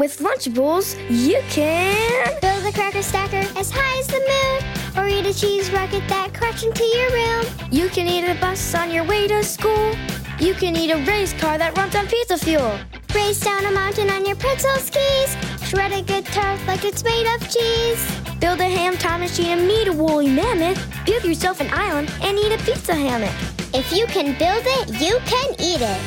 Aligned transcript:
With 0.00 0.20
Lunchables, 0.20 0.96
you 1.10 1.42
can 1.50 2.40
build 2.40 2.64
a 2.64 2.72
cracker 2.72 3.02
stacker 3.02 3.46
as 3.58 3.70
high 3.70 3.98
as 3.98 4.06
the 4.06 4.22
moon, 4.30 4.96
or 4.96 5.06
eat 5.06 5.26
a 5.26 5.38
cheese 5.38 5.70
rocket 5.70 6.08
that 6.08 6.32
cracks 6.32 6.62
into 6.62 6.84
your 6.84 7.10
room. 7.10 7.44
You 7.70 7.90
can 7.90 8.08
eat 8.08 8.24
a 8.24 8.34
bus 8.40 8.74
on 8.74 8.90
your 8.90 9.04
way 9.04 9.28
to 9.28 9.44
school. 9.44 9.94
You 10.38 10.54
can 10.54 10.74
eat 10.74 10.90
a 10.90 10.96
race 11.04 11.34
car 11.34 11.58
that 11.58 11.76
runs 11.76 11.94
on 11.94 12.06
pizza 12.06 12.38
fuel. 12.38 12.78
Race 13.14 13.40
down 13.40 13.66
a 13.66 13.72
mountain 13.72 14.08
on 14.08 14.24
your 14.24 14.36
pretzel 14.36 14.74
skis. 14.78 15.36
Shred 15.68 15.92
a 15.92 16.00
guitar 16.00 16.56
like 16.66 16.86
it's 16.86 17.04
made 17.04 17.26
of 17.34 17.46
cheese. 17.50 18.02
Build 18.40 18.58
a 18.60 18.70
ham 18.70 18.96
time 18.96 19.20
machine 19.20 19.58
and 19.58 19.68
meet 19.68 19.86
a 19.86 19.92
woolly 19.92 20.30
mammoth. 20.30 20.80
Build 21.04 21.24
yourself 21.24 21.60
an 21.60 21.68
island 21.72 22.10
and 22.22 22.38
eat 22.38 22.52
a 22.52 22.58
pizza 22.64 22.94
hammock. 22.94 23.34
If 23.74 23.92
you 23.92 24.06
can 24.06 24.32
build 24.38 24.64
it, 24.64 24.98
you 24.98 25.18
can 25.26 25.50
eat 25.60 25.82
it. 25.82 26.00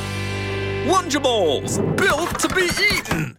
Lunchables, 0.89 1.77
built 1.95 2.39
to 2.39 2.47
be 2.55 2.71
eaten. 2.91 3.37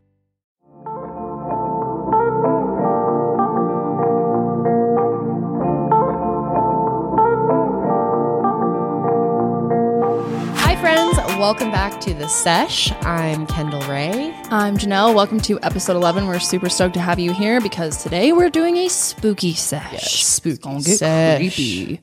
Welcome 11.44 11.70
back 11.70 12.00
to 12.00 12.14
the 12.14 12.26
Sesh. 12.26 12.90
I'm 13.02 13.46
Kendall 13.46 13.82
Rae. 13.82 14.34
I'm 14.48 14.78
Janelle. 14.78 15.14
Welcome 15.14 15.40
to 15.42 15.60
episode 15.60 15.94
11. 15.94 16.26
We're 16.26 16.38
super 16.38 16.70
stoked 16.70 16.94
to 16.94 17.00
have 17.00 17.18
you 17.18 17.34
here 17.34 17.60
because 17.60 18.02
today 18.02 18.32
we're 18.32 18.48
doing 18.48 18.78
a 18.78 18.88
spooky 18.88 19.52
sesh. 19.52 20.24
spooky 20.24 20.76
It's 20.76 20.86
get 20.86 20.98
sesh. 21.00 21.38
creepy. 21.38 22.00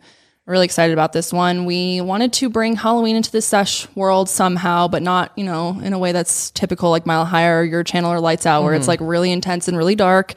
Really 0.48 0.66
excited 0.66 0.92
about 0.94 1.14
this 1.14 1.32
one. 1.32 1.66
We 1.66 2.02
wanted 2.02 2.34
to 2.34 2.50
bring 2.50 2.76
Halloween 2.76 3.16
into 3.16 3.32
the 3.32 3.44
sesh 3.44 3.88
world 3.96 4.28
somehow, 4.28 4.88
but 4.88 5.04
not, 5.04 5.32
you 5.38 5.44
know, 5.44 5.80
in 5.84 5.94
a 5.94 6.00
way 6.00 6.14
that's 6.14 6.50
typical 6.52 6.90
like 6.90 7.06
Mile 7.06 7.26
Higher 7.26 7.60
or 7.60 7.64
your 7.64 7.84
channel 7.84 8.12
or 8.12 8.20
Lights 8.20 8.48
Out, 8.48 8.64
where 8.64 8.74
it's 8.74 8.88
like 8.88 9.00
really 9.02 9.32
intense 9.32 9.68
and 9.68 9.78
really 9.78 9.94
dark. 9.96 10.34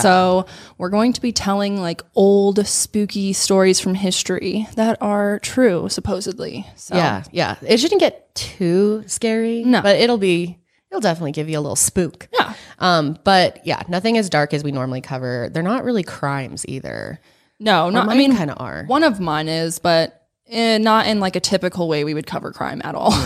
So 0.00 0.46
we're 0.78 0.88
going 0.88 1.12
to 1.12 1.20
be 1.20 1.32
telling 1.32 1.78
like 1.80 2.00
old 2.14 2.66
spooky 2.66 3.34
stories 3.34 3.78
from 3.78 3.94
history 3.94 4.66
that 4.74 4.96
are 5.02 5.38
true, 5.40 5.88
supposedly. 5.90 6.66
So 6.76 6.96
Yeah, 6.96 7.22
yeah. 7.30 7.56
It 7.60 7.78
shouldn't 7.78 8.00
get 8.00 8.34
too 8.34 9.04
scary. 9.06 9.64
No. 9.64 9.82
But 9.82 9.96
it'll 10.00 10.18
be, 10.18 10.58
it'll 10.90 11.02
definitely 11.02 11.32
give 11.32 11.50
you 11.50 11.58
a 11.58 11.60
little 11.60 11.76
spook. 11.76 12.26
Yeah. 12.32 12.54
Um, 12.78 13.18
but 13.22 13.64
yeah, 13.66 13.82
nothing 13.86 14.16
as 14.16 14.30
dark 14.30 14.54
as 14.54 14.64
we 14.64 14.72
normally 14.72 15.02
cover. 15.02 15.50
They're 15.52 15.62
not 15.62 15.84
really 15.84 16.02
crimes 16.02 16.64
either. 16.66 17.20
No, 17.62 17.88
not. 17.90 18.04
I 18.04 18.06
mine 18.08 18.18
mean, 18.18 18.36
kinda 18.36 18.54
are. 18.54 18.84
One 18.86 19.02
of 19.04 19.20
mine 19.20 19.48
is, 19.48 19.78
but 19.78 20.26
eh, 20.48 20.78
not 20.78 21.06
in 21.06 21.20
like 21.20 21.36
a 21.36 21.40
typical 21.40 21.88
way 21.88 22.04
we 22.04 22.12
would 22.14 22.26
cover 22.26 22.52
crime 22.52 22.80
at 22.84 22.94
all. 22.94 23.12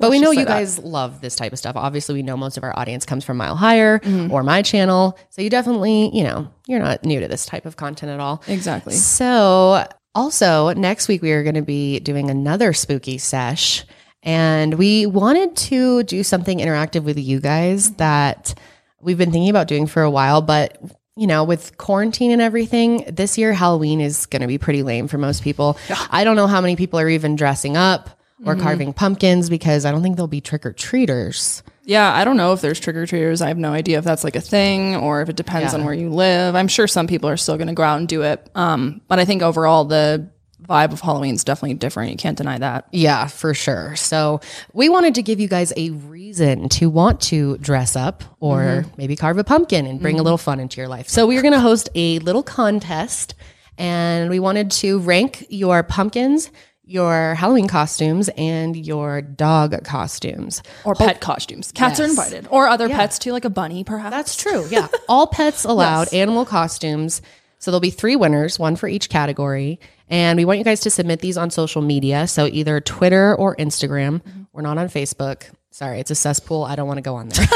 But 0.00 0.10
we 0.10 0.18
know 0.18 0.32
you 0.32 0.44
guys 0.44 0.78
love 0.78 1.20
this 1.20 1.36
type 1.36 1.52
of 1.52 1.58
stuff. 1.58 1.76
Obviously, 1.76 2.14
we 2.16 2.22
know 2.22 2.36
most 2.36 2.56
of 2.56 2.64
our 2.64 2.76
audience 2.78 3.06
comes 3.06 3.24
from 3.24 3.36
Mile 3.36 3.54
Higher 3.56 4.00
Mm-hmm. 4.00 4.32
or 4.32 4.42
my 4.42 4.60
channel. 4.62 5.16
So 5.30 5.40
you 5.40 5.48
definitely, 5.50 6.10
you 6.12 6.24
know, 6.24 6.48
you're 6.66 6.80
not 6.80 7.04
new 7.04 7.20
to 7.20 7.28
this 7.28 7.46
type 7.46 7.64
of 7.64 7.76
content 7.76 8.10
at 8.10 8.18
all. 8.20 8.42
exactly. 8.48 8.92
So, 8.94 9.86
also 10.14 10.72
next 10.74 11.06
week 11.08 11.22
we 11.22 11.32
are 11.32 11.42
going 11.42 11.54
to 11.54 11.62
be 11.62 12.00
doing 12.00 12.28
another 12.30 12.72
spooky 12.72 13.18
sesh, 13.18 13.84
and 14.22 14.74
we 14.74 15.06
wanted 15.06 15.56
to 15.56 16.02
do 16.02 16.22
something 16.22 16.58
interactive 16.58 17.04
with 17.04 17.18
you 17.18 17.40
guys 17.40 17.92
that 17.92 18.54
we've 19.00 19.18
been 19.18 19.30
thinking 19.32 19.50
about 19.50 19.68
doing 19.68 19.86
for 19.86 20.02
a 20.02 20.10
while, 20.10 20.40
but 20.42 20.78
you 21.16 21.26
know, 21.26 21.44
with 21.44 21.76
quarantine 21.78 22.30
and 22.32 22.42
everything, 22.42 23.04
this 23.08 23.38
year 23.38 23.52
Halloween 23.52 24.00
is 24.00 24.26
going 24.26 24.42
to 24.42 24.48
be 24.48 24.58
pretty 24.58 24.82
lame 24.82 25.06
for 25.08 25.16
most 25.18 25.42
people. 25.44 25.78
I 26.10 26.24
don't 26.24 26.34
know 26.36 26.46
how 26.48 26.60
many 26.60 26.74
people 26.76 26.98
are 26.98 27.08
even 27.08 27.36
dressing 27.36 27.76
up 27.76 28.10
or 28.44 28.56
carving 28.56 28.92
pumpkins 28.92 29.48
because 29.48 29.84
I 29.86 29.92
don't 29.92 30.02
think 30.02 30.16
there'll 30.16 30.26
be 30.28 30.40
trick 30.40 30.66
or 30.66 30.72
treaters. 30.72 31.62
Yeah, 31.84 32.12
I 32.12 32.24
don't 32.24 32.36
know 32.36 32.52
if 32.52 32.60
there's 32.60 32.80
trick 32.80 32.96
or 32.96 33.06
treaters. 33.06 33.40
I 33.42 33.48
have 33.48 33.56
no 33.58 33.72
idea 33.72 33.98
if 33.98 34.04
that's 34.04 34.24
like 34.24 34.36
a 34.36 34.40
thing 34.40 34.96
or 34.96 35.22
if 35.22 35.28
it 35.28 35.36
depends 35.36 35.72
Yeah. 35.72 35.78
on 35.78 35.84
where 35.84 35.94
you 35.94 36.10
live. 36.10 36.54
I'm 36.54 36.68
sure 36.68 36.86
some 36.86 37.06
people 37.06 37.28
are 37.30 37.36
still 37.36 37.56
going 37.56 37.68
to 37.68 37.74
go 37.74 37.82
out 37.82 37.98
and 37.98 38.08
do 38.08 38.22
it. 38.22 38.50
Um, 38.54 39.00
but 39.08 39.18
I 39.18 39.24
think 39.24 39.42
overall 39.42 39.84
the 39.84 40.28
vibe 40.68 40.92
of 40.92 41.00
Halloween 41.00 41.34
is 41.34 41.44
definitely 41.44 41.74
different. 41.74 42.10
You 42.10 42.16
can't 42.16 42.36
deny 42.36 42.58
that. 42.58 42.88
Yeah, 42.92 43.26
for 43.26 43.54
sure. 43.54 43.96
So 43.96 44.40
we 44.72 44.88
wanted 44.88 45.14
to 45.16 45.22
give 45.22 45.40
you 45.40 45.48
guys 45.48 45.72
a 45.76 45.90
reason 45.90 46.68
to 46.70 46.88
want 46.88 47.20
to 47.22 47.58
dress 47.58 47.96
up 47.96 48.24
or 48.40 48.60
mm-hmm. 48.60 48.90
maybe 48.96 49.16
carve 49.16 49.38
a 49.38 49.44
pumpkin 49.44 49.86
and 49.86 50.00
bring 50.00 50.14
a 50.14 50.18
mm-hmm. 50.18 50.24
little 50.24 50.38
fun 50.38 50.60
into 50.60 50.80
your 50.80 50.88
life. 50.88 51.08
So 51.08 51.26
we 51.26 51.36
are 51.38 51.42
going 51.42 51.52
to 51.52 51.60
host 51.60 51.88
a 51.94 52.18
little 52.20 52.42
contest 52.42 53.34
and 53.78 54.30
we 54.30 54.38
wanted 54.38 54.70
to 54.70 55.00
rank 55.00 55.46
your 55.48 55.82
pumpkins, 55.82 56.50
your 56.84 57.34
Halloween 57.34 57.66
costumes, 57.66 58.28
and 58.36 58.76
your 58.76 59.20
dog 59.22 59.84
costumes. 59.84 60.62
Or 60.84 60.94
pet 60.94 61.20
costumes. 61.20 61.72
Cats 61.72 61.98
are 61.98 62.04
invited. 62.04 62.46
Or 62.50 62.68
other 62.68 62.88
pets 62.88 63.18
too, 63.18 63.32
like 63.32 63.44
a 63.44 63.50
bunny, 63.50 63.84
perhaps. 63.84 64.10
That's 64.10 64.36
true. 64.36 64.66
Yeah. 64.70 64.88
All 65.08 65.26
pets 65.26 65.64
allowed, 65.64 66.12
animal 66.12 66.44
costumes. 66.44 67.22
So 67.64 67.70
there'll 67.70 67.80
be 67.80 67.88
three 67.88 68.14
winners, 68.14 68.58
one 68.58 68.76
for 68.76 68.88
each 68.88 69.08
category. 69.08 69.80
And 70.10 70.36
we 70.36 70.44
want 70.44 70.58
you 70.58 70.66
guys 70.66 70.80
to 70.80 70.90
submit 70.90 71.20
these 71.20 71.38
on 71.38 71.48
social 71.48 71.80
media. 71.80 72.26
So 72.26 72.46
either 72.46 72.78
Twitter 72.78 73.34
or 73.34 73.56
Instagram. 73.56 74.20
We're 74.52 74.60
not 74.60 74.76
on 74.76 74.88
Facebook. 74.88 75.44
Sorry, 75.70 75.98
it's 75.98 76.10
a 76.10 76.14
cesspool. 76.14 76.64
I 76.64 76.76
don't 76.76 76.86
want 76.86 76.98
to 76.98 77.02
go 77.02 77.14
on 77.14 77.30
there. 77.30 77.46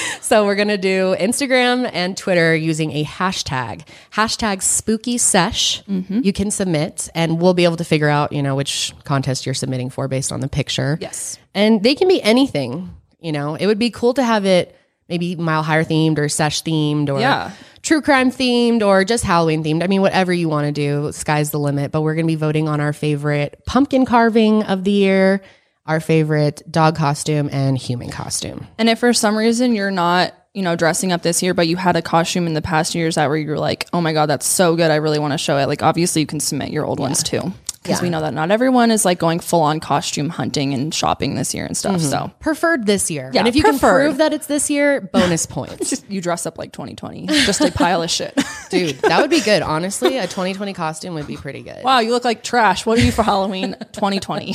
so 0.20 0.44
we're 0.44 0.54
going 0.54 0.68
to 0.68 0.76
do 0.76 1.16
Instagram 1.18 1.88
and 1.94 2.14
Twitter 2.14 2.54
using 2.54 2.92
a 2.92 3.04
hashtag, 3.04 3.88
hashtag 4.12 4.60
spooky 4.60 5.16
sesh. 5.16 5.82
Mm-hmm. 5.84 6.20
You 6.24 6.32
can 6.34 6.50
submit 6.50 7.08
and 7.14 7.40
we'll 7.40 7.54
be 7.54 7.64
able 7.64 7.78
to 7.78 7.84
figure 7.84 8.10
out, 8.10 8.32
you 8.32 8.42
know, 8.42 8.54
which 8.54 8.92
contest 9.04 9.46
you're 9.46 9.54
submitting 9.54 9.88
for 9.88 10.08
based 10.08 10.30
on 10.30 10.40
the 10.40 10.48
picture. 10.48 10.98
Yes. 11.00 11.38
And 11.54 11.82
they 11.82 11.94
can 11.94 12.06
be 12.06 12.22
anything, 12.22 12.94
you 13.18 13.32
know. 13.32 13.54
It 13.54 13.66
would 13.66 13.78
be 13.78 13.90
cool 13.90 14.12
to 14.12 14.22
have 14.22 14.44
it 14.44 14.76
maybe 15.08 15.36
mile 15.36 15.62
higher 15.62 15.84
themed 15.84 16.18
or 16.18 16.28
sesh 16.28 16.62
themed 16.62 17.08
or 17.08 17.20
Yeah. 17.20 17.50
true 17.82 18.02
crime 18.02 18.30
themed 18.30 18.86
or 18.86 19.04
just 19.04 19.24
Halloween 19.24 19.64
themed. 19.64 19.82
I 19.82 19.86
mean, 19.86 20.02
whatever 20.02 20.32
you 20.32 20.48
want 20.48 20.66
to 20.66 20.72
do, 20.72 21.12
sky's 21.12 21.50
the 21.50 21.58
limit. 21.58 21.92
But 21.92 22.02
we're 22.02 22.14
going 22.14 22.26
to 22.26 22.30
be 22.30 22.36
voting 22.36 22.68
on 22.68 22.80
our 22.80 22.92
favorite 22.92 23.62
pumpkin 23.66 24.04
carving 24.04 24.62
of 24.64 24.84
the 24.84 24.90
year, 24.90 25.40
our 25.86 26.00
favorite 26.00 26.62
dog 26.70 26.96
costume, 26.96 27.48
and 27.52 27.78
human 27.78 28.10
costume. 28.10 28.66
And 28.78 28.88
if 28.88 28.98
for 28.98 29.12
some 29.14 29.36
reason 29.36 29.74
you're 29.74 29.90
not, 29.90 30.34
you 30.52 30.62
know, 30.62 30.76
dressing 30.76 31.12
up 31.12 31.22
this 31.22 31.42
year, 31.42 31.54
but 31.54 31.68
you 31.68 31.76
had 31.76 31.96
a 31.96 32.02
costume 32.02 32.46
in 32.46 32.52
the 32.54 32.60
past 32.62 32.94
years 32.94 33.14
that 33.14 33.28
where 33.28 33.36
you 33.38 33.48
were 33.48 33.58
like, 33.58 33.88
oh 33.92 34.00
my 34.00 34.12
God, 34.12 34.26
that's 34.26 34.46
so 34.46 34.76
good. 34.76 34.90
I 34.90 34.96
really 34.96 35.18
want 35.18 35.32
to 35.32 35.38
show 35.38 35.56
it. 35.56 35.66
Like, 35.68 35.82
obviously, 35.82 36.20
you 36.20 36.26
can 36.26 36.40
submit 36.40 36.70
your 36.70 36.84
old 36.84 36.98
ones 37.00 37.22
too. 37.22 37.52
Because 37.82 38.02
we 38.02 38.10
know 38.10 38.20
that 38.20 38.34
not 38.34 38.50
everyone 38.50 38.90
is 38.90 39.04
like 39.04 39.18
going 39.18 39.40
full 39.40 39.62
on 39.62 39.80
costume 39.80 40.28
hunting 40.28 40.74
and 40.74 40.94
shopping 40.94 41.36
this 41.36 41.54
year 41.54 41.64
and 41.64 41.76
stuff. 41.76 41.96
Mm-hmm. 42.00 42.10
So 42.10 42.30
Preferred 42.40 42.86
this 42.86 43.10
year. 43.10 43.30
Yeah, 43.32 43.40
and 43.40 43.48
if 43.48 43.56
you 43.56 43.62
preferred. 43.62 43.78
can 43.78 43.88
prove 44.08 44.16
that 44.18 44.32
it's 44.32 44.46
this 44.46 44.68
year, 44.68 45.00
bonus 45.00 45.46
points. 45.56 45.88
just 45.88 46.08
you 46.10 46.20
dress 46.20 46.44
up 46.44 46.58
like 46.58 46.72
2020, 46.72 47.26
just 47.26 47.60
a 47.62 47.70
pile 47.72 48.02
of 48.02 48.10
shit. 48.10 48.38
Dude, 48.70 48.96
that 49.02 49.20
would 49.20 49.30
be 49.30 49.40
good. 49.40 49.62
Honestly, 49.62 50.18
a 50.18 50.22
2020 50.26 50.74
costume 50.74 51.14
would 51.14 51.26
be 51.26 51.36
pretty 51.36 51.62
good. 51.62 51.82
wow, 51.82 52.00
you 52.00 52.10
look 52.10 52.24
like 52.24 52.42
trash. 52.42 52.84
What 52.84 52.98
are 52.98 53.02
you 53.02 53.12
for 53.12 53.22
Halloween 53.22 53.74
2020? 53.92 54.54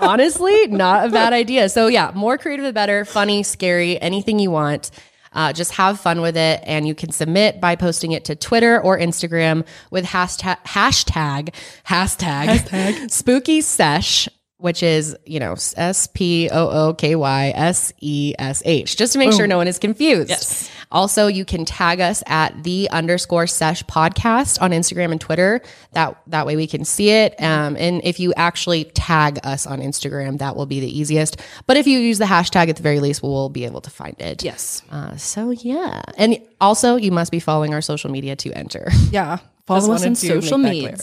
honestly, 0.00 0.66
not 0.68 1.08
a 1.08 1.10
bad 1.10 1.32
idea. 1.32 1.68
So 1.68 1.86
yeah, 1.88 2.12
more 2.14 2.38
creative 2.38 2.64
the 2.64 2.72
better, 2.72 3.04
funny, 3.04 3.42
scary, 3.42 4.00
anything 4.00 4.38
you 4.38 4.50
want. 4.50 4.90
Uh, 5.36 5.52
just 5.52 5.72
have 5.72 6.00
fun 6.00 6.20
with 6.22 6.36
it, 6.36 6.60
and 6.64 6.88
you 6.88 6.94
can 6.94 7.12
submit 7.12 7.60
by 7.60 7.76
posting 7.76 8.12
it 8.12 8.24
to 8.24 8.34
Twitter 8.34 8.80
or 8.80 8.98
Instagram 8.98 9.64
with 9.90 10.06
hashtag 10.06 10.56
hashtag 10.64 11.52
hashtag, 11.86 13.10
spooky 13.10 13.60
sesh, 13.60 14.28
which 14.58 14.82
is 14.82 15.16
you 15.26 15.38
know 15.38 15.52
S 15.76 16.06
P 16.08 16.48
O 16.50 16.88
O 16.88 16.94
K 16.94 17.14
Y 17.14 17.52
S 17.54 17.92
E 18.00 18.34
S 18.38 18.62
H, 18.64 18.96
just 18.96 19.12
to 19.12 19.18
make 19.18 19.32
sure 19.32 19.46
no 19.46 19.56
one 19.56 19.68
is 19.68 19.78
confused. 19.78 20.30
Yes. 20.30 20.70
Also, 20.92 21.26
you 21.26 21.44
can 21.44 21.64
tag 21.64 22.00
us 22.00 22.22
at 22.26 22.62
the 22.62 22.88
underscore 22.90 23.46
sesh 23.46 23.82
podcast 23.84 24.62
on 24.62 24.70
Instagram 24.70 25.10
and 25.12 25.20
Twitter. 25.20 25.60
That 25.92 26.16
that 26.28 26.46
way 26.46 26.56
we 26.56 26.66
can 26.66 26.84
see 26.84 27.10
it. 27.10 27.34
Um, 27.42 27.76
and 27.76 28.00
if 28.04 28.20
you 28.20 28.32
actually 28.34 28.84
tag 28.84 29.40
us 29.44 29.66
on 29.66 29.80
Instagram, 29.80 30.38
that 30.38 30.56
will 30.56 30.66
be 30.66 30.80
the 30.80 30.98
easiest. 30.98 31.40
But 31.66 31.76
if 31.76 31.86
you 31.86 31.98
use 31.98 32.18
the 32.18 32.24
hashtag 32.24 32.68
at 32.68 32.76
the 32.76 32.82
very 32.82 33.00
least, 33.00 33.22
we'll 33.22 33.48
be 33.48 33.64
able 33.64 33.80
to 33.82 33.90
find 33.90 34.18
it. 34.20 34.42
yes. 34.44 34.82
Uh, 34.90 35.16
so 35.16 35.50
yeah, 35.50 36.02
and 36.16 36.40
also 36.60 36.96
you 36.96 37.10
must 37.12 37.30
be 37.32 37.40
following 37.40 37.74
our 37.74 37.82
social 37.82 38.10
media 38.10 38.36
to 38.36 38.52
enter. 38.52 38.88
Yeah. 39.10 39.38
Follow 39.66 39.92
us 39.94 40.06
on 40.06 40.14
social 40.14 40.58
media. 40.58 40.96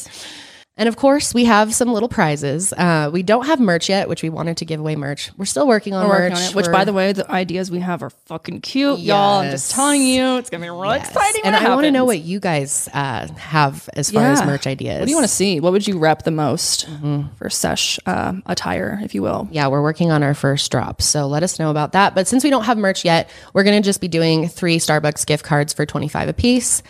And 0.75 0.89
of 0.89 0.95
course, 0.95 1.35
we 1.35 1.45
have 1.45 1.71
some 1.75 1.93
little 1.93 2.09
prizes. 2.09 2.73
Uh, 2.73 3.07
we 3.13 3.21
don't 3.21 3.45
have 3.45 3.59
merch 3.59 3.89
yet, 3.89 4.09
which 4.09 4.23
we 4.23 4.29
wanted 4.29 4.57
to 4.57 4.65
give 4.65 4.79
away 4.79 4.95
merch. 4.95 5.29
We're 5.37 5.45
still 5.45 5.67
working 5.67 5.93
on 5.93 6.07
We're 6.07 6.13
merch. 6.17 6.31
working 6.31 6.37
on 6.37 6.49
it. 6.49 6.55
Which, 6.55 6.65
We're- 6.65 6.73
by 6.79 6.83
the 6.83 6.93
way, 6.93 7.11
the 7.13 7.29
ideas 7.29 7.69
we 7.69 7.79
have 7.79 8.01
are 8.01 8.09
fucking 8.09 8.61
cute, 8.61 8.97
y'all. 8.99 9.41
I'm 9.41 9.51
just 9.51 9.69
telling 9.69 10.01
you, 10.01 10.37
it's 10.37 10.49
gonna 10.49 10.63
be 10.63 10.69
real 10.71 10.95
Yes. 10.95 11.09
exciting. 11.09 11.41
And 11.45 11.55
I 11.55 11.69
want 11.75 11.83
to 11.85 11.91
know 11.91 12.05
what 12.05 12.21
you 12.21 12.39
guys 12.39 12.89
uh, 12.91 13.27
have 13.37 13.87
as 13.93 14.09
far 14.09 14.23
as 14.23 14.43
merch 14.43 14.65
ideas. 14.65 14.97
What 14.99 15.05
do 15.05 15.11
you 15.11 15.15
want 15.17 15.27
to 15.27 15.33
see? 15.35 15.59
What 15.59 15.73
would 15.73 15.87
you 15.87 15.99
rep 15.99 16.23
the 16.23 16.31
most 16.31 16.87
Mm-hmm. 16.89 17.35
for 17.35 17.51
sesh 17.51 17.99
um, 18.07 18.41
attire, 18.47 18.99
if 19.03 19.13
you 19.13 19.21
will? 19.21 19.47
Yeah, 19.51 19.67
we're 19.67 19.83
working 19.83 20.09
on 20.11 20.23
our 20.23 20.33
first 20.33 20.71
drop. 20.71 21.03
So 21.03 21.27
let 21.27 21.43
us 21.43 21.59
know 21.59 21.69
about 21.69 21.91
that. 21.91 22.15
But 22.15 22.27
since 22.27 22.43
we 22.43 22.49
don't 22.49 22.63
have 22.63 22.79
merch 22.79 23.05
yet, 23.05 23.29
we're 23.53 23.63
going 23.63 23.79
to 23.79 23.85
just 23.85 24.01
be 24.01 24.07
doing 24.07 24.47
three 24.47 24.77
Starbucks 24.79 25.27
gift 25.27 25.45
cards 25.45 25.71
for 25.71 25.85
25 25.85 26.29
a 26.29 26.33
piece. 26.33 26.81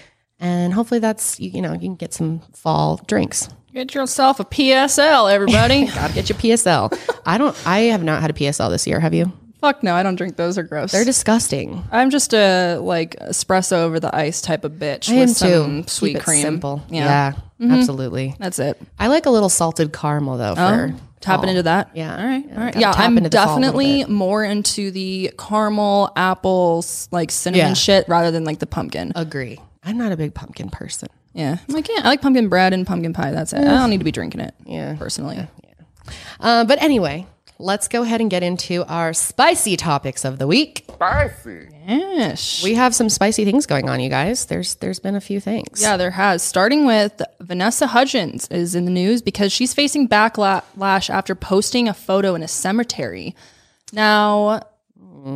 And 0.43 0.73
hopefully 0.73 0.99
that's, 0.99 1.39
you, 1.39 1.49
you 1.51 1.61
know, 1.61 1.71
you 1.73 1.79
can 1.79 1.95
get 1.95 2.13
some 2.13 2.39
fall 2.53 2.99
drinks. 3.07 3.47
Get 3.73 3.95
yourself 3.95 4.39
a 4.39 4.45
PSL, 4.45 5.31
everybody. 5.33 5.85
Gotta 5.95 6.13
get 6.13 6.27
your 6.29 6.37
PSL. 6.37 6.93
I 7.25 7.37
don't, 7.37 7.55
I 7.65 7.79
have 7.93 8.03
not 8.03 8.21
had 8.21 8.29
a 8.29 8.33
PSL 8.33 8.69
this 8.69 8.85
year. 8.85 8.99
Have 8.99 9.13
you? 9.13 9.31
Fuck 9.61 9.81
no, 9.81 9.95
I 9.95 10.03
don't 10.03 10.15
drink 10.15 10.35
those. 10.35 10.57
Are 10.57 10.63
gross. 10.63 10.91
They're 10.91 11.05
disgusting. 11.05 11.85
I'm 11.89 12.09
just 12.09 12.33
a 12.33 12.75
like 12.79 13.15
espresso 13.21 13.77
over 13.77 13.97
the 13.97 14.13
ice 14.13 14.41
type 14.41 14.65
of 14.65 14.73
bitch 14.73 15.09
I 15.09 15.13
with 15.19 15.29
am 15.29 15.33
some 15.35 15.83
too. 15.83 15.87
sweet 15.89 16.15
Keep 16.15 16.23
cream. 16.23 16.41
simple. 16.41 16.83
Yeah. 16.89 17.05
Yeah, 17.05 17.31
mm-hmm. 17.61 17.71
absolutely. 17.71 18.35
That's 18.39 18.59
it. 18.59 18.77
I 18.99 19.07
like 19.07 19.25
a 19.25 19.29
little 19.29 19.47
salted 19.47 19.93
caramel 19.93 20.37
though. 20.37 20.55
For 20.55 20.61
Oh, 20.61 20.99
tapping 21.21 21.43
fall. 21.43 21.49
into 21.51 21.63
that. 21.63 21.91
Yeah. 21.95 22.17
All 22.17 22.25
right. 22.25 22.45
Yeah, 22.45 22.57
All 22.57 22.63
right. 22.65 22.75
Yeah, 22.75 22.91
I'm 22.91 23.17
into 23.17 23.29
the 23.29 23.37
fall 23.37 23.45
a 23.45 23.55
little 23.57 23.61
definitely 23.79 24.05
more 24.13 24.43
into 24.43 24.91
the 24.91 25.31
caramel, 25.39 26.11
apples, 26.17 27.07
like 27.11 27.31
cinnamon 27.31 27.67
Yeah. 27.67 27.73
shit 27.73 28.09
rather 28.09 28.31
than 28.31 28.43
like 28.43 28.59
the 28.59 28.67
pumpkin. 28.67 29.13
Agree. 29.15 29.59
I'm 29.85 29.97
not 29.97 30.11
a 30.11 30.17
big 30.17 30.33
pumpkin 30.33 30.69
person. 30.69 31.09
yeah. 31.33 31.57
I'm 31.67 31.75
like, 31.75 31.87
yeah, 31.89 32.01
I 32.03 32.07
like 32.07 32.21
pumpkin 32.21 32.47
bread 32.49 32.73
and 32.73 32.85
pumpkin 32.87 33.13
pie. 33.13 33.31
That's 33.31 33.53
it. 33.53 33.59
I 33.59 33.63
don't 33.63 33.89
need 33.89 33.97
to 33.99 34.03
be 34.05 34.11
drinking 34.11 34.41
it. 34.41 34.53
Yeah. 34.65 34.95
Personally. 34.97 35.47
Uh, 36.39 36.65
but 36.65 36.81
anyway, 36.81 37.25
let's 37.59 37.87
go 37.87 38.03
ahead 38.03 38.19
and 38.21 38.29
get 38.29 38.43
into 38.43 38.85
our 38.85 39.13
spicy 39.13 39.77
topics 39.77 40.25
of 40.25 40.37
the 40.39 40.47
week. 40.47 40.85
Spicy. 40.93 41.67
Yes. 41.87 42.63
We 42.63 42.75
have 42.75 42.93
some 42.95 43.09
spicy 43.09 43.45
things 43.45 43.65
going 43.65 43.89
on, 43.89 43.99
you 43.99 44.09
guys. 44.09 44.45
There's 44.45 44.75
there's 44.75 44.99
been 44.99 45.15
a 45.15 45.21
few 45.21 45.39
things. 45.39 45.81
Yeah, 45.81 45.97
there 45.97 46.11
has. 46.11 46.43
Starting 46.43 46.85
with 46.85 47.21
Vanessa 47.41 47.87
Hudgens 47.87 48.47
is 48.49 48.75
in 48.75 48.85
the 48.85 48.91
news 48.91 49.21
because 49.21 49.51
she's 49.51 49.73
facing 49.73 50.07
backlash 50.07 51.09
after 51.09 51.35
posting 51.35 51.87
a 51.89 51.93
photo 51.93 52.35
in 52.35 52.43
a 52.43 52.47
cemetery. 52.47 53.35
Now, 53.91 54.61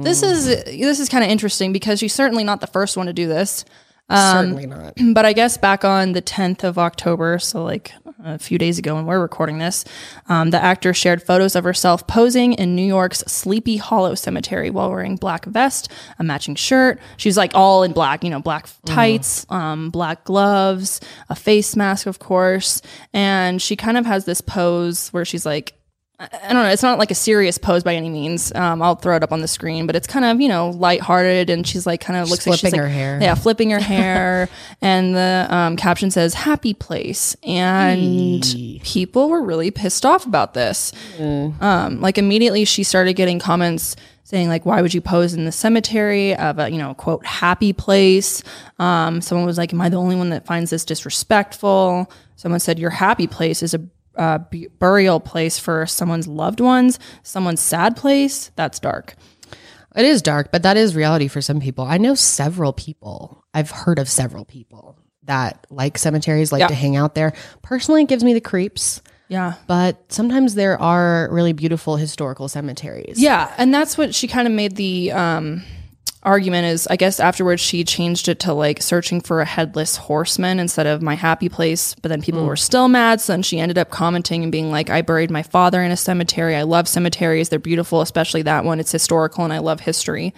this 0.01 0.23
is 0.23 0.45
this 0.45 0.99
is 0.99 1.09
kind 1.09 1.23
of 1.23 1.29
interesting 1.29 1.73
because 1.73 1.99
she's 1.99 2.13
certainly 2.13 2.43
not 2.43 2.61
the 2.61 2.67
first 2.67 2.95
one 2.97 3.07
to 3.07 3.13
do 3.13 3.27
this. 3.27 3.65
Certainly 4.09 4.65
not. 4.65 4.93
But 5.13 5.25
I 5.25 5.33
guess 5.33 5.57
back 5.57 5.83
on 5.83 6.13
the 6.13 6.21
10th 6.21 6.63
of 6.63 6.77
October, 6.77 7.39
so 7.39 7.63
like 7.63 7.91
a 8.23 8.39
few 8.39 8.57
days 8.57 8.79
ago 8.79 8.95
when 8.95 9.05
we're 9.05 9.19
recording 9.19 9.57
this, 9.59 9.85
um, 10.27 10.51
the 10.51 10.61
actor 10.61 10.93
shared 10.93 11.21
photos 11.21 11.55
of 11.55 11.63
herself 11.63 12.07
posing 12.07 12.53
in 12.53 12.75
New 12.75 12.85
York's 12.85 13.19
Sleepy 13.19 13.77
Hollow 13.77 14.15
Cemetery 14.15 14.69
while 14.69 14.89
wearing 14.89 15.17
black 15.17 15.45
vest, 15.45 15.91
a 16.19 16.23
matching 16.23 16.55
shirt. 16.55 16.99
She's 17.17 17.37
like 17.37 17.51
all 17.53 17.83
in 17.83 17.93
black, 17.93 18.23
you 18.23 18.29
know, 18.29 18.39
black 18.39 18.67
tights, 18.85 19.45
um, 19.49 19.89
black 19.89 20.23
gloves, 20.23 21.01
a 21.29 21.35
face 21.35 21.75
mask, 21.75 22.07
of 22.07 22.19
course. 22.19 22.81
And 23.13 23.61
she 23.61 23.75
kind 23.75 23.97
of 23.97 24.05
has 24.05 24.25
this 24.25 24.41
pose 24.41 25.09
where 25.09 25.25
she's 25.25 25.45
like, 25.45 25.76
I 26.19 26.51
don't 26.51 26.63
know. 26.63 26.69
It's 26.69 26.81
not 26.81 26.97
like 26.97 27.11
a 27.11 27.15
serious 27.15 27.59
pose 27.59 27.83
by 27.83 27.93
any 27.93 28.09
means. 28.09 28.51
Um, 28.55 28.81
I'll 28.81 28.95
throw 28.95 29.15
it 29.15 29.21
up 29.21 29.31
on 29.31 29.41
the 29.41 29.47
screen, 29.47 29.85
but 29.85 29.95
it's 29.95 30.07
kind 30.07 30.25
of 30.25 30.41
you 30.41 30.47
know 30.47 30.71
lighthearted, 30.71 31.51
and 31.51 31.65
she's 31.65 31.85
like 31.85 32.01
kind 32.01 32.19
of 32.19 32.27
looks 32.31 32.47
like 32.47 32.55
she's 32.55 32.61
flipping 32.61 32.79
like, 32.79 32.89
her 32.89 32.93
hair. 32.93 33.19
Yeah, 33.21 33.35
flipping 33.35 33.69
her 33.69 33.79
hair, 33.79 34.49
and 34.81 35.15
the 35.15 35.45
um, 35.49 35.77
caption 35.77 36.09
says 36.09 36.33
"Happy 36.33 36.73
Place," 36.73 37.35
and 37.43 38.43
people 38.83 39.29
were 39.29 39.43
really 39.43 39.69
pissed 39.69 40.07
off 40.07 40.25
about 40.25 40.55
this. 40.55 40.91
Um, 41.61 42.01
like 42.01 42.17
immediately, 42.17 42.65
she 42.65 42.83
started 42.83 43.13
getting 43.13 43.37
comments 43.37 43.95
saying 44.23 44.49
like, 44.49 44.65
"Why 44.65 44.81
would 44.81 44.95
you 44.95 45.01
pose 45.01 45.35
in 45.35 45.45
the 45.45 45.51
cemetery 45.51 46.35
of 46.35 46.57
a 46.57 46.71
you 46.71 46.79
know 46.79 46.95
quote 46.95 47.27
happy 47.27 47.73
place?" 47.73 48.41
Um, 48.79 49.21
someone 49.21 49.45
was 49.45 49.59
like, 49.59 49.71
"Am 49.71 49.81
I 49.81 49.89
the 49.89 49.97
only 49.97 50.15
one 50.15 50.31
that 50.31 50.47
finds 50.47 50.71
this 50.71 50.83
disrespectful?" 50.83 52.11
Someone 52.37 52.59
said, 52.59 52.79
"Your 52.79 52.89
happy 52.89 53.27
place 53.27 53.61
is 53.61 53.75
a 53.75 53.87
uh, 54.17 54.39
bu- 54.39 54.69
burial 54.79 55.19
place 55.19 55.59
for 55.59 55.85
someone's 55.85 56.27
loved 56.27 56.59
ones, 56.59 56.99
someone's 57.23 57.61
sad 57.61 57.95
place. 57.95 58.51
That's 58.55 58.79
dark." 58.79 59.15
It 59.95 60.05
is 60.05 60.21
dark, 60.21 60.51
but 60.51 60.61
that 60.63 60.77
is 60.77 60.95
reality 60.95 61.27
for 61.27 61.41
some 61.41 61.59
people. 61.59 61.83
I 61.85 61.97
know 61.97 62.13
several 62.13 62.71
people. 62.71 63.43
I've 63.53 63.71
heard 63.71 63.97
of 63.97 64.07
several 64.07 64.45
people 64.45 64.95
that 65.23 65.65
like 65.71 65.97
cemeteries, 65.97 66.51
like 66.51 66.59
Yeah. 66.59 66.67
to 66.67 66.75
hang 66.75 66.95
out 66.95 67.15
there. 67.15 67.33
Personally, 67.63 68.03
it 68.03 68.07
gives 68.07 68.23
me 68.23 68.33
the 68.33 68.41
creeps. 68.41 69.01
Yeah. 69.27 69.53
But 69.65 70.11
sometimes 70.13 70.53
there 70.55 70.79
are 70.79 71.27
really 71.31 71.51
beautiful 71.51 71.97
historical 71.97 72.47
cemeteries. 72.47 73.19
Yeah, 73.19 73.51
and 73.57 73.73
that's 73.73 73.97
what 73.97 74.13
she 74.15 74.27
kind 74.27 74.47
of 74.47 74.53
made 74.53 74.75
the 74.75 75.11
um, 75.11 75.63
argument 76.27 76.67
is. 76.67 76.87
I 76.87 76.97
guess 76.97 77.19
afterwards 77.19 77.61
she 77.61 77.83
changed 77.83 78.27
it 78.27 78.39
to 78.41 78.53
like 78.53 78.81
searching 78.81 79.21
for 79.21 79.41
a 79.41 79.45
headless 79.45 79.95
horseman 79.95 80.59
instead 80.59 80.85
of 80.85 81.01
my 81.01 81.15
happy 81.15 81.49
place. 81.49 81.95
But 81.95 82.09
then 82.09 82.21
people 82.21 82.41
hmm. 82.41 82.47
were 82.47 82.55
still 82.55 82.89
mad, 82.89 83.21
so 83.21 83.33
then 83.33 83.41
she 83.41 83.59
ended 83.59 83.77
up 83.77 83.89
commenting 83.89 84.43
and 84.43 84.51
being 84.51 84.69
like, 84.69 84.89
"I 84.89 85.01
buried 85.01 85.31
my 85.31 85.43
father 85.43 85.81
in 85.81 85.91
a 85.91 85.97
cemetery. 85.97 86.55
I 86.55 86.63
love 86.63 86.87
cemeteries. 86.87 87.49
They're 87.49 87.59
beautiful, 87.59 88.01
especially 88.01 88.43
that 88.43 88.65
one. 88.65 88.79
It's 88.79 88.91
historical, 88.91 89.43
and 89.43 89.53
I 89.53 89.59
love 89.59 89.79
history." 89.79 90.33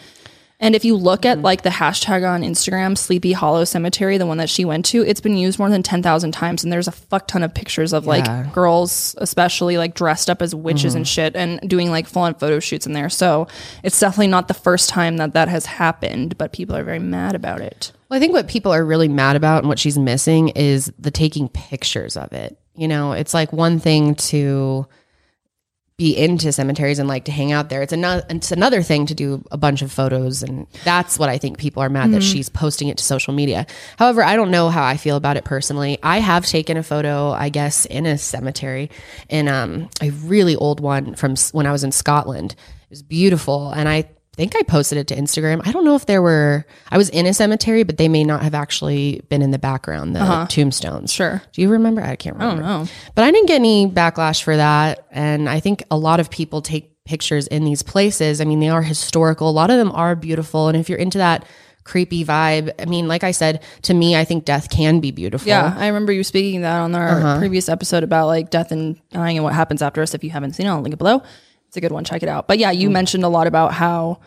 And 0.62 0.76
if 0.76 0.84
you 0.84 0.96
look 0.96 1.26
at 1.26 1.38
mm-hmm. 1.38 1.46
like 1.46 1.62
the 1.62 1.70
hashtag 1.70 2.30
on 2.30 2.42
Instagram, 2.42 2.98
Sleepy 2.98 3.32
Hollow 3.32 3.64
Cemetery, 3.64 4.18
the 4.18 4.26
one 4.26 4.38
that 4.38 4.50
she 4.50 4.66
went 4.66 4.86
to, 4.88 5.06
it's 5.06 5.22
been 5.22 5.38
used 5.38 5.58
more 5.58 5.70
than 5.70 5.84
10,000 5.84 6.32
times. 6.32 6.64
And 6.64 6.74
there's 6.74 6.88
a 6.88 6.92
fuck 6.92 7.28
ton 7.28 7.44
of 7.44 7.54
pictures 7.54 7.94
of 7.94 8.04
Yeah. 8.04 8.10
like 8.10 8.54
girls, 8.54 9.16
especially 9.20 9.78
like 9.78 9.94
dressed 9.96 10.30
up 10.30 10.42
as 10.42 10.54
witches 10.54 10.96
and 10.96 11.06
mm-hmm. 11.06 11.10
shit 11.10 11.36
and 11.36 11.62
doing 11.70 11.92
like 11.92 12.08
full 12.08 12.24
on 12.24 12.34
photo 12.34 12.60
shoots 12.60 12.86
in 12.86 12.92
there. 12.92 13.10
So 13.10 13.48
it's 13.84 14.00
definitely 14.00 14.28
not 14.28 14.50
the 14.50 14.54
first 14.54 14.90
time 14.90 15.18
that 15.18 15.34
that 15.34 15.48
has 15.48 15.66
happened, 15.66 16.38
but 16.38 16.52
people 16.52 16.76
are 16.76 16.84
very 16.84 17.00
mad 17.00 17.36
about 17.36 17.62
it. 17.62 17.94
Well, 18.10 18.18
I 18.18 18.20
think 18.20 18.34
what 18.34 18.48
people 18.48 18.74
are 18.74 18.84
really 18.84 19.08
mad 19.08 19.38
about 19.38 19.60
and 19.60 19.70
what 19.70 19.80
she's 19.80 19.98
missing 19.98 20.50
is 20.50 20.92
the 21.00 21.12
taking 21.12 21.48
pictures 21.48 22.18
of 22.18 22.34
it. 22.34 22.58
You 22.76 22.88
know, 22.88 23.14
it's 23.14 23.34
like 23.34 23.54
one 23.54 23.80
thing 23.80 24.16
to 24.16 24.88
be 26.00 26.18
into 26.18 26.52
cemeteries 26.54 26.98
and 26.98 27.10
like 27.10 27.26
to 27.26 27.32
hang 27.32 27.52
out 27.52 27.68
there. 27.68 27.82
It's 27.82 27.92
another 27.92 28.26
it's 28.30 28.54
another 28.54 28.82
thing 28.82 29.06
to 29.08 29.14
do 29.14 29.44
a 29.52 29.58
bunch 29.58 29.82
of 29.82 29.92
photos 29.92 30.42
and 30.42 30.66
that's 30.86 31.20
what 31.20 31.28
I 31.28 31.38
think 31.38 31.58
people 31.60 31.84
are 31.84 31.90
mad 31.90 32.14
that 32.14 32.24
she's 32.24 32.48
posting 32.48 32.88
it 32.88 32.98
to 32.98 33.04
social 33.04 33.34
media. 33.34 33.68
However, 33.98 34.24
I 34.24 34.38
don't 34.38 34.50
know 34.50 34.70
how 34.70 34.84
I 34.86 34.96
feel 34.96 35.18
about 35.18 35.36
it 35.36 35.44
personally. 35.44 36.00
I 36.02 36.20
have 36.20 36.46
taken 36.46 36.78
a 36.78 36.84
photo, 36.84 37.32
I 37.32 37.50
guess, 37.50 37.86
in 37.86 38.06
a 38.06 38.18
cemetery 38.18 38.90
in 39.28 39.50
um 39.50 39.90
a 40.02 40.12
really 40.12 40.56
old 40.56 40.80
one 40.80 41.16
from 41.16 41.36
when 41.52 41.68
I 41.68 41.74
was 41.74 41.84
in 41.84 41.92
Scotland. 41.92 42.54
It 42.54 42.90
was 42.90 43.04
beautiful 43.04 43.72
and 43.72 43.90
I 43.90 44.10
think 44.40 44.56
I 44.56 44.64
posted 44.64 44.98
it 44.98 45.08
to 45.08 45.16
Instagram. 45.18 45.62
I 45.68 45.74
don't 45.74 45.84
know 45.84 45.96
if 45.96 46.06
there 46.06 46.22
were 46.22 46.66
I 46.90 46.98
was 46.98 47.10
in 47.10 47.26
a 47.26 47.34
cemetery, 47.34 47.84
but 47.84 47.98
they 47.98 48.08
may 48.08 48.24
not 48.24 48.42
have 48.42 48.56
actually 48.56 49.22
been 49.28 49.42
in 49.42 49.52
the 49.52 49.60
background, 49.60 50.16
the 50.16 50.22
uh-huh. 50.22 50.48
tombstones. 50.48 51.12
Sure. 51.12 51.42
Do 51.52 51.62
you 51.62 51.70
remember? 51.70 52.02
I 52.02 52.16
can't 52.16 52.38
remember. 52.38 52.64
know. 52.64 52.88
But 53.16 53.26
I 53.26 53.32
didn't 53.32 53.48
get 53.48 53.56
any 53.56 53.86
backlash 53.86 54.42
for 54.42 54.56
that. 54.56 55.06
And 55.12 55.50
I 55.50 55.60
think 55.60 55.84
a 55.92 55.98
lot 55.98 56.22
of 56.22 56.30
people 56.30 56.62
take 56.62 56.90
pictures 57.04 57.48
in 57.48 57.66
these 57.66 57.84
places. 57.84 58.40
I 58.40 58.46
mean, 58.46 58.62
they 58.62 58.70
are 58.70 58.82
historical. 58.82 59.50
A 59.50 59.52
lot 59.52 59.72
of 59.72 59.78
them 59.78 59.92
are 59.92 60.16
beautiful. 60.16 60.70
And 60.70 60.78
if 60.78 60.88
you're 60.88 60.98
into 60.98 61.18
that 61.18 61.46
creepy 61.84 62.24
vibe, 62.24 62.72
I 62.80 62.86
mean, 62.86 63.10
like 63.10 63.26
I 63.26 63.32
said, 63.32 63.62
to 63.82 63.94
me, 63.94 64.16
I 64.16 64.24
think 64.24 64.46
death 64.46 64.70
can 64.70 65.02
be 65.02 65.12
beautiful. 65.12 65.50
Yeah, 65.50 65.76
I 65.76 65.88
remember 65.88 66.14
you 66.14 66.24
speaking 66.24 66.62
that 66.62 66.80
on 66.80 66.96
our 66.96 67.10
uh-huh. 67.10 67.40
previous 67.40 67.68
episode 67.68 68.04
about 68.04 68.28
like 68.28 68.52
death 68.52 68.72
and 68.72 69.02
dying 69.10 69.38
and 69.38 69.44
what 69.44 69.54
happens 69.54 69.82
after 69.82 70.02
us. 70.02 70.14
If 70.14 70.24
you 70.24 70.30
haven't 70.30 70.54
seen 70.54 70.66
it, 70.66 70.70
I'll 70.70 70.82
link 70.82 70.94
it 70.94 70.98
below. 70.98 71.24
It's 71.70 71.78
a 71.78 71.82
good 71.82 71.92
one. 71.94 72.04
Check 72.04 72.22
it 72.24 72.30
out. 72.30 72.48
But 72.48 72.60
yeah, 72.60 72.72
you 72.72 72.90
mentioned 72.90 73.24
a 73.24 73.30
lot 73.30 73.48
about 73.48 73.74
how 73.74 74.20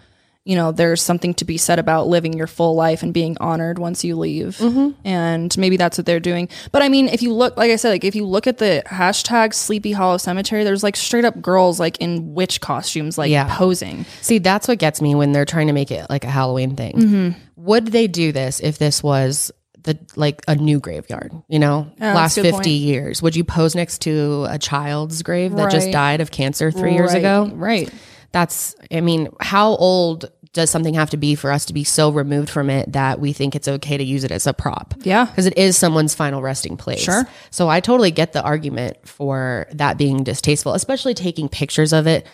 you 0.44 0.56
know 0.56 0.72
there's 0.72 1.00
something 1.00 1.34
to 1.34 1.44
be 1.44 1.56
said 1.56 1.78
about 1.78 2.08
living 2.08 2.32
your 2.32 2.48
full 2.48 2.74
life 2.74 3.04
and 3.04 3.14
being 3.14 3.36
honored 3.40 3.78
once 3.78 4.02
you 4.04 4.16
leave, 4.16 4.60
and 5.04 5.56
maybe 5.58 5.76
that's 5.76 5.98
what 5.98 6.04
they're 6.06 6.18
doing. 6.18 6.48
But 6.72 6.82
I 6.82 6.88
mean, 6.88 7.06
if 7.08 7.22
you 7.22 7.32
look, 7.32 7.56
like 7.56 7.70
I 7.70 7.76
said, 7.76 7.90
like 7.90 8.02
if 8.04 8.16
you 8.16 8.26
look 8.26 8.46
at 8.48 8.58
the 8.58 8.82
hashtag 8.86 9.54
Sleepy 9.54 9.92
Hollow 9.92 10.16
Cemetery, 10.18 10.64
there's 10.64 10.82
like 10.82 10.96
straight 10.96 11.24
up 11.24 11.40
girls 11.40 11.78
like 11.78 11.96
in 11.98 12.34
witch 12.34 12.60
costumes, 12.60 13.18
like 13.18 13.30
Yeah. 13.30 13.54
posing. 13.56 14.04
See, 14.20 14.38
that's 14.38 14.66
what 14.66 14.78
gets 14.78 15.00
me 15.00 15.14
when 15.14 15.30
they're 15.32 15.44
trying 15.44 15.68
to 15.68 15.72
make 15.72 15.92
it 15.92 16.06
like 16.10 16.24
a 16.24 16.30
Halloween 16.30 16.74
thing. 16.74 16.94
Mm-hmm. 16.94 17.38
Would 17.64 17.86
they 17.88 18.08
do 18.08 18.32
this 18.32 18.58
if 18.60 18.78
this 18.78 19.00
was 19.02 19.52
the 19.84 19.98
like 20.16 20.42
a 20.48 20.54
new 20.54 20.80
graveyard? 20.80 21.32
You 21.48 21.58
know, 21.58 21.90
Yeah, 21.98 22.14
last 22.14 22.34
that's 22.34 22.38
a 22.38 22.42
good 22.50 22.56
fifty 22.56 22.70
point. 22.78 22.82
years, 22.82 23.22
would 23.22 23.36
you 23.36 23.44
pose 23.44 23.74
next 23.74 24.02
to 24.02 24.46
a 24.48 24.58
child's 24.58 25.22
grave 25.22 25.52
that 25.56 25.70
just 25.70 25.90
died 25.90 26.20
of 26.20 26.30
cancer 26.30 26.70
three 26.70 26.94
years 26.94 27.14
ago? 27.14 27.50
right? 27.54 27.92
That's, 28.32 28.74
I 28.90 29.02
mean, 29.02 29.28
how 29.40 29.76
old 29.76 30.30
does 30.54 30.70
something 30.70 30.94
have 30.94 31.10
to 31.10 31.16
be 31.18 31.34
for 31.34 31.50
us 31.52 31.66
to 31.66 31.74
be 31.74 31.84
so 31.84 32.10
removed 32.10 32.48
from 32.48 32.70
it 32.70 32.92
that 32.92 33.20
we 33.20 33.32
think 33.34 33.54
it's 33.54 33.68
okay 33.68 33.96
to 33.98 34.04
use 34.04 34.24
it 34.24 34.30
as 34.30 34.46
a 34.46 34.54
prop? 34.54 34.94
Yeah. 35.02 35.26
Because 35.26 35.44
it 35.46 35.56
is 35.58 35.76
someone's 35.76 36.14
final 36.14 36.40
resting 36.40 36.76
place. 36.78 37.00
Sure. 37.00 37.26
So 37.50 37.68
I 37.68 37.80
totally 37.80 38.10
get 38.10 38.32
the 38.32 38.42
argument 38.42 38.96
for 39.06 39.66
that 39.72 39.98
being 39.98 40.24
distasteful, 40.24 40.72
especially 40.72 41.12
taking 41.14 41.48
pictures 41.50 41.92
of 41.92 42.06
it. 42.06 42.26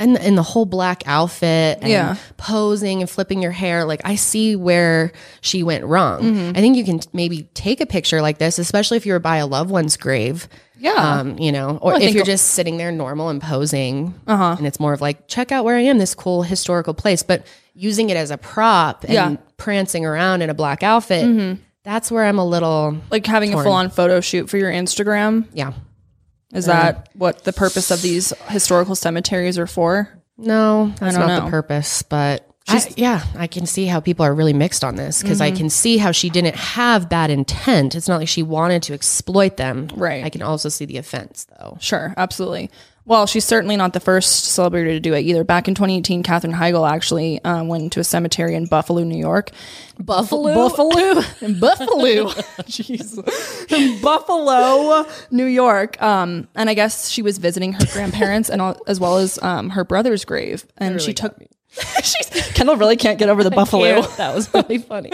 And 0.00 0.16
in 0.16 0.34
the 0.34 0.42
whole 0.42 0.64
black 0.64 1.02
outfit 1.06 1.78
and 1.82 1.88
Yeah. 1.90 2.16
posing 2.38 3.02
and 3.02 3.08
flipping 3.08 3.40
your 3.42 3.52
hair, 3.52 3.84
like 3.84 4.00
I 4.04 4.16
see 4.16 4.56
where 4.56 5.12
she 5.42 5.62
went 5.62 5.84
wrong. 5.84 6.22
Mm-hmm. 6.22 6.56
I 6.56 6.60
think 6.60 6.76
you 6.76 6.84
can 6.84 7.00
maybe 7.12 7.42
take 7.54 7.80
a 7.80 7.86
picture 7.86 8.20
like 8.22 8.38
this, 8.38 8.58
especially 8.58 8.96
if 8.96 9.06
you're 9.06 9.20
by 9.20 9.36
a 9.36 9.46
loved 9.46 9.70
one's 9.70 9.96
grave. 9.96 10.48
Yeah. 10.78 10.94
Um, 10.94 11.38
you 11.38 11.52
know, 11.52 11.78
or 11.82 11.92
I 11.94 12.00
if 12.00 12.14
you're 12.14 12.24
just 12.24 12.48
sitting 12.48 12.78
there 12.78 12.90
normal 12.90 13.28
and 13.28 13.40
posing, 13.42 14.14
uh-huh. 14.26 14.56
and 14.58 14.66
it's 14.66 14.80
more 14.80 14.94
of 14.94 15.02
like, 15.02 15.28
check 15.28 15.52
out 15.52 15.66
where 15.66 15.76
I 15.76 15.82
am, 15.82 15.98
this 15.98 16.14
cool 16.14 16.42
historical 16.42 16.94
place. 16.94 17.22
But 17.22 17.44
using 17.74 18.08
it 18.08 18.16
as 18.16 18.30
a 18.30 18.38
prop 18.38 19.04
and 19.04 19.12
Yeah. 19.12 19.26
Mm-hmm. 19.26 19.42
prancing 19.58 20.06
around 20.06 20.40
in 20.40 20.48
a 20.48 20.54
black 20.54 20.82
outfit, 20.82 21.58
that's 21.84 22.10
where 22.10 22.24
I'm 22.24 22.38
a 22.38 22.46
little, 22.46 22.96
Like 23.10 23.26
having 23.26 23.52
a 23.52 23.62
full 23.62 23.72
on 23.72 23.90
photo 23.90 24.20
shoot 24.22 24.48
for 24.48 24.56
your 24.56 24.70
Instagram. 24.72 25.44
yeah. 25.52 25.72
Is 26.52 26.66
that 26.66 27.08
what 27.14 27.44
the 27.44 27.52
purpose 27.52 27.90
of 27.90 28.02
these 28.02 28.32
historical 28.48 28.94
cemeteries 28.94 29.58
are 29.58 29.66
for? 29.66 30.08
No, 30.36 30.92
that's 30.98 31.14
don't 31.16 31.26
not 31.26 31.38
know. 31.38 31.44
the 31.44 31.50
purpose. 31.50 32.02
But 32.02 32.46
I, 32.68 32.82
yeah, 32.96 33.24
I 33.36 33.46
can 33.46 33.66
see 33.66 33.86
how 33.86 34.00
people 34.00 34.24
are 34.24 34.34
really 34.34 34.52
mixed 34.52 34.82
on 34.84 34.96
this 34.96 35.22
because 35.22 35.40
Mm-hmm. 35.40 35.54
I 35.54 35.56
can 35.56 35.70
see 35.70 35.98
how 35.98 36.12
she 36.12 36.30
didn't 36.30 36.56
have 36.56 37.08
bad 37.08 37.30
intent. 37.30 37.94
It's 37.94 38.08
not 38.08 38.18
like 38.18 38.28
she 38.28 38.42
wanted 38.42 38.82
to 38.84 38.94
exploit 38.94 39.56
them. 39.56 39.88
Right. 39.94 40.24
I 40.24 40.30
can 40.30 40.42
also 40.42 40.68
see 40.68 40.84
the 40.84 40.96
offense 40.98 41.46
though. 41.58 41.76
Sure, 41.80 42.14
absolutely. 42.16 42.70
Well, 43.10 43.26
she's 43.26 43.44
certainly 43.44 43.76
not 43.76 43.92
the 43.92 43.98
first 43.98 44.44
celebrity 44.54 44.92
to 44.92 45.00
do 45.00 45.14
it 45.14 45.22
either. 45.22 45.42
Back 45.42 45.66
in 45.66 45.74
2018, 45.74 46.22
Katherine 46.22 46.52
Heigl 46.52 46.88
actually 46.88 47.42
um, 47.44 47.66
went 47.66 47.92
to 47.94 47.98
a 47.98 48.04
cemetery 48.04 48.54
in 48.54 48.66
Buffalo, 48.66 49.02
New 49.02 49.18
York. 49.18 49.50
Buffalo, 49.98 50.54
Buffalo, 50.54 51.14
Buffalo. 51.58 52.28
Jeez, 52.70 53.72
in 53.72 54.00
Buffalo, 54.00 55.04
New 55.32 55.46
York. 55.46 56.00
Um, 56.00 56.46
and 56.54 56.70
I 56.70 56.74
guess 56.74 57.08
she 57.08 57.20
was 57.20 57.38
visiting 57.38 57.72
her 57.72 57.84
grandparents 57.92 58.48
and 58.48 58.62
all, 58.62 58.80
as 58.86 59.00
well 59.00 59.16
as 59.16 59.42
um, 59.42 59.70
her 59.70 59.82
brother's 59.82 60.24
grave. 60.24 60.64
And 60.76 61.02
she 61.02 61.12
took. 61.12 61.36
She's, 62.04 62.52
Kendall 62.54 62.76
really 62.76 62.96
can't 62.96 63.18
get 63.18 63.28
over 63.28 63.42
the 63.42 63.50
buffalo. 63.50 64.02
That 64.02 64.36
was 64.36 64.54
really 64.54 64.78
funny. 64.78 65.10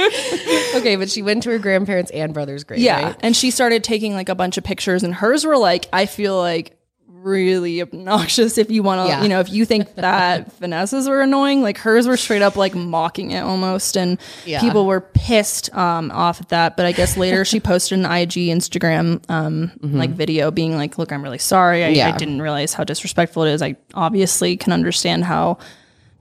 okay, 0.75 0.97
but 0.97 1.09
she 1.09 1.23
went 1.23 1.45
to 1.45 1.51
her 1.51 1.59
grandparents 1.59 2.11
and 2.11 2.35
brother's 2.35 2.65
grave. 2.65 2.81
Yeah. 2.81 3.03
right? 3.03 3.17
And 3.21 3.35
she 3.35 3.51
started 3.51 3.83
taking 3.83 4.13
like 4.13 4.29
a 4.29 4.35
bunch 4.35 4.59
of 4.59 4.65
pictures, 4.65 5.03
and 5.03 5.15
hers 5.15 5.47
were 5.47 5.57
like, 5.57 5.87
I 5.95 6.05
feel 6.05 6.37
like 6.37 6.77
really 7.23 7.83
obnoxious 7.83 8.59
if 8.59 8.71
you 8.71 8.83
want 8.83 9.01
to, 9.07 9.09
Yeah. 9.09 9.23
you 9.23 9.29
know, 9.29 9.41
if 9.41 9.51
you 9.51 9.65
think 9.65 9.95
that 9.97 10.53
Vanessa's 10.59 11.09
were 11.09 11.21
annoying, 11.23 11.63
like 11.63 11.79
hers 11.79 12.07
were 12.07 12.17
straight 12.17 12.43
up 12.43 12.57
like 12.57 12.75
mocking 12.75 13.31
it 13.33 13.41
almost. 13.41 13.97
And 13.97 14.19
Yeah. 14.45 14.61
people 14.61 14.87
were 14.87 15.01
pissed 15.01 15.75
um, 15.75 16.11
off 16.11 16.41
at 16.41 16.49
that. 16.51 16.77
But 16.77 16.87
I 16.87 16.93
guess 16.93 17.17
later 17.17 17.45
she 17.45 17.61
posted 17.73 17.99
an 17.99 18.05
IG 18.05 18.33
Instagram 18.49 19.23
um, 19.31 19.73
like 19.83 20.11
video 20.11 20.51
being 20.51 20.77
like, 20.77 20.99
look, 20.99 21.13
I'm 21.13 21.23
really 21.23 21.39
sorry. 21.39 21.85
I, 21.85 21.89
I 21.89 21.93
Mm-hmm. 22.11 22.17
Didn't 22.19 22.43
realize 22.43 22.73
how 22.75 22.85
disrespectful 22.85 23.43
it 23.45 23.53
is. 23.53 23.63
I 23.63 23.77
obviously 23.95 24.57
can 24.57 24.73
understand 24.73 25.25
how, 25.25 25.59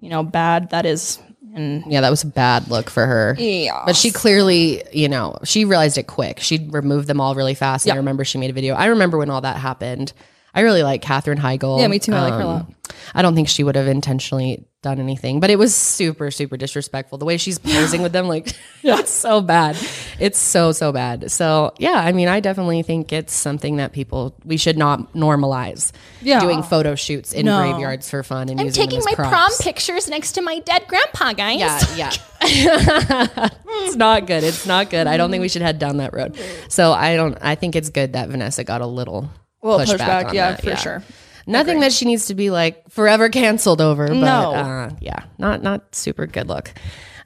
you 0.02 0.10
know, 0.10 0.24
bad 0.24 0.70
that 0.72 0.86
is. 0.86 1.20
And 1.54 1.84
Yeah, 1.88 2.02
that 2.02 2.10
was 2.10 2.24
a 2.24 2.28
bad 2.28 2.68
look 2.70 2.90
for 2.90 3.06
her. 3.06 3.36
Yeah. 3.40 3.84
But 3.86 3.96
she 3.96 4.12
clearly, 4.12 4.84
you 4.92 5.08
know, 5.08 5.38
she 5.46 5.64
realized 5.64 5.98
it 5.98 6.08
quick. 6.08 6.40
She 6.42 6.68
removed 6.70 7.08
them 7.08 7.22
all 7.22 7.34
really 7.36 7.54
fast. 7.54 7.86
And 7.86 7.94
I 7.94 7.98
remember 7.98 8.26
she 8.26 8.38
made 8.38 8.50
a 8.50 8.54
video. 8.54 8.76
I 8.76 8.88
remember 8.88 9.18
when 9.18 9.30
all 9.30 9.40
that 9.42 9.56
happened. 9.58 10.12
I 10.56 10.62
really 10.62 10.84
like 10.84 11.02
Katherine 11.02 11.38
Heigl. 11.38 11.80
Yeah, 11.80 11.88
me 11.88 12.00
too. 12.00 12.14
I 12.14 12.22
like 12.22 12.34
her 12.34 12.40
a 12.40 12.48
um, 12.48 12.48
lot. 12.48 12.72
I 13.14 13.22
don't 13.22 13.36
think 13.36 13.50
she 13.50 13.64
would 13.64 13.76
have 13.76 13.88
intentionally 13.88 14.66
done 14.82 15.00
anything, 15.00 15.40
but 15.40 15.50
it 15.50 15.58
was 15.58 15.76
super, 15.76 16.32
super 16.32 16.56
disrespectful. 16.56 17.18
The 17.18 17.26
way 17.26 17.38
she's 17.38 17.60
posing 17.60 18.02
with 18.02 18.14
them, 18.14 18.28
like, 18.28 18.54
it's 18.84 19.12
so 19.12 19.42
bad. 19.42 19.78
It's 20.20 20.40
so, 20.40 20.72
so 20.72 20.92
bad. 20.92 21.30
So, 21.30 21.74
yeah, 21.78 21.94
I 21.94 22.14
mean, 22.14 22.28
I 22.28 22.40
definitely 22.40 22.84
think 22.84 23.12
it's 23.12 23.34
something 23.34 23.78
that 23.78 23.92
people, 23.92 24.36
we 24.46 24.58
should 24.58 24.78
not 24.78 25.14
normalize 25.14 25.92
Yeah. 26.22 26.40
doing 26.40 26.64
photo 26.64 26.96
shoots 26.96 27.34
in 27.34 27.48
No. 27.48 27.58
graveyards 27.58 28.10
for 28.10 28.24
fun 28.24 28.48
and 28.50 28.60
I'm 28.60 28.68
using 28.68 28.82
them 28.82 28.90
taking 28.90 29.00
as 29.00 29.06
my 29.06 29.16
props. 29.16 29.58
prom 29.58 29.74
pictures 29.74 30.08
next 30.08 30.34
to 30.34 30.42
my 30.42 30.60
dead 30.60 30.88
grandpa, 30.88 31.34
guys. 31.34 31.60
Yeah, 31.60 31.82
yeah. 31.96 32.12
it's 33.68 33.96
not 33.96 34.28
good. 34.28 34.44
It's 34.44 34.66
not 34.66 34.90
good. 34.90 35.08
I 35.08 35.18
don't 35.18 35.32
think 35.32 35.42
we 35.42 35.50
should 35.50 35.64
head 35.64 35.80
down 35.80 35.98
that 35.98 36.14
road. 36.14 36.38
So 36.70 36.94
I 36.94 37.16
don't. 37.16 37.38
I 37.42 37.56
think 37.56 37.76
it's 37.76 37.90
good 37.90 38.14
that 38.14 38.30
Vanessa 38.30 38.64
got 38.64 38.82
a 38.82 38.88
little 38.88 39.30
Well, 39.66 39.80
pushback. 39.80 39.98
pushback, 39.98 40.26
on 40.30 40.36
yeah, 40.36 40.52
that, 40.52 40.62
for 40.64 40.76
sure. 40.76 41.04
Nothing 41.48 41.80
that 41.82 41.92
she 41.94 42.06
needs 42.06 42.28
to 42.28 42.36
be 42.36 42.50
like 42.50 42.90
forever 42.90 43.30
canceled 43.30 43.82
over. 43.82 44.08
But, 44.08 44.14
No. 44.16 44.54
uh, 44.54 44.90
yeah, 45.00 45.26
not 45.38 45.62
not 45.62 45.94
super 45.96 46.26
good 46.28 46.48
look. 46.48 46.72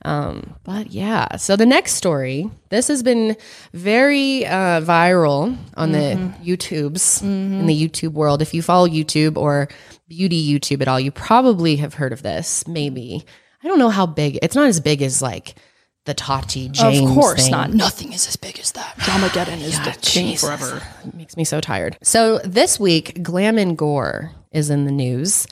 Um, 0.05 0.55
but 0.63 0.91
yeah, 0.91 1.35
so 1.35 1.57
the 1.57 1.65
next 1.65 1.93
story, 1.93 2.49
this 2.69 2.87
has 2.87 3.03
been 3.03 3.35
very 3.73 4.45
uh, 4.45 4.79
viral 4.81 5.57
on 5.75 5.91
Mm-hmm. 5.91 6.43
the 6.43 6.57
YouTubes 6.57 7.21
in 7.21 7.65
the 7.65 7.75
YouTube 7.89 8.13
world. 8.13 8.41
If 8.41 8.53
you 8.53 8.61
follow 8.61 8.87
YouTube 8.87 9.35
or 9.37 9.67
beauty 10.07 10.39
YouTube 10.59 10.81
at 10.81 10.87
all, 10.87 10.99
you 11.01 11.11
probably 11.11 11.75
have 11.77 11.95
heard 11.95 12.13
of 12.13 12.21
this. 12.23 12.65
Maybe 12.67 13.25
I 13.63 13.67
don't 13.67 13.79
know 13.79 13.89
how 13.89 14.05
big. 14.05 14.39
It's 14.41 14.55
not 14.55 14.67
as 14.69 14.79
big 14.79 15.01
as 15.01 15.21
like 15.21 15.55
the 16.05 16.13
Tati 16.13 16.69
James. 16.69 16.99
of 17.09 17.15
course 17.15 17.43
thing. 17.43 17.51
not. 17.51 17.71
Nothing 17.71 18.13
is 18.13 18.27
as 18.27 18.35
big 18.35 18.59
as 18.59 18.71
that. 18.73 18.95
Dramageddon 18.97 19.61
is 19.61 19.79
the 19.79 19.97
king 20.01 20.37
forever. 20.37 20.81
It 21.05 21.13
makes 21.13 21.37
me 21.37 21.43
so 21.43 21.61
tired. 21.61 21.97
So 22.01 22.39
this 22.39 22.79
week, 22.79 23.21
Glam 23.21 23.57
and 23.57 23.77
Gore 23.77 24.31
is 24.51 24.69
in 24.69 24.85
the 24.85 24.91
news 24.91 25.45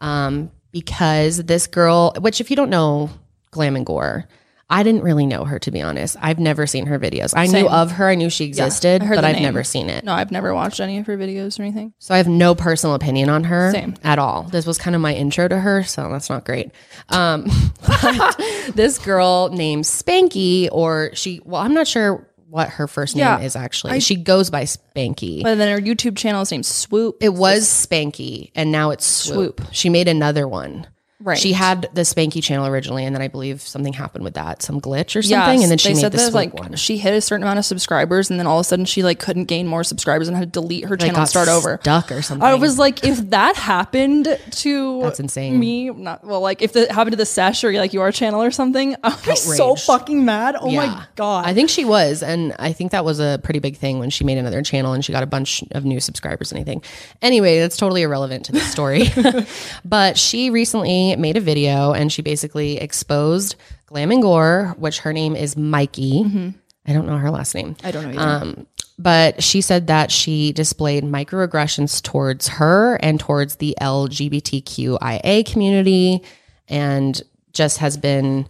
um, 0.00 0.50
because 0.72 1.38
this 1.38 1.66
girl, 1.66 2.14
which 2.20 2.40
if 2.40 2.50
you 2.50 2.56
don't 2.56 2.70
know 2.70 3.10
Glam 3.50 3.76
and 3.76 3.86
Gore, 3.86 4.26
I 4.72 4.84
didn't 4.84 5.02
really 5.02 5.26
know 5.26 5.44
her 5.44 5.58
to 5.58 5.70
be 5.72 5.82
honest. 5.82 6.16
I've 6.20 6.38
never 6.38 6.66
seen 6.66 6.86
her 6.86 6.98
videos. 6.98 7.34
I 7.36 7.46
knew 7.46 7.68
of 7.68 7.90
her, 7.92 8.08
I 8.08 8.14
knew 8.14 8.30
she 8.30 8.44
existed, 8.44 9.02
I 9.02 9.04
heard 9.04 9.16
but 9.16 9.24
I've 9.24 9.34
name. 9.34 9.42
never 9.42 9.64
seen 9.64 9.90
it. 9.90 10.04
No, 10.04 10.12
I've 10.12 10.30
never 10.30 10.54
watched 10.54 10.78
any 10.78 10.98
of 10.98 11.06
her 11.06 11.16
videos 11.18 11.58
or 11.58 11.64
anything. 11.64 11.92
So 11.98 12.14
I 12.14 12.18
have 12.18 12.28
no 12.28 12.54
personal 12.54 12.94
opinion 12.94 13.28
on 13.28 13.44
her 13.44 13.72
Same. 13.72 13.94
at 14.04 14.18
all. 14.20 14.44
This 14.44 14.66
was 14.66 14.78
kind 14.78 14.94
of 14.94 15.02
my 15.02 15.12
intro 15.12 15.48
to 15.48 15.58
her, 15.58 15.82
so 15.82 16.08
that's 16.10 16.30
not 16.30 16.44
great. 16.44 16.70
Um, 17.08 17.46
this 18.74 18.98
girl 18.98 19.48
named 19.50 19.84
Spanky, 19.84 20.68
or 20.70 21.10
she, 21.14 21.40
well, 21.44 21.60
I'm 21.60 21.74
not 21.74 21.86
sure 21.88 22.26
what 22.48 22.68
her 22.68 22.86
first 22.88 23.14
name 23.16 23.22
Yeah, 23.24 23.40
is 23.40 23.56
actually. 23.56 24.00
she 24.00 24.16
goes 24.16 24.50
by 24.50 24.64
Spanky. 24.64 25.42
But 25.42 25.56
then 25.56 25.72
her 25.76 25.84
YouTube 25.84 26.16
channel 26.16 26.42
is 26.42 26.50
named 26.50 26.66
Swoop. 26.66 27.16
It 27.20 27.30
was 27.34 27.64
Spanky, 27.68 28.50
and 28.54 28.72
now 28.72 28.90
it's 28.90 29.06
Swoop. 29.06 29.60
She 29.72 29.88
made 29.88 30.08
another 30.08 30.46
one. 30.48 30.86
Right. 31.22 31.38
She 31.38 31.52
had 31.52 31.90
the 31.92 32.00
Spanky 32.00 32.42
channel 32.42 32.66
originally, 32.66 33.04
and 33.04 33.14
then 33.14 33.20
I 33.20 33.28
believe 33.28 33.60
something 33.60 33.92
happened 33.92 34.24
with 34.24 34.34
that, 34.34 34.62
some 34.62 34.80
glitch 34.80 35.16
or 35.16 35.22
something, 35.22 35.62
and 35.62 35.70
then 35.70 35.76
she 35.76 35.92
they 35.92 36.02
made 36.02 36.12
that 36.12 36.32
like 36.32 36.54
one. 36.54 36.76
she 36.76 36.96
hit 36.96 37.12
a 37.12 37.20
certain 37.20 37.42
amount 37.42 37.58
of 37.58 37.66
subscribers, 37.66 38.30
and 38.30 38.40
then 38.40 38.46
all 38.46 38.58
of 38.58 38.62
a 38.62 38.64
sudden 38.64 38.86
she 38.86 39.02
like 39.02 39.18
couldn't 39.18 39.44
gain 39.44 39.66
more 39.66 39.84
subscribers 39.84 40.28
and 40.28 40.36
had 40.36 40.52
to 40.52 40.60
delete 40.60 40.84
her 40.84 40.92
Like, 40.92 41.00
channel 41.00 41.20
and 41.20 41.28
start 41.28 41.48
over. 41.48 41.78
Duck 41.82 42.10
or 42.10 42.22
something. 42.22 42.42
I 42.42 42.54
was 42.54 42.78
like, 42.78 43.04
if 43.04 43.18
that 43.30 43.56
happened 43.56 44.38
to 44.50 45.02
That's 45.02 45.20
insane. 45.20 45.58
Me, 45.58 45.90
not 45.90 46.24
well, 46.24 46.40
like 46.40 46.62
if 46.62 46.74
it 46.74 46.90
happened 46.90 47.12
to 47.12 47.18
the 47.18 47.26
sesh 47.26 47.64
or 47.64 47.72
like 47.72 47.92
your 47.92 48.10
channel 48.12 48.42
or 48.42 48.50
something, 48.50 48.96
I 49.02 49.14
be 49.26 49.36
so 49.36 49.74
fucking 49.76 50.24
mad. 50.24 50.56
Oh 50.58 50.70
my 50.70 51.04
god! 51.16 51.44
I 51.46 51.52
think 51.52 51.68
she 51.68 51.84
was, 51.84 52.22
and 52.22 52.54
I 52.58 52.72
think 52.72 52.92
that 52.92 53.04
was 53.04 53.20
a 53.20 53.38
pretty 53.42 53.58
big 53.60 53.76
thing 53.76 53.98
when 53.98 54.08
she 54.08 54.24
made 54.24 54.38
another 54.38 54.62
channel 54.62 54.94
and 54.94 55.04
she 55.04 55.12
got 55.12 55.22
a 55.22 55.26
bunch 55.26 55.62
of 55.72 55.84
new 55.84 56.00
subscribers 56.00 56.50
and 56.50 56.58
anything. 56.58 56.82
Anyway, 57.20 57.58
that's 57.58 57.76
totally 57.76 58.02
irrelevant 58.02 58.46
to 58.46 58.52
the 58.52 58.60
story. 58.60 59.04
but 59.84 60.16
she 60.16 60.48
recently 60.48 61.09
made 61.18 61.36
a 61.36 61.40
video 61.40 61.92
and 61.92 62.12
she 62.12 62.22
basically 62.22 62.78
exposed 62.78 63.56
Glam 63.86 64.10
and 64.12 64.22
Gore, 64.22 64.74
which 64.78 65.00
her 65.00 65.12
name 65.12 65.36
is 65.36 65.56
Mikey. 65.56 66.54
I 66.86 66.92
don't 66.92 67.06
know 67.06 67.18
her 67.18 67.30
last 67.30 67.54
name. 67.54 67.76
I 67.84 67.90
don't 67.90 68.12
know. 68.12 68.20
Either. 68.20 68.44
Um, 68.44 68.66
but 68.98 69.42
she 69.42 69.62
said 69.62 69.86
that 69.86 70.10
she 70.10 70.52
displayed 70.52 71.04
microaggressions 71.04 72.02
towards 72.02 72.48
her 72.48 72.96
and 72.96 73.18
towards 73.18 73.56
the 73.56 73.74
LGBTQIA 73.80 75.50
community 75.50 76.22
and 76.68 77.22
just 77.52 77.78
has 77.78 77.96
been, 77.96 78.46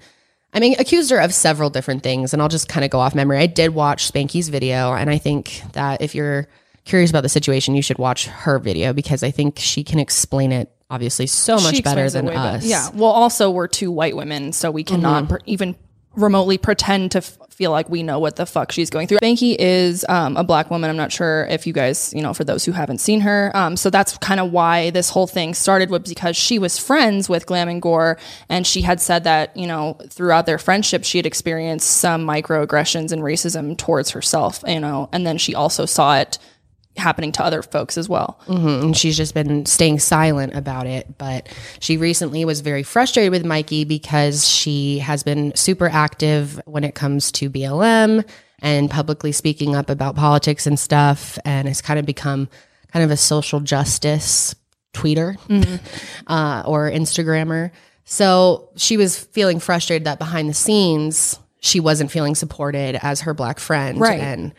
I 0.53 0.59
mean, 0.59 0.75
accused 0.79 1.11
her 1.11 1.21
of 1.21 1.33
several 1.33 1.71
different 1.71 2.03
things. 2.03 2.33
And 2.33 2.43
I'll 2.43 2.49
just 2.49 2.69
kind 2.69 2.85
of 2.85 2.91
go 2.91 2.99
off 2.99 3.15
memory. 3.15 3.39
I 3.39 3.47
did 3.47 3.75
watch 3.75 4.11
Spanky's 4.11 4.49
video, 4.49 4.93
and 4.93 5.09
I 5.09 5.19
think 5.19 5.63
that 5.73 6.03
if 6.03 6.17
you're 6.17 6.49
curious 6.85 7.11
about 7.11 7.23
the 7.23 7.29
situation, 7.29 7.77
you 7.77 7.83
should 7.83 7.99
watch 7.99 8.27
her 8.27 8.59
video 8.59 8.93
because 8.93 9.23
I 9.23 9.31
think 9.31 9.59
she 9.59 9.85
can 9.85 10.01
explain 10.01 10.51
it 10.51 10.73
obviously 10.91 11.27
so 11.27 11.55
much 11.57 11.77
She 11.77 11.83
better 11.83 12.11
than 12.11 12.27
way 12.27 12.35
better. 12.35 12.59
us. 12.59 12.65
Yeah. 12.67 12.89
Well, 12.95 13.11
also 13.11 13.51
we're 13.51 13.69
two 13.69 13.91
white 13.91 14.17
women, 14.17 14.53
so 14.53 14.71
we 14.71 14.85
cannot 14.85 15.25
Mm-hmm. 15.25 15.35
even 15.47 15.77
remotely 16.17 16.59
pretend 16.59 17.13
to 17.13 17.19
f- 17.19 17.39
feel 17.51 17.71
like 17.71 17.89
we 17.89 18.03
know 18.03 18.19
what 18.19 18.35
the 18.37 18.45
fuck 18.47 18.73
she's 18.73 18.91
going 18.91 19.07
through. 19.07 19.19
Spanky 19.19 19.55
is 19.59 20.05
um, 20.09 20.37
a 20.37 20.43
black 20.43 20.71
woman. 20.71 20.91
I'm 20.91 20.97
not 20.97 21.13
sure 21.13 21.47
if 21.51 21.67
you 21.67 21.73
guys, 21.73 22.13
you 22.13 22.21
know, 22.23 22.35
for 22.35 22.43
those 22.43 22.65
who 22.65 22.73
haven't 22.73 22.99
seen 22.99 23.21
her. 23.21 23.53
Um, 23.55 23.77
so 23.77 23.91
that's 23.91 24.19
kind 24.19 24.41
of 24.41 24.51
why 24.51 24.91
this 24.91 25.11
whole 25.11 25.27
thing 25.29 25.55
started 25.55 25.89
was 25.91 26.03
because 26.03 26.37
she 26.37 26.59
was 26.59 26.79
friends 26.79 27.29
with 27.29 27.47
Glam 27.47 27.69
and 27.69 27.81
Gore, 27.81 28.19
and 28.49 28.67
she 28.67 28.81
had 28.83 29.01
said 29.01 29.23
that 29.25 29.57
you 29.57 29.67
know 29.69 29.97
throughout 30.09 30.47
their 30.47 30.59
friendship 30.59 31.05
she 31.05 31.19
had 31.19 31.27
experienced 31.27 31.89
some 31.89 32.27
microaggressions 32.27 33.13
and 33.13 33.23
racism 33.23 33.77
towards 33.77 34.11
herself, 34.11 34.65
you 34.67 34.81
know, 34.81 35.09
and 35.13 35.25
then 35.27 35.39
she 35.39 35.55
also 35.55 35.87
saw 35.87 36.17
it 36.17 36.39
happening 37.01 37.33
to 37.33 37.45
other 37.45 37.63
folks 37.63 37.99
as 37.99 38.09
well. 38.09 38.39
and 38.47 38.97
she's 38.97 39.17
just 39.17 39.35
been 39.35 39.67
staying 39.67 39.99
silent 39.99 40.55
about 40.55 40.87
it. 40.87 41.19
But 41.19 41.49
she 41.81 41.97
recently 41.97 42.45
was 42.45 42.61
very 42.61 42.83
frustrated 42.83 43.33
with 43.33 43.45
Mikey 43.45 43.85
because 43.85 44.47
she 44.49 44.99
has 45.01 45.23
been 45.23 45.53
super 45.57 45.89
active 45.89 46.61
when 46.67 46.85
it 46.85 46.95
comes 46.95 47.33
to 47.33 47.51
BLM 47.51 48.25
and 48.63 48.91
publicly 48.91 49.33
speaking 49.33 49.75
up 49.75 49.89
about 49.91 50.15
politics 50.17 50.67
and 50.67 50.79
stuff, 50.79 51.39
and 51.45 51.67
has 51.67 51.81
kind 51.81 51.99
of 51.99 52.05
become 52.07 52.49
kind 52.93 53.05
of 53.05 53.11
a 53.11 53.17
social 53.17 53.61
justice 53.61 54.55
tweeter 54.93 55.37
uh, 56.27 56.63
or 56.67 56.91
Instagrammer. 56.91 57.71
So 58.05 58.71
she 58.77 58.97
was 58.97 59.19
feeling 59.19 59.61
frustrated 59.61 60.05
that 60.05 60.19
behind 60.19 60.49
the 60.49 60.55
scenes 60.55 61.39
she 61.61 61.79
wasn't 61.79 62.11
feeling 62.11 62.35
supported 62.35 62.99
as 63.03 63.21
her 63.23 63.35
black 63.35 63.59
friend, 63.61 64.01
Right. 64.01 64.19
and 64.21 64.53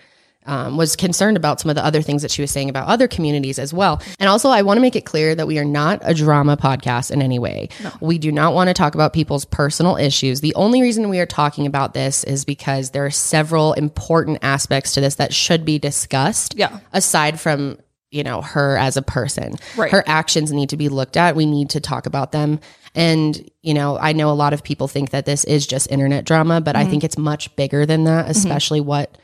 um, 0.45 0.75
was 0.77 0.95
concerned 0.95 1.37
about 1.37 1.59
some 1.59 1.69
of 1.69 1.75
the 1.75 1.85
other 1.85 2.01
things 2.01 2.21
that 2.23 2.31
she 2.31 2.41
was 2.41 2.49
saying 2.51 2.69
about 2.69 2.87
other 2.87 3.07
communities 3.07 3.59
as 3.59 3.73
well. 3.73 4.01
And 4.19 4.27
also, 4.27 4.49
I 4.49 4.63
want 4.63 4.77
to 4.77 4.81
make 4.81 4.95
it 4.95 5.05
clear 5.05 5.35
that 5.35 5.45
we 5.47 5.59
are 5.59 5.65
not 5.65 5.99
a 6.03 6.13
drama 6.13 6.57
podcast 6.57 7.11
in 7.11 7.21
any 7.21 7.37
way. 7.39 7.69
We 7.99 8.17
do 8.17 8.31
not 8.31 8.53
want 8.53 8.67
to 8.69 8.73
talk 8.73 8.95
about 8.95 9.13
people's 9.13 9.45
personal 9.45 9.97
issues. 9.97 10.41
The 10.41 10.55
only 10.55 10.81
reason 10.81 11.09
we 11.09 11.19
are 11.19 11.25
talking 11.27 11.65
about 11.67 11.93
this 11.93 12.23
is 12.23 12.43
because 12.43 12.89
there 12.89 13.05
are 13.05 13.11
several 13.11 13.73
important 13.73 14.39
aspects 14.41 14.93
to 14.93 15.01
this 15.01 15.15
that 15.15 15.33
should 15.33 15.63
be 15.65 15.77
discussed. 15.77 16.55
Yeah. 16.57 16.79
Aside 16.93 17.39
from 17.39 17.77
you 18.13 18.23
know 18.23 18.41
her 18.41 18.75
as 18.77 18.97
a 18.97 19.01
person 19.01 19.55
Right. 19.77 19.89
her 19.89 20.03
actions 20.05 20.51
need 20.51 20.67
to 20.71 20.75
be 20.75 20.89
looked 20.89 21.15
at 21.15 21.33
we 21.37 21.45
need 21.45 21.69
to 21.69 21.79
talk 21.79 22.05
about 22.05 22.33
them 22.33 22.59
And, 22.93 23.49
you 23.61 23.73
know, 23.73 23.97
I 23.97 24.11
know 24.11 24.29
a 24.29 24.33
lot 24.35 24.51
of 24.51 24.63
people 24.63 24.89
think 24.89 25.11
that 25.11 25.25
this 25.25 25.45
is 25.45 25.65
just 25.65 25.89
internet 25.89 26.25
drama, 26.25 26.59
but 26.59 26.75
I 26.75 26.83
think 26.83 27.05
it's 27.05 27.17
much 27.17 27.55
bigger 27.55 27.85
than 27.85 28.03
that, 28.03 28.29
especially 28.29 28.81
what 28.81 29.17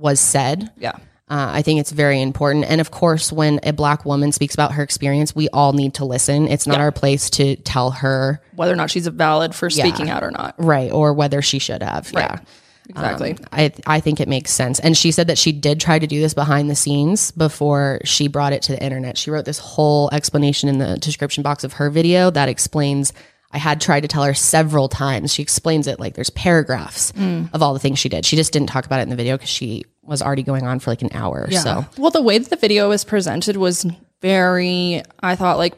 was 0.00 0.18
said. 0.18 0.70
Yeah. 0.78 0.92
Uh, 1.28 1.48
I 1.52 1.62
think 1.62 1.78
it's 1.78 1.92
very 1.92 2.20
important. 2.20 2.64
And 2.64 2.80
of 2.80 2.90
course, 2.90 3.30
when 3.30 3.60
a 3.62 3.72
black 3.72 4.04
woman 4.04 4.32
speaks 4.32 4.52
about 4.54 4.72
her 4.72 4.82
experience, 4.82 5.32
we 5.32 5.48
all 5.50 5.72
need 5.72 5.94
to 5.94 6.04
listen. 6.04 6.48
It's 6.48 6.66
not 6.66 6.80
our 6.80 6.90
place 6.90 7.30
to 7.30 7.54
tell 7.56 7.92
her, 7.92 8.40
Whether 8.56 8.72
or 8.72 8.76
not 8.76 8.90
she's 8.90 9.06
valid 9.06 9.54
for 9.54 9.70
speaking 9.70 10.10
out 10.10 10.24
or 10.24 10.32
not. 10.32 10.56
right, 10.58 10.90
or 10.90 11.12
whether 11.14 11.40
she 11.40 11.60
should 11.60 11.82
have. 11.84 12.10
Yeah. 12.12 12.40
Exactly. 12.88 13.32
Um, 13.32 13.38
I 13.52 13.72
I 13.86 14.00
think 14.00 14.18
it 14.18 14.26
makes 14.26 14.50
sense. 14.50 14.80
And 14.80 14.96
she 14.96 15.12
said 15.12 15.28
that 15.28 15.38
she 15.38 15.52
did 15.52 15.80
try 15.80 16.00
to 16.00 16.06
do 16.08 16.20
this 16.20 16.34
behind 16.34 16.68
the 16.68 16.74
scenes 16.74 17.30
before 17.30 18.00
she 18.02 18.26
brought 18.26 18.52
it 18.52 18.62
to 18.62 18.72
the 18.72 18.82
internet. 18.82 19.16
She 19.16 19.30
wrote 19.30 19.44
this 19.44 19.60
whole 19.60 20.10
explanation 20.12 20.68
in 20.68 20.78
the 20.78 20.96
description 20.96 21.44
box 21.44 21.62
of 21.62 21.74
her 21.74 21.88
video 21.90 22.30
that 22.30 22.48
explains 22.48 23.12
I 23.52 23.58
had 23.58 23.80
tried 23.80 24.00
to 24.00 24.08
tell 24.08 24.22
her 24.22 24.34
several 24.34 24.88
times. 24.88 25.34
She 25.34 25.42
explains 25.42 25.86
it 25.86 25.98
like 25.98 26.14
there's 26.14 26.30
paragraphs 26.30 27.12
mm. 27.12 27.52
of 27.52 27.62
all 27.62 27.72
the 27.72 27.80
things 27.80 27.98
she 27.98 28.08
did. 28.08 28.24
She 28.24 28.36
just 28.36 28.52
didn't 28.52 28.68
talk 28.68 28.86
about 28.86 29.00
it 29.00 29.04
in 29.04 29.08
the 29.08 29.16
video 29.16 29.36
because 29.36 29.50
she 29.50 29.84
was 30.02 30.22
already 30.22 30.42
going 30.42 30.66
on 30.66 30.78
for 30.78 30.90
like 30.90 31.02
an 31.02 31.10
hour. 31.12 31.50
So 31.50 31.84
Well, 31.98 32.10
the 32.10 32.22
way 32.22 32.38
that 32.38 32.48
the 32.48 32.56
video 32.56 32.88
was 32.88 33.04
presented 33.04 33.56
was 33.56 33.86
very, 34.20 35.02
I 35.20 35.34
thought, 35.36 35.58
like 35.58 35.74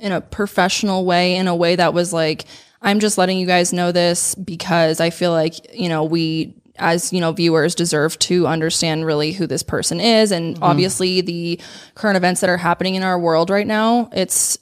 in 0.00 0.12
a 0.12 0.20
professional 0.20 1.04
way, 1.04 1.36
in 1.36 1.48
a 1.48 1.56
way 1.56 1.76
that 1.76 1.92
was 1.92 2.12
like, 2.12 2.46
I'm 2.80 3.00
just 3.00 3.18
letting 3.18 3.38
you 3.38 3.46
guys 3.46 3.72
know 3.72 3.92
this 3.92 4.34
because 4.34 5.00
I 5.00 5.10
feel 5.10 5.32
like, 5.32 5.74
you 5.74 5.88
know, 5.88 6.04
we 6.04 6.54
as 6.78 7.10
you 7.10 7.20
know 7.20 7.32
viewers 7.32 7.74
deserve 7.74 8.18
to 8.18 8.46
understand 8.46 9.06
really 9.06 9.32
who 9.32 9.46
this 9.46 9.62
person 9.62 9.98
is 9.98 10.30
and 10.30 10.56
mm. 10.56 10.58
obviously 10.62 11.22
the 11.22 11.58
current 11.94 12.18
events 12.18 12.42
that 12.42 12.50
are 12.50 12.58
happening 12.58 12.94
in 12.94 13.02
our 13.02 13.18
world 13.18 13.48
right 13.48 13.66
now 13.66 14.10
it's 14.12 14.58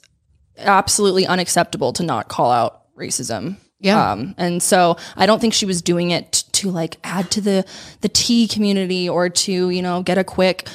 absolutely 0.57 1.25
unacceptable 1.27 1.93
to 1.93 2.03
not 2.03 2.27
call 2.27 2.51
out 2.51 2.83
racism 2.97 3.57
Yeah. 3.79 4.11
um, 4.11 4.35
and 4.37 4.61
so 4.63 4.97
I 5.15 5.25
don't 5.25 5.39
think 5.39 5.53
she 5.53 5.65
was 5.65 5.81
doing 5.81 6.11
it 6.11 6.31
t- 6.31 6.43
to 6.53 6.71
like 6.71 6.97
add 7.03 7.29
to 7.31 7.41
the 7.41 7.65
the 8.01 8.09
tea 8.09 8.47
community 8.47 9.09
or 9.09 9.29
to 9.29 9.69
you 9.69 9.81
know 9.81 10.01
get 10.01 10.17
a 10.17 10.23
quick 10.23 10.67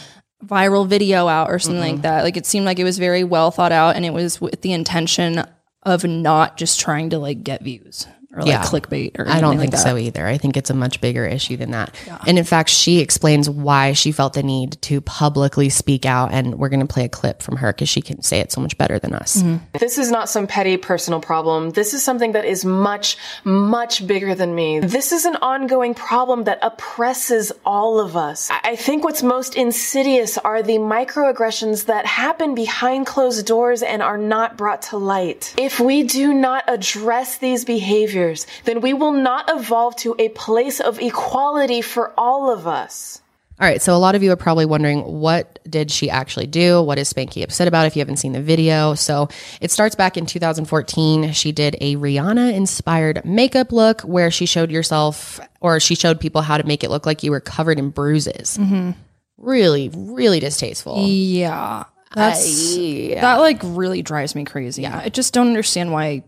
viral 0.45 0.87
video 0.87 1.29
out 1.29 1.51
or 1.51 1.59
something 1.59 1.81
like 1.81 2.03
that. 2.03 2.25
Like 2.25 2.37
it 2.37 2.47
seemed 2.47 2.65
like 2.65 2.79
it 2.79 2.85
was 2.85 2.99
very 2.99 3.25
well 3.25 3.51
thought 3.51 3.73
out, 3.73 3.95
and 3.97 4.07
it 4.07 4.13
was 4.13 4.41
with 4.41 4.61
the 4.63 4.73
intention 4.73 5.45
of 5.83 6.05
not 6.05 6.57
just 6.57 6.81
trying 6.81 7.11
to 7.11 7.19
like 7.19 7.43
get 7.43 7.63
views 7.63 8.07
or 8.33 8.41
like 8.43 8.49
Yeah. 8.49 8.63
clickbait 8.63 9.19
or 9.19 9.29
I 9.29 9.41
don't 9.41 9.59
think 9.59 9.73
like 9.73 9.81
so 9.81 9.97
either. 9.97 10.27
I 10.27 10.39
think 10.39 10.57
it's 10.57 10.71
a 10.71 10.75
much 10.75 11.01
bigger 11.01 11.27
issue 11.27 11.57
than 11.57 11.73
that. 11.73 11.95
And 12.27 12.39
in 12.39 12.45
fact, 12.45 12.71
she 12.71 13.01
explains 13.01 13.51
why 13.51 13.93
she 13.93 14.13
felt 14.13 14.33
the 14.35 14.43
need 14.43 14.81
to 14.83 15.01
publicly 15.03 15.69
speak 15.69 16.07
out. 16.07 16.33
And 16.33 16.59
we're 16.59 16.69
going 16.69 16.81
to 16.81 16.87
play 16.87 17.05
a 17.05 17.09
clip 17.09 17.43
from 17.43 17.57
her 17.57 17.73
because 17.73 17.89
she 17.89 18.01
can 18.01 18.23
say 18.23 18.41
it 18.41 18.53
so 18.53 18.61
much 18.61 18.79
better 18.79 18.99
than 18.99 19.13
us. 19.15 19.43
Mm-hmm. 19.43 19.57
This 19.79 19.99
is 19.99 20.11
not 20.11 20.29
some 20.29 20.47
petty 20.47 20.77
personal 20.77 21.21
problem. 21.21 21.71
This 21.71 21.93
is 21.93 22.03
something 22.03 22.33
that 22.33 22.45
is 22.45 22.65
much, 22.65 23.17
much 23.45 24.07
bigger 24.07 24.35
than 24.35 24.55
me. 24.55 24.81
This 24.81 25.13
is 25.13 25.25
an 25.27 25.37
ongoing 25.37 25.95
problem 25.95 26.45
that 26.45 26.59
oppresses 26.63 27.53
all 27.67 28.01
of 28.01 28.17
us. 28.17 28.49
I 28.51 28.71
I 28.71 28.77
think 28.77 29.03
what's 29.03 29.25
most 29.25 29.57
insidious 29.57 30.39
are 30.39 30.63
the 30.63 30.79
microaggressions 30.79 31.87
that 31.87 32.07
happen 32.07 32.55
behind 32.55 33.05
closed 33.05 33.45
doors 33.45 33.83
and 33.83 34.01
are 34.01 34.17
not 34.17 34.57
brought 34.57 34.83
to 34.91 34.97
light. 34.97 35.55
If 35.59 35.81
we 35.81 36.05
do 36.05 36.33
not 36.33 36.63
address 36.69 37.39
these 37.39 37.65
behaviors, 37.65 38.20
then 38.65 38.81
we 38.81 38.95
will 38.95 39.12
not 39.12 39.49
evolve 39.49 39.97
to 39.97 40.15
a 40.19 40.29
place 40.31 40.81
of 40.81 41.00
equality 41.00 41.83
for 41.83 42.12
all 42.19 42.53
of 42.53 42.67
us. 42.67 43.23
All 43.61 43.67
right. 43.67 43.83
So 43.83 43.95
a 43.95 43.99
lot 43.99 44.15
of 44.15 44.23
you 44.23 44.33
are 44.33 44.37
probably 44.37 44.65
wondering 44.65 45.00
what 45.00 45.59
did 45.69 45.91
she 45.91 46.09
actually 46.09 46.47
do? 46.47 46.83
What 46.83 46.99
is 46.99 47.12
Spanky 47.12 47.43
upset 47.43 47.69
about 47.69 47.87
if 47.87 47.95
you 47.95 48.00
haven't 48.00 48.17
seen 48.17 48.33
the 48.33 48.41
video? 48.41 48.95
So 48.95 49.29
it 49.61 49.71
starts 49.71 49.95
back 49.95 50.17
in 50.17 50.25
2014. 50.25 51.33
She 51.33 51.53
did 51.53 51.77
a 51.79 51.97
Rihanna 51.97 52.55
inspired 52.55 53.23
makeup 53.23 53.71
look 53.71 54.00
where 54.00 54.31
she 54.31 54.47
showed 54.47 54.71
yourself 54.71 55.41
or 55.61 55.79
she 55.79 55.95
showed 55.95 56.21
people 56.21 56.41
how 56.41 56.57
to 56.57 56.65
make 56.65 56.83
it 56.83 56.89
look 56.89 57.05
like 57.05 57.23
you 57.23 57.31
were 57.31 57.41
covered 57.41 57.79
in 57.79 57.91
bruises. 57.91 58.57
Mm-hmm. 58.57 58.93
Really, 59.37 59.91
really 59.95 60.41
distasteful. 60.41 61.05
Yeah, 61.07 61.85
that's 62.15 62.77
that 62.77 63.37
like 63.37 63.61
really 63.62 64.00
drives 64.00 64.35
me 64.35 64.45
crazy. 64.45 64.83
Yeah. 64.83 65.00
I 65.05 65.11
just 65.11 65.35
don't 65.35 65.49
understand 65.49 65.93
why 65.93 66.25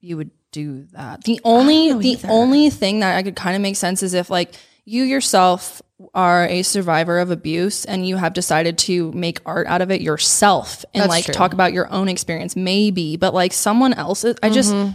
you 0.00 0.16
would 0.16 0.30
do 0.52 0.86
that. 0.92 1.24
The 1.24 1.40
only 1.44 1.92
the 1.92 2.28
only 2.28 2.70
thing 2.70 3.00
that 3.00 3.16
I 3.16 3.22
could 3.22 3.36
kind 3.36 3.56
of 3.56 3.62
make 3.62 3.76
sense 3.76 4.02
is 4.02 4.14
if 4.14 4.30
like 4.30 4.54
you 4.84 5.04
yourself 5.04 5.82
are 6.14 6.46
a 6.46 6.62
survivor 6.62 7.18
of 7.18 7.30
abuse 7.30 7.84
and 7.84 8.06
you 8.06 8.16
have 8.16 8.32
decided 8.32 8.78
to 8.78 9.12
make 9.12 9.38
art 9.44 9.66
out 9.66 9.82
of 9.82 9.90
it 9.90 10.00
yourself 10.00 10.84
and 10.94 11.02
That's 11.02 11.10
like 11.10 11.24
true. 11.26 11.34
talk 11.34 11.52
about 11.52 11.74
your 11.74 11.92
own 11.92 12.08
experience 12.08 12.56
maybe 12.56 13.18
but 13.18 13.34
like 13.34 13.52
someone 13.52 13.92
else's 13.92 14.36
I 14.42 14.48
just 14.48 14.72
mm-hmm. 14.72 14.92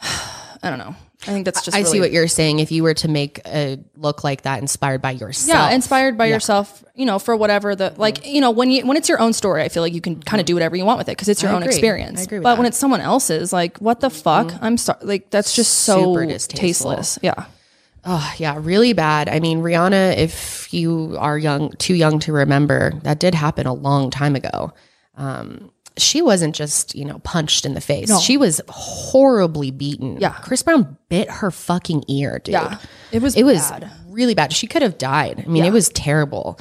I 0.62 0.68
don't 0.68 0.78
know. 0.78 0.94
I 1.26 1.32
think 1.32 1.44
that's 1.44 1.62
just 1.64 1.76
Mm-hmm. 1.76 1.86
I 1.86 1.90
see 1.90 2.00
what 2.00 2.12
you're 2.12 2.28
saying. 2.28 2.60
If 2.60 2.72
you 2.72 2.82
were 2.82 2.94
to 2.94 3.08
make 3.08 3.40
a 3.46 3.78
look 3.96 4.24
like 4.24 4.42
that 4.42 4.60
inspired 4.60 5.02
by 5.02 5.10
yourself. 5.12 5.48
yeah 5.54 5.74
inspired 5.74 6.16
by 6.16 6.26
yourself 6.26 6.82
you 6.94 7.04
know 7.04 7.18
for 7.18 7.36
whatever 7.36 7.76
the 7.76 7.92
like 7.98 8.26
you 8.26 8.40
know 8.40 8.50
when 8.50 8.70
you 8.70 8.86
when 8.86 8.96
it's 8.96 9.08
your 9.08 9.20
own 9.20 9.32
story 9.32 9.62
i 9.62 9.68
feel 9.68 9.82
like 9.82 9.92
you 9.94 10.00
can 10.00 10.22
kind 10.22 10.40
of 10.40 10.46
do 10.46 10.54
whatever 10.54 10.76
you 10.76 10.84
want 10.84 10.98
with 10.98 11.08
it 11.08 11.12
because 11.12 11.28
it's 11.28 11.42
your 11.42 11.52
I 11.52 11.54
own 11.54 11.62
agree. 11.62 11.74
experience 11.74 12.20
I 12.20 12.22
agree 12.24 12.38
with 12.38 12.42
but 12.44 12.48
that. 12.50 12.52
Mm-hmm. 12.54 12.58
when 12.62 12.66
it's 12.68 12.78
someone 12.78 13.00
else's 13.00 13.52
like 13.52 13.78
what 13.78 14.00
the 14.00 14.10
fuck 14.10 14.52
i'm 14.62 14.76
sorry 14.76 14.98
like 15.02 15.30
that's 15.30 15.54
just 15.54 15.72
so 15.80 16.14
tasteless 16.38 17.18
yeah 17.22 17.46
Oh, 18.02 18.32
yeah, 18.38 18.56
really 18.58 18.94
bad. 18.94 19.28
I 19.28 19.40
mean, 19.40 19.60
Rihanna, 19.60 20.16
if 20.16 20.72
you 20.72 21.16
are 21.18 21.36
young, 21.36 21.72
too 21.72 21.92
young 21.94 22.18
to 22.20 22.32
remember, 22.32 22.92
that 23.02 23.18
did 23.20 23.34
happen 23.34 23.66
a 23.66 23.74
long 23.74 24.08
time 24.10 24.36
ago. 24.36 24.72
Um, 25.18 25.70
she 25.96 26.22
wasn't 26.22 26.54
just, 26.54 26.94
you 26.94 27.04
know, 27.04 27.18
punched 27.20 27.66
in 27.66 27.74
the 27.74 27.80
face. 27.80 28.20
She 28.20 28.36
was 28.36 28.60
horribly 28.68 29.70
beaten. 29.70 30.18
Yeah. 30.20 30.30
Chris 30.30 30.62
Brown 30.62 30.96
bit 31.08 31.30
her 31.30 31.50
fucking 31.50 32.04
ear, 32.08 32.40
dude. 32.42 32.52
Yeah. 32.52 32.78
It 33.12 33.22
was 33.22 33.36
it 33.36 33.44
was 33.44 33.70
really 34.08 34.34
bad. 34.34 34.52
She 34.52 34.66
could 34.66 34.82
have 34.82 34.98
died. 34.98 35.44
I 35.46 35.48
mean, 35.48 35.64
it 35.64 35.72
was 35.72 35.88
terrible. 35.88 36.58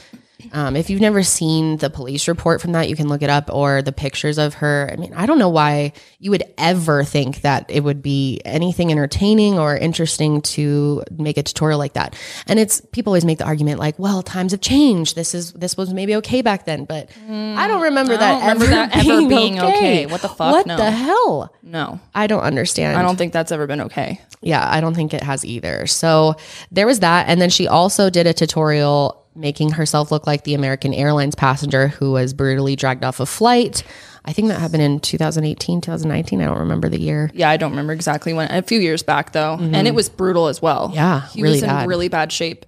Um, 0.54 0.76
if 0.76 0.90
you've 0.90 1.02
never 1.02 1.22
seen 1.24 1.78
the 1.78 1.90
police 1.90 2.28
report 2.28 2.62
from 2.62 2.72
that, 2.72 2.90
you 2.90 2.96
can 2.96 3.08
look 3.10 3.22
it 3.22 3.30
up 3.30 3.50
or 3.54 3.82
the 3.82 3.92
pictures 3.92 4.38
of 4.38 4.56
her. 4.56 4.90
I 4.92 4.96
mean, 4.96 5.14
I 5.14 5.26
don't 5.26 5.40
know 5.40 5.50
why 5.50 5.94
you 6.20 6.32
would 6.32 6.44
ever 6.58 7.04
think 7.04 7.42
that 7.42 7.66
it 7.70 7.84
would 7.84 8.02
be 8.02 8.42
anything 8.46 8.92
entertaining 8.92 9.60
or 9.60 9.76
interesting 9.78 10.42
to 10.42 11.04
make 11.12 11.38
a 11.38 11.44
tutorial 11.44 11.78
like 11.80 11.94
that. 11.94 12.16
And 12.48 12.60
it's 12.60 12.82
people 12.92 13.12
always 13.12 13.26
make 13.26 13.38
the 13.38 13.46
argument 13.46 13.80
like, 13.80 13.98
well, 14.00 14.22
times 14.24 14.52
have 14.52 14.62
changed. 14.62 15.16
This 15.16 15.34
is 15.36 15.54
this 15.54 15.76
was 15.76 15.94
maybe 15.94 16.16
okay 16.18 16.42
back 16.42 16.66
then, 16.66 16.86
but 16.86 17.10
I 17.30 17.68
don't 17.68 17.82
remember 17.82 18.16
that 18.18 18.32
don't 18.32 18.42
remember 18.42 18.66
ever 18.66 18.74
that 18.76 18.96
ever 18.98 19.18
being, 19.18 19.28
being 19.30 19.60
okay. 19.60 19.70
okay. 19.76 20.06
What 20.06 20.22
the 20.22 20.30
fuck? 20.30 20.52
What 20.54 20.66
No. 20.68 20.78
the 20.78 20.92
hell? 20.92 21.54
no 21.62 22.00
I 22.16 22.26
don't 22.28 22.42
understand. 22.42 22.98
i 22.98 23.02
don't 23.02 23.16
think 23.18 23.32
that's 23.34 23.52
ever 23.52 23.68
been 23.68 23.82
okay 23.82 24.20
Yeah, 24.42 24.66
I 24.68 24.80
don't 24.82 24.96
think 24.96 25.14
it 25.14 25.22
has 25.22 25.44
either. 25.46 25.86
So 25.86 26.36
there 26.72 26.88
was 26.88 27.02
that. 27.02 27.28
And 27.28 27.42
then 27.42 27.50
she 27.50 27.68
also 27.68 28.10
did 28.10 28.26
a 28.26 28.34
tutorial 28.34 29.22
making 29.40 29.72
herself 29.72 30.12
look 30.12 30.28
like 30.28 30.44
the 30.44 30.54
American 30.54 30.94
Airlines 30.94 31.36
passenger 31.36 31.88
who 31.88 32.12
was 32.12 32.34
brutally 32.34 32.76
dragged 32.76 33.04
off 33.04 33.20
a 33.20 33.26
flight. 33.26 33.84
I 34.26 34.34
think 34.34 34.50
that 34.50 34.60
happened 34.60 34.84
in 34.84 35.00
2018, 35.00 35.82
2019. 35.82 36.42
I 36.42 36.46
don't 36.46 36.60
remember 36.60 36.90
the 36.90 37.00
year. 37.00 37.32
yeah 37.34 37.50
i 37.50 37.56
don't 37.58 37.72
remember 37.72 37.94
exactly 37.94 38.34
when 38.34 38.52
a 38.52 38.62
few 38.62 38.80
years 38.80 39.02
back 39.02 39.32
though 39.32 39.58
and 39.60 39.88
it 39.88 39.96
was 39.96 40.10
brutal 40.10 40.48
as 40.48 40.62
well 40.62 40.88
Mm-hmm. 40.90 40.96
Yeah, 40.96 41.28
he 41.30 41.42
really 41.42 41.56
was 41.56 41.64
in 41.64 41.70
bad. 41.70 41.88
really 41.88 42.10
bad 42.10 42.32
shape 42.32 42.66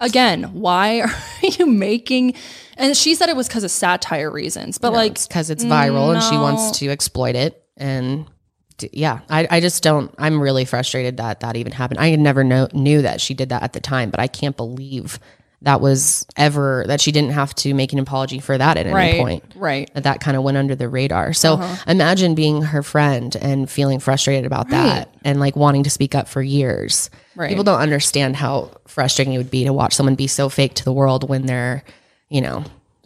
again 0.00 0.44
why 0.54 1.00
are 1.02 1.10
you 1.42 1.66
making 1.66 2.34
and 2.76 2.96
she 2.96 3.14
said 3.14 3.28
it 3.28 3.36
was 3.36 3.46
because 3.48 3.62
of 3.64 3.70
satire 3.70 4.30
reasons 4.30 4.78
but 4.78 4.92
like 4.92 5.20
because 5.28 5.50
it's 5.50 5.64
viral 5.64 6.12
and 6.14 6.22
she 6.22 6.36
wants 6.36 6.78
to 6.78 6.88
exploit 6.88 7.36
it. 7.36 7.62
And 7.76 8.26
d- 8.78 8.90
yeah, 8.92 9.20
I, 9.28 9.46
I 9.50 9.60
just 9.60 9.82
don't, 9.82 10.12
I'm 10.18 10.40
really 10.40 10.64
frustrated 10.64 11.16
that 11.18 11.40
that 11.40 11.56
even 11.56 11.72
happened. 11.72 12.00
I 12.00 12.14
never 12.16 12.42
know, 12.44 12.68
knew 12.72 13.02
that 13.02 13.20
she 13.20 13.34
did 13.34 13.48
that 13.50 13.62
at 13.62 13.72
the 13.72 13.80
time, 13.80 14.10
but 14.10 14.20
I 14.20 14.26
can't 14.28 14.56
believe 14.56 15.18
that 15.64 15.80
was 15.80 16.26
ever, 16.36 16.84
that 16.86 17.00
she 17.00 17.10
didn't 17.12 17.32
have 17.32 17.54
to 17.56 17.74
make 17.74 17.92
an 17.92 17.98
apology 17.98 18.38
for 18.38 18.56
that 18.56 18.76
at 18.76 18.86
any 18.86 18.94
right 18.94 19.16
point. 19.18 19.44
right 19.56 19.92
that 19.94 20.04
that 20.04 20.20
kind 20.20 20.36
of 20.36 20.42
went 20.42 20.56
under 20.56 20.74
the 20.74 20.88
radar. 20.88 21.32
So 21.32 21.54
Uh-huh. 21.54 21.84
imagine 21.86 22.34
being 22.34 22.62
her 22.62 22.82
friend 22.82 23.34
and 23.40 23.68
feeling 23.68 23.98
frustrated 23.98 24.44
about 24.46 24.68
that 24.70 25.08
and 25.24 25.40
like 25.40 25.56
wanting 25.56 25.82
to 25.84 25.90
speak 25.90 26.14
up 26.14 26.28
for 26.28 26.42
years. 26.42 27.10
Right. 27.34 27.48
People 27.48 27.64
don't 27.64 27.80
understand 27.80 28.36
how 28.36 28.70
frustrating 28.86 29.34
it 29.34 29.38
would 29.38 29.50
be 29.50 29.64
to 29.64 29.72
watch 29.72 29.94
someone 29.94 30.14
be 30.14 30.26
so 30.26 30.48
fake 30.48 30.74
to 30.74 30.84
the 30.84 30.92
world 30.92 31.28
when 31.28 31.46
they're, 31.46 31.82
you 32.28 32.40
know, 32.40 32.64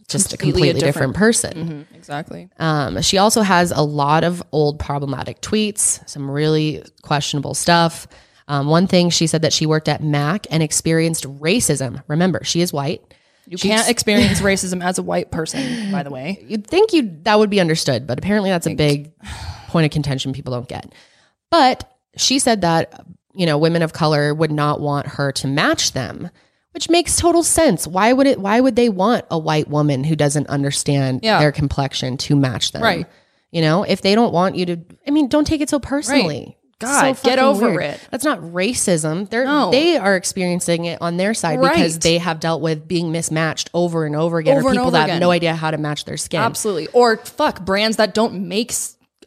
just 0.08 0.32
a 0.32 0.36
Completely 0.36 0.70
a 0.70 0.72
completely 0.72 0.80
different, 0.88 1.14
person. 1.14 1.86
exactly 1.94 2.48
Um, 2.58 3.02
she 3.02 3.18
also 3.18 3.42
has 3.42 3.70
a 3.72 3.82
lot 3.82 4.24
of 4.24 4.42
old 4.52 4.78
problematic 4.78 5.40
tweets, 5.42 6.06
some 6.08 6.30
really 6.30 6.82
questionable 7.02 7.54
stuff. 7.54 8.08
Um, 8.48 8.66
one 8.66 8.86
thing 8.86 9.10
she 9.10 9.26
said 9.26 9.42
that 9.42 9.52
she 9.52 9.66
worked 9.66 9.88
at 9.88 10.02
Mac 10.02 10.46
and 10.50 10.62
experienced 10.62 11.24
racism. 11.24 12.02
Remember, 12.08 12.42
she 12.44 12.60
is 12.62 12.72
white. 12.72 13.02
You 13.46 13.58
can't 13.58 13.88
experience 13.90 14.40
racism 14.40 14.82
as 14.82 14.98
a 14.98 15.02
white 15.02 15.30
person, 15.30 15.92
by 15.92 16.02
the 16.02 16.10
way. 16.10 16.42
You'd 16.48 16.66
think 16.66 16.92
you 16.92 17.18
that 17.22 17.38
would 17.38 17.50
be 17.50 17.60
understood, 17.60 18.06
but 18.06 18.18
apparently 18.18 18.50
that's 18.50 18.66
a 18.66 18.74
big 18.74 19.12
point 19.68 19.84
of 19.84 19.90
contention 19.90 20.32
people 20.32 20.52
don't 20.54 20.68
get. 20.68 20.92
But 21.50 21.90
she 22.16 22.38
said 22.38 22.62
that 22.62 23.04
you 23.34 23.46
know 23.46 23.58
women 23.58 23.82
of 23.82 23.92
color 23.92 24.34
would 24.34 24.50
not 24.50 24.80
want 24.80 25.06
her 25.06 25.30
to 25.32 25.46
match 25.46 25.92
them, 25.92 26.30
which 26.72 26.88
makes 26.90 27.16
total 27.16 27.42
sense. 27.42 27.86
Why 27.86 28.12
would 28.12 28.26
it? 28.26 28.40
Why 28.40 28.60
would 28.60 28.76
they 28.76 28.88
want 28.88 29.26
a 29.30 29.38
white 29.38 29.68
woman 29.68 30.04
who 30.04 30.16
doesn't 30.16 30.46
understand 30.48 31.20
Yeah. 31.22 31.38
their 31.38 31.52
complexion 31.52 32.16
to 32.18 32.34
match 32.36 32.72
them? 32.72 32.82
Right. 32.82 33.06
You 33.50 33.60
know, 33.62 33.82
if 33.82 34.02
they 34.02 34.14
don't 34.14 34.32
want 34.32 34.56
you 34.56 34.66
to, 34.66 34.78
I 35.06 35.10
mean, 35.10 35.28
don't 35.28 35.46
take 35.46 35.60
it 35.62 35.70
so 35.70 35.78
personally. 35.78 36.56
God, 36.80 37.02
get 37.06 37.16
fucking 37.18 37.38
over 37.40 37.80
it. 37.80 38.00
That's 38.10 38.24
not 38.24 38.40
racism. 38.40 39.28
They're 39.28 39.44
No. 39.44 39.70
they 39.72 39.96
are 39.96 40.14
experiencing 40.14 40.84
it 40.84 41.02
on 41.02 41.16
their 41.16 41.34
side 41.34 41.60
because 41.60 41.98
they 41.98 42.18
have 42.18 42.38
dealt 42.38 42.60
with 42.62 42.86
being 42.86 43.10
mismatched 43.10 43.68
over 43.74 44.06
and 44.06 44.14
over 44.14 44.38
again, 44.38 44.58
Over 44.58 44.68
or 44.68 44.72
people 44.72 44.90
that 44.92 45.04
again. 45.04 45.14
have 45.14 45.20
no 45.20 45.30
idea 45.32 45.54
how 45.56 45.70
to 45.72 45.78
match 45.78 46.04
their 46.04 46.16
skin. 46.16 46.40
Absolutely. 46.40 46.86
Or 46.92 47.16
fuck 47.16 47.64
brands 47.64 47.96
that 47.96 48.14
don't 48.14 48.46
make 48.48 48.72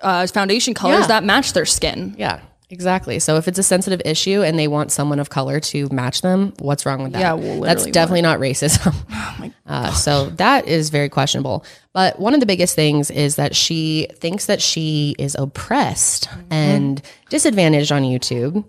uh, 0.01 0.25
foundation 0.27 0.73
colors 0.73 1.01
Yeah. 1.01 1.07
that 1.07 1.23
match 1.25 1.53
their 1.53 1.65
skin. 1.65 2.15
Yeah, 2.17 2.39
exactly. 2.71 3.19
So 3.19 3.37
if 3.37 3.47
it's 3.47 3.59
a 3.59 3.63
sensitive 3.63 4.01
issue 4.05 4.41
and 4.41 4.57
they 4.57 4.67
want 4.67 4.91
someone 4.91 5.19
of 5.19 5.29
color 5.29 5.59
to 5.59 5.87
match 5.89 6.21
them, 6.21 6.53
what's 6.59 6.85
wrong 6.85 7.03
with 7.03 7.11
that? 7.13 7.19
Yeah, 7.19 7.33
well, 7.33 7.61
that's 7.61 7.85
definitely 7.85 8.21
not 8.23 8.39
racism. 8.39 8.95
uh, 9.67 9.91
so 9.93 10.29
that 10.31 10.67
is 10.67 10.89
very 10.89 11.09
questionable. 11.09 11.63
But 11.93 12.19
one 12.19 12.33
of 12.33 12.39
the 12.39 12.45
biggest 12.45 12.75
things 12.75 13.11
is 13.11 13.35
that 13.35 13.55
she 13.55 14.07
thinks 14.15 14.45
that 14.47 14.61
she 14.61 15.15
is 15.19 15.35
oppressed 15.35 16.29
and 16.49 17.01
disadvantaged 17.29 17.91
on 17.91 18.03
YouTube 18.03 18.63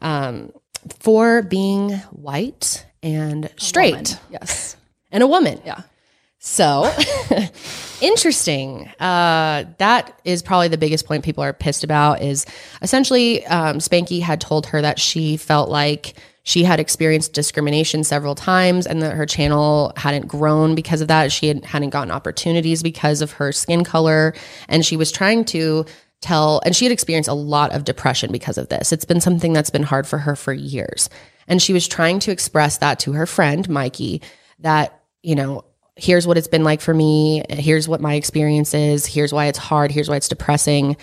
um, 0.00 0.52
for 1.00 1.42
being 1.42 1.92
white 2.10 2.84
and 3.02 3.50
straight 3.56 4.18
Yes. 4.30 4.76
and 5.10 5.22
a 5.22 5.26
woman. 5.26 5.60
Yeah. 5.64 5.82
So 6.38 6.90
interesting. 8.00 8.88
Uh, 9.00 9.64
that 9.78 10.20
is 10.24 10.42
probably 10.42 10.68
the 10.68 10.78
biggest 10.78 11.06
point 11.06 11.24
people 11.24 11.42
are 11.42 11.52
pissed 11.52 11.82
about. 11.82 12.22
Is 12.22 12.46
essentially 12.80 13.44
um, 13.46 13.78
Spanky 13.78 14.20
had 14.20 14.40
told 14.40 14.66
her 14.66 14.80
that 14.80 14.98
she 15.00 15.36
felt 15.36 15.68
like 15.68 16.14
she 16.44 16.64
had 16.64 16.80
experienced 16.80 17.34
discrimination 17.34 18.04
several 18.04 18.34
times 18.34 18.86
and 18.86 19.02
that 19.02 19.14
her 19.14 19.26
channel 19.26 19.92
hadn't 19.96 20.28
grown 20.28 20.74
because 20.74 21.02
of 21.02 21.08
that. 21.08 21.30
She 21.30 21.48
had, 21.48 21.64
hadn't 21.64 21.90
gotten 21.90 22.10
opportunities 22.10 22.82
because 22.82 23.20
of 23.20 23.32
her 23.32 23.52
skin 23.52 23.84
color, 23.84 24.34
and 24.68 24.86
she 24.86 24.96
was 24.96 25.12
trying 25.12 25.44
to 25.46 25.84
tell. 26.20 26.62
And 26.64 26.74
she 26.74 26.84
had 26.84 26.92
experienced 26.92 27.28
a 27.28 27.34
lot 27.34 27.72
of 27.72 27.84
depression 27.84 28.30
because 28.32 28.56
of 28.56 28.68
this. 28.68 28.92
It's 28.92 29.04
been 29.04 29.20
something 29.20 29.52
that's 29.52 29.70
been 29.70 29.82
hard 29.82 30.06
for 30.06 30.18
her 30.18 30.36
for 30.36 30.52
years, 30.52 31.10
and 31.48 31.60
she 31.60 31.72
was 31.72 31.88
trying 31.88 32.20
to 32.20 32.30
express 32.30 32.78
that 32.78 33.00
to 33.00 33.12
her 33.12 33.26
friend 33.26 33.68
Mikey 33.68 34.22
that 34.60 35.02
you 35.22 35.34
know 35.34 35.64
here's 35.98 36.26
what 36.26 36.38
it's 36.38 36.48
been 36.48 36.64
like 36.64 36.80
for 36.80 36.94
me. 36.94 37.42
Here's 37.50 37.88
what 37.88 38.00
my 38.00 38.14
experience 38.14 38.74
is. 38.74 39.06
Here's 39.06 39.32
why 39.32 39.46
it's 39.46 39.58
hard. 39.58 39.90
Here's 39.90 40.08
why 40.08 40.16
it's 40.16 40.28
depressing. 40.28 40.96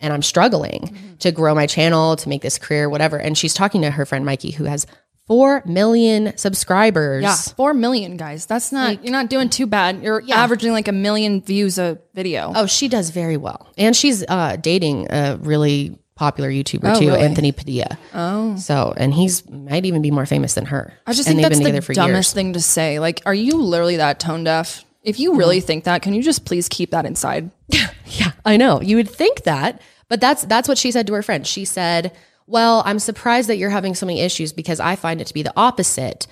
And 0.00 0.12
I'm 0.12 0.22
struggling 0.22 0.96
to 1.20 1.30
grow 1.30 1.54
my 1.54 1.66
channel, 1.66 2.16
to 2.16 2.28
make 2.28 2.42
this 2.42 2.58
career, 2.58 2.88
whatever. 2.88 3.18
And 3.18 3.38
she's 3.38 3.54
talking 3.54 3.82
to 3.82 3.90
her 3.90 4.04
friend 4.04 4.24
Mikey, 4.24 4.50
who 4.50 4.64
has 4.64 4.86
4 5.26 5.62
million 5.66 6.36
subscribers. 6.36 7.22
Yeah. 7.22 7.36
Four 7.36 7.74
million 7.74 8.16
guys. 8.16 8.46
That's 8.46 8.72
not, 8.72 9.04
you're 9.04 9.12
not 9.12 9.30
doing 9.30 9.48
too 9.48 9.66
bad. 9.66 10.02
You're 10.02 10.22
averaging 10.30 10.72
like 10.72 10.88
a 10.88 10.92
million 10.92 11.40
views 11.40 11.78
a 11.78 11.98
video. 12.14 12.52
Oh, 12.54 12.66
she 12.66 12.88
does 12.88 13.10
very 13.10 13.36
well. 13.36 13.68
And 13.78 13.94
she's 13.94 14.24
uh, 14.28 14.56
dating 14.56 15.06
a 15.10 15.38
really 15.40 15.96
popular 16.22 16.50
YouTuber 16.50 16.98
too, 16.98 17.08
really? 17.08 17.20
Anthony 17.20 17.50
Padilla. 17.52 17.98
Oh. 18.14 18.56
So, 18.56 18.94
and 18.96 19.12
he's 19.12 19.48
might 19.50 19.84
even 19.86 20.02
be 20.02 20.10
more 20.10 20.26
famous 20.26 20.54
than 20.54 20.66
her. 20.66 20.92
I 21.06 21.12
just 21.14 21.28
and 21.28 21.36
think 21.36 21.48
that's 21.48 21.58
the 21.58 21.94
dumbest 21.94 22.28
years. 22.28 22.32
thing 22.32 22.52
to 22.52 22.60
say. 22.60 22.98
Like, 22.98 23.22
are 23.26 23.34
you 23.34 23.56
literally 23.56 23.96
that 23.96 24.20
tone 24.20 24.44
deaf? 24.44 24.84
If 25.02 25.18
you 25.18 25.34
really 25.34 25.58
Mm-hmm. 25.58 25.66
think 25.66 25.84
that, 25.84 26.02
can 26.02 26.14
you 26.14 26.22
just 26.22 26.44
please 26.44 26.68
keep 26.68 26.90
that 26.90 27.04
inside? 27.06 27.50
Yeah, 28.20 28.32
I 28.44 28.56
know. 28.58 28.82
You 28.82 28.96
would 28.96 29.08
think 29.08 29.44
that, 29.44 29.80
but 30.08 30.20
that's 30.20 30.42
that's 30.44 30.68
what 30.68 30.76
she 30.76 30.90
said 30.90 31.06
to 31.06 31.14
her 31.14 31.22
friend. 31.22 31.46
She 31.46 31.64
said, 31.64 32.12
"Well, 32.46 32.82
I'm 32.84 32.98
surprised 32.98 33.48
that 33.48 33.56
you're 33.56 33.70
having 33.70 33.94
so 33.94 34.04
many 34.04 34.20
issues 34.20 34.52
because 34.52 34.80
I 34.80 34.96
find 34.96 35.20
it 35.22 35.26
to 35.28 35.34
be 35.34 35.42
the 35.42 35.52
opposite. 35.56 36.26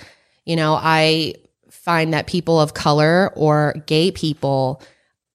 You 0.44 0.56
know, 0.56 0.74
I 0.78 1.34
find 1.70 2.12
that 2.12 2.26
people 2.26 2.60
of 2.60 2.74
color 2.74 3.32
or 3.34 3.74
gay 3.86 4.10
people 4.10 4.82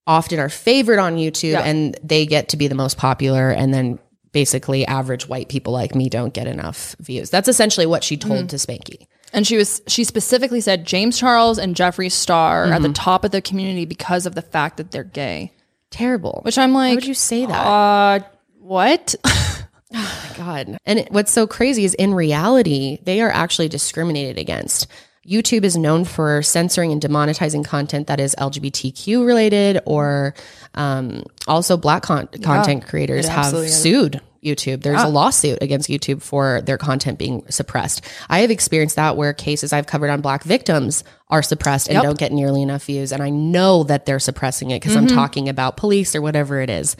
often 0.06 0.40
are 0.40 0.50
favored 0.50 1.00
on 1.00 1.16
YouTube 1.18 1.54
Yeah. 1.54 1.62
and 1.70 1.98
they 2.04 2.28
get 2.28 2.50
to 2.50 2.58
be 2.58 2.68
the 2.68 2.76
most 2.76 2.96
popular 2.98 3.50
and 3.50 3.74
then 3.74 3.98
basically 4.36 4.86
average 4.86 5.30
white 5.30 5.48
people 5.48 5.72
like 5.72 5.96
me 5.96 6.10
don't 6.10 6.34
get 6.34 6.46
enough 6.46 6.94
views. 7.00 7.30
That's 7.30 7.48
essentially 7.48 7.86
what 7.86 8.04
she 8.04 8.18
told 8.18 8.50
to 8.50 8.58
Spanky. 8.58 9.08
And 9.32 9.48
she 9.48 9.56
was 9.56 9.82
she 9.88 10.04
specifically 10.04 10.60
said 10.60 10.86
James 10.86 11.18
Charles 11.18 11.58
and 11.58 11.74
Jeffree 11.74 12.12
Star 12.12 12.66
are 12.66 12.74
at 12.74 12.82
the 12.82 12.90
Mm-hmm. 12.90 12.94
top 12.94 13.24
of 13.24 13.32
the 13.32 13.42
community 13.42 13.86
because 13.86 14.26
of 14.26 14.36
the 14.36 14.42
fact 14.42 14.76
that 14.78 14.92
they're 14.92 15.06
gay. 15.06 15.54
Terrible. 15.90 16.42
Which 16.44 16.58
I'm 16.58 16.74
like, 16.74 16.92
Why 16.92 16.96
would 16.96 17.06
you 17.08 17.14
say 17.14 17.46
that? 17.46 17.54
uh, 17.66 18.20
what? 18.60 19.16
God. 20.38 20.78
And 20.86 21.08
what's 21.12 21.32
so 21.32 21.48
crazy 21.48 21.86
is 21.86 21.94
in 21.94 22.14
reality, 22.14 23.00
they 23.04 23.22
are 23.22 23.32
actually 23.32 23.70
discriminated 23.70 24.38
against. 24.38 24.88
YouTube 25.28 25.64
is 25.64 25.76
known 25.76 26.06
for 26.06 26.42
censoring 26.44 26.92
and 26.92 27.02
demonetizing 27.02 27.66
content 27.66 28.08
that 28.08 28.20
is 28.20 28.36
LGBTQ 28.38 29.26
related, 29.26 29.82
or 29.86 30.34
um, 30.76 31.24
also 31.48 31.78
Black 31.78 32.04
con- 32.04 32.28
content 32.44 32.86
creators 32.88 33.28
have 33.28 33.54
is. 33.54 33.76
sued 33.82 34.22
YouTube. 34.44 34.84
There's 34.84 35.02
a 35.02 35.08
lawsuit 35.08 35.58
against 35.64 35.90
YouTube 35.90 36.22
for 36.22 36.62
their 36.62 36.78
content 36.78 37.18
being 37.18 37.44
suppressed. 37.50 38.06
I 38.30 38.40
have 38.42 38.52
experienced 38.52 38.96
that 38.98 39.18
where 39.18 39.34
cases 39.34 39.74
I've 39.74 39.88
covered 39.88 40.12
on 40.12 40.22
Black 40.22 40.44
victims 40.44 41.04
are 41.30 41.42
suppressed 41.42 41.88
and 41.88 41.96
Yep. 41.96 42.04
don't 42.04 42.20
get 42.20 42.32
nearly 42.32 42.62
enough 42.62 42.86
views. 42.86 43.12
And 43.12 43.24
I 43.24 43.32
know 43.32 43.84
that 43.86 44.06
they're 44.06 44.20
suppressing 44.20 44.70
it 44.70 44.82
because 44.82 44.96
I'm 44.96 45.08
talking 45.08 45.50
about 45.50 45.78
police 45.78 46.16
or 46.16 46.22
whatever 46.22 46.62
it 46.62 46.70
is. 46.70 46.96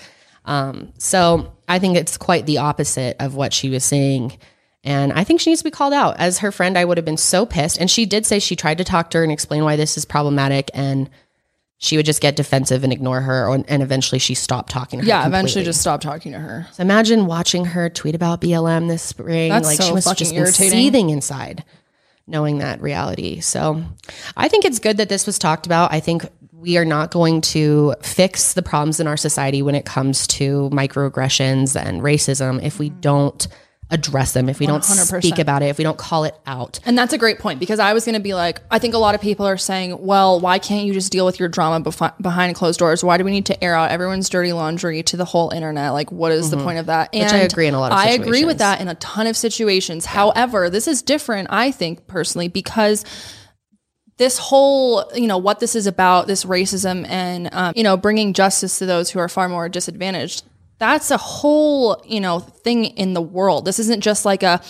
Um, 0.46 0.92
so 0.98 1.54
I 1.68 1.78
think 1.78 1.98
it's 1.98 2.18
quite 2.18 2.48
the 2.48 2.58
opposite 2.60 3.16
of 3.20 3.36
what 3.36 3.54
she 3.54 3.70
was 3.70 3.84
saying. 3.84 4.34
And 4.86 5.12
I 5.14 5.24
think 5.24 5.42
she 5.42 5.50
needs 5.50 5.62
to 5.62 5.66
be 5.66 5.72
called 5.72 5.94
out. 5.94 6.16
As 6.18 6.40
her 6.40 6.52
friend, 6.52 6.78
I 6.78 6.86
would 6.86 6.98
have 6.98 7.06
been 7.06 7.18
so 7.18 7.46
pissed. 7.46 7.80
And 7.80 7.90
she 7.90 8.06
did 8.06 8.26
say 8.26 8.38
she 8.38 8.56
tried 8.56 8.78
to 8.78 8.84
talk 8.84 9.10
to 9.10 9.18
her 9.18 9.24
and 9.24 9.34
explain 9.34 9.64
why 9.64 9.76
this 9.76 9.98
is 9.98 10.06
problematic. 10.06 10.70
And 10.76 11.10
she 11.78 11.98
would 11.98 12.06
just 12.06 12.22
get 12.22 12.36
defensive 12.36 12.84
and 12.84 12.94
ignore 12.94 13.22
her. 13.22 13.48
Or, 13.48 13.56
and 13.68 13.82
eventually 13.82 14.20
she 14.20 14.36
stopped 14.36 14.70
talking 14.70 15.00
to 15.00 15.06
her. 15.06 15.10
yeah, 15.10 15.26
eventually 15.26 15.66
just 15.66 15.82
stopped 15.82 16.04
talking 16.04 16.34
to 16.34 16.40
her. 16.40 16.68
So 16.74 16.82
imagine 16.82 17.26
watching 17.26 17.66
her 17.66 17.90
tweet 17.90 18.14
about 18.14 18.42
BLM 18.42 18.88
this 18.88 19.02
spring. 19.02 19.50
That's 19.50 19.68
like 19.68 19.78
so 19.78 19.86
she 19.86 19.94
must 19.94 20.08
have 20.08 20.12
fucking 20.12 20.20
just 20.20 20.32
been 20.34 20.44
irritating. 20.44 20.72
seething 20.72 21.10
inside, 21.10 21.66
knowing 22.28 22.60
that 22.60 22.80
reality. 22.80 23.40
So 23.40 23.84
I 24.38 24.48
think 24.50 24.66
it's 24.66 24.78
good 24.78 24.98
that 24.98 25.10
this 25.10 25.26
was 25.26 25.40
talked 25.40 25.66
about. 25.66 25.92
I 25.92 26.00
think 26.00 26.28
we 26.52 26.78
are 26.78 26.86
not 26.86 27.12
going 27.12 27.42
to 27.42 27.96
fix 28.02 28.54
the 28.54 28.62
problems 28.62 29.00
in 29.00 29.08
our 29.08 29.18
society 29.18 29.64
when 29.64 29.76
it 29.76 29.86
comes 29.86 30.28
to 30.28 30.70
microaggressions 30.72 31.80
and 31.80 32.02
racism 32.02 32.62
if 32.64 32.78
we 32.78 32.90
mm-hmm. 32.90 33.00
don't 33.02 33.48
address 33.92 34.34
them, 34.34 34.50
if 34.50 34.60
we 34.60 34.66
don't 34.66 34.84
speak 34.84 35.38
about 35.38 35.62
it, 35.62 35.68
if 35.68 35.78
we 35.78 35.84
don't 35.84 35.98
call 35.98 36.24
it 36.24 36.36
out. 36.48 36.80
And 36.86 36.98
that's 36.98 37.14
a 37.14 37.18
great 37.20 37.38
point 37.38 37.60
because 37.60 37.80
I 37.80 37.94
was 37.94 38.04
going 38.04 38.16
to 38.16 38.22
be 38.22 38.34
like, 38.34 38.62
I 38.72 38.80
think 38.80 38.96
a 38.96 38.98
lot 38.98 39.14
of 39.14 39.22
people 39.22 39.46
are 39.46 39.58
saying, 39.58 40.04
well, 40.04 40.40
why 40.40 40.58
can't 40.58 40.88
you 40.88 40.94
just 40.94 41.12
deal 41.12 41.26
with 41.26 41.40
your 41.40 41.50
drama 41.50 41.88
bef- 41.88 42.22
behind 42.22 42.56
closed 42.56 42.80
doors? 42.80 43.04
Why 43.04 43.18
do 43.18 43.24
we 43.24 43.32
need 43.32 43.46
to 43.48 43.64
air 43.64 43.76
out 43.76 43.92
everyone's 43.92 44.28
dirty 44.28 44.54
laundry 44.54 45.04
to 45.04 45.18
the 45.18 45.26
whole 45.26 45.52
internet? 45.52 45.94
Like, 45.94 46.12
what 46.12 46.32
is 46.32 46.50
the 46.50 46.58
point 46.58 46.80
of 46.80 46.88
that? 46.88 47.10
And 47.14 47.26
Mm-hmm. 47.26 47.36
I 47.36 47.40
agree 47.42 47.68
in 47.68 47.74
a 47.74 47.80
lot 47.80 47.92
of 47.92 47.98
I 47.98 48.10
agree 48.10 48.46
with 48.46 48.60
that 48.60 48.82
in 48.82 48.88
a 48.88 48.96
ton 48.96 49.28
of 49.28 49.38
situations. 49.38 50.06
However, 50.06 50.70
this 50.70 50.88
is 50.88 51.02
different, 51.02 51.48
I 51.52 51.72
think, 51.72 52.08
personally, 52.08 52.48
because 52.48 53.04
this 54.18 54.38
whole 54.38 55.12
you 55.14 55.28
know 55.28 55.38
what 55.38 55.60
this 55.60 55.76
is 55.76 55.88
about 55.88 56.28
this 56.28 56.46
racism 56.46 57.06
and 57.10 57.50
um, 57.52 57.74
you 57.76 57.84
know 57.84 57.98
bringing 57.98 58.34
justice 58.34 58.80
to 58.80 58.86
those 58.86 59.10
who 59.10 59.20
are 59.20 59.28
far 59.28 59.50
more 59.50 59.68
disadvantaged 59.68 60.44
that's 60.78 61.12
a 61.12 61.18
whole 61.18 62.04
you 62.06 62.20
know 62.20 62.40
thing 62.40 62.86
in 62.86 63.14
the 63.14 63.22
world. 63.22 63.66
This 63.66 63.80
isn't 63.80 64.02
just 64.02 64.26
like 64.26 64.44
a 64.44 64.62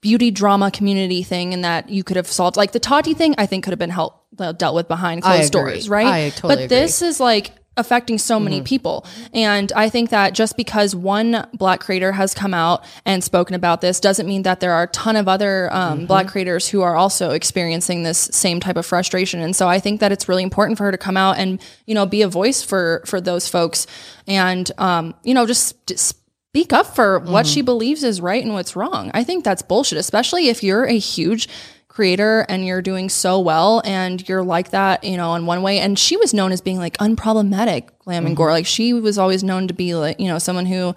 beauty 0.00 0.30
drama 0.30 0.70
community 0.70 1.22
thing 1.22 1.54
and 1.54 1.64
that 1.64 1.88
you 1.88 2.04
could 2.04 2.16
have 2.16 2.26
solved. 2.26 2.56
Like 2.56 2.72
the 2.72 2.80
tati 2.80 3.14
thing 3.14 3.34
i 3.38 3.46
think 3.46 3.64
could 3.64 3.72
have 3.72 3.78
been 3.78 3.90
helped 3.90 4.40
uh, 4.40 4.52
dealt 4.52 4.74
with 4.74 4.88
behind 4.88 5.22
closed 5.22 5.52
doors 5.52 5.88
right? 5.88 6.06
I 6.06 6.30
totally 6.30 6.62
but 6.64 6.68
this 6.68 7.02
is 7.02 7.20
like 7.20 7.50
affecting 7.76 8.18
so 8.18 8.38
many 8.38 8.56
Mm-hmm. 8.58 8.64
people 8.64 9.06
and 9.32 9.72
i 9.74 9.88
think 9.88 10.10
that 10.10 10.34
just 10.34 10.56
because 10.58 10.94
one 10.94 11.46
black 11.54 11.80
creator 11.80 12.12
has 12.12 12.34
come 12.34 12.52
out 12.52 12.84
and 13.06 13.24
spoken 13.24 13.54
about 13.54 13.80
this 13.80 13.98
doesn't 13.98 14.26
mean 14.26 14.42
that 14.42 14.60
there 14.60 14.72
are 14.72 14.82
a 14.82 14.88
ton 14.88 15.16
of 15.16 15.26
other 15.26 15.72
um, 15.72 15.98
Mm-hmm. 15.98 16.06
black 16.06 16.28
creators 16.28 16.68
who 16.68 16.82
are 16.82 16.96
also 16.96 17.30
experiencing 17.30 18.02
this 18.02 18.18
same 18.18 18.60
type 18.60 18.76
of 18.76 18.84
frustration 18.84 19.40
and 19.40 19.56
so 19.56 19.68
i 19.68 19.78
think 19.78 20.00
that 20.00 20.12
it's 20.12 20.28
really 20.28 20.42
important 20.42 20.76
for 20.76 20.84
her 20.84 20.92
to 20.92 20.98
come 20.98 21.16
out 21.16 21.38
and 21.38 21.60
you 21.86 21.94
know 21.94 22.04
be 22.04 22.20
a 22.22 22.28
voice 22.28 22.62
for 22.62 23.02
for 23.06 23.20
those 23.20 23.48
folks 23.48 23.86
and 24.26 24.70
um, 24.78 25.14
you 25.24 25.32
know 25.34 25.46
just, 25.46 25.86
just 25.86 26.16
speak 26.50 26.72
up 26.74 26.94
for 26.94 27.18
what 27.20 27.46
Mm-hmm. 27.46 27.52
she 27.54 27.62
believes 27.62 28.04
is 28.04 28.20
right 28.20 28.44
and 28.44 28.52
what's 28.52 28.76
wrong 28.76 29.10
i 29.14 29.24
think 29.24 29.44
that's 29.44 29.62
bullshit 29.62 29.96
especially 29.98 30.48
if 30.48 30.62
you're 30.62 30.84
a 30.84 30.98
huge 30.98 31.48
creator 31.92 32.46
and 32.48 32.66
you're 32.66 32.80
doing 32.80 33.10
so 33.10 33.38
well 33.38 33.82
and 33.84 34.26
you're 34.26 34.42
like 34.42 34.70
that, 34.70 35.04
you 35.04 35.14
know, 35.14 35.34
in 35.34 35.44
one 35.44 35.60
way. 35.60 35.78
And 35.78 35.98
she 35.98 36.16
was 36.16 36.32
known 36.32 36.50
as 36.50 36.62
being 36.62 36.78
like 36.78 36.96
unproblematic 36.96 37.90
glam 37.98 38.24
and 38.24 38.28
mm-hmm. 38.28 38.34
gore. 38.34 38.50
Like 38.50 38.64
she 38.64 38.94
was 38.94 39.18
always 39.18 39.44
known 39.44 39.68
to 39.68 39.74
be 39.74 39.94
like, 39.94 40.18
you 40.18 40.26
know, 40.26 40.38
someone 40.38 40.64
who 40.64 40.94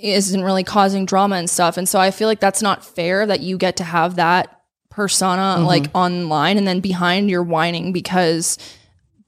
isn't 0.00 0.44
really 0.44 0.62
causing 0.62 1.04
drama 1.04 1.34
and 1.34 1.50
stuff. 1.50 1.76
And 1.76 1.88
so 1.88 1.98
I 1.98 2.12
feel 2.12 2.28
like 2.28 2.38
that's 2.38 2.62
not 2.62 2.84
fair 2.84 3.26
that 3.26 3.40
you 3.40 3.58
get 3.58 3.76
to 3.78 3.84
have 3.84 4.14
that 4.14 4.62
persona 4.88 5.56
mm-hmm. 5.56 5.64
like 5.64 5.86
online 5.94 6.58
and 6.58 6.66
then 6.66 6.78
behind 6.78 7.28
you're 7.28 7.42
whining 7.42 7.92
because 7.92 8.56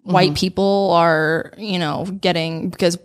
white 0.02 0.28
mm-hmm. 0.28 0.34
people 0.34 0.92
are, 0.92 1.52
you 1.58 1.80
know, 1.80 2.04
getting 2.20 2.70
because 2.70 2.96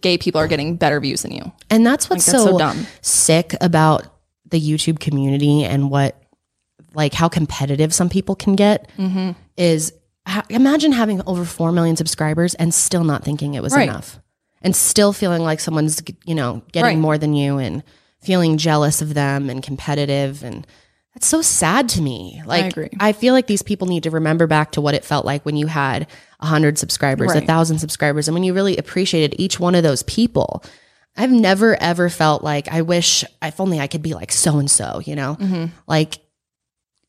gay 0.00 0.18
people 0.18 0.40
are 0.40 0.48
getting 0.48 0.74
better 0.74 0.98
views 0.98 1.22
than 1.22 1.30
you. 1.30 1.52
And 1.70 1.86
that's 1.86 2.10
what's 2.10 2.26
that's 2.26 2.42
so, 2.42 2.50
so 2.50 2.58
dumb. 2.58 2.84
sick 3.00 3.54
about 3.60 4.12
the 4.50 4.60
YouTube 4.60 4.98
community 4.98 5.62
and 5.62 5.88
what, 5.88 6.20
like, 6.98 7.14
how 7.14 7.28
competitive 7.28 7.94
some 7.94 8.08
people 8.10 8.34
can 8.34 8.56
get 8.56 8.90
is 9.56 9.92
ha- 10.26 10.44
imagine 10.50 10.92
having 10.92 11.22
over 11.26 11.44
4 11.44 11.72
million 11.72 11.96
subscribers 11.96 12.54
and 12.56 12.74
still 12.74 13.04
not 13.04 13.24
thinking 13.24 13.54
it 13.54 13.62
was 13.62 13.72
Right. 13.72 13.88
enough. 13.88 14.18
and 14.60 14.74
still 14.74 15.12
feeling 15.12 15.42
like 15.44 15.60
someone's, 15.60 16.02
you 16.26 16.34
know, 16.34 16.62
getting 16.72 16.96
Right. 16.96 16.98
more 16.98 17.16
than 17.16 17.32
you 17.32 17.58
and 17.58 17.84
feeling 18.20 18.58
jealous 18.58 19.00
of 19.00 19.14
them 19.14 19.48
and 19.48 19.62
competitive. 19.62 20.42
And 20.42 20.66
that's 21.14 21.28
so 21.28 21.42
sad 21.42 21.88
to 21.90 22.02
me. 22.02 22.42
Like, 22.44 22.72
agree. 22.72 22.88
I 22.98 23.12
feel 23.12 23.34
like 23.34 23.46
these 23.46 23.62
people 23.62 23.86
need 23.86 24.02
to 24.02 24.10
remember 24.10 24.48
back 24.48 24.72
to 24.72 24.80
what 24.80 24.94
it 24.96 25.04
felt 25.04 25.24
like 25.24 25.46
when 25.46 25.56
you 25.56 25.68
had 25.68 26.08
a 26.40 26.46
hundred 26.46 26.76
subscribers, 26.76 27.30
a 27.30 27.34
Right. 27.34 27.46
thousand 27.46 27.78
subscribers, 27.78 28.26
and 28.26 28.34
when 28.34 28.42
you 28.42 28.52
really 28.52 28.76
appreciated 28.76 29.38
each 29.38 29.60
one 29.60 29.76
of 29.76 29.84
those 29.84 30.02
people. 30.02 30.64
I've 31.16 31.30
never 31.30 31.80
ever 31.80 32.08
felt 32.10 32.42
like 32.42 32.66
I 32.68 32.82
wish 32.82 33.24
if 33.40 33.60
only 33.60 33.78
I 33.78 33.86
could 33.86 34.02
be 34.02 34.14
like 34.14 34.32
so 34.32 34.58
and 34.58 34.68
so, 34.70 35.00
you 35.04 35.14
know? 35.14 35.36
Mm-hmm. 35.40 35.64
Like, 35.86 36.18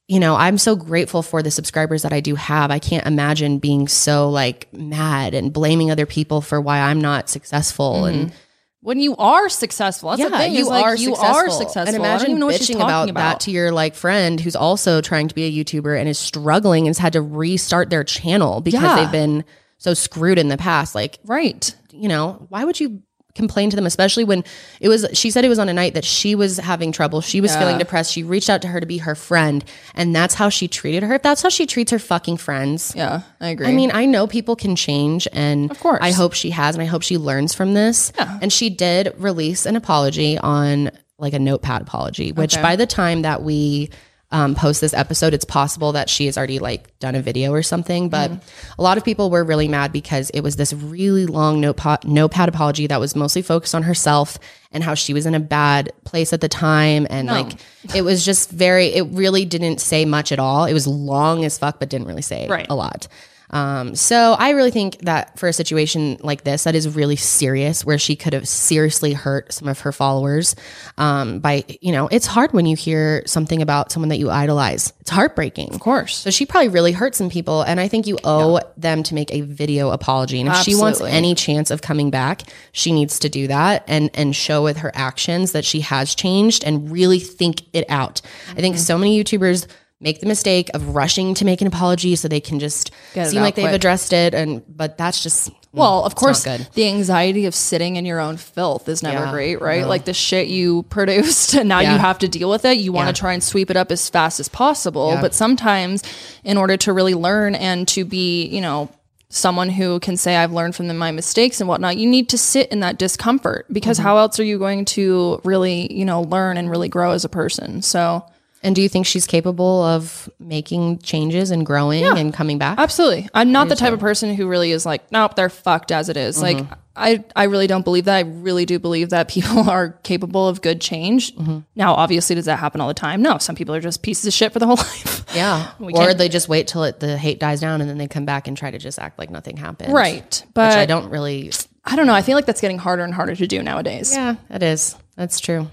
you 0.10 0.20
know, 0.20 0.36
I'm 0.36 0.58
so 0.58 0.76
grateful 0.76 1.22
for 1.22 1.44
the 1.44 1.52
subscribers 1.52 2.02
that 2.02 2.12
I 2.12 2.20
do 2.20 2.34
have. 2.34 2.72
I 2.72 2.80
can't 2.80 3.06
imagine 3.06 3.60
being 3.60 3.88
so 3.88 4.30
like 4.30 4.68
mad 4.74 5.36
and 5.36 5.54
blaming 5.54 5.92
other 5.92 6.08
people 6.08 6.42
for 6.42 6.60
why 6.60 6.80
I'm 6.80 7.00
not 7.00 7.30
successful 7.30 8.06
and 8.06 8.28
mm-hmm. 8.28 8.36
When 8.82 9.02
you 9.02 9.14
are 9.18 9.50
successful, 9.50 10.10
that's 10.12 10.24
the 10.24 10.38
thing. 10.38 10.56
you 10.56 10.66
like, 10.66 10.86
are 10.86 10.96
you 10.96 11.14
successful. 11.14 11.36
are 11.36 11.50
successful. 11.50 11.88
And 11.88 11.98
imagine 11.98 12.38
even 12.38 12.48
bitching 12.48 12.76
about, 12.78 13.10
about. 13.10 13.20
that 13.20 13.40
to 13.42 13.52
your 13.52 13.74
like 13.74 13.94
friend 13.94 14.40
who's 14.40 14.56
also 14.56 15.02
trying 15.02 15.28
to 15.28 15.36
be 15.36 15.44
a 15.44 15.52
YouTuber 15.52 16.00
and 16.00 16.08
is 16.08 16.18
struggling 16.18 16.88
and 16.88 16.96
has 16.96 16.98
had 16.98 17.12
to 17.14 17.22
restart 17.22 17.90
their 17.90 18.06
channel 18.06 18.62
because 18.62 18.82
Yeah. 18.82 18.96
they've 18.96 19.12
been 19.12 19.44
so 19.80 19.94
screwed 19.94 20.40
in 20.40 20.48
the 20.48 20.58
past. 20.58 20.96
Like, 20.96 21.20
right. 21.26 21.76
you 21.92 22.08
know, 22.08 22.46
why 22.48 22.64
would 22.64 22.80
you 22.80 23.02
complain 23.40 23.72
to 23.72 23.76
them, 23.76 23.86
especially 23.88 24.24
when 24.24 24.44
it 24.80 24.90
was, 24.90 25.08
she 25.14 25.32
said 25.32 25.44
it 25.44 25.50
was 25.50 25.58
on 25.58 25.70
a 25.70 25.74
night 25.74 25.96
that 25.96 26.06
she 26.06 26.36
was 26.36 26.58
having 26.58 26.92
trouble. 26.92 27.22
She 27.22 27.42
was 27.42 27.56
feeling 27.56 27.78
depressed. 27.80 28.12
She 28.12 28.22
reached 28.22 28.50
out 28.50 28.62
to 28.62 28.68
her 28.68 28.80
to 28.80 28.86
be 28.86 29.00
her 29.00 29.16
friend. 29.16 29.64
And 29.96 30.16
that's 30.16 30.36
how 30.36 30.50
she 30.50 30.68
treated 30.68 31.02
her. 31.04 31.16
If 31.16 31.24
that's 31.24 31.42
how 31.42 31.50
she 31.50 31.66
treats 31.66 31.92
her 31.92 32.00
fucking 32.00 32.38
friends, 32.38 32.94
Yeah, 32.96 33.22
I 33.42 33.50
agree. 33.50 33.68
I 33.68 33.72
mean, 33.72 33.90
I 33.92 34.06
know 34.06 34.28
people 34.28 34.56
can 34.56 34.76
change, 34.76 35.28
and 35.34 35.72
of 35.72 35.80
course. 35.80 36.00
I 36.02 36.12
hope 36.12 36.34
she 36.34 36.52
has, 36.52 36.76
and 36.76 36.82
I 36.82 36.86
hope 36.86 37.02
she 37.02 37.18
learns 37.18 37.54
from 37.56 37.74
this. 37.74 38.12
Yeah. 38.16 38.38
And 38.42 38.54
she 38.54 38.70
did 38.70 39.14
release 39.18 39.66
an 39.66 39.76
apology 39.76 40.38
on 40.38 40.92
like 41.18 41.34
a 41.34 41.40
notepad 41.40 41.82
apology, 41.82 42.32
which 42.32 42.56
by 42.62 42.76
the 42.76 42.86
time 42.86 43.24
that 43.24 43.42
we 43.42 43.90
um, 44.32 44.54
post 44.54 44.80
this 44.80 44.94
episode, 44.94 45.34
it's 45.34 45.46
possible 45.46 45.94
that 45.94 46.08
she 46.10 46.28
has 46.28 46.38
already 46.38 46.60
like 46.60 46.98
done 47.00 47.16
a 47.16 47.22
video 47.22 47.52
or 47.52 47.64
something. 47.64 48.10
But 48.10 48.32
a 48.78 48.82
lot 48.82 48.98
of 48.98 49.04
people 49.04 49.30
were 49.32 49.44
really 49.44 49.68
mad 49.68 49.92
because 49.92 50.30
it 50.32 50.42
was 50.42 50.56
this 50.56 50.72
really 50.72 51.26
long 51.26 51.60
notepad, 51.60 52.06
notepad 52.06 52.48
apology 52.48 52.86
that 52.88 53.00
was 53.00 53.16
mostly 53.16 53.42
focused 53.42 53.74
on 53.74 53.84
herself 53.84 54.38
and 54.72 54.84
how 54.84 54.94
she 54.94 55.14
was 55.16 55.26
in 55.26 55.34
a 55.34 55.40
bad 55.40 55.92
place 56.06 56.32
at 56.32 56.42
the 56.42 56.48
time, 56.50 57.08
and 57.10 57.28
like 57.28 57.54
it 57.96 58.04
was 58.04 58.24
just 58.24 58.52
very. 58.52 58.88
It 58.88 59.08
really 59.12 59.46
didn't 59.46 59.80
say 59.82 60.06
much 60.06 60.32
at 60.32 60.38
all. 60.38 60.66
It 60.66 60.74
was 60.74 60.86
long 60.86 61.44
as 61.44 61.58
fuck, 61.58 61.80
but 61.80 61.90
didn't 61.90 62.06
really 62.08 62.22
say 62.22 62.48
Right. 62.48 62.68
a 62.70 62.76
lot. 62.76 63.08
Um, 63.52 63.96
so 63.96 64.36
I 64.38 64.52
really 64.52 64.72
think 64.72 65.00
that 65.00 65.38
for 65.40 65.48
a 65.48 65.54
situation 65.54 66.18
like 66.22 66.44
this, 66.44 66.66
that 66.66 66.76
is 66.76 66.96
really 66.96 67.16
serious, 67.16 67.84
where 67.84 67.98
she 67.98 68.16
could 68.16 68.34
have 68.34 68.48
seriously 68.48 69.14
hurt 69.14 69.54
some 69.54 69.68
of 69.68 69.80
her 69.82 69.92
followers. 69.92 70.56
Um, 70.98 71.40
by 71.40 71.66
you 71.82 71.92
know, 71.92 72.08
it's 72.08 72.26
hard 72.26 72.54
when 72.54 72.66
you 72.66 72.76
hear 72.76 73.24
something 73.26 73.62
about 73.62 73.92
someone 73.92 74.10
that 74.10 74.18
you 74.20 74.30
idolize. 74.30 74.94
It's 75.02 75.10
heartbreaking, 75.10 75.74
of 75.74 75.80
course. 75.80 76.18
So 76.18 76.30
she 76.30 76.46
probably 76.46 76.70
really 76.70 76.92
hurt 76.92 77.16
some 77.16 77.30
people, 77.30 77.62
and 77.64 77.80
I 77.80 77.88
think 77.88 78.06
you 78.08 78.18
owe 78.24 78.60
them 78.78 79.04
to 79.04 79.16
make 79.16 79.34
a 79.34 79.42
video 79.42 79.90
apology. 79.90 80.40
And 80.40 80.50
if 80.50 80.58
she 80.58 80.76
wants 80.76 81.02
any 81.02 81.34
chance 81.36 81.72
of 81.72 81.82
coming 81.82 82.10
back, 82.12 82.44
she 82.72 82.92
needs 82.92 83.20
to 83.20 83.30
do 83.30 83.48
that 83.48 83.84
and 83.88 84.10
and 84.14 84.36
show 84.36 84.64
with 84.64 84.78
her 84.78 84.92
actions 84.94 85.54
that 85.54 85.66
she 85.66 85.82
has 85.82 86.14
changed 86.16 86.64
and 86.64 86.92
really 86.92 87.20
think 87.20 87.64
it 87.74 87.86
out. 87.90 88.22
I 88.22 88.52
Mm-hmm. 88.52 88.62
think 88.62 88.78
so 88.78 88.98
many 88.98 89.24
YouTubers 89.24 89.68
make 90.02 90.20
the 90.22 90.26
mistake 90.26 90.70
of 90.74 90.96
rushing 90.96 91.34
to 91.34 91.44
make 91.46 91.60
an 91.62 91.68
apology 91.68 92.16
so 92.16 92.28
they 92.28 92.40
can 92.40 92.60
just 92.60 92.92
seem 93.14 93.42
like 93.42 93.56
they've 93.56 93.74
addressed 93.74 94.14
it 94.14 94.34
and 94.34 94.64
but 94.76 94.98
that's 94.98 95.22
just 95.22 95.52
Well, 95.74 96.06
of 96.06 96.16
course, 96.16 96.46
good. 96.46 96.68
the 96.74 96.88
anxiety 96.88 97.46
of 97.46 97.54
sitting 97.54 97.98
in 97.98 98.06
your 98.06 98.20
own 98.20 98.38
filth 98.38 98.88
is 98.88 99.04
never 99.04 99.26
Yeah, 99.26 99.32
great, 99.32 99.62
right? 99.62 99.86
Like 99.86 100.06
the 100.06 100.14
shit 100.14 100.48
you 100.48 100.84
produced 100.84 101.54
and 101.60 101.68
now 101.68 101.80
Yeah. 101.82 101.94
you 101.94 102.00
have 102.00 102.20
to 102.20 102.28
deal 102.30 102.50
with 102.50 102.64
it. 102.66 102.78
You 102.78 102.92
want 102.94 103.08
Yeah. 103.08 103.12
to 103.12 103.20
try 103.20 103.34
and 103.34 103.44
sweep 103.44 103.70
it 103.70 103.76
up 103.78 103.92
as 103.92 104.10
fast 104.10 104.40
as 104.40 104.48
possible. 104.48 105.12
Yeah. 105.14 105.22
But 105.22 105.34
sometimes, 105.36 106.02
in 106.46 106.56
order 106.58 106.78
to 106.78 106.94
really 106.94 107.14
learn 107.14 107.54
and 107.56 107.88
to 107.90 108.06
be, 108.06 108.46
you 108.46 108.62
know, 108.62 108.90
someone 109.32 109.70
who 109.70 110.00
can 110.00 110.18
say, 110.18 110.36
I've 110.38 110.54
learned 110.54 110.76
from 110.76 110.98
my 110.98 111.12
mistakes 111.12 111.60
and 111.62 111.68
whatnot, 111.68 111.98
you 111.98 112.10
need 112.10 112.30
to 112.30 112.38
sit 112.38 112.70
in 112.72 112.80
that 112.80 112.98
discomfort 112.98 113.68
because 113.72 113.98
Mm-hmm. 114.00 114.08
how 114.08 114.18
else 114.18 114.40
are 114.40 114.44
you 114.44 114.58
going 114.58 114.86
to 114.86 115.40
really, 115.44 115.92
you 115.94 116.06
know, 116.06 116.22
learn 116.22 116.58
and 116.58 116.68
really 116.72 116.90
grow 116.90 117.12
as 117.12 117.26
a 117.26 117.30
person? 117.30 117.82
So, 117.84 118.24
and 118.62 118.76
do 118.76 118.82
you 118.82 118.90
think 118.90 119.06
she's 119.06 119.26
capable 119.26 119.84
of 119.84 120.30
making 120.40 121.00
changes 121.00 121.52
and 121.52 121.66
growing 121.66 122.04
and 122.04 122.34
coming 122.34 122.58
back 122.58 122.78
Absolutely. 122.78 123.30
I'm 123.34 123.52
not 123.52 123.70
the 123.70 123.76
type 123.76 123.94
of 123.94 124.00
person 124.00 124.34
who 124.34 124.48
really 124.48 124.72
is 124.72 124.86
like, 124.86 125.12
nope, 125.12 125.36
they're 125.36 125.50
fucked 125.50 125.92
as 125.92 126.10
it 126.10 126.18
is. 126.18 126.42
Mm-hmm. 126.42 126.60
Like, 126.60 126.80
I, 126.96 127.24
I 127.36 127.44
really 127.46 127.68
don't 127.68 127.84
believe 127.86 128.06
that. 128.06 128.16
I 128.18 128.22
really 128.22 128.66
do 128.66 128.78
believe 128.80 129.12
that 129.12 129.28
people 129.30 129.70
are 129.70 129.92
capable 130.04 130.48
of 130.48 130.62
good 130.62 130.82
change. 130.82 131.34
Mm-hmm. 131.36 131.60
Now, 131.76 131.94
obviously, 131.94 132.36
does 132.36 132.46
that 132.46 132.60
happen 132.60 132.82
all 132.82 132.88
the 132.90 132.94
time? 132.94 133.22
No. 133.22 133.38
Some 133.38 133.56
people 133.56 133.74
are 133.74 133.80
just 133.80 134.02
pieces 134.02 134.26
of 134.28 134.34
shit 134.34 134.52
for 134.52 134.60
the 134.60 134.66
whole 134.68 134.76
life. 134.78 135.24
yeah 135.34 135.72
or 135.80 135.92
can't- 135.92 136.18
they 136.18 136.28
just 136.30 136.50
wait 136.50 136.68
till 136.68 136.84
it, 136.84 137.00
the 137.00 137.18
hate 137.18 137.40
dies 137.40 137.62
down 137.62 137.80
and 137.82 137.90
then 137.90 137.98
they 137.98 138.08
come 138.08 138.26
back 138.26 138.48
and 138.48 138.58
try 138.58 138.70
to 138.72 138.78
just 138.78 139.00
act 139.00 139.18
like 139.18 139.30
nothing 139.30 139.56
happened 139.58 139.94
right. 139.94 140.46
But 140.54 140.78
I 140.78 140.86
don't 140.86 141.10
really 141.10 141.52
I 141.86 141.96
don't 141.96 142.06
know. 142.08 142.14
I 142.14 142.22
feel 142.22 142.36
like 142.36 142.46
that's 142.46 142.62
getting 142.62 142.78
harder 142.78 143.04
and 143.04 143.14
harder 143.14 143.36
to 143.36 143.48
do 143.48 143.64
nowadays. 143.64 144.14
Yeah, 144.14 144.36
it 144.50 144.62
is. 144.64 144.96
That's 145.16 145.40
true. 145.40 145.70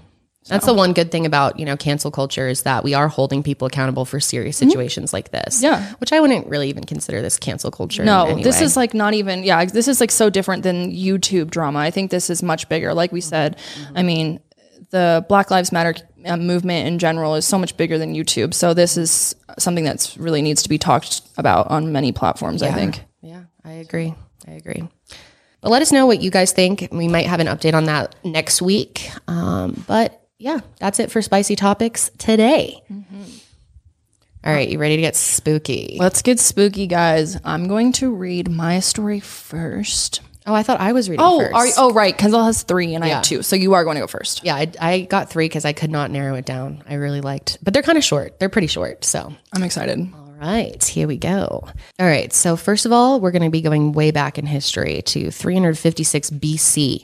That's 0.47 0.65
the 0.65 0.73
one 0.73 0.93
good 0.93 1.11
thing 1.11 1.25
about, 1.25 1.59
you 1.59 1.65
know, 1.65 1.77
cancel 1.77 2.11
culture 2.11 2.47
is 2.47 2.63
that 2.63 2.83
we 2.83 2.93
are 2.93 3.07
holding 3.07 3.43
people 3.43 3.67
accountable 3.67 4.05
for 4.05 4.19
serious 4.19 4.57
situations 4.57 5.13
like 5.13 5.31
this. 5.31 5.57
Mm-hmm. 5.57 5.65
Yeah. 5.65 5.93
Which 5.99 6.13
I 6.13 6.19
wouldn't 6.19 6.47
really 6.47 6.69
even 6.69 6.83
consider 6.85 7.21
this 7.21 7.37
cancel 7.37 7.71
culture. 7.71 8.03
No, 8.03 8.35
this 8.41 8.59
way. 8.59 8.65
is 8.65 8.77
like 8.77 8.93
not 8.93 9.13
even, 9.13 9.43
yeah, 9.43 9.65
this 9.65 9.87
is 9.87 9.99
like 9.99 10.11
so 10.11 10.29
different 10.29 10.63
than 10.63 10.91
YouTube 10.91 11.49
drama. 11.49 11.79
I 11.79 11.91
think 11.91 12.11
this 12.11 12.29
is 12.29 12.41
much 12.41 12.69
bigger. 12.69 12.93
Like 12.93 13.11
we 13.11 13.21
said, 13.21 13.57
I 13.95 14.03
mean, 14.03 14.39
the 14.89 15.25
Black 15.27 15.51
Lives 15.51 15.71
Matter 15.71 15.95
uh, 16.25 16.37
movement 16.37 16.87
in 16.87 16.99
general 16.99 17.35
is 17.35 17.45
so 17.45 17.57
much 17.57 17.75
bigger 17.77 17.97
than 17.97 18.13
YouTube. 18.13 18.53
So 18.53 18.73
this 18.73 18.97
is 18.97 19.35
something 19.59 19.83
that's 19.83 20.17
really 20.17 20.41
needs 20.41 20.63
to 20.63 20.69
be 20.69 20.77
talked 20.77 21.21
about 21.37 21.67
on 21.69 21.91
many 21.91 22.11
platforms, 22.11 22.63
I 22.63 22.71
think. 22.71 23.03
Yeah, 23.21 23.43
I 23.63 23.73
agree. 23.73 24.13
I 24.47 24.51
agree. 24.51 24.87
But 25.61 25.71
let 25.71 25.81
us 25.81 25.91
know 25.91 26.05
what 26.05 26.21
you 26.21 26.31
guys 26.31 26.51
think. 26.51 26.87
We 26.91 27.07
might 27.07 27.25
have 27.25 27.39
an 27.39 27.47
update 27.47 27.73
on 27.73 27.85
that 27.85 28.15
next 28.23 28.61
week. 28.61 29.09
Um, 29.27 29.83
but 29.87 30.26
yeah, 30.39 30.59
that's 30.79 30.99
it 30.99 31.11
for 31.11 31.21
spicy 31.21 31.55
topics 31.55 32.09
today. 32.17 32.81
Mm-hmm. 32.91 33.23
All 34.45 34.53
right, 34.53 34.69
you 34.69 34.77
ready 34.79 34.95
to 34.95 35.01
get 35.01 35.15
spooky? 35.15 35.97
Let's 35.99 36.21
get 36.21 36.39
spooky, 36.39 36.87
guys. 36.87 37.37
I'm 37.43 37.67
going 37.67 37.91
to 37.93 38.13
read 38.13 38.49
my 38.49 38.79
story 38.79 39.19
first. 39.19 40.21
Oh, 40.45 40.53
I 40.53 40.63
thought 40.63 40.79
I 40.79 40.93
was 40.93 41.09
reading 41.09 41.25
Oh, 41.25 41.39
first. 41.41 41.53
are 41.53 41.67
you, 41.67 41.73
oh, 41.77 41.91
right. 41.93 42.17
Kendall 42.17 42.45
has 42.45 42.63
three 42.63 42.95
and 42.95 43.03
I 43.03 43.07
have 43.09 43.23
two. 43.23 43.41
So 43.41 43.57
you 43.57 43.73
are 43.73 43.83
going 43.83 43.95
to 43.95 44.01
go 44.01 44.07
first. 44.07 44.45
Yeah, 44.45 44.55
I, 44.55 44.71
I 44.79 44.99
got 45.01 45.29
three 45.29 45.45
because 45.45 45.65
I 45.65 45.73
could 45.73 45.89
not 45.91 46.09
narrow 46.11 46.35
it 46.35 46.45
down. 46.45 46.83
I 46.87 46.93
really 46.93 47.19
liked, 47.19 47.57
but 47.61 47.73
they're 47.73 47.83
kind 47.83 47.97
of 47.97 48.03
short. 48.05 48.39
They're 48.39 48.47
pretty 48.47 48.67
short. 48.67 49.03
So, 49.03 49.33
I'm 49.53 49.63
excited. 49.63 49.99
all 49.99 50.33
right, 50.39 50.81
here 50.81 51.05
we 51.09 51.17
go. 51.17 51.67
All 51.99 52.05
right, 52.05 52.31
so 52.31 52.55
first 52.55 52.85
of 52.85 52.93
all, 52.93 53.19
we're 53.19 53.31
going 53.31 53.41
to 53.43 53.49
be 53.49 53.61
going 53.61 53.91
way 53.91 54.11
back 54.11 54.37
in 54.37 54.45
history 54.45 55.01
to 55.01 55.29
356 55.31 56.29
BC 56.29 57.03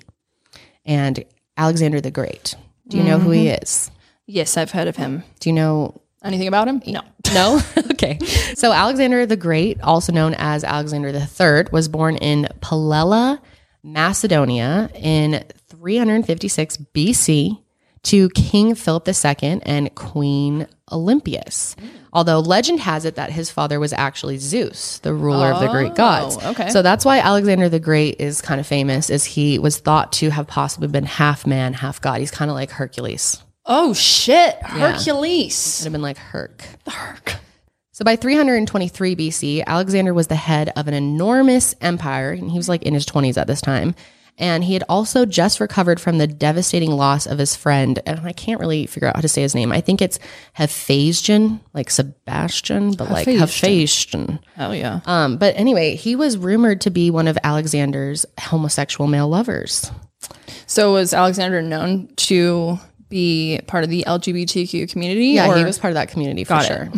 and 0.85 1.25
Alexander 1.57 1.99
the 1.99 2.11
Great. 2.11 2.55
Do 2.87 2.97
you 2.97 3.03
know 3.03 3.17
who 3.17 3.31
he 3.31 3.45
mm-hmm. 3.45 3.63
is? 3.63 3.91
Yes, 4.25 4.57
I've 4.57 4.71
heard 4.71 4.87
of 4.87 4.95
him. 4.95 5.23
Do 5.39 5.49
you 5.49 5.53
know? 5.53 6.01
Anything 6.23 6.47
about 6.47 6.67
him? 6.67 6.81
No. 6.87 7.01
No? 7.33 7.59
okay. 7.91 8.19
So, 8.53 8.71
Alexander 8.71 9.25
the 9.25 9.37
Great, 9.37 9.81
also 9.81 10.11
known 10.11 10.35
as 10.37 10.63
Alexander 10.63 11.11
the 11.11 11.25
Third, 11.25 11.71
was 11.71 11.87
born 11.87 12.17
in 12.17 12.47
Palella, 12.59 13.39
Macedonia 13.81 14.91
in 14.93 15.43
356 15.69 16.77
BC 16.93 17.59
to 18.03 18.29
King 18.29 18.75
Philip 18.75 19.07
II 19.07 19.61
and 19.63 19.95
Queen 19.95 20.67
Olympias. 20.93 21.75
Although 22.13 22.39
legend 22.39 22.79
has 22.81 23.05
it 23.05 23.15
that 23.15 23.31
his 23.31 23.49
father 23.49 23.79
was 23.79 23.91
actually 23.91 24.37
Zeus, 24.37 24.99
the 24.99 25.13
ruler 25.13 25.51
of 25.51 25.59
the 25.59 25.67
Greek 25.67 25.93
oh, 25.93 25.95
gods. 25.95 26.37
okay. 26.45 26.69
So 26.69 26.81
that's 26.81 27.03
why 27.03 27.19
Alexander 27.19 27.69
the 27.69 27.79
Great 27.79 28.19
is 28.19 28.41
kind 28.41 28.59
of 28.59 28.67
famous 28.67 29.09
is 29.09 29.25
he 29.25 29.57
was 29.57 29.79
thought 29.79 30.11
to 30.13 30.29
have 30.29 30.47
possibly 30.47 30.87
been 30.87 31.05
half 31.05 31.47
man, 31.47 31.73
half 31.73 31.99
god. 31.99 32.19
He's 32.19 32.31
kind 32.31 32.51
of 32.51 32.55
like 32.55 32.69
Hercules. 32.69 33.43
Oh, 33.65 33.93
shit. 33.93 34.55
Hercules. 34.61 35.79
Would 35.79 35.85
have 35.85 35.93
been 35.93 36.01
like 36.01 36.17
Herc. 36.17 36.63
Herc. 36.87 37.35
So 37.93 38.03
by 38.03 38.15
323 38.15 39.15
BC, 39.15 39.63
Alexander 39.65 40.13
was 40.13 40.27
the 40.27 40.35
head 40.35 40.73
of 40.75 40.87
an 40.87 40.95
enormous 40.95 41.75
empire, 41.79 42.31
and 42.31 42.49
he 42.49 42.57
was 42.57 42.67
like 42.67 42.83
in 42.83 42.93
his 42.93 43.05
20s 43.05 43.37
at 43.37 43.47
this 43.47 43.61
time. 43.61 43.95
And 44.39 44.63
he 44.63 44.73
had 44.73 44.83
also 44.89 45.25
just 45.25 45.59
recovered 45.59 46.01
from 46.01 46.17
the 46.17 46.25
devastating 46.25 46.91
loss 46.91 47.27
of 47.27 47.37
his 47.37 47.55
friend, 47.55 47.99
and 48.07 48.19
I 48.21 48.31
can't 48.33 48.59
really 48.59 48.87
figure 48.87 49.07
out 49.07 49.15
how 49.15 49.21
to 49.21 49.27
say 49.27 49.43
his 49.43 49.53
name. 49.53 49.71
I 49.71 49.79
think 49.79 50.01
it's 50.01 50.17
Hephaestion, 50.53 51.59
like 51.73 51.91
Sebastian, 51.91 52.93
but 52.93 53.11
like 53.11 53.27
Hephaestion. 53.27 54.39
Oh, 54.57 54.71
yeah. 54.71 55.01
Um, 55.05 55.37
but 55.37 55.55
anyway, 55.55 55.95
he 55.95 56.15
was 56.15 56.37
rumored 56.37 56.81
to 56.81 56.89
be 56.89 57.11
one 57.11 57.27
of 57.27 57.37
Alexander's 57.43 58.25
homosexual 58.39 59.07
male 59.07 59.29
lovers. 59.29 59.91
So 60.65 60.93
was 60.93 61.13
Alexander 61.13 61.61
known 61.61 62.07
to 62.15 62.79
be 63.09 63.59
part 63.67 63.83
of 63.83 63.91
the 63.91 64.03
LGBTQ 64.07 64.89
community? 64.91 65.27
Yeah, 65.27 65.51
or- 65.51 65.57
he 65.57 65.63
was 65.63 65.77
part 65.77 65.91
of 65.91 65.95
that 65.95 66.09
community 66.09 66.43
for 66.43 66.55
Got 66.55 66.65
sure. 66.65 66.89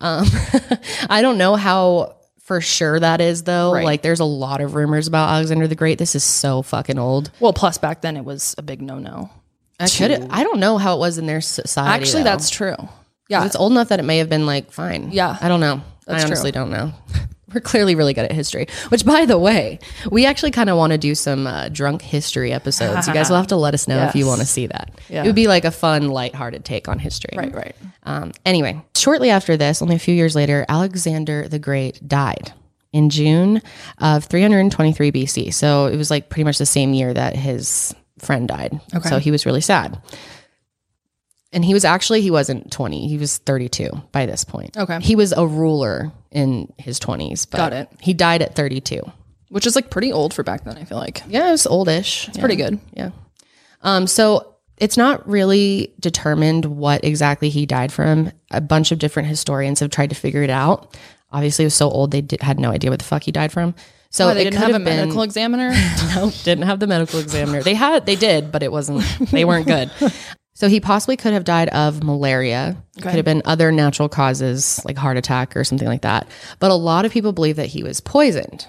um, 0.00 0.26
I 1.08 1.22
don't 1.22 1.38
know 1.38 1.56
how 1.56 2.17
for 2.48 2.62
sure 2.62 2.98
that 2.98 3.20
is 3.20 3.42
though. 3.42 3.74
Right. 3.74 3.84
Like 3.84 4.00
there's 4.00 4.20
a 4.20 4.24
lot 4.24 4.62
of 4.62 4.74
rumors 4.74 5.06
about 5.06 5.28
Alexander 5.28 5.68
the 5.68 5.74
Great. 5.74 5.98
This 5.98 6.14
is 6.14 6.24
so 6.24 6.62
fucking 6.62 6.98
old. 6.98 7.30
Well, 7.40 7.52
plus 7.52 7.76
back 7.76 8.00
then 8.00 8.16
it 8.16 8.24
was 8.24 8.54
a 8.56 8.62
big 8.62 8.80
no 8.80 8.98
no. 8.98 9.30
I 9.78 9.86
could 9.86 10.26
I 10.30 10.42
don't 10.42 10.58
know 10.58 10.78
how 10.78 10.96
it 10.96 10.98
was 10.98 11.18
in 11.18 11.26
their 11.26 11.42
society. 11.42 11.90
Actually, 12.02 12.22
though. 12.22 12.30
that's 12.30 12.48
true. 12.48 12.74
Yeah. 13.28 13.44
It's 13.44 13.54
old 13.54 13.72
enough 13.72 13.88
that 13.90 14.00
it 14.00 14.04
may 14.04 14.16
have 14.16 14.30
been 14.30 14.46
like 14.46 14.72
fine. 14.72 15.12
Yeah. 15.12 15.36
I 15.38 15.48
don't 15.48 15.60
know. 15.60 15.82
That's 16.06 16.24
I 16.24 16.26
true. 16.26 16.32
honestly 16.32 16.50
don't 16.50 16.70
know. 16.70 16.94
We're 17.52 17.60
clearly 17.60 17.94
really 17.94 18.12
good 18.12 18.24
at 18.24 18.32
history. 18.32 18.66
Which, 18.90 19.04
by 19.04 19.24
the 19.24 19.38
way, 19.38 19.78
we 20.10 20.26
actually 20.26 20.50
kind 20.50 20.68
of 20.68 20.76
want 20.76 20.92
to 20.92 20.98
do 20.98 21.14
some 21.14 21.46
uh, 21.46 21.68
drunk 21.70 22.02
history 22.02 22.52
episodes. 22.52 23.06
you 23.08 23.14
guys 23.14 23.30
will 23.30 23.36
have 23.36 23.46
to 23.48 23.56
let 23.56 23.74
us 23.74 23.88
know 23.88 24.04
if 24.04 24.14
you 24.14 24.26
want 24.26 24.40
to 24.40 24.46
see 24.46 24.66
that. 24.66 24.90
Yeah. 25.08 25.22
It 25.22 25.26
would 25.26 25.34
be 25.34 25.48
like 25.48 25.64
a 25.64 25.70
fun, 25.70 26.08
lighthearted 26.08 26.64
take 26.64 26.88
on 26.88 26.98
history. 26.98 27.34
Right, 27.36 27.54
right. 27.54 27.76
Um, 28.02 28.32
anyway, 28.44 28.80
shortly 28.94 29.30
after 29.30 29.56
this, 29.56 29.80
only 29.80 29.96
a 29.96 29.98
few 29.98 30.14
years 30.14 30.34
later, 30.36 30.66
Alexander 30.68 31.48
the 31.48 31.58
Great 31.58 32.06
died 32.06 32.52
in 32.92 33.10
June 33.10 33.62
of 33.98 34.24
323 34.24 35.12
BC. 35.12 35.52
So 35.54 35.86
it 35.86 35.96
was 35.96 36.10
like 36.10 36.28
pretty 36.28 36.44
much 36.44 36.58
the 36.58 36.66
same 36.66 36.92
year 36.94 37.12
that 37.12 37.36
his 37.36 37.94
friend 38.18 38.48
died. 38.48 38.80
Okay. 38.94 39.08
So 39.08 39.18
he 39.18 39.30
was 39.30 39.46
really 39.46 39.60
sad. 39.60 40.00
And 41.52 41.64
he 41.64 41.72
was 41.72 41.84
actually, 41.84 42.20
he 42.20 42.30
wasn't 42.30 42.70
20, 42.70 43.08
he 43.08 43.16
was 43.16 43.38
32 43.38 43.90
by 44.12 44.26
this 44.26 44.44
point. 44.44 44.76
Okay. 44.76 45.00
He 45.00 45.16
was 45.16 45.32
a 45.32 45.46
ruler 45.46 46.12
in 46.30 46.72
his 46.78 46.98
20s. 47.00 47.46
But 47.50 47.56
Got 47.58 47.72
it. 47.72 47.88
He 48.00 48.14
died 48.14 48.42
at 48.42 48.54
32. 48.54 49.00
Which 49.48 49.66
is 49.66 49.74
like 49.74 49.90
pretty 49.90 50.12
old 50.12 50.34
for 50.34 50.42
back 50.42 50.64
then, 50.64 50.76
I 50.76 50.84
feel 50.84 50.98
like. 50.98 51.22
Yeah, 51.28 51.48
it 51.48 51.52
was 51.52 51.66
oldish. 51.66 52.28
It's 52.28 52.36
Pretty 52.38 52.56
good. 52.56 52.78
yeah. 52.92 53.10
Um, 53.82 54.06
so 54.06 54.56
it's 54.76 54.96
not 54.96 55.26
really 55.28 55.94
determined 56.00 56.64
what 56.66 57.02
exactly 57.04 57.48
he 57.48 57.64
died 57.64 57.92
from. 57.92 58.30
A 58.50 58.60
bunch 58.60 58.92
of 58.92 58.98
different 58.98 59.28
historians 59.28 59.80
have 59.80 59.90
tried 59.90 60.10
to 60.10 60.16
figure 60.16 60.42
it 60.42 60.50
out. 60.50 60.96
Obviously, 61.32 61.64
it 61.64 61.66
was 61.66 61.74
so 61.74 61.88
old 61.90 62.10
they 62.10 62.20
did, 62.20 62.42
had 62.42 62.58
no 62.60 62.70
idea 62.70 62.90
what 62.90 62.98
the 62.98 63.04
fuck 63.04 63.22
he 63.22 63.32
died 63.32 63.52
from. 63.52 63.74
So 64.10 64.28
Oh, 64.30 64.34
they 64.34 64.44
didn't 64.44 64.58
could 64.60 64.66
have 64.72 64.80
a 64.80 64.84
been- 64.84 64.96
medical 64.96 65.22
examiner. 65.22 65.70
no, 66.14 66.30
didn't 66.44 66.64
have 66.64 66.80
the 66.80 66.86
medical 66.86 67.18
examiner. 67.20 67.62
They 67.62 67.74
had, 67.74 68.06
they 68.06 68.16
did, 68.16 68.50
but 68.52 68.62
it 68.62 68.72
wasn't. 68.72 69.02
They 69.30 69.44
weren't 69.44 69.66
good. 69.66 69.90
So 70.58 70.68
he 70.68 70.80
possibly 70.80 71.16
could 71.16 71.34
have 71.34 71.44
died 71.44 71.68
of 71.68 72.02
malaria. 72.02 72.82
Could 72.96 73.14
have 73.14 73.24
been 73.24 73.42
other 73.44 73.70
natural 73.70 74.08
causes 74.08 74.84
like 74.84 74.96
heart 74.96 75.16
attack 75.16 75.56
or 75.56 75.62
something 75.62 75.86
like 75.86 76.02
that. 76.02 76.28
But 76.58 76.72
a 76.72 76.74
lot 76.74 77.04
of 77.04 77.12
people 77.12 77.32
believe 77.32 77.54
that 77.54 77.66
he 77.66 77.84
was 77.84 78.00
poisoned. 78.00 78.66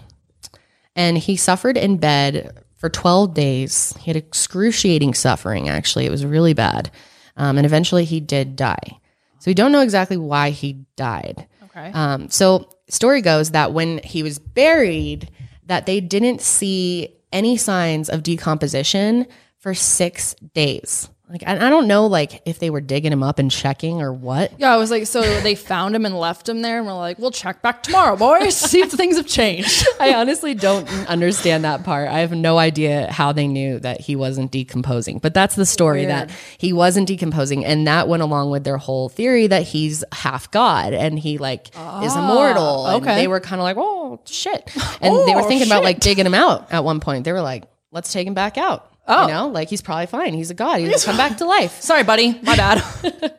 And 0.95 1.17
he 1.17 1.35
suffered 1.35 1.77
in 1.77 1.97
bed 1.97 2.63
for 2.75 2.89
12 2.89 3.33
days. 3.33 3.95
He 3.99 4.11
had 4.11 4.17
excruciating 4.17 5.15
suffering, 5.15 5.67
actually. 5.67 6.05
It 6.05 6.11
was 6.11 6.23
really 6.23 6.53
bad. 6.53 6.91
Um, 7.37 7.57
and 7.57 7.65
eventually 7.65 8.05
he 8.05 8.19
did 8.19 8.55
die. 8.55 8.99
So 9.39 9.49
we 9.49 9.55
don't 9.55 9.71
know 9.71 9.81
exactly 9.81 10.17
why 10.17 10.51
he 10.51 10.85
died. 10.95 11.47
Okay. 11.71 11.91
Um, 11.91 12.29
so 12.29 12.69
story 12.87 13.23
goes 13.23 13.49
that 13.49 13.73
when 13.73 13.97
he 14.03 14.21
was 14.21 14.37
buried, 14.37 15.31
that 15.65 15.87
they 15.87 16.01
didn't 16.01 16.41
see 16.41 17.15
any 17.33 17.57
signs 17.57 18.09
of 18.09 18.21
decomposition 18.21 19.25
for 19.57 19.73
six 19.73 20.35
days. 20.53 21.09
Like 21.29 21.43
I, 21.45 21.67
I 21.67 21.69
don't 21.69 21.87
know, 21.87 22.07
like 22.07 22.41
if 22.45 22.57
they 22.57 22.71
were 22.71 22.81
digging 22.81 23.11
him 23.11 23.21
up 23.21 23.37
and 23.37 23.51
checking 23.51 24.01
or 24.01 24.11
what. 24.11 24.51
yeah, 24.57 24.73
I 24.73 24.77
was 24.77 24.89
like, 24.89 25.05
so 25.05 25.21
they 25.41 25.53
found 25.53 25.95
him 25.95 26.03
and 26.05 26.17
left 26.17 26.49
him 26.49 26.63
there, 26.63 26.79
and 26.79 26.87
we're 26.87 26.93
like, 26.93 27.19
we'll 27.19 27.29
check 27.29 27.61
back 27.61 27.83
tomorrow, 27.83 28.15
boys, 28.15 28.55
see 28.57 28.81
if 28.81 28.91
things 28.91 29.15
have 29.15 29.27
changed. 29.27 29.85
I 29.99 30.15
honestly 30.15 30.55
don't 30.55 30.89
understand 31.07 31.65
that 31.65 31.83
part. 31.83 32.09
I 32.09 32.21
have 32.21 32.31
no 32.31 32.57
idea 32.57 33.11
how 33.11 33.31
they 33.31 33.47
knew 33.47 33.77
that 33.79 34.01
he 34.01 34.15
wasn't 34.15 34.51
decomposing. 34.51 35.19
But 35.19 35.35
that's 35.35 35.53
the 35.53 35.67
story 35.67 36.05
that 36.05 36.31
he 36.57 36.73
wasn't 36.73 37.07
decomposing, 37.07 37.63
and 37.63 37.85
that 37.85 38.07
went 38.07 38.23
along 38.23 38.49
with 38.49 38.63
their 38.63 38.77
whole 38.77 39.07
theory 39.07 39.45
that 39.45 39.63
he's 39.63 40.03
half 40.11 40.49
god 40.49 40.93
and 40.93 41.19
he 41.19 41.37
like 41.37 41.67
is 41.67 41.75
ah, 41.75 42.23
immortal. 42.23 42.87
And 42.87 43.03
okay. 43.03 43.15
they 43.15 43.27
were 43.27 43.39
kind 43.39 43.61
of 43.61 43.63
like, 43.65 43.77
oh 43.77 44.19
shit, 44.25 44.71
and 44.99 45.13
they 45.27 45.35
were 45.35 45.41
Oh, 45.41 45.47
thinking 45.47 45.67
about 45.67 45.83
like 45.83 45.99
digging 45.99 46.25
him 46.25 46.33
out 46.33 46.71
at 46.73 46.83
one 46.83 46.99
point. 46.99 47.23
They 47.23 47.33
were 47.33 47.41
like, 47.41 47.65
let's 47.91 48.11
take 48.11 48.27
him 48.27 48.33
back 48.33 48.57
out. 48.57 48.88
Oh. 49.09 49.23
You 49.23 49.33
know, 49.33 49.47
like 49.49 49.69
he's 49.69 49.81
probably 49.81 50.05
fine. 50.05 50.33
He's 50.33 50.51
a 50.51 50.53
god. 50.53 50.79
He'll 50.79 50.97
come 51.03 51.17
back 51.17 51.37
to 51.39 51.45
life. 51.45 51.81
Sorry, 51.81 52.03
buddy, 52.03 52.39
my 52.43 52.55
bad. 52.55 52.83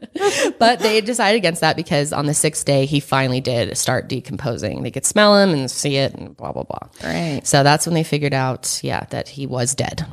But 0.59 0.81
they 0.81 1.01
decided 1.01 1.39
against 1.39 1.63
that 1.63 1.77
because 1.77 2.13
on 2.13 2.27
the 2.27 2.35
sixth 2.35 2.67
day, 2.67 2.85
he 2.85 3.01
finally 3.01 3.41
did 3.41 3.77
start 3.79 4.09
decomposing. 4.09 4.83
They 4.83 4.91
could 4.91 5.07
smell 5.07 5.39
him 5.39 5.51
and 5.51 5.71
see 5.71 5.97
it 5.97 6.15
and 6.15 6.37
blah, 6.37 6.53
blah, 6.53 6.65
blah. 6.65 6.89
Right. 7.03 7.41
So 7.47 7.63
that's 7.63 7.87
when 7.87 7.95
they 7.95 8.03
figured 8.03 8.35
out, 8.35 8.81
yeah, 8.83 9.07
that 9.11 9.29
he 9.29 9.47
was 9.47 9.75
dead. 9.75 10.07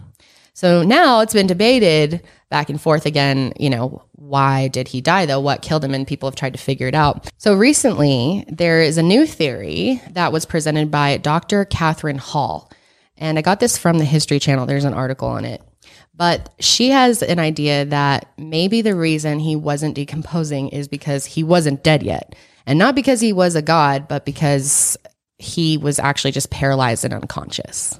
So 0.54 0.82
now 0.82 1.20
it's 1.20 1.34
been 1.34 1.48
debated 1.48 2.24
back 2.50 2.70
and 2.70 2.80
forth 2.80 3.06
again, 3.06 3.54
you 3.60 3.70
know, 3.70 4.02
why 4.14 4.70
did 4.70 4.88
he 4.88 5.02
die 5.02 5.26
though? 5.26 5.40
What 5.42 5.62
killed 5.62 5.84
him? 5.84 5.94
And 5.94 6.08
people 6.08 6.30
have 6.30 6.36
tried 6.36 6.54
to 6.54 6.60
figure 6.60 6.88
it 6.88 6.96
out. 6.96 7.30
So 7.38 7.54
recently, 7.54 8.46
there 8.48 8.82
is 8.82 8.98
a 8.98 9.04
new 9.04 9.28
theory 9.28 10.02
that 10.12 10.32
was 10.32 10.46
presented 10.46 10.90
by 10.90 11.18
Dr. 11.18 11.66
Catherine 11.66 12.18
Hall. 12.18 12.72
And 13.18 13.38
I 13.38 13.42
got 13.42 13.60
this 13.60 13.78
from 13.78 13.98
the 13.98 14.06
History 14.06 14.40
Channel. 14.40 14.66
There's 14.66 14.84
an 14.86 14.94
article 14.94 15.28
on 15.28 15.46
it. 15.46 15.62
But 16.16 16.54
she 16.60 16.90
has 16.90 17.22
an 17.22 17.40
idea 17.40 17.86
that 17.86 18.32
maybe 18.38 18.82
the 18.82 18.96
reason 18.96 19.40
he 19.40 19.56
wasn't 19.56 19.96
decomposing 19.96 20.70
is 20.70 20.88
because 20.88 21.26
he 21.26 21.44
wasn't 21.44 21.84
dead 21.84 22.02
yet. 22.04 22.36
And 22.66 22.80
not 22.80 22.96
because 22.96 23.22
he 23.22 23.34
was 23.34 23.56
a 23.56 23.62
god, 23.62 24.08
but 24.08 24.26
because 24.26 24.98
he 25.38 25.78
was 25.78 26.00
actually 26.00 26.32
just 26.32 26.50
paralyzed 26.50 27.06
and 27.06 27.14
unconscious. 27.14 28.00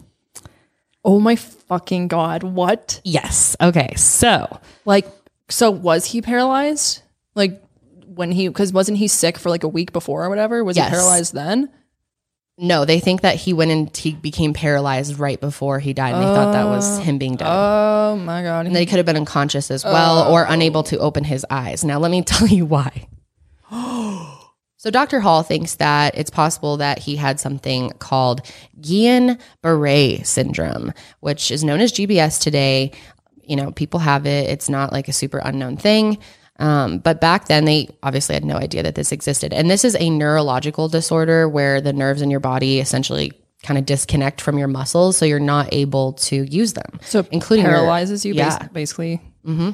oh 1.06 1.20
my 1.20 1.36
fucking 1.36 2.08
god, 2.08 2.44
what? 2.44 3.00
Yes. 3.04 3.56
Okay. 3.62 3.94
So, 3.96 4.60
Like, 4.86 5.08
so 5.50 5.72
was 5.72 6.06
he 6.06 6.22
paralyzed? 6.22 7.02
Like 7.36 7.62
when 8.08 8.32
he, 8.32 8.48
because 8.48 8.74
wasn't 8.74 8.98
he 8.98 9.08
sick 9.08 9.38
for 9.38 9.50
like 9.50 9.64
a 9.64 9.68
week 9.70 9.94
before 9.94 10.26
or 10.26 10.30
whatever? 10.30 10.64
Was 10.64 10.76
Yes. 10.76 10.88
he 10.90 10.96
paralyzed 10.96 11.34
then? 11.34 11.70
No, 12.60 12.86
they 12.86 13.00
think 13.00 13.22
that 13.22 13.36
he 13.36 13.54
went 13.54 13.70
and 13.70 13.96
he 13.96 14.14
became 14.14 14.54
paralyzed 14.54 15.20
right 15.20 15.40
before 15.40 15.80
he 15.80 15.94
died. 15.94 16.16
And 16.16 16.24
they 16.24 16.28
thought 16.28 16.54
that 16.54 16.66
was 16.66 16.98
oh. 16.98 17.02
him 17.02 17.20
being 17.20 17.36
dead. 17.36 17.48
Oh 17.48 18.16
my 18.18 18.42
god. 18.42 18.66
and 18.66 18.76
then 18.76 18.82
he 18.82 18.88
could 18.88 18.98
have 18.98 19.06
been 19.06 19.16
unconscious 19.16 19.70
as 19.70 19.84
well 19.84 20.32
or 20.32 20.48
oh. 20.48 20.52
unable 20.52 20.82
to 20.84 20.98
open 20.98 21.24
his 21.24 21.46
eyes. 21.52 21.84
Now, 21.84 22.00
let 22.00 22.10
me 22.10 22.22
tell 22.24 22.48
you 22.48 22.66
why. 22.66 23.08
so, 24.78 24.90
Dr. 24.90 25.20
Hall 25.20 25.44
thinks 25.44 25.76
that 25.76 26.18
it's 26.18 26.32
possible 26.32 26.78
that 26.78 26.98
he 26.98 27.16
had 27.16 27.40
something 27.40 27.92
called 28.00 28.42
Guillain 28.82 29.40
Barre 29.62 30.24
syndrome, 30.24 30.94
which 31.20 31.52
is 31.52 31.64
known 31.64 31.80
as 31.80 31.94
GBS 31.94 32.42
today. 32.42 32.92
You 33.44 33.56
know, 33.56 33.72
people 33.72 34.00
have 34.00 34.26
it, 34.26 34.50
it's 34.50 34.68
not 34.68 34.92
like 34.92 35.08
a 35.08 35.14
super 35.14 35.38
unknown 35.38 35.78
thing. 35.78 36.18
Um, 36.60 37.00
but 37.00 37.22
back 37.22 37.48
then, 37.48 37.66
they 37.66 37.88
obviously 38.04 38.34
had 38.34 38.44
no 38.46 38.56
idea 38.56 38.84
that 38.84 38.96
this 38.96 39.12
existed. 39.12 39.54
And 39.54 39.70
this 39.70 39.86
is 39.86 39.96
a 40.00 40.10
neurological 40.10 40.88
disorder 40.90 41.48
where 41.48 41.82
the 41.82 41.94
nerves 41.94 42.22
in 42.22 42.32
your 42.32 42.40
body 42.40 42.80
essentially 42.80 43.32
kind 43.64 43.78
of 43.78 43.86
disconnect 43.86 44.40
from 44.42 44.58
your 44.58 44.68
muscles, 44.68 45.18
so 45.18 45.26
you're 45.26 45.40
not 45.40 45.74
able 45.74 46.14
to 46.14 46.44
use 46.46 46.74
them. 46.74 47.00
so 47.02 47.26
including 47.32 47.66
your- 47.66 47.74
paralyzes 47.74 48.26
you, 48.26 48.34
yeah, 48.34 48.68
basically. 48.74 49.22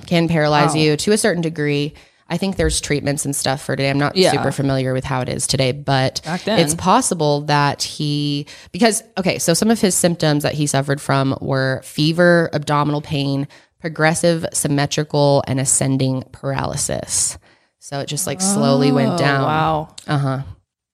can 0.05 0.27
paralyze 0.27 0.75
you 0.75 0.95
to 0.97 1.11
a 1.11 1.17
certain 1.17 1.41
degree. 1.41 1.93
I 2.29 2.37
think 2.37 2.55
there's 2.55 2.79
treatments 2.79 3.25
and 3.25 3.35
stuff 3.35 3.61
for 3.61 3.75
today. 3.75 3.89
I'm 3.89 3.97
not 3.99 4.15
Yeah. 4.15 4.31
super 4.31 4.51
familiar 4.51 4.93
with 4.93 5.03
how 5.03 5.21
it 5.21 5.29
is 5.29 5.45
today, 5.45 5.71
but 5.73 6.21
then. 6.45 6.59
it's 6.59 6.73
possible 6.75 7.41
that 7.41 7.83
he 7.83 8.47
because 8.71 9.03
okay, 9.17 9.37
so 9.39 9.53
some 9.53 9.69
of 9.69 9.81
his 9.81 9.93
symptoms 9.95 10.43
that 10.43 10.53
he 10.53 10.65
suffered 10.65 11.01
from 11.01 11.37
were 11.41 11.81
fever, 11.83 12.49
abdominal 12.53 13.01
pain, 13.01 13.47
progressive 13.83 14.45
symmetrical 14.53 15.43
and 15.45 15.59
ascending 15.59 16.23
paralysis. 16.31 17.37
So 17.79 17.99
it 17.99 18.07
just 18.07 18.25
like 18.25 18.39
slowly 18.39 18.93
went 18.93 19.19
down. 19.19 19.41
Oh, 19.41 19.45
Wow. 19.45 19.95
Uh 20.07 20.17
huh. 20.17 20.41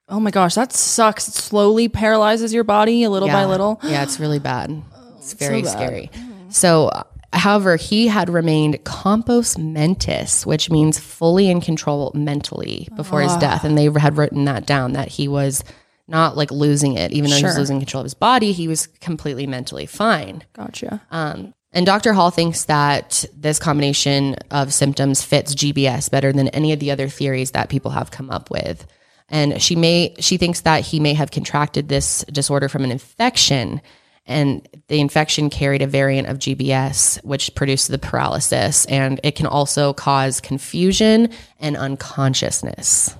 Oh 0.07 0.19
my 0.19 0.31
gosh, 0.31 0.55
that 0.55 0.73
sucks. 0.73 1.27
It 1.27 1.35
slowly 1.35 1.87
paralyzes 1.87 2.51
your 2.51 2.63
body 2.63 3.03
a 3.03 3.11
little 3.11 3.27
by 3.27 3.45
little. 3.45 3.79
Yeah, 3.83 4.01
it's 4.01 4.19
really 4.19 4.39
bad. 4.39 4.81
It's 5.19 5.33
very 5.33 5.61
bad. 5.61 5.71
scary. 5.71 6.09
So, 6.49 6.87
uh, 6.87 7.03
however, 7.31 7.75
he 7.75 8.07
had 8.07 8.27
remained 8.27 8.83
compos 8.85 9.55
mentis, 9.55 10.47
which 10.47 10.71
means 10.71 10.97
fully 10.97 11.47
in 11.47 11.61
control 11.61 12.11
mentally 12.15 12.87
before 12.95 13.21
his 13.21 13.35
death. 13.37 13.63
And 13.63 13.77
they 13.77 13.83
had 13.99 14.17
written 14.17 14.45
that 14.45 14.65
down 14.65 14.93
that 14.93 15.09
he 15.09 15.27
was 15.27 15.63
not 16.07 16.35
like 16.35 16.49
losing 16.49 16.95
it, 16.95 17.11
even 17.11 17.29
though 17.29 17.35
he 17.37 17.43
was 17.43 17.59
losing 17.59 17.77
control 17.77 18.01
of 18.01 18.05
his 18.05 18.15
body, 18.15 18.51
he 18.51 18.67
was 18.67 18.87
completely 18.99 19.45
mentally 19.45 19.85
fine. 19.85 20.41
Gotcha. 20.53 21.03
Um, 21.11 21.53
and 21.71 21.85
Dr. 21.85 22.13
Hall 22.13 22.31
thinks 22.31 22.65
that 22.65 23.25
this 23.35 23.59
combination 23.59 24.35
of 24.51 24.73
symptoms 24.73 25.23
fits 25.23 25.53
GBS 25.53 26.09
better 26.09 26.31
than 26.33 26.47
any 26.49 26.73
of 26.73 26.79
the 26.79 26.91
other 26.91 27.07
theories 27.07 27.51
that 27.51 27.69
people 27.69 27.91
have 27.91 28.11
come 28.11 28.29
up 28.31 28.49
with. 28.49 28.85
And 29.29 29.61
she 29.61 29.75
may 29.75 30.15
she 30.19 30.37
thinks 30.37 30.61
that 30.61 30.81
he 30.85 30.99
may 30.99 31.13
have 31.13 31.29
contracted 31.31 31.87
this 31.87 32.25
disorder 32.31 32.67
from 32.67 32.83
an 32.83 32.91
infection 32.91 33.81
and 34.25 34.67
the 34.89 34.99
infection 34.99 35.49
carried 35.49 35.81
a 35.81 35.87
variant 35.87 36.27
of 36.27 36.37
GBS 36.39 37.23
which 37.23 37.53
produced 37.55 37.89
the 37.89 37.99
paralysis 37.99 38.85
and 38.85 39.19
it 39.23 39.35
can 39.35 39.45
also 39.45 39.93
cause 39.93 40.41
confusion 40.41 41.29
and 41.59 41.77
unconsciousness. 41.77 43.15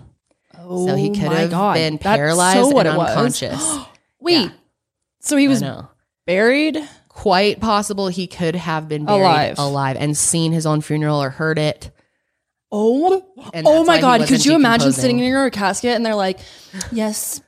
Oh 0.58 0.88
so 0.88 0.96
he 0.96 1.10
Oh 1.10 1.14
could 1.14 1.32
have 1.32 1.50
God. 1.52 1.74
been 1.76 1.98
paralyzed 2.00 2.60
so 2.60 2.68
what 2.70 2.88
and 2.88 2.98
unconscious. 3.00 3.78
Wait. 4.20 4.52
So 5.22 5.38
he 5.38 5.48
was 5.48 5.64
buried? 6.26 6.78
Quite 7.20 7.60
possible 7.60 8.08
he 8.08 8.28
could 8.28 8.56
have 8.56 8.88
been 8.88 9.04
buried 9.04 9.20
Alive. 9.20 9.56
alive, 9.60 9.98
and 10.00 10.16
seen 10.16 10.54
his 10.54 10.66
own 10.66 10.80
funeral 10.80 11.22
or 11.22 11.30
heard 11.30 11.60
it. 11.60 11.92
Oh, 12.72 13.26
oh 13.54 13.84
my 13.84 14.00
God. 14.00 14.26
Could 14.26 14.46
you 14.46 14.56
imagine 14.56 14.94
sitting 14.94 15.20
in 15.20 15.26
your 15.26 15.50
casket 15.50 15.98
and 15.98 16.06
they're 16.06 16.16
like, 16.16 16.40
yes, 16.94 17.42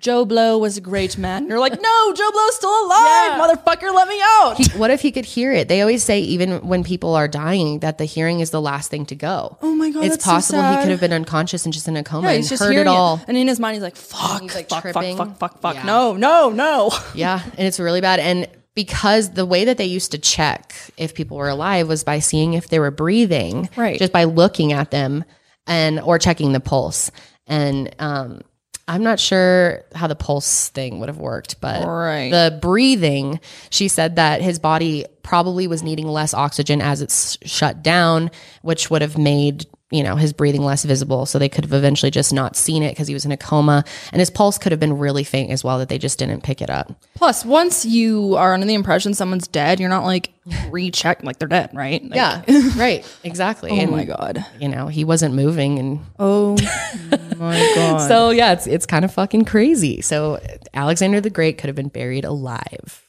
Joe 0.00 0.24
Blow 0.24 0.58
was 0.58 0.76
a 0.76 0.80
great 0.80 1.16
man. 1.18 1.46
You're 1.46 1.60
like, 1.60 1.80
no, 1.80 2.12
Joe 2.14 2.30
Blow's 2.32 2.56
still 2.56 2.86
alive, 2.86 3.40
motherfucker. 3.40 3.94
Let 3.94 4.08
me 4.08 4.20
out. 4.22 4.56
He- 4.56 4.76
what 4.78 4.90
if 4.90 5.02
he 5.02 5.12
could 5.12 5.24
hear 5.24 5.52
it? 5.52 5.68
They 5.68 5.82
always 5.82 6.02
say 6.02 6.18
even 6.20 6.66
when 6.66 6.82
people 6.82 7.14
are 7.14 7.28
dying 7.28 7.78
that 7.80 7.98
the 7.98 8.06
hearing 8.06 8.40
is 8.40 8.50
the 8.50 8.60
last 8.60 8.90
thing 8.90 9.06
to 9.06 9.14
go. 9.14 9.56
Oh 9.62 9.72
my 9.72 9.90
God, 9.90 10.02
It's 10.04 10.16
that's 10.16 10.24
so 10.24 10.30
possible 10.32 10.62
he 10.72 10.76
could 10.78 10.90
have 10.90 11.00
been 11.00 11.12
unconscious 11.12 11.64
and 11.64 11.72
just 11.72 11.86
in 11.86 11.96
a 11.96 12.02
coma 12.02 12.26
yeah, 12.26 12.32
and 12.32 12.36
he's 12.38 12.48
just 12.48 12.60
heard 12.60 12.74
it 12.74 12.88
all. 12.88 13.20
And 13.28 13.36
in 13.36 13.46
his 13.46 13.60
mind, 13.60 13.74
he's 13.74 13.84
like, 13.84 13.94
fuck, 13.94 14.42
He's, 14.42 14.54
like, 14.54 14.68
fuck, 14.68 14.82
fuck, 14.82 14.94
tripping. 14.94 15.16
fuck, 15.16 15.38
fuck, 15.38 15.60
fuck. 15.60 15.74
Yeah. 15.76 15.84
No, 15.84 16.16
no, 16.16 16.50
no. 16.50 16.90
Yeah, 17.14 17.40
and 17.56 17.68
it's 17.68 17.78
really 17.78 18.00
bad. 18.00 18.18
And 18.18 18.48
because 18.76 19.30
the 19.30 19.44
way 19.44 19.64
that 19.64 19.78
they 19.78 19.86
used 19.86 20.12
to 20.12 20.18
check 20.18 20.72
if 20.96 21.14
people 21.14 21.36
were 21.36 21.48
alive 21.48 21.88
was 21.88 22.04
by 22.04 22.20
seeing 22.20 22.54
if 22.54 22.68
they 22.68 22.78
were 22.78 22.92
breathing, 22.92 23.68
Right. 23.74 23.98
Just 23.98 24.12
by 24.12 24.22
looking 24.24 24.72
at 24.72 24.92
them 24.92 25.24
and 25.66 25.98
or 25.98 26.20
checking 26.20 26.52
the 26.52 26.60
pulse. 26.60 27.10
And 27.48 27.92
um, 27.98 28.42
I'm 28.86 29.02
not 29.02 29.18
sure 29.18 29.82
how 29.94 30.06
the 30.06 30.14
pulse 30.14 30.68
thing 30.68 31.00
would 31.00 31.08
have 31.08 31.18
worked, 31.18 31.60
but 31.60 31.84
Right. 31.84 32.30
the 32.30 32.56
breathing, 32.60 33.40
she 33.70 33.88
said 33.88 34.16
that 34.16 34.42
his 34.42 34.58
body 34.60 35.06
probably 35.22 35.66
was 35.66 35.82
needing 35.82 36.06
less 36.06 36.34
oxygen 36.34 36.80
as 36.80 37.02
it's 37.02 37.36
shut 37.44 37.82
down, 37.82 38.30
which 38.62 38.90
would 38.90 39.02
have 39.02 39.18
made 39.18 39.66
you 39.92 40.02
know 40.02 40.16
his 40.16 40.32
breathing 40.32 40.62
less 40.64 40.84
visible 40.84 41.26
so 41.26 41.38
they 41.38 41.48
could 41.48 41.62
have 41.64 41.72
eventually 41.72 42.10
just 42.10 42.32
not 42.32 42.56
seen 42.56 42.82
it 42.82 42.90
because 42.90 43.06
he 43.06 43.14
was 43.14 43.24
in 43.24 43.30
a 43.30 43.36
coma 43.36 43.84
and 44.12 44.18
his 44.18 44.30
pulse 44.30 44.58
could 44.58 44.72
have 44.72 44.80
been 44.80 44.98
really 44.98 45.22
faint 45.22 45.50
as 45.52 45.62
well 45.62 45.78
that 45.78 45.88
they 45.88 45.96
just 45.98 46.18
didn't 46.18 46.42
pick 46.42 46.60
it 46.60 46.68
up 46.68 46.92
Plus, 47.14 47.44
once 47.44 47.86
you 47.86 48.34
are 48.34 48.52
under 48.52 48.66
the 48.66 48.74
impression 48.74 49.14
someone's 49.14 49.48
dead, 49.48 49.80
you're 49.80 49.88
not 49.88 50.04
like 50.04 50.32
recheck 50.70 51.22
like 51.24 51.38
they're 51.38 51.48
dead, 51.48 51.70
right? 51.72 52.02
Like, 52.02 52.14
Yeah, 52.14 52.42
right. 52.76 53.18
Exactly. 53.24 53.70
Oh 53.70 53.76
and, 53.76 53.90
my 53.90 54.04
god. 54.04 54.44
You 54.60 54.68
know, 54.68 54.88
he 54.88 55.02
wasn't 55.04 55.34
moving, 55.34 55.78
and 55.78 56.00
Oh 56.18 56.56
my 57.38 57.72
god. 57.74 58.06
so 58.06 58.30
yeah, 58.30 58.52
it's 58.52 58.66
it's 58.66 58.84
kind 58.86 59.04
of 59.04 59.14
fucking 59.14 59.44
crazy. 59.46 60.02
So 60.02 60.40
Alexander 60.74 61.20
the 61.22 61.30
Great 61.30 61.56
could 61.58 61.68
have 61.68 61.76
been 61.76 61.88
buried 61.88 62.24
alive. 62.26 63.08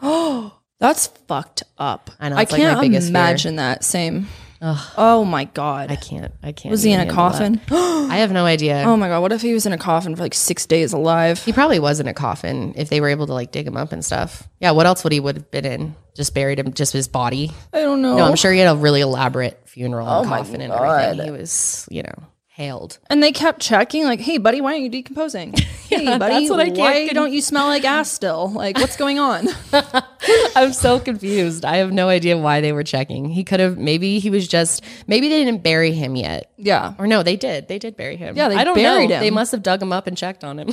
Oh, 0.00 0.54
that's 0.80 1.08
fucked 1.28 1.62
up. 1.78 2.10
I 2.18 2.30
know, 2.30 2.36
I 2.36 2.38
like 2.40 2.48
can't 2.50 2.80
biggest 2.80 3.08
fear. 3.08 3.10
imagine 3.10 3.56
that. 3.56 3.84
Same. 3.84 4.28
Oh 4.62 5.24
my 5.24 5.44
god. 5.44 5.90
I 5.90 5.96
can't. 5.96 6.32
I 6.42 6.52
can't. 6.52 6.70
was 6.70 6.82
he 6.82 6.92
in 6.92 7.00
a 7.00 7.10
coffin? 7.12 7.60
I 7.70 8.16
have 8.18 8.32
no 8.32 8.44
idea. 8.46 8.82
oh 8.86 8.96
my 8.96 9.08
god. 9.08 9.20
What 9.20 9.32
if 9.32 9.42
he 9.42 9.52
was 9.52 9.66
in 9.66 9.72
a 9.72 9.78
coffin 9.78 10.16
for 10.16 10.22
like 10.22 10.34
six 10.34 10.66
days 10.66 10.92
alive? 10.92 11.42
He 11.44 11.52
probably 11.52 11.78
was 11.78 12.00
in 12.00 12.08
a 12.08 12.14
coffin 12.14 12.74
if 12.76 12.88
they 12.88 13.00
were 13.00 13.08
able 13.08 13.26
to 13.26 13.32
like 13.34 13.52
dig 13.52 13.66
him 13.66 13.76
up 13.76 13.92
and 13.92 14.04
stuff. 14.04 14.48
Yeah. 14.60 14.70
What 14.72 14.86
else 14.86 15.04
would 15.04 15.12
he 15.12 15.20
would 15.20 15.36
have 15.36 15.50
been 15.50 15.64
in? 15.66 15.94
Just 16.14 16.34
buried 16.34 16.58
him, 16.58 16.72
just 16.72 16.92
his 16.94 17.08
body. 17.08 17.52
I 17.74 17.80
don't 17.80 18.00
know. 18.00 18.16
No, 18.16 18.24
I'm 18.24 18.36
sure 18.36 18.50
he 18.52 18.58
had 18.58 18.74
a 18.74 18.76
really 18.78 19.02
elaborate 19.02 19.68
funeral 19.68 20.06
and 20.08 20.26
Oh 20.26 20.30
my 20.30 20.38
coffin 20.38 20.62
and 20.62 20.72
God. 20.72 21.02
everything. 21.02 21.34
He 21.34 21.38
was, 21.38 21.86
you 21.90 22.02
know, 22.04 22.14
hailed. 22.56 22.98
And 23.10 23.22
they 23.22 23.32
kept 23.32 23.60
checking, 23.60 24.04
like, 24.04 24.18
"Hey, 24.20 24.38
buddy, 24.38 24.62
why 24.62 24.72
aren't 24.72 24.82
you 24.82 24.88
decomposing? 24.88 25.52
hey, 25.88 26.18
buddy, 26.18 26.34
that's 26.34 26.50
what 26.50 26.60
I 26.60 26.66
can't 26.66 26.78
why 26.78 27.08
don't 27.08 27.32
you 27.32 27.42
smell 27.42 27.66
like 27.66 27.84
ass 27.84 28.10
still? 28.10 28.50
Like, 28.50 28.78
what's 28.78 28.96
going 28.96 29.18
on?" 29.18 29.48
I'm 30.56 30.72
so 30.72 30.98
confused. 30.98 31.64
I 31.64 31.76
have 31.76 31.92
no 31.92 32.08
idea 32.08 32.38
why 32.38 32.62
they 32.62 32.72
were 32.72 32.82
checking. 32.82 33.26
He 33.28 33.44
could 33.44 33.60
have 33.60 33.76
maybe 33.76 34.18
he 34.18 34.30
was 34.30 34.48
just 34.48 34.82
maybe 35.06 35.28
they 35.28 35.44
didn't 35.44 35.62
bury 35.62 35.92
him 35.92 36.16
yet. 36.16 36.50
yeah. 36.56 36.94
Or 36.98 37.06
no, 37.06 37.22
they 37.22 37.36
did. 37.36 37.68
They 37.68 37.78
did 37.78 37.96
bury 37.96 38.16
him. 38.16 38.36
Yeah, 38.36 38.48
they 38.48 38.56
I 38.56 38.64
don't 38.64 38.74
buried 38.74 39.10
know. 39.10 39.16
him. 39.16 39.20
They 39.20 39.30
must 39.30 39.52
have 39.52 39.62
dug 39.62 39.82
him 39.82 39.92
up 39.92 40.06
and 40.06 40.16
checked 40.16 40.42
on 40.42 40.58
him. 40.58 40.70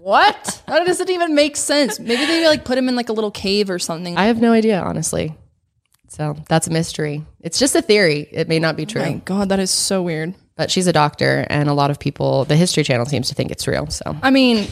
What? 0.00 0.62
That 0.66 0.86
doesn't 0.86 1.10
even 1.10 1.34
make 1.34 1.56
sense. 1.56 2.00
Maybe 2.00 2.24
they 2.24 2.46
like 2.46 2.64
put 2.64 2.78
him 2.78 2.88
in 2.88 2.96
like 2.96 3.08
a 3.10 3.12
little 3.12 3.30
cave 3.30 3.68
or 3.70 3.78
something. 3.78 4.16
I 4.16 4.24
have 4.26 4.40
no 4.40 4.52
idea, 4.52 4.80
honestly. 4.80 5.36
So 6.08 6.36
that's 6.48 6.66
a 6.66 6.70
mystery. 6.70 7.24
It's 7.40 7.58
just 7.58 7.76
a 7.76 7.82
theory. 7.82 8.26
It 8.32 8.48
may 8.48 8.58
not 8.58 8.76
be 8.76 8.82
oh 8.82 8.86
true. 8.86 9.02
my 9.02 9.12
god, 9.24 9.50
that 9.50 9.60
is 9.60 9.70
so 9.70 10.02
weird. 10.02 10.34
But 10.60 10.70
she's 10.70 10.86
a 10.86 10.92
doctor, 10.92 11.46
and 11.48 11.70
a 11.70 11.72
lot 11.72 11.90
of 11.90 11.98
people, 11.98 12.44
the 12.44 12.54
History 12.54 12.84
Channel 12.84 13.06
seems 13.06 13.30
to 13.30 13.34
think 13.34 13.50
it's 13.50 13.66
real. 13.66 13.86
So 13.86 14.14
I 14.22 14.28
mean, 14.30 14.68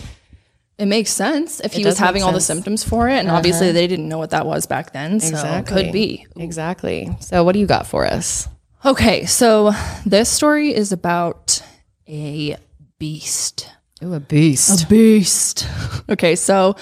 it 0.77 0.85
makes 0.85 1.09
sense 1.11 1.61
if 1.61 1.73
he 1.73 1.83
was 1.83 1.97
having 1.97 2.23
all 2.23 2.29
the. 2.29 2.37
Uh-huh. 2.37 2.41
symptoms 2.41 2.85
for 2.85 3.09
it, 3.09 3.15
and 3.15 3.31
obviously 3.31 3.73
they 3.73 3.87
didn't 3.87 4.07
know 4.07 4.19
what 4.19 4.29
that 4.31 4.45
was 4.45 4.67
back 4.67 4.93
then, 4.93 5.19
so 5.19 5.29
Exactly. 5.29 5.85
could 5.85 5.93
be. 5.95 6.27
exactly. 6.37 7.09
So 7.21 7.43
what 7.43 7.53
do 7.53 7.59
you 7.59 7.67
got 7.67 7.87
for 7.87 8.05
us? 8.05 8.49
Okay, 8.85 9.25
so 9.25 9.73
this 10.05 10.29
story 10.29 10.75
is 10.75 10.93
about 10.93 11.63
a 12.07 12.59
beast. 12.99 13.71
Ooh, 14.05 14.13
a 14.13 14.21
beast. 14.21 14.85
A 14.85 14.87
beast. 14.89 15.67
okay, 16.11 16.37
so 16.37 16.77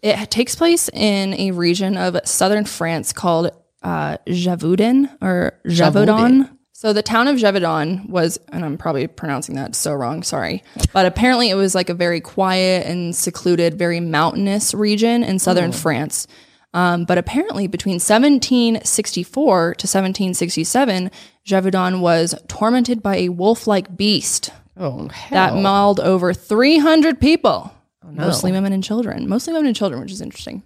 it 0.00 0.30
takes 0.30 0.54
place 0.56 0.88
in 0.88 1.34
a 1.34 1.50
region 1.50 1.98
of 1.98 2.18
southern 2.24 2.64
France 2.64 3.12
called 3.12 3.50
uh, 3.82 4.16
Javudin 4.26 5.14
or 5.20 5.60
Javudon. 5.66 6.48
So 6.80 6.92
the 6.92 7.02
town 7.02 7.26
of 7.26 7.38
Gévaudan 7.38 8.08
was, 8.08 8.38
and 8.52 8.64
I'm 8.64 8.78
probably 8.78 9.08
pronouncing 9.08 9.56
that 9.56 9.74
so 9.74 9.92
wrong, 9.92 10.22
sorry, 10.22 10.62
but 10.92 11.06
apparently 11.06 11.50
it 11.50 11.56
was 11.56 11.74
like 11.74 11.88
a 11.88 11.94
very 11.94 12.20
quiet 12.20 12.86
and 12.86 13.16
secluded, 13.16 13.76
very 13.76 13.98
mountainous 13.98 14.72
region 14.74 15.24
in 15.24 15.40
southern 15.40 15.72
France. 15.72 16.28
Um, 16.72 17.04
but 17.04 17.18
apparently 17.18 17.66
between 17.66 17.94
1764 17.94 19.60
to 19.74 19.86
1767, 19.88 21.10
Gévaudan 21.44 21.98
was 21.98 22.36
tormented 22.46 23.02
by 23.02 23.16
a 23.16 23.30
wolf-like 23.30 23.96
beast 23.96 24.50
oh, 24.76 25.08
that 25.32 25.56
mauled 25.56 25.98
over 25.98 26.32
300 26.32 27.20
people, 27.20 27.74
Oh, 28.04 28.12
mostly 28.12 28.52
women 28.52 28.72
and 28.72 28.84
children, 28.84 29.28
mostly 29.28 29.52
women 29.52 29.66
and 29.66 29.74
children, 29.74 30.00
which 30.00 30.12
is 30.12 30.20
interesting. 30.20 30.62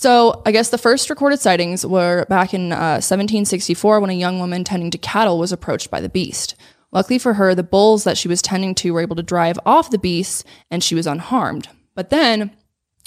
So, 0.00 0.42
I 0.46 0.52
guess 0.52 0.68
the 0.68 0.78
first 0.78 1.10
recorded 1.10 1.40
sightings 1.40 1.84
were 1.84 2.24
back 2.26 2.54
in 2.54 2.70
uh, 2.70 3.02
1764 3.02 3.98
when 3.98 4.10
a 4.10 4.12
young 4.12 4.38
woman 4.38 4.62
tending 4.62 4.92
to 4.92 4.98
cattle 4.98 5.40
was 5.40 5.50
approached 5.50 5.90
by 5.90 6.00
the 6.00 6.08
beast. 6.08 6.54
Luckily 6.92 7.18
for 7.18 7.34
her, 7.34 7.52
the 7.52 7.64
bulls 7.64 8.04
that 8.04 8.16
she 8.16 8.28
was 8.28 8.40
tending 8.40 8.76
to 8.76 8.92
were 8.92 9.00
able 9.00 9.16
to 9.16 9.24
drive 9.24 9.58
off 9.66 9.90
the 9.90 9.98
beast 9.98 10.46
and 10.70 10.84
she 10.84 10.94
was 10.94 11.08
unharmed. 11.08 11.68
But 11.96 12.10
then 12.10 12.52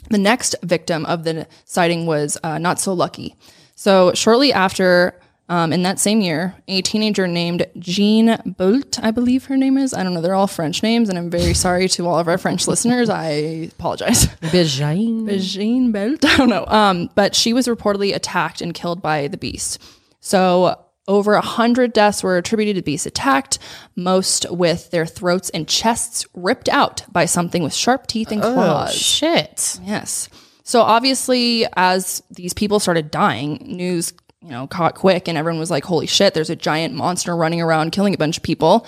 the 0.09 0.17
next 0.17 0.53
victim 0.63 1.05
of 1.05 1.23
the 1.23 1.47
sighting 1.63 2.07
was 2.07 2.37
uh, 2.43 2.57
not 2.57 2.77
so 2.77 2.91
lucky. 2.91 3.37
So, 3.73 4.11
shortly 4.13 4.51
after, 4.51 5.17
um, 5.51 5.73
in 5.73 5.83
that 5.83 5.99
same 5.99 6.21
year, 6.21 6.55
a 6.69 6.81
teenager 6.81 7.27
named 7.27 7.67
Jean 7.77 8.37
Boult, 8.57 9.03
I 9.03 9.11
believe 9.11 9.45
her 9.47 9.57
name 9.57 9.77
is. 9.77 9.93
I 9.93 10.01
don't 10.01 10.13
know. 10.13 10.21
They're 10.21 10.33
all 10.33 10.47
French 10.47 10.81
names, 10.81 11.09
and 11.09 11.17
I'm 11.17 11.29
very 11.29 11.53
sorry 11.53 11.89
to 11.89 12.07
all 12.07 12.17
of 12.17 12.29
our 12.29 12.37
French 12.37 12.69
listeners. 12.69 13.09
I 13.09 13.69
apologize. 13.73 14.27
Bejain. 14.43 15.29
Jean 15.41 15.91
Boult? 15.91 16.23
I 16.23 16.37
don't 16.37 16.47
know. 16.47 16.65
Um, 16.67 17.09
but 17.15 17.35
she 17.35 17.51
was 17.51 17.67
reportedly 17.67 18.15
attacked 18.15 18.61
and 18.61 18.73
killed 18.73 19.01
by 19.01 19.27
the 19.27 19.35
beast. 19.35 19.83
So, 20.21 20.85
over 21.09 21.33
a 21.33 21.41
hundred 21.41 21.91
deaths 21.91 22.23
were 22.23 22.37
attributed 22.37 22.77
to 22.77 22.81
beasts 22.81 23.05
attacked, 23.05 23.59
most 23.97 24.49
with 24.51 24.89
their 24.91 25.05
throats 25.05 25.49
and 25.49 25.67
chests 25.67 26.25
ripped 26.33 26.69
out 26.69 27.03
by 27.11 27.25
something 27.25 27.61
with 27.61 27.73
sharp 27.73 28.07
teeth 28.07 28.31
and 28.31 28.41
claws. 28.41 28.55
Oh, 28.55 28.61
claws. 28.61 28.95
shit. 28.95 29.79
Yes. 29.83 30.29
So 30.71 30.81
obviously, 30.83 31.65
as 31.75 32.23
these 32.29 32.53
people 32.53 32.79
started 32.79 33.11
dying, 33.11 33.61
news 33.65 34.13
you 34.41 34.49
know 34.49 34.67
caught 34.67 34.95
quick, 34.95 35.27
and 35.27 35.37
everyone 35.37 35.59
was 35.59 35.71
like, 35.71 35.85
"Holy 35.85 36.07
shit! 36.07 36.33
There's 36.33 36.49
a 36.49 36.55
giant 36.55 36.93
monster 36.93 37.35
running 37.35 37.61
around 37.61 37.91
killing 37.91 38.13
a 38.13 38.17
bunch 38.17 38.37
of 38.37 38.43
people." 38.43 38.85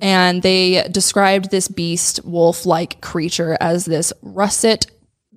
And 0.00 0.42
they 0.42 0.86
described 0.90 1.50
this 1.50 1.68
beast, 1.68 2.20
wolf-like 2.24 3.00
creature, 3.00 3.56
as 3.60 3.84
this 3.84 4.12
russet 4.22 4.86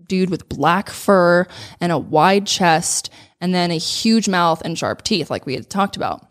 dude 0.07 0.30
with 0.30 0.49
black 0.49 0.89
fur 0.89 1.47
and 1.80 1.91
a 1.91 1.97
wide 1.97 2.47
chest, 2.47 3.09
and 3.41 3.53
then 3.53 3.72
a 3.72 3.78
huge 3.78 4.28
mouth 4.28 4.61
and 4.63 4.78
sharp 4.78 5.03
teeth, 5.03 5.30
like 5.30 5.45
we 5.45 5.55
had 5.55 5.70
talked 5.70 5.95
about. 5.95 6.26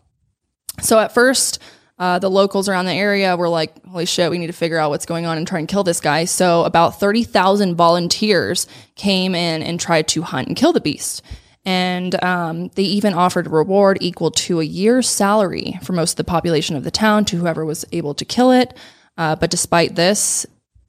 So 0.81 0.99
at 0.99 1.13
first, 1.13 1.59
uh, 1.97 2.19
the 2.19 2.29
locals 2.29 2.67
around 2.67 2.85
the 2.85 2.93
area 2.93 3.37
were 3.37 3.47
like, 3.47 3.85
holy 3.85 4.05
shit, 4.05 4.29
we 4.29 4.37
need 4.37 4.47
to 4.47 4.53
figure 4.53 4.77
out 4.77 4.89
what's 4.89 5.05
going 5.05 5.25
on 5.25 5.37
and 5.37 5.47
try 5.47 5.59
and 5.59 5.67
kill 5.67 5.83
this 5.83 6.01
guy. 6.01 6.25
So 6.25 6.63
about 6.65 6.99
30,000 6.99 7.75
volunteers 7.75 8.67
came 8.95 9.33
in 9.33 9.63
and 9.63 9.79
tried 9.79 10.07
to 10.09 10.21
hunt 10.21 10.47
and 10.47 10.57
kill 10.57 10.73
the 10.73 10.81
beast. 10.81 11.21
And 11.65 12.21
um, 12.23 12.69
they 12.75 12.83
even 12.83 13.13
offered 13.13 13.47
a 13.47 13.49
reward 13.49 13.97
equal 13.99 14.29
to 14.31 14.59
a 14.59 14.63
year's 14.63 15.09
salary 15.09 15.79
for 15.81 15.93
most 15.93 16.11
of 16.11 16.17
the 16.17 16.23
population 16.23 16.75
of 16.75 16.83
the 16.83 16.91
town 16.91 17.25
to 17.25 17.37
whoever 17.37 17.65
was 17.65 17.85
able 17.91 18.13
to 18.13 18.25
kill 18.25 18.51
it. 18.51 18.77
Uh, 19.17 19.35
but 19.35 19.49
despite 19.49 19.95
this, 19.95 20.45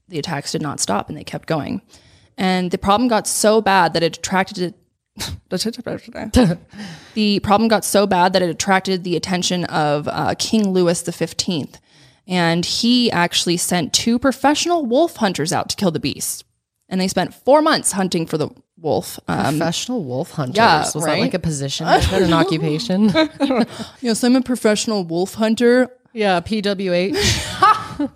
the 0.09 0.18
attacks 0.18 0.53
did 0.53 0.62
not 0.62 0.81
stop 0.81 1.09
and 1.09 1.16
they 1.16 1.24
kept 1.24 1.49
going. 1.49 1.81
And 2.37 2.70
the 2.70 2.79
problem 2.79 3.09
got 3.09 3.27
so 3.27 3.61
bad 3.61 3.95
that 3.95 4.03
it 4.03 4.18
attracted 4.18 4.74
the 7.14 7.41
problem 7.41 7.68
got 7.68 7.85
so 7.85 8.07
bad 8.07 8.35
that 8.35 8.43
it 8.43 8.51
attracted 8.51 9.03
the 9.03 9.16
attention 9.16 9.64
of 9.64 10.07
uh, 10.09 10.35
King 10.39 10.70
Louis 10.70 11.03
XV. 11.03 11.79
And 12.29 12.64
he 12.66 13.11
actually 13.11 13.57
sent 13.57 13.93
two 13.93 14.18
professional 14.18 14.85
wolf 14.85 15.16
hunters 15.16 15.53
out 15.53 15.70
to 15.70 15.77
kill 15.77 15.91
the 15.91 16.01
beast. 16.01 16.45
And 16.89 17.01
they 17.01 17.09
spent 17.09 17.34
four 17.34 17.62
months 17.62 17.93
hunting 17.93 18.26
for 18.26 18.39
the 18.39 18.49
wolf. 18.78 19.18
Um, 19.26 19.59
Professional 19.59 20.05
wolf 20.05 20.30
hunters. 20.32 20.57
yeah, 20.57 20.80
Was 20.82 20.93
that 20.93 21.01
right? 21.01 21.20
like 21.20 21.34
a 21.34 21.39
position? 21.41 21.87
Was 21.87 22.09
that 22.11 22.22
an 22.22 22.32
occupation? 22.43 23.09
yes, 24.01 24.22
I'm 24.22 24.37
a 24.37 24.43
professional 24.43 25.03
wolf 25.05 25.34
hunter. 25.34 25.89
yeah, 26.12 26.41
PWH. 26.41 27.53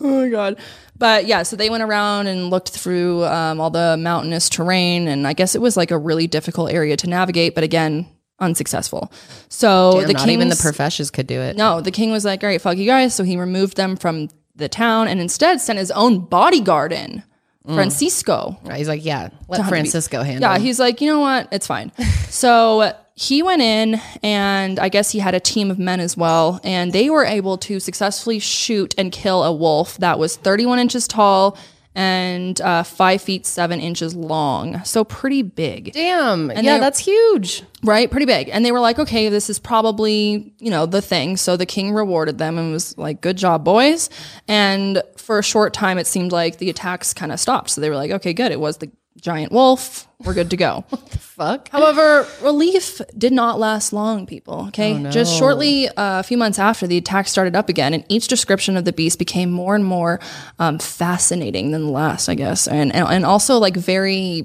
Oh 0.00 0.22
my 0.22 0.28
god. 0.28 0.58
But 0.98 1.26
yeah, 1.26 1.44
so 1.44 1.54
they 1.56 1.70
went 1.70 1.82
around 1.82 2.26
and 2.26 2.50
looked 2.50 2.70
through 2.70 3.24
um, 3.24 3.60
all 3.60 3.70
the 3.70 3.96
mountainous 3.96 4.48
terrain, 4.48 5.06
and 5.08 5.26
I 5.26 5.32
guess 5.32 5.54
it 5.54 5.60
was 5.62 5.76
like 5.76 5.90
a 5.92 5.98
really 5.98 6.26
difficult 6.26 6.72
area 6.72 6.96
to 6.98 7.08
navigate. 7.08 7.54
But 7.54 7.62
again, 7.64 8.08
unsuccessful. 8.40 9.12
So 9.48 10.02
the 10.02 10.12
Not 10.12 10.28
even 10.28 10.48
the 10.48 10.54
king's- 10.56 10.62
professions 10.62 11.10
could 11.10 11.26
do 11.26 11.40
it. 11.40 11.56
No, 11.56 11.80
the 11.80 11.90
king 11.92 12.10
was 12.10 12.24
like, 12.24 12.42
all 12.42 12.48
right, 12.50 12.60
fuck 12.60 12.76
you 12.76 12.86
guys. 12.86 13.14
So 13.14 13.22
he 13.24 13.36
removed 13.36 13.76
them 13.76 13.96
from 13.96 14.28
the 14.56 14.68
town 14.68 15.06
and 15.08 15.20
instead 15.20 15.60
sent 15.60 15.78
his 15.78 15.90
own 15.92 16.18
bodyguard 16.20 16.92
in. 16.92 17.22
Mm. 17.66 17.74
Francisco. 17.74 18.58
He's 18.74 18.88
like, 18.88 19.04
yeah, 19.04 19.28
let 19.48 19.68
Francisco 19.68 20.22
handle. 20.22 20.50
Yeah, 20.50 20.56
it. 20.56 20.62
he's 20.62 20.78
like, 20.78 21.00
you 21.00 21.08
know 21.08 21.20
what? 21.20 21.48
It's 21.52 21.66
fine. 21.66 21.92
so 22.28 22.94
he 23.14 23.42
went 23.42 23.60
in, 23.60 24.00
and 24.22 24.78
I 24.78 24.88
guess 24.88 25.10
he 25.10 25.18
had 25.18 25.34
a 25.34 25.40
team 25.40 25.70
of 25.70 25.78
men 25.78 26.00
as 26.00 26.16
well, 26.16 26.58
and 26.64 26.92
they 26.92 27.10
were 27.10 27.24
able 27.24 27.58
to 27.58 27.78
successfully 27.78 28.38
shoot 28.38 28.94
and 28.96 29.12
kill 29.12 29.44
a 29.44 29.52
wolf 29.52 29.98
that 29.98 30.18
was 30.18 30.36
31 30.36 30.78
inches 30.78 31.06
tall 31.06 31.58
and 31.94 32.60
uh, 32.60 32.82
five 32.82 33.20
feet 33.20 33.46
seven 33.46 33.80
inches 33.80 34.14
long. 34.14 34.82
So 34.84 35.02
pretty 35.04 35.42
big. 35.42 35.92
damn. 35.92 36.50
yeah, 36.50 36.74
they- 36.74 36.78
that's 36.80 36.98
huge. 37.00 37.62
Right, 37.82 38.10
pretty 38.10 38.26
big. 38.26 38.48
And 38.50 38.64
they 38.64 38.72
were 38.72 38.80
like, 38.80 38.98
okay, 38.98 39.28
this 39.30 39.48
is 39.50 39.58
probably, 39.58 40.52
you 40.58 40.70
know, 40.70 40.84
the 40.86 41.00
thing. 41.02 41.36
So 41.38 41.56
the 41.56 41.64
king 41.66 41.92
rewarded 41.92 42.36
them 42.38 42.58
and 42.58 42.72
was 42.72 42.96
like, 42.98 43.20
good 43.22 43.36
job, 43.38 43.64
boys. 43.64 44.10
And 44.46 45.02
for 45.16 45.38
a 45.38 45.42
short 45.42 45.72
time, 45.72 45.96
it 45.98 46.06
seemed 46.06 46.30
like 46.30 46.58
the 46.58 46.68
attacks 46.70 47.14
kind 47.14 47.32
of 47.32 47.40
stopped. 47.40 47.70
So 47.70 47.80
they 47.80 47.88
were 47.88 47.96
like, 47.96 48.10
okay, 48.10 48.32
good. 48.34 48.52
It 48.52 48.60
was 48.60 48.76
the 48.78 48.90
giant 49.20 49.52
wolf. 49.52 50.06
We're 50.24 50.34
good 50.34 50.50
to 50.50 50.56
go. 50.56 50.84
Fuck. 50.90 51.70
However, 51.70 52.26
relief 52.42 53.00
did 53.16 53.32
not 53.32 53.58
last 53.58 53.92
long, 53.92 54.26
people. 54.26 54.66
Okay. 54.68 55.02
Just 55.10 55.36
shortly, 55.36 55.88
uh, 55.88 56.20
a 56.20 56.22
few 56.22 56.36
months 56.36 56.58
after, 56.58 56.86
the 56.86 56.98
attack 56.98 57.28
started 57.28 57.56
up 57.56 57.68
again, 57.68 57.94
and 57.94 58.04
each 58.08 58.28
description 58.28 58.76
of 58.76 58.84
the 58.84 58.92
beast 58.92 59.18
became 59.18 59.50
more 59.50 59.74
and 59.74 59.84
more 59.84 60.20
um, 60.58 60.78
fascinating 60.78 61.70
than 61.70 61.84
the 61.84 61.90
last, 61.90 62.28
I 62.28 62.34
guess. 62.34 62.68
And, 62.68 62.94
and, 62.94 63.08
and 63.08 63.24
also 63.24 63.58
like 63.58 63.76
very 63.76 64.44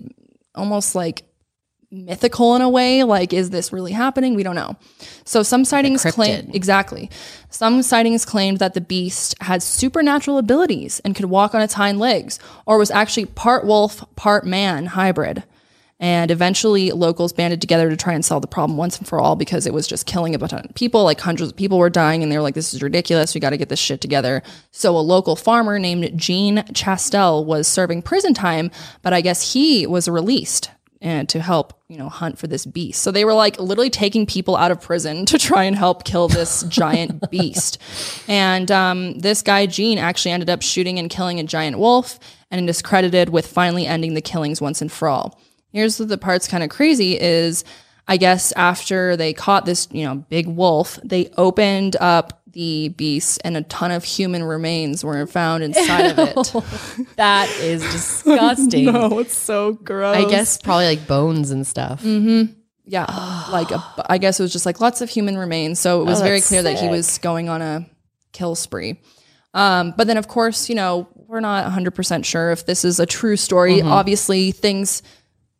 almost 0.56 0.96
like 0.96 1.24
mythical 1.92 2.56
in 2.56 2.62
a 2.62 2.70
way. 2.70 3.04
Like, 3.04 3.34
is 3.34 3.50
this 3.50 3.72
really 3.72 3.92
happening? 3.92 4.36
We 4.36 4.44
don't 4.44 4.56
know. 4.56 4.76
So 5.24 5.44
some 5.44 5.66
sightings 5.66 6.04
claim 6.04 6.50
exactly. 6.54 7.10
Some 7.50 7.82
sightings 7.82 8.26
claimed 8.26 8.60
that 8.60 8.74
the 8.74 8.82
beast 8.82 9.36
had 9.42 9.64
supernatural 9.64 10.38
abilities 10.38 11.00
and 11.06 11.16
could 11.16 11.26
walk 11.26 11.56
on 11.56 11.62
its 11.62 11.76
hind 11.76 12.00
legs, 12.00 12.40
or 12.66 12.78
was 12.78 12.92
actually 12.92 13.26
part 13.26 13.66
wolf, 13.66 14.04
part 14.16 14.46
man 14.46 14.88
hybrid. 14.88 15.44
And 15.98 16.30
eventually, 16.30 16.92
locals 16.92 17.32
banded 17.32 17.62
together 17.62 17.90
to 17.90 17.96
try 17.96 18.14
and 18.14 18.26
solve 18.26 18.42
the 18.42 18.50
problem 18.50 18.78
once 18.78 18.98
and 18.98 19.08
for 19.08 19.22
all 19.22 19.38
because 19.38 19.66
it 19.66 19.74
was 19.74 19.88
just 19.88 20.06
killing 20.06 20.36
a 20.36 20.40
bunch 20.40 20.52
of 20.52 20.76
people. 20.76 21.06
Like 21.06 21.22
hundreds 21.22 21.52
of 21.52 21.56
people 21.56 21.78
were 21.78 21.90
dying, 21.90 22.22
and 22.22 22.30
they 22.30 22.36
were 22.36 22.44
like, 22.44 22.54
"This 22.54 22.74
is 22.74 22.84
ridiculous. 22.84 23.34
We 23.34 23.40
got 23.40 23.52
to 23.52 23.58
get 23.58 23.70
this 23.70 23.80
shit 23.80 24.02
together." 24.02 24.44
So, 24.72 24.98
a 24.98 25.00
local 25.00 25.38
farmer 25.38 25.80
named 25.80 26.18
jean 26.18 26.66
Chastel 26.74 27.46
was 27.46 27.66
serving 27.66 28.02
prison 28.02 28.34
time, 28.34 28.72
but 29.04 29.14
I 29.14 29.22
guess 29.22 29.54
he 29.54 29.88
was 29.88 30.10
released 30.10 30.70
and 31.06 31.30
to 31.30 31.40
help 31.40 31.80
you 31.88 31.98
know 31.98 32.10
hunt 32.10 32.38
for 32.38 32.48
this 32.48 32.66
beast. 32.66 33.02
So 33.02 33.12
they 33.12 33.24
were 33.24 33.34
like 33.34 33.58
literally 33.60 33.92
taking 33.92 34.26
people 34.26 34.58
out 34.58 34.72
of 34.72 34.82
prison 34.82 35.26
to 35.28 35.38
try 35.38 35.64
and 35.64 35.76
help 35.76 36.04
kill 36.04 36.28
this 36.28 36.64
giant 36.68 37.30
beast. 37.30 37.78
And 38.28 38.70
um, 38.72 39.20
this 39.20 39.42
guy 39.42 39.68
Gene 39.68 40.00
actually 40.00 40.32
ended 40.32 40.50
up 40.50 40.62
shooting 40.62 41.00
and 41.00 41.10
killing 41.10 41.40
a 41.40 41.44
giant 41.44 41.78
wolf, 41.80 42.20
and 42.52 42.68
is 42.70 42.82
credited 42.82 43.30
with 43.30 43.48
finally 43.48 43.86
ending 43.86 44.16
the 44.16 44.22
killings 44.22 44.60
once 44.60 44.82
and 44.82 44.92
for 44.92 45.08
all. 45.08 45.40
Here's 45.72 45.98
the 45.98 46.18
part's 46.18 46.48
kind 46.48 46.64
of 46.64 46.70
crazy 46.70 47.20
is 47.20 47.64
I 48.08 48.18
guess 48.18 48.52
after 48.54 49.16
they 49.16 49.34
caught 49.34 49.66
this, 49.66 49.88
you 49.92 50.06
know, 50.06 50.16
big 50.16 50.48
wolf, 50.48 51.00
they 51.04 51.30
opened 51.38 51.96
up 52.00 52.42
the 52.56 52.88
beast 52.90 53.40
and 53.44 53.58
a 53.58 53.64
ton 53.64 53.92
of 53.92 54.06
human 54.06 54.42
remains 54.42 55.04
were 55.04 55.28
found 55.28 55.62
inside 55.62 56.18
of 56.18 56.20
it. 56.20 56.36
That 57.18 57.50
is 57.60 57.82
disgusting. 57.92 58.88
oh, 58.90 59.20
it's 59.20 59.36
so 59.38 59.74
gross. 59.74 60.16
I 60.16 60.30
guess 60.30 60.58
probably 60.58 60.86
like 60.86 61.06
bones 61.06 61.52
and 61.52 61.68
stuff. 61.68 62.02
Mm-hmm. 62.02 62.54
yeah, 62.86 63.06
like 63.52 63.72
a, 63.72 63.84
I 64.10 64.18
guess 64.18 64.40
it 64.40 64.44
was 64.44 64.54
just 64.54 64.66
like 64.66 64.80
lots 64.80 65.02
of 65.02 65.10
human 65.10 65.38
remains. 65.38 65.80
So 65.80 66.02
it 66.02 66.06
was 66.06 66.22
very 66.22 66.38
that's 66.38 66.48
clear 66.48 66.64
that 66.64 66.80
he 66.80 66.88
was 66.88 67.18
going 67.18 67.50
on 67.50 67.62
a 67.62 67.86
kill 68.32 68.56
spree. 68.56 69.02
Um, 69.54 69.94
but 69.96 70.08
then, 70.08 70.18
of 70.18 70.28
course, 70.28 70.70
you 70.70 70.76
know, 70.76 71.08
we're 71.14 71.40
not 71.42 71.70
100% 71.72 72.26
sure 72.26 72.52
if 72.52 72.66
this 72.66 72.86
is 72.86 73.00
a 73.00 73.06
true 73.06 73.36
story. 73.38 73.78
Mm-hmm. 73.78 73.92
Obviously, 73.92 74.52
things 74.52 75.04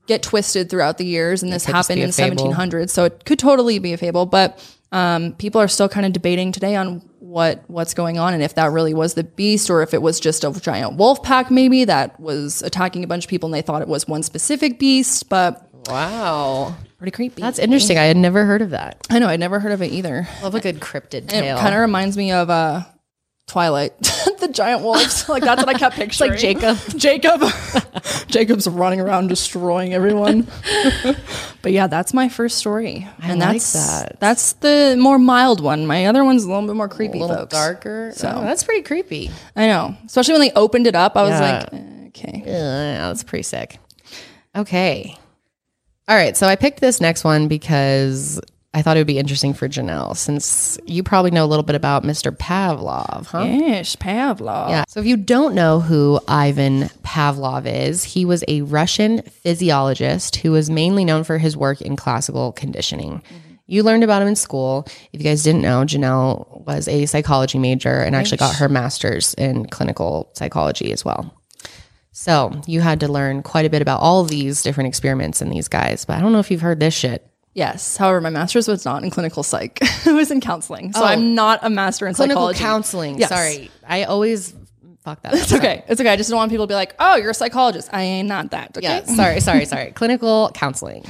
get 0.08 0.22
twisted 0.24 0.70
throughout 0.70 0.98
the 0.98 1.06
years, 1.06 1.44
and 1.44 1.52
this 1.52 1.66
happened 1.66 2.00
in 2.00 2.12
fable. 2.12 2.54
1700s. 2.54 2.90
So 2.90 3.06
it 3.06 3.26
could 3.26 3.40
totally 3.40 3.80
be 3.80 3.94
a 3.94 3.98
fable. 3.98 4.26
But 4.26 4.60
um, 4.96 5.34
people 5.34 5.60
are 5.60 5.68
still 5.68 5.90
kind 5.90 6.06
of 6.06 6.14
debating 6.14 6.52
today 6.52 6.76
on 6.76 7.02
what 7.20 7.64
what's 7.68 7.94
going 7.94 8.18
on 8.18 8.34
and 8.34 8.42
if 8.42 8.56
that 8.56 8.72
really 8.72 8.94
was 8.94 9.16
the 9.16 9.24
beast 9.24 9.70
or 9.70 9.82
if 9.82 9.94
it 9.94 10.02
was 10.02 10.20
just 10.20 10.44
a 10.44 10.52
giant 10.62 10.96
wolf 10.96 11.22
pack 11.22 11.52
maybe 11.52 11.84
that 11.84 12.18
was 12.20 12.62
attacking 12.62 13.04
a 13.04 13.08
bunch 13.08 13.26
of 13.26 13.30
people 13.30 13.48
and 13.48 13.54
they 13.54 13.62
thought 13.62 13.82
it 13.82 13.88
was 13.88 14.08
one 14.08 14.24
specific 14.24 14.80
beast 14.80 15.28
but 15.28 15.62
Wow. 15.88 16.76
pretty 16.98 17.12
creepy 17.12 17.42
That's 17.42 17.60
interesting. 17.60 17.98
I 17.98 18.06
had 18.06 18.18
never 18.18 18.46
heard 18.46 18.62
of 18.62 18.72
that. 18.72 19.06
I 19.10 19.20
know, 19.20 19.28
I'd 19.28 19.40
never 19.40 19.60
heard 19.60 19.72
of 19.72 19.82
it 19.82 19.92
either. 19.92 20.28
Love 20.42 20.56
a 20.56 20.60
good 20.60 20.80
cryptid 20.80 21.28
tale. 21.28 21.58
It 21.58 21.60
kind 21.60 21.76
of 21.76 21.82
reminds 21.82 22.18
me 22.18 22.32
of 22.32 22.50
uh, 22.50 22.82
Twilight, 23.48 23.98
the 24.40 24.50
giant 24.52 24.82
wolves. 24.82 25.30
Like 25.30 25.44
that's 25.44 25.64
what 25.64 25.70
I 25.76 25.78
kept 25.78 25.96
picturing. 25.96 26.32
like 26.32 26.40
Jacob. 26.40 26.78
Jacob. 26.98 27.44
Jacob's 28.28 28.68
running 28.68 29.00
around 29.00 29.28
destroying 29.28 29.94
everyone. 29.94 30.48
but 31.62 31.72
yeah, 31.72 31.86
that's 31.88 32.12
my 32.14 32.28
first 32.28 32.58
story, 32.58 33.08
and 33.22 33.40
like 33.40 33.54
that's 33.54 33.74
that. 33.74 34.20
that's 34.20 34.54
the 34.54 34.96
more 35.00 35.20
mild 35.20 35.62
one. 35.62 35.86
My 35.86 36.08
other 36.08 36.24
one's 36.24 36.44
a 36.44 36.50
little 36.52 36.66
bit 36.66 36.76
more 36.76 36.90
creepy, 36.90 37.20
a 37.20 37.22
little 37.22 37.36
folks. 37.38 37.54
darker. 37.54 38.12
So- 38.16 38.28
So 38.32 38.42
that's 38.42 38.64
pretty 38.64 38.82
creepy. 38.82 39.30
I 39.56 39.68
know, 39.68 39.96
especially 40.08 40.34
when 40.34 40.42
they 40.42 40.52
opened 40.54 40.88
it 40.88 40.96
up. 40.96 41.16
I 41.16 41.22
was 41.22 41.32
Yeah. 41.32 41.40
like, 41.72 41.74
eh, 41.74 42.08
okay, 42.08 42.44
Yeah, 42.46 43.08
that's 43.08 43.24
pretty 43.24 43.44
sick. 43.44 43.78
Okay. 44.56 45.16
All 46.08 46.16
right. 46.16 46.36
So 46.36 46.48
I 46.48 46.56
picked 46.56 46.80
this 46.82 47.00
next 47.00 47.24
one 47.24 47.48
because 47.48 48.40
I 48.76 48.82
thought 48.82 48.98
it 48.98 49.00
would 49.00 49.08
be 49.08 49.18
interesting 49.18 49.54
for 49.54 49.70
Janelle, 49.70 50.18
since 50.18 50.78
you 50.86 51.02
probably 51.02 51.32
know 51.32 51.46
a 51.46 51.48
little 51.48 51.64
bit 51.64 51.78
about 51.78 52.04
Mr. 52.04 52.30
Pavlov, 52.36 53.28
huh? 53.28 53.44
yes, 53.44 53.96
Pavlov. 53.96 54.70
Yeah. 54.70 54.84
So 54.90 55.00
if 55.00 55.06
you 55.06 55.16
don't 55.16 55.56
know 55.56 55.80
who 55.80 56.20
Ivan 56.28 56.90
Pavlov 57.02 57.66
is, 57.66 58.04
he 58.04 58.26
was 58.26 58.44
a 58.50 58.64
Russian 58.64 59.22
physiologist 59.22 60.36
who 60.36 60.52
was 60.52 60.70
mainly 60.70 61.06
known 61.06 61.24
for 61.24 61.38
his 61.38 61.56
work 61.56 61.80
in 61.80 61.96
classical 61.96 62.52
conditioning. 62.52 63.22
Mm-hmm. 63.22 63.54
You 63.68 63.82
learned 63.82 64.04
about 64.04 64.22
him 64.22 64.28
in 64.28 64.36
school. 64.36 64.86
If 65.14 65.22
you 65.22 65.24
guys 65.24 65.42
didn't 65.42 65.62
know, 65.62 65.86
Janelle 65.86 66.66
was 66.66 66.90
a 66.90 67.06
psychology 67.06 67.58
major 67.58 68.02
and 68.02 68.14
actually 68.14 68.40
got 68.40 68.58
her 68.58 68.68
master's 68.68 69.34
in 69.36 69.68
clinical 69.68 70.30
psychology 70.34 70.92
as 70.92 71.06
well. 71.06 71.34
So 72.12 72.62
you 72.68 72.82
had 72.82 73.00
to 73.00 73.08
learn 73.08 73.42
quite 73.42 73.66
a 73.66 73.70
bit 73.70 73.82
about 73.82 74.02
all 74.02 74.26
these 74.26 74.64
different 74.64 74.90
experiments 74.90 75.42
and 75.42 75.50
these 75.50 75.70
guys. 75.70 76.04
But 76.04 76.18
I 76.18 76.20
don't 76.20 76.34
know 76.34 76.40
if 76.40 76.52
you've 76.52 76.62
heard 76.62 76.82
this 76.82 76.94
shit. 76.94 77.26
Yes. 77.56 77.96
However, 77.96 78.20
my 78.20 78.30
master's 78.30 78.68
was 78.68 78.84
not 78.86 79.04
in 79.04 79.10
clinical 79.10 79.42
psych. 79.42 79.80
it 79.82 80.14
was 80.14 80.30
in 80.30 80.42
counseling. 80.42 80.92
So 80.94 81.04
I'm 81.04 81.20
oh. 81.20 81.22
not 81.22 81.60
a 81.64 81.70
master 81.70 82.06
in 82.06 82.12
Oh. 82.12 82.16
Clinical 82.16 82.42
psychology. 82.42 82.60
counseling. 82.60 83.18
Yes. 83.18 83.30
Sorry. 83.30 83.72
I 83.88 84.04
always 84.04 84.54
fuck 85.06 85.22
that 85.22 85.34
up. 85.34 85.40
It's 85.40 85.54
okay. 85.54 85.84
It's 85.88 86.02
okay. 86.02 86.10
I 86.10 86.18
just 86.18 86.30
don't 86.30 86.38
want 86.38 86.52
people 86.52 86.68
to 86.68 86.72
be 86.72 86.76
like, 86.76 86.96
"Oh, 87.00 87.16
you're 87.16 87.30
a 87.30 87.34
psychologist." 87.34 87.90
I 87.94 88.02
ain't 88.02 88.28
not 88.28 88.52
that. 88.52 88.78
Okay. 88.78 88.86
Yeah, 88.86 89.06
sorry, 89.06 89.40
sorry, 89.40 89.66
sorry. 89.66 89.92
Clinical 89.96 90.52
counseling. 90.54 91.06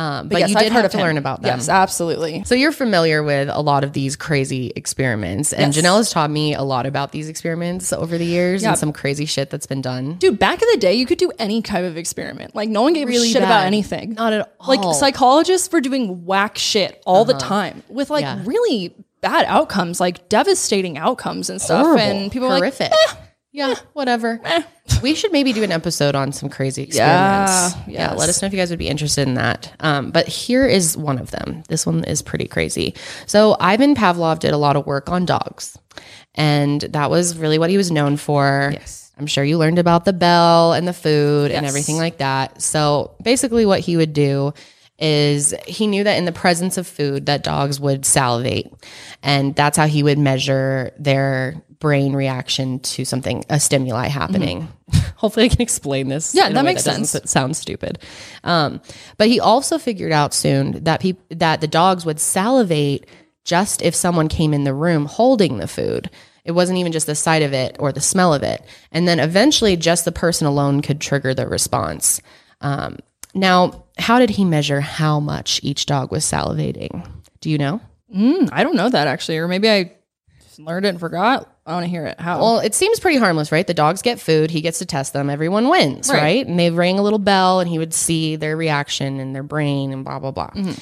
Um, 0.00 0.28
but 0.28 0.38
yes, 0.40 0.50
you 0.50 0.56
I've 0.56 0.62
did 0.64 0.72
heard 0.72 0.76
have 0.78 0.84
of 0.86 0.90
to 0.92 0.98
him. 0.98 1.04
learn 1.04 1.18
about 1.18 1.42
them. 1.42 1.58
Yes, 1.58 1.68
absolutely. 1.68 2.42
So 2.46 2.54
you're 2.54 2.72
familiar 2.72 3.22
with 3.22 3.48
a 3.52 3.60
lot 3.60 3.84
of 3.84 3.92
these 3.92 4.16
crazy 4.16 4.72
experiments, 4.76 5.52
and 5.52 5.74
Yes. 5.74 5.84
Janelle 5.84 5.96
has 5.98 6.10
taught 6.10 6.30
me 6.30 6.54
a 6.54 6.62
lot 6.62 6.86
about 6.86 7.12
these 7.12 7.28
experiments 7.28 7.92
over 7.92 8.16
the 8.16 8.24
years 8.24 8.62
Yeah. 8.62 8.70
and 8.70 8.78
some 8.78 8.92
crazy 8.92 9.26
shit 9.26 9.50
that's 9.50 9.66
been 9.66 9.82
done. 9.82 10.14
Dude, 10.14 10.38
back 10.38 10.62
in 10.62 10.68
the 10.72 10.78
day, 10.78 10.94
you 10.94 11.06
could 11.06 11.18
do 11.18 11.30
any 11.38 11.60
type 11.62 11.84
of 11.84 11.96
experiment. 11.96 12.54
Like 12.54 12.68
no 12.68 12.82
one 12.82 12.94
gave 12.94 13.08
a 13.08 13.10
Really 13.10 13.28
shit 13.30 13.42
about 13.42 13.66
anything. 13.66 14.14
Not 14.14 14.32
at 14.32 14.50
all. 14.60 14.68
Like 14.76 14.94
psychologists 14.96 15.70
were 15.72 15.80
doing 15.80 16.24
whack 16.24 16.56
shit 16.58 17.02
all 17.06 17.24
the 17.24 17.34
time 17.34 17.82
with 17.88 18.08
like 18.10 18.22
Yeah. 18.22 18.40
really 18.44 18.94
bad 19.20 19.44
outcomes, 19.48 20.00
like 20.00 20.28
devastating 20.30 20.96
outcomes 20.96 21.50
and 21.50 21.60
stuff. 21.60 21.82
Horrible, 21.84 22.00
And 22.02 22.32
people 22.32 22.48
were 22.48 22.56
horrific. 22.56 22.90
like, 22.90 22.92
"Eh, 23.10 23.19
yeah, 23.52 23.74
whatever. 23.92 24.40
we 25.02 25.14
should 25.14 25.32
maybe 25.32 25.52
do 25.52 25.62
an 25.62 25.72
episode 25.72 26.14
on 26.14 26.32
some 26.32 26.48
crazy 26.48 26.84
experiments. 26.84 27.74
Yeah, 27.76 27.82
yeah. 27.86 28.10
yes. 28.10 28.18
Let 28.18 28.28
us 28.28 28.42
know 28.42 28.46
if 28.46 28.52
you 28.52 28.58
guys 28.58 28.70
would 28.70 28.78
be 28.78 28.88
interested 28.88 29.26
in 29.26 29.34
that. 29.34 29.74
Um, 29.80 30.10
but 30.10 30.28
here 30.28 30.66
is 30.66 30.96
one 30.96 31.18
of 31.18 31.30
them. 31.30 31.64
This 31.68 31.86
one 31.86 32.04
is 32.04 32.22
pretty 32.22 32.46
crazy. 32.46 32.94
So 33.26 33.56
Ivan 33.58 33.94
Pavlov 33.94 34.38
did 34.38 34.52
a 34.52 34.58
lot 34.58 34.76
of 34.76 34.86
work 34.86 35.08
on 35.08 35.26
dogs, 35.26 35.76
and 36.34 36.80
that 36.82 37.10
was 37.10 37.36
really 37.36 37.58
what 37.58 37.70
he 37.70 37.76
was 37.76 37.90
known 37.90 38.16
for. 38.16 38.70
Yes. 38.72 39.12
I'm 39.18 39.26
sure 39.26 39.44
you 39.44 39.58
learned 39.58 39.78
about 39.78 40.06
the 40.06 40.14
bell 40.14 40.72
and 40.72 40.88
the 40.88 40.94
food 40.94 41.50
and 41.50 41.66
everything 41.66 41.98
like 41.98 42.18
that. 42.18 42.62
So 42.62 43.14
basically, 43.22 43.66
what 43.66 43.80
he 43.80 43.96
would 43.96 44.14
do 44.14 44.54
is 44.98 45.54
he 45.66 45.86
knew 45.86 46.04
that 46.04 46.16
in 46.16 46.24
the 46.24 46.32
presence 46.32 46.78
of 46.78 46.86
food 46.86 47.26
that 47.26 47.42
dogs 47.42 47.80
would 47.80 48.04
salivate 48.04 48.70
and 49.22 49.56
that's 49.56 49.76
how 49.76 49.86
he 49.86 50.02
would 50.02 50.18
measure 50.18 50.92
their 50.98 51.62
brain 51.80 52.12
reaction 52.14 52.78
to 52.80 53.04
something 53.04 53.44
a 53.50 53.58
stimuli 53.58 54.06
happening 54.06 54.68
hopefully 55.16 55.46
i 55.46 55.48
can 55.48 55.60
explain 55.62 56.08
this 56.08 56.28
Mm-hmm. 56.28 56.38
Yeah, 56.38 56.52
that 56.54 56.64
makes 56.64 56.84
doesn't 56.84 57.06
sense. 57.06 57.24
s- 57.24 57.30
sounds 57.30 57.58
stupid 57.58 57.98
um, 58.44 58.80
but 59.16 59.28
he 59.28 59.40
also 59.40 59.78
figured 59.78 60.12
out 60.12 60.32
soon 60.34 60.84
that 60.84 61.00
peop- 61.00 61.22
that 61.30 61.60
the 61.60 61.66
dogs 61.66 62.04
would 62.06 62.20
salivate 62.20 63.06
just 63.44 63.82
if 63.82 63.94
someone 63.94 64.28
came 64.28 64.52
in 64.54 64.64
the 64.64 64.74
room 64.74 65.06
holding 65.06 65.56
the 65.58 65.66
food 65.66 66.10
it 66.44 66.52
wasn't 66.52 66.78
even 66.78 66.92
just 66.92 67.06
the 67.06 67.14
sight 67.14 67.42
of 67.42 67.52
it 67.52 67.76
or 67.78 67.92
the 67.92 68.00
smell 68.00 68.32
of 68.34 68.42
it 68.42 68.62
and 68.92 69.08
then 69.08 69.18
eventually 69.18 69.76
just 69.76 70.04
the 70.04 70.12
person 70.12 70.46
alone 70.46 70.82
could 70.82 71.00
trigger 71.00 71.34
the 71.34 71.46
response 71.48 72.20
um, 72.62 72.98
now, 73.34 73.84
how 73.96 74.18
did 74.18 74.28
he 74.28 74.44
measure 74.44 74.80
how 74.80 75.18
much 75.20 75.60
each 75.62 75.86
dog 75.86 76.10
was 76.10 76.24
salivating? 76.24 77.08
Do 77.40 77.48
you 77.48 77.58
know? 77.58 77.80
"Hmm, 78.12 78.46
I 78.50 78.64
don't 78.64 78.74
know 78.74 78.88
that 78.88 79.06
actually, 79.06 79.38
or 79.38 79.46
maybe 79.46 79.70
I 79.70 79.92
learned 80.64 80.86
it 80.86 80.90
and 80.90 81.00
forgot. 81.00 81.52
I 81.66 81.74
want 81.74 81.84
to 81.84 81.90
hear 81.90 82.06
it. 82.06 82.20
How? 82.20 82.40
Well, 82.40 82.58
it 82.60 82.74
seems 82.74 83.00
pretty 83.00 83.18
harmless, 83.18 83.52
right? 83.52 83.66
The 83.66 83.74
dogs 83.74 84.02
get 84.02 84.20
food, 84.20 84.50
he 84.50 84.60
gets 84.60 84.78
to 84.80 84.86
test 84.86 85.12
them, 85.12 85.30
everyone 85.30 85.68
wins, 85.68 86.08
right? 86.08 86.20
Right. 86.20 86.46
And 86.46 86.58
they 86.58 86.70
rang 86.70 86.98
a 86.98 87.02
little 87.02 87.18
bell 87.18 87.60
and 87.60 87.68
he 87.68 87.78
would 87.78 87.94
see 87.94 88.36
their 88.36 88.56
reaction 88.56 89.20
and 89.20 89.34
their 89.34 89.42
brain 89.42 89.92
and 89.92 90.04
blah, 90.04 90.18
blah, 90.18 90.30
blah. 90.30 90.50
Mm-hmm. 90.50 90.72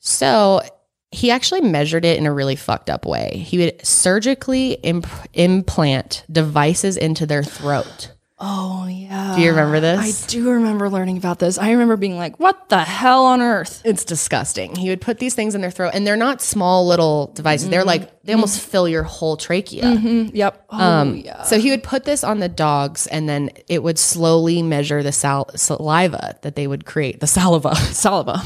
So 0.00 0.62
he 1.10 1.30
actually 1.30 1.60
measured 1.60 2.04
it 2.04 2.18
in 2.18 2.26
a 2.26 2.32
really 2.32 2.56
fucked 2.56 2.90
up 2.90 3.04
way. 3.04 3.44
He 3.46 3.58
would 3.58 3.86
surgically 3.86 4.72
imp- 4.82 5.06
implant 5.34 6.24
devices 6.30 6.96
into 6.96 7.26
their 7.26 7.44
throat. 7.44 8.12
Oh 8.42 8.86
yeah. 8.86 9.34
Do 9.36 9.40
you 9.42 9.50
remember 9.50 9.80
this? 9.80 10.24
I 10.24 10.26
do 10.28 10.50
remember 10.50 10.90
learning 10.90 11.16
about 11.16 11.38
this. 11.38 11.56
I 11.58 11.70
remember 11.70 11.96
being 11.96 12.16
like, 12.18 12.38
"What 12.40 12.68
the 12.68 12.80
hell 12.80 13.24
on 13.26 13.40
earth?" 13.40 13.80
It's 13.84 14.04
disgusting. 14.04 14.74
He 14.76 14.88
would 14.90 15.00
put 15.00 15.18
these 15.18 15.34
things 15.34 15.54
in 15.54 15.60
their 15.60 15.70
throat, 15.70 15.92
and 15.94 16.06
they're 16.06 16.16
not 16.16 16.42
small 16.42 16.86
little 16.86 17.28
devices. 17.34 17.68
They're 17.70 17.84
like, 17.84 18.22
they 18.24 18.32
almost 18.34 18.60
fill 18.60 18.88
your 18.88 19.02
whole 19.04 19.36
trachea. 19.36 19.92
Yep. 19.94 20.66
Oh 20.70 20.78
Um, 20.78 21.16
yeah. 21.16 21.42
So 21.44 21.58
he 21.58 21.70
would 21.70 21.82
put 21.82 22.04
this 22.04 22.22
on 22.24 22.40
the 22.40 22.48
dogs, 22.48 23.06
and 23.06 23.28
then 23.28 23.50
it 23.68 23.82
would 23.82 23.98
slowly 23.98 24.60
measure 24.62 25.02
the 25.02 25.12
sal- 25.12 25.50
saliva 25.56 26.36
that 26.42 26.56
they 26.56 26.66
would 26.66 26.84
create, 26.84 27.20
the 27.20 27.26
saliva. 27.26 27.74
Saliva. 27.92 28.42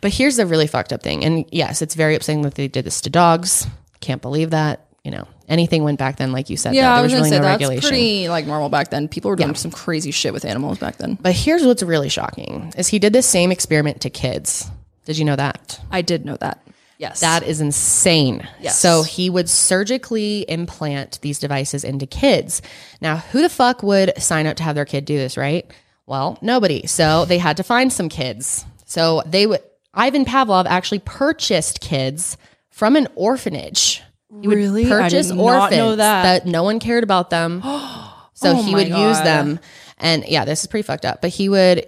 But 0.00 0.12
here's 0.12 0.36
the 0.36 0.46
really 0.46 0.66
fucked 0.66 0.92
up 0.92 1.02
thing. 1.02 1.24
And 1.24 1.44
yes, 1.52 1.82
it's 1.82 1.94
very 1.94 2.14
upsetting 2.14 2.42
that 2.42 2.54
they 2.54 2.68
did 2.68 2.84
this 2.84 3.00
to 3.02 3.10
dogs. 3.10 3.66
Can't 4.00 4.20
believe 4.22 4.50
that. 4.50 4.85
You 5.06 5.12
know, 5.12 5.28
anything 5.48 5.84
went 5.84 6.00
back 6.00 6.16
then, 6.16 6.32
like 6.32 6.50
you 6.50 6.56
said. 6.56 6.74
Yeah, 6.74 6.82
though. 6.82 6.88
I 6.88 6.94
there 6.96 7.02
was 7.04 7.12
was 7.12 7.20
gonna 7.20 7.22
really 7.22 7.30
say 7.30 7.36
no 7.38 7.42
that's 7.44 7.60
regulation. 7.60 7.88
pretty 7.88 8.28
like 8.28 8.44
normal 8.44 8.68
back 8.68 8.90
then. 8.90 9.06
People 9.06 9.30
were 9.30 9.36
doing 9.36 9.54
some 9.54 9.70
crazy 9.70 10.10
shit 10.10 10.32
with 10.32 10.44
animals 10.44 10.78
back 10.78 10.96
then. 10.96 11.16
but 11.20 11.32
here's 11.32 11.64
what's 11.64 11.84
really 11.84 12.08
shocking: 12.08 12.72
is 12.76 12.88
he 12.88 12.98
did 12.98 13.12
the 13.12 13.22
same 13.22 13.52
experiment 13.52 14.00
to 14.00 14.10
kids. 14.10 14.68
Did 15.04 15.16
you 15.16 15.24
know 15.24 15.36
that? 15.36 15.78
I 15.92 16.02
did 16.02 16.24
know 16.24 16.36
that. 16.38 16.60
Yes. 16.98 17.20
That 17.20 17.44
is 17.44 17.60
insane. 17.60 18.48
Yes. 18.60 18.80
So 18.80 19.04
he 19.04 19.30
would 19.30 19.48
surgically 19.48 20.44
implant 20.48 21.20
these 21.20 21.38
devices 21.38 21.84
into 21.84 22.06
kids. 22.06 22.60
Now, 23.00 23.18
who 23.18 23.42
the 23.42 23.48
fuck 23.48 23.84
would 23.84 24.20
sign 24.20 24.48
up 24.48 24.56
to 24.56 24.64
have 24.64 24.74
their 24.74 24.86
kid 24.86 25.04
do 25.04 25.16
this, 25.16 25.36
right? 25.36 25.70
Well, 26.06 26.36
nobody. 26.42 26.86
So 26.88 27.26
they 27.26 27.38
had 27.38 27.58
to 27.58 27.62
find 27.62 27.92
some 27.92 28.08
kids. 28.08 28.64
So 28.86 29.22
they 29.24 29.46
would 29.46 29.60
Ivan 29.94 30.24
Pavlov 30.24 30.66
actually 30.66 30.98
purchased 31.00 31.80
kids 31.80 32.36
from 32.70 32.96
an 32.96 33.06
orphanage. 33.14 34.02
He 34.42 34.48
would 34.48 34.56
Really? 34.56 34.86
Purchase 34.86 35.28
did 35.28 35.36
not 35.36 35.70
know 35.70 35.88
orphans 35.88 35.96
that. 35.98 36.46
no 36.46 36.62
one 36.62 36.78
cared 36.78 37.04
about 37.04 37.30
them. 37.30 37.62
So 38.38 38.50
Oh 38.50 38.62
he 38.62 38.74
would 38.74 38.88
use 38.88 39.18
them. 39.22 39.60
And 39.96 40.22
yeah, 40.28 40.44
this 40.44 40.60
is 40.60 40.66
pretty 40.66 40.82
fucked 40.82 41.06
up. 41.06 41.22
But 41.22 41.30
he 41.30 41.48
would 41.48 41.86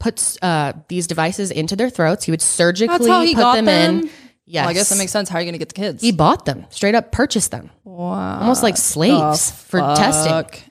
put 0.00 0.38
uh, 0.40 0.72
these 0.88 1.06
devices 1.06 1.50
into 1.50 1.76
their 1.76 1.90
throats. 1.90 2.24
He 2.24 2.30
would 2.30 2.40
surgically 2.40 3.26
he 3.26 3.34
put 3.34 3.52
them, 3.52 3.66
them? 3.66 3.98
in. 4.04 4.10
Yes. 4.46 4.62
Well, 4.62 4.70
I 4.70 4.72
guess 4.72 4.88
that 4.88 4.96
makes 4.96 5.12
sense. 5.12 5.28
How 5.28 5.36
are 5.36 5.42
you 5.42 5.44
going 5.44 5.52
to 5.52 5.58
get 5.58 5.68
the 5.68 5.74
kids? 5.74 6.02
He 6.02 6.10
bought 6.10 6.46
them, 6.46 6.64
straight 6.70 6.94
up 6.94 7.12
purchased 7.12 7.50
them. 7.50 7.70
Wow. 7.84 8.40
Almost 8.40 8.62
like 8.62 8.76
slaves 8.76 9.50
for 9.50 9.80
testing. 9.80 10.62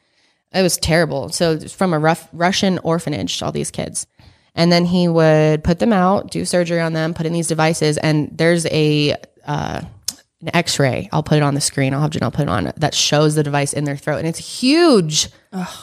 It 0.53 0.61
was 0.61 0.77
terrible. 0.77 1.29
So 1.29 1.59
from 1.59 1.93
a 1.93 1.99
rough 1.99 2.27
Russian 2.33 2.79
orphanage, 2.79 3.41
all 3.41 3.51
these 3.51 3.71
kids. 3.71 4.07
And 4.53 4.71
then 4.71 4.85
he 4.85 5.07
would 5.07 5.63
put 5.63 5.79
them 5.79 5.93
out, 5.93 6.29
do 6.31 6.43
surgery 6.45 6.81
on 6.81 6.93
them, 6.93 7.13
put 7.13 7.25
in 7.25 7.31
these 7.31 7.47
devices, 7.47 7.97
and 7.97 8.29
there's 8.37 8.65
a 8.65 9.15
uh, 9.45 9.81
an 10.41 10.49
X-ray. 10.53 11.07
I'll 11.11 11.23
put 11.23 11.37
it 11.37 11.43
on 11.43 11.53
the 11.53 11.61
screen. 11.61 11.93
I'll 11.93 12.01
have 12.01 12.11
Janelle 12.11 12.33
put 12.33 12.43
it 12.43 12.49
on 12.49 12.71
that 12.77 12.93
shows 12.93 13.35
the 13.35 13.43
device 13.43 13.73
in 13.73 13.83
their 13.83 13.97
throat, 13.97 14.17
and 14.17 14.27
it's 14.27 14.39
huge. 14.39 15.27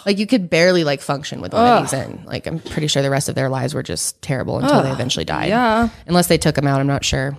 Like 0.06 0.18
you 0.18 0.26
could 0.26 0.48
barely 0.50 0.82
like 0.84 1.00
function 1.00 1.40
with 1.40 1.52
one 1.52 1.64
of 1.66 1.82
these 1.82 1.92
in. 1.92 2.24
Like 2.24 2.46
I'm 2.46 2.58
pretty 2.58 2.86
sure 2.86 3.02
the 3.02 3.10
rest 3.10 3.28
of 3.28 3.34
their 3.34 3.48
lives 3.48 3.74
were 3.74 3.82
just 3.82 4.20
terrible 4.22 4.58
until 4.58 4.82
they 4.82 4.90
eventually 4.90 5.24
died. 5.24 5.48
Yeah. 5.48 5.88
unless 6.06 6.26
they 6.28 6.38
took 6.38 6.54
them 6.54 6.66
out. 6.66 6.80
I'm 6.80 6.86
not 6.86 7.04
sure. 7.04 7.36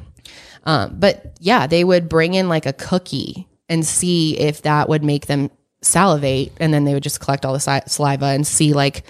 Um, 0.65 0.95
but 0.99 1.35
yeah, 1.39 1.67
they 1.67 1.83
would 1.83 2.07
bring 2.09 2.33
in 2.35 2.49
like 2.49 2.65
a 2.65 2.73
cookie 2.73 3.47
and 3.67 3.85
see 3.85 4.37
if 4.37 4.61
that 4.63 4.89
would 4.89 5.03
make 5.03 5.25
them 5.27 5.49
salivate, 5.81 6.51
and 6.59 6.73
then 6.73 6.83
they 6.85 6.93
would 6.93 7.03
just 7.03 7.19
collect 7.19 7.45
all 7.45 7.53
the 7.53 7.59
si- 7.59 7.81
saliva 7.87 8.25
and 8.27 8.45
see 8.45 8.73
like, 8.73 9.03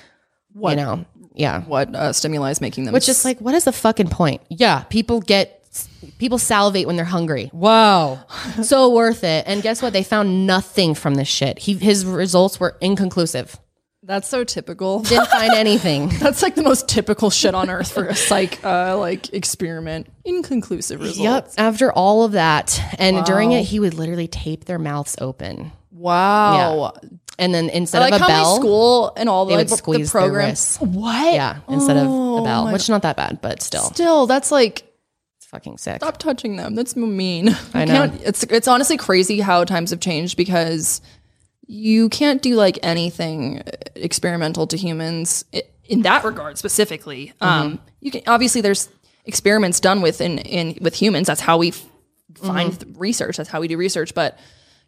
you 0.55 0.75
know, 0.75 1.05
yeah. 1.33 1.61
What 1.61 1.93
uh, 1.95 2.13
stimuli 2.13 2.51
is 2.51 2.61
making 2.61 2.85
them? 2.85 2.93
Which 2.93 3.07
is 3.09 3.23
like, 3.25 3.39
what 3.39 3.55
is 3.55 3.63
the 3.63 3.71
fucking 3.71 4.09
point? 4.09 4.41
Yeah, 4.49 4.83
people 4.83 5.21
get 5.21 5.58
people 6.17 6.37
salivate 6.37 6.87
when 6.87 6.95
they're 6.95 7.05
hungry. 7.05 7.49
Wow, 7.53 8.25
so 8.63 8.89
worth 8.93 9.23
it. 9.23 9.45
And 9.47 9.61
guess 9.61 9.81
what? 9.81 9.93
They 9.93 10.03
found 10.03 10.47
nothing 10.47 10.95
from 10.95 11.15
this 11.15 11.27
shit. 11.27 11.59
He 11.59 11.73
his 11.73 12.05
results 12.05 12.59
were 12.59 12.75
inconclusive. 12.81 13.57
that's 14.03 14.27
so 14.27 14.43
typical. 14.43 15.01
Didn't 15.01 15.27
find 15.27 15.53
anything. 15.55 16.09
That's 16.09 16.41
like 16.41 16.55
the 16.55 16.63
most 16.63 16.87
typical 16.89 17.29
shit 17.29 17.53
on 17.53 17.69
earth 17.69 17.91
for 17.91 18.05
a 18.05 18.15
psych 18.15 18.63
uh, 18.65 18.97
like 18.97 19.33
experiment. 19.33 20.07
Inconclusive 20.25 20.99
results. 20.99 21.19
Yep. 21.19 21.53
After 21.57 21.91
all 21.91 22.23
of 22.23 22.31
that, 22.33 22.79
and 22.97 23.23
during 23.25 23.51
it, 23.51 23.63
he 23.65 23.79
would 23.79 23.93
literally 23.93 24.27
tape 24.27 24.65
their 24.65 24.79
mouths 24.79 25.15
open. 25.21 25.71
Wow. 25.91 26.93
And 27.37 27.53
then 27.53 27.69
instead 27.69 27.99
like 27.99 28.13
of 28.13 28.21
a 28.21 28.27
bell, 28.27 28.55
school 28.57 29.13
and 29.15 29.29
all 29.29 29.45
the, 29.45 29.55
like, 29.55 29.69
the 29.69 29.77
squeeze 29.77 30.11
their 30.11 30.21
program. 30.23 30.55
What? 30.79 31.33
Yeah, 31.33 31.59
instead 31.69 31.95
of 31.97 32.07
Oh 32.07 32.39
a 32.39 32.43
bell, 32.43 32.71
which 32.71 32.81
is 32.83 32.89
not 32.89 33.03
that 33.03 33.15
bad, 33.15 33.39
but 33.41 33.61
still, 33.61 33.83
Still, 33.83 34.27
that's 34.27 34.51
like 34.51 34.83
fucking 35.49 35.77
sick. 35.77 35.97
stop 35.97 36.17
touching 36.17 36.55
them. 36.55 36.75
That's 36.75 36.95
mean. 36.95 37.49
I 37.73 37.85
know. 37.85 38.11
It's 38.23 38.43
it's 38.43 38.67
honestly 38.67 38.97
crazy 38.97 39.39
how 39.39 39.63
times 39.65 39.89
have 39.91 39.99
changed 39.99 40.37
because 40.37 41.01
you 41.67 42.09
can't 42.09 42.41
do 42.41 42.55
like 42.55 42.79
anything 42.83 43.61
experimental 43.95 44.67
to 44.67 44.77
humans 44.77 45.45
in 45.85 46.01
that 46.03 46.23
regard 46.23 46.57
specifically. 46.57 47.33
Mm-hmm. 47.41 47.43
Um, 47.45 47.79
you 47.99 48.11
can 48.11 48.21
obviously 48.27 48.61
there's 48.61 48.89
experiments 49.25 49.79
done 49.79 50.01
with 50.01 50.21
in, 50.21 50.39
in 50.39 50.77
with 50.81 50.95
humans. 50.95 51.27
That's 51.27 51.41
how 51.41 51.57
we 51.57 51.71
find 51.71 52.71
Mm-hmm. 52.71 52.83
th- 52.91 52.97
research. 52.97 53.37
That's 53.37 53.49
how 53.49 53.59
we 53.59 53.67
do 53.67 53.75
research. 53.75 54.13
But 54.13 54.37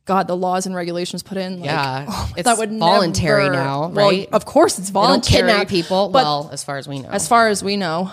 God, 0.05 0.27
the 0.27 0.37
laws 0.37 0.65
and 0.65 0.73
regulations 0.75 1.21
put 1.21 1.37
in, 1.37 1.57
like, 1.59 1.65
Yeah, 1.65 2.05
oh, 2.07 2.31
it's 2.37 2.47
voluntary 2.49 3.43
never- 3.43 3.53
now, 3.55 3.87
Well, 3.89 4.09
right? 4.09 4.29
of 4.31 4.45
course, 4.45 4.79
it's 4.79 4.89
They 4.89 4.93
don't 4.93 5.03
voluntary. 5.07 5.47
kidnap 5.49 5.67
people. 5.67 6.09
but 6.09 6.23
well, 6.23 6.49
as 6.51 6.63
far 6.63 6.77
as 6.77 6.87
we 6.87 6.99
know, 6.99 7.09
as 7.09 7.27
far 7.27 7.49
as 7.49 7.63
we 7.63 7.77
know, 7.77 8.09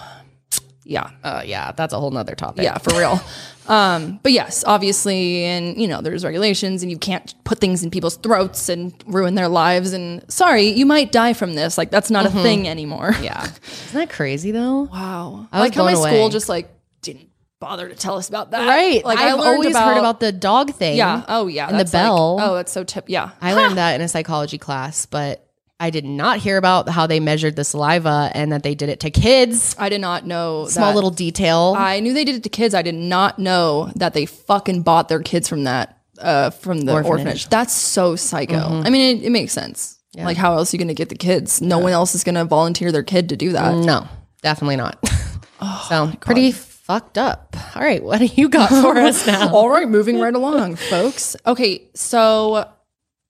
yeah, 0.88 1.10
uh, 1.22 1.42
yeah, 1.44 1.72
that's 1.72 1.92
a 1.92 2.00
whole 2.00 2.10
nother 2.10 2.34
topic. 2.34 2.64
yeah, 2.64 2.78
for 2.78 2.98
real. 2.98 3.20
Um, 3.68 4.18
but 4.22 4.32
yes, 4.32 4.64
obviously, 4.66 5.44
and 5.44 5.78
you 5.78 5.86
know, 5.86 6.00
there's 6.00 6.24
regulations, 6.24 6.82
and 6.82 6.90
you 6.90 6.96
can't 6.96 7.34
put 7.44 7.58
things 7.58 7.84
in 7.84 7.90
people's 7.90 8.16
throats 8.16 8.70
and 8.70 8.94
ruin 9.06 9.34
their 9.34 9.46
lives. 9.46 9.92
And 9.92 10.24
sorry, 10.32 10.68
you 10.68 10.86
might 10.86 11.12
die 11.12 11.34
from 11.34 11.52
this. 11.52 11.76
Like 11.76 11.90
that's 11.90 12.10
not 12.10 12.24
a 12.24 12.30
thing 12.30 12.66
anymore. 12.66 13.12
Mm-hmm. 13.12 13.24
yeah. 13.24 13.44
Isn't 13.88 14.00
that 14.00 14.08
crazy 14.08 14.52
though? 14.52 14.84
Wow. 14.90 15.48
I 15.52 15.60
like 15.60 15.74
how 15.74 15.84
my 15.84 15.92
blown 15.92 16.08
school 16.08 16.28
just 16.30 16.48
like 16.48 16.70
didn't 17.02 17.28
bother 17.60 17.90
to 17.90 17.94
tell 17.94 18.16
us 18.16 18.30
about 18.30 18.52
that. 18.52 18.66
Right. 18.66 19.04
Like 19.04 19.18
I've 19.18 19.38
always 19.38 19.70
about, 19.70 19.88
heard 19.88 19.98
about 19.98 20.20
the 20.20 20.32
dog 20.32 20.72
thing. 20.72 20.96
Yeah. 20.96 21.24
Oh 21.28 21.46
yeah. 21.46 21.68
And 21.68 21.74
the 21.74 21.84
that's 21.84 21.92
like- 21.92 22.04
bell. 22.04 22.38
oh, 22.40 22.54
that's 22.54 22.72
so 22.72 22.84
tip. 22.84 23.04
Yeah. 23.08 23.32
I 23.42 23.52
learned 23.52 23.76
that 23.82 23.96
in 23.96 24.00
a 24.00 24.08
psychology 24.08 24.56
class, 24.56 25.04
but 25.04 25.46
I 25.80 25.90
did 25.90 26.04
not 26.04 26.38
hear 26.38 26.56
about 26.56 26.88
how 26.88 27.06
they 27.06 27.20
measured 27.20 27.54
the 27.56 27.62
saliva 27.64 28.30
and 28.34 28.50
that 28.52 28.62
they 28.64 28.74
did 28.74 28.88
it 28.88 29.00
to 29.00 29.10
kids. 29.10 29.76
I 29.78 29.88
did 29.88 30.00
not 30.00 30.26
know 30.26 30.66
Small 30.66 30.88
that. 30.90 30.94
little 30.96 31.10
detail. 31.10 31.74
I 31.78 32.00
knew 32.00 32.12
they 32.12 32.24
did 32.24 32.34
it 32.34 32.42
to 32.42 32.48
kids. 32.48 32.74
I 32.74 32.82
did 32.82 32.96
not 32.96 33.38
know 33.38 33.90
that 33.94 34.12
they 34.12 34.26
fucking 34.26 34.82
bought 34.82 35.08
their 35.08 35.20
kids 35.22 35.48
from 35.48 35.64
that 35.64 35.94
uh 36.20 36.50
from 36.50 36.80
the 36.80 36.92
Orphanage. 36.92 37.10
orphanage. 37.10 37.48
That's 37.48 37.72
so 37.72 38.16
psycho. 38.16 38.56
I 38.58 38.90
mean, 38.90 39.18
it, 39.18 39.24
it 39.26 39.30
makes 39.30 39.52
sense. 39.52 39.94
Like, 40.16 40.36
how 40.36 40.54
else 40.56 40.72
are 40.72 40.76
you 40.76 40.78
going 40.78 40.88
to 40.88 40.94
get 40.94 41.10
the 41.10 41.14
kids? 41.14 41.60
No 41.62 41.78
one 41.78 41.92
else 41.92 42.16
is 42.16 42.24
going 42.24 42.34
to 42.34 42.44
volunteer 42.44 42.90
their 42.90 43.04
kid 43.04 43.28
to 43.28 43.36
do 43.36 43.52
that. 43.52 43.72
no, 43.76 44.08
definitely 44.42 44.74
not. 44.74 44.98
oh, 45.60 45.86
so 45.88 46.12
pretty 46.20 46.50
fucked 46.50 47.18
up. 47.18 47.56
All 47.76 47.82
right, 47.82 48.02
what 48.02 48.18
do 48.18 48.26
you 48.26 48.48
got 48.48 48.68
for 48.68 48.98
us 48.98 49.28
now? 49.28 49.54
All 49.54 49.68
right, 49.68 49.88
moving 49.88 50.18
right 50.18 50.34
along, 50.34 50.74
folks. 50.74 51.36
Okay, 51.46 51.82
so 51.94 52.68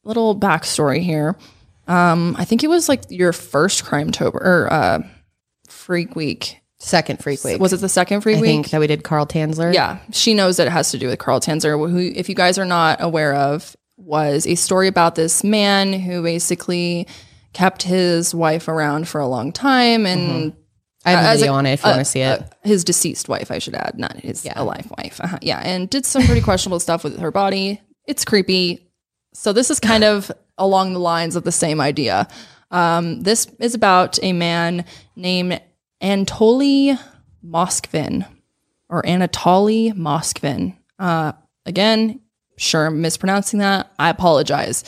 little 0.05 0.35
backstory 0.39 1.03
here. 1.03 1.37
Um, 1.89 2.37
I 2.39 2.45
think 2.45 2.63
it 2.63 2.69
was 2.69 2.89
like 2.89 3.03
your 3.09 3.33
first 3.33 3.85
Crimetober 3.85 4.35
or 4.35 4.69
uh, 4.73 5.03
freak 5.69 6.15
week. 6.15 6.61
Second 6.81 7.19
freak 7.21 7.43
week. 7.43 7.61
Was 7.61 7.73
it 7.73 7.79
the 7.79 7.89
second 7.89 8.21
freak 8.21 8.37
I 8.37 8.41
week? 8.41 8.49
think 8.49 8.71
that 8.71 8.79
we 8.81 8.87
did 8.87 9.03
Carl 9.03 9.27
Tanzler. 9.27 9.75
Yeah, 9.75 9.99
she 10.13 10.33
knows 10.33 10.59
that 10.59 10.69
it 10.69 10.71
has 10.71 10.93
to 10.93 10.99
do 10.99 11.09
with 11.09 11.19
Carl 11.19 11.41
Tanzler, 11.41 11.91
who, 11.91 11.99
if 11.99 12.29
you 12.29 12.37
guys 12.37 12.57
are 12.57 12.65
not 12.65 13.03
aware 13.03 13.35
of, 13.35 13.75
was 13.97 14.47
a 14.47 14.55
story 14.55 14.87
about 14.87 15.17
this 15.17 15.43
man 15.43 15.93
who 15.93 16.23
basically 16.23 17.09
kept 17.53 17.83
his 17.83 18.33
wife 18.33 18.69
around 18.69 19.09
for 19.09 19.21
a 19.21 19.27
long 19.27 19.51
time 19.51 20.07
and 20.07 20.55
I 21.05 21.11
have 21.13 21.25
a 21.25 21.29
as 21.29 21.41
video 21.41 21.55
on 21.55 21.67
it 21.67 21.73
if 21.73 21.83
you 21.83 21.91
want 21.91 22.01
to 22.01 22.05
see 22.05 22.21
it. 22.21 22.43
his 22.63 22.85
deceased 22.85 23.29
wife, 23.29 23.51
I 23.51 23.59
should 23.59 23.75
add, 23.75 23.99
not 23.99 24.17
his 24.17 24.47
alive 24.55 24.91
wife. 24.99 25.21
Uh-huh. 25.21 25.39
Yeah, 25.43 25.59
and 25.59 25.89
did 25.91 26.07
some 26.07 26.23
pretty 26.23 26.41
questionable 26.43 26.79
stuff 26.81 27.03
with 27.03 27.19
her 27.19 27.33
body. 27.33 27.81
It's 28.07 28.25
creepy. 28.25 28.88
So 29.39 29.53
this 29.53 29.71
is 29.71 29.79
kind 29.79 30.03
of 30.03 30.33
along 30.59 30.95
the 30.95 30.99
lines 30.99 31.37
of 31.37 31.45
the 31.45 31.53
same 31.53 31.81
idea. 31.81 32.27
Um, 32.73 33.21
this 33.21 33.47
is 33.61 33.73
about 33.73 34.19
a 34.21 34.33
man 34.33 34.85
named 35.15 35.61
Anatoly 36.03 36.99
Moskvin 37.47 38.29
or 38.89 39.01
Anatoly 39.03 39.93
Moskvin. 39.93 40.77
Uh, 40.99 41.33
again, 41.65 42.19
sure 42.57 42.87
I'm 42.87 43.01
mispronouncing 43.01 43.61
that. 43.61 43.93
I 43.97 44.11
apologize. 44.11 44.83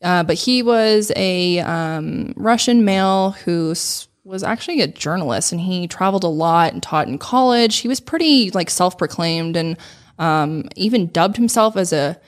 Uh, 0.00 0.22
but 0.22 0.36
he 0.36 0.62
was 0.62 1.10
a 1.16 1.58
um, 1.58 2.32
Russian 2.36 2.84
male 2.84 3.32
who 3.32 3.74
was 4.22 4.44
actually 4.44 4.82
a 4.82 4.86
journalist 4.86 5.50
and 5.50 5.60
he 5.60 5.88
traveled 5.88 6.22
a 6.22 6.28
lot 6.28 6.72
and 6.72 6.80
taught 6.80 7.08
in 7.08 7.18
college. 7.18 7.78
He 7.78 7.88
was 7.88 7.98
pretty 7.98 8.52
like 8.52 8.70
self 8.70 8.96
proclaimed 8.96 9.56
and 9.56 9.76
um, 10.20 10.68
even 10.76 11.08
dubbed 11.08 11.36
himself 11.36 11.76
as 11.76 11.92
a 11.92 12.20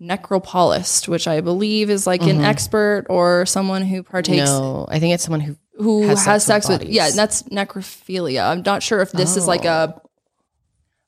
necropolist, 0.00 1.08
which 1.08 1.26
I 1.28 1.40
believe 1.40 1.90
is 1.90 2.06
like 2.06 2.22
an 2.22 2.42
expert 2.42 3.06
or 3.08 3.46
someone 3.46 3.82
who 3.82 4.02
partakes 4.02 4.48
No, 4.50 4.86
I 4.88 4.98
think 4.98 5.14
it's 5.14 5.24
someone 5.24 5.40
who 5.40 5.56
who 5.76 6.02
has 6.02 6.24
has, 6.24 6.44
sex 6.44 6.68
with 6.68 6.82
with, 6.82 6.90
yeah, 6.90 7.10
that's 7.10 7.44
necrophilia. 7.44 8.48
I'm 8.48 8.62
not 8.62 8.82
sure 8.82 9.00
if 9.00 9.12
this 9.12 9.36
is 9.36 9.46
like 9.46 9.64
a 9.64 10.00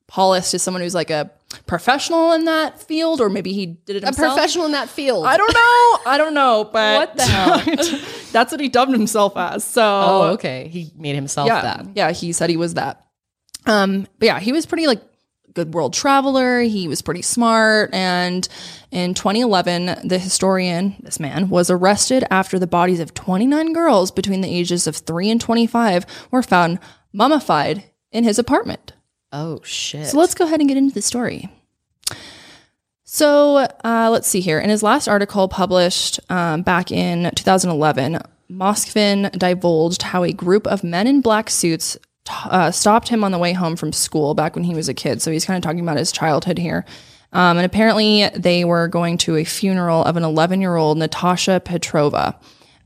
polist 0.08 0.54
is 0.54 0.62
someone 0.62 0.82
who's 0.82 0.94
like 0.94 1.10
a 1.10 1.30
professional 1.66 2.32
in 2.32 2.44
that 2.46 2.80
field, 2.80 3.20
or 3.20 3.28
maybe 3.28 3.52
he 3.52 3.66
did 3.66 3.96
it 3.96 4.04
a 4.04 4.12
professional 4.12 4.64
in 4.66 4.72
that 4.72 4.88
field. 4.88 5.26
I 5.26 5.36
don't 5.36 5.52
know. 5.52 6.10
I 6.10 6.18
don't 6.18 6.34
know, 6.34 6.64
but 6.72 6.96
What 6.96 7.16
the 7.16 7.22
hell? 7.22 8.00
that's 8.32 8.52
what 8.52 8.60
he 8.60 8.68
dubbed 8.68 8.92
himself 8.92 9.36
as. 9.36 9.64
So 9.64 9.82
Oh, 9.82 10.22
okay. 10.34 10.68
He 10.68 10.92
made 10.96 11.14
himself 11.14 11.48
yeah, 11.48 11.62
that. 11.62 11.86
yeah, 11.94 12.12
he 12.12 12.32
said 12.32 12.50
he 12.50 12.56
was 12.56 12.74
that. 12.74 13.04
Um, 13.66 14.06
but 14.18 14.26
yeah, 14.26 14.40
he 14.40 14.52
was 14.52 14.66
pretty 14.66 14.86
like 14.86 15.02
good 15.56 15.74
world 15.74 15.94
traveler. 15.94 16.60
He 16.60 16.86
was 16.86 17.02
pretty 17.02 17.22
smart, 17.22 17.92
and 17.92 18.46
in 18.92 19.14
2011, 19.14 20.06
the 20.06 20.18
historian, 20.18 20.94
this 21.00 21.18
man, 21.18 21.48
was 21.48 21.70
arrested 21.70 22.24
after 22.30 22.58
the 22.58 22.66
bodies 22.66 23.00
of 23.00 23.14
29 23.14 23.72
girls 23.72 24.10
between 24.10 24.42
the 24.42 24.54
ages 24.54 24.86
of 24.86 24.96
three 24.96 25.30
and 25.30 25.40
25 25.40 26.06
were 26.30 26.42
found 26.42 26.78
mummified 27.12 27.84
in 28.12 28.22
his 28.22 28.38
apartment. 28.38 28.92
Oh 29.32 29.60
shit. 29.64 30.06
So 30.06 30.18
let's 30.18 30.34
go 30.34 30.44
ahead 30.44 30.60
and 30.60 30.68
get 30.68 30.78
into 30.78 30.94
the 30.94 31.02
story. 31.02 31.50
So 33.04 33.66
uh, 33.82 34.10
let's 34.12 34.28
see 34.28 34.40
here. 34.40 34.60
In 34.60 34.68
his 34.68 34.82
last 34.82 35.08
article 35.08 35.48
published 35.48 36.20
um, 36.28 36.62
back 36.62 36.92
in 36.92 37.30
2011, 37.34 38.18
Moskvin 38.50 39.30
divulged 39.38 40.02
how 40.02 40.22
a 40.22 40.32
group 40.32 40.66
of 40.66 40.84
men 40.84 41.06
in 41.06 41.20
black 41.20 41.48
suits 41.48 41.96
uh, 42.30 42.70
stopped 42.70 43.08
him 43.08 43.24
on 43.24 43.32
the 43.32 43.38
way 43.38 43.52
home 43.52 43.76
from 43.76 43.92
school 43.92 44.34
back 44.34 44.54
when 44.54 44.64
he 44.64 44.74
was 44.74 44.88
a 44.88 44.94
kid. 44.94 45.22
So 45.22 45.30
he's 45.30 45.44
kind 45.44 45.56
of 45.56 45.62
talking 45.62 45.80
about 45.80 45.96
his 45.98 46.12
childhood 46.12 46.58
here. 46.58 46.84
Um, 47.32 47.58
and 47.58 47.66
apparently, 47.66 48.28
they 48.34 48.64
were 48.64 48.88
going 48.88 49.18
to 49.18 49.36
a 49.36 49.44
funeral 49.44 50.04
of 50.04 50.16
an 50.16 50.24
11 50.24 50.60
year 50.60 50.76
old 50.76 50.98
Natasha 50.98 51.60
Petrova. 51.64 52.36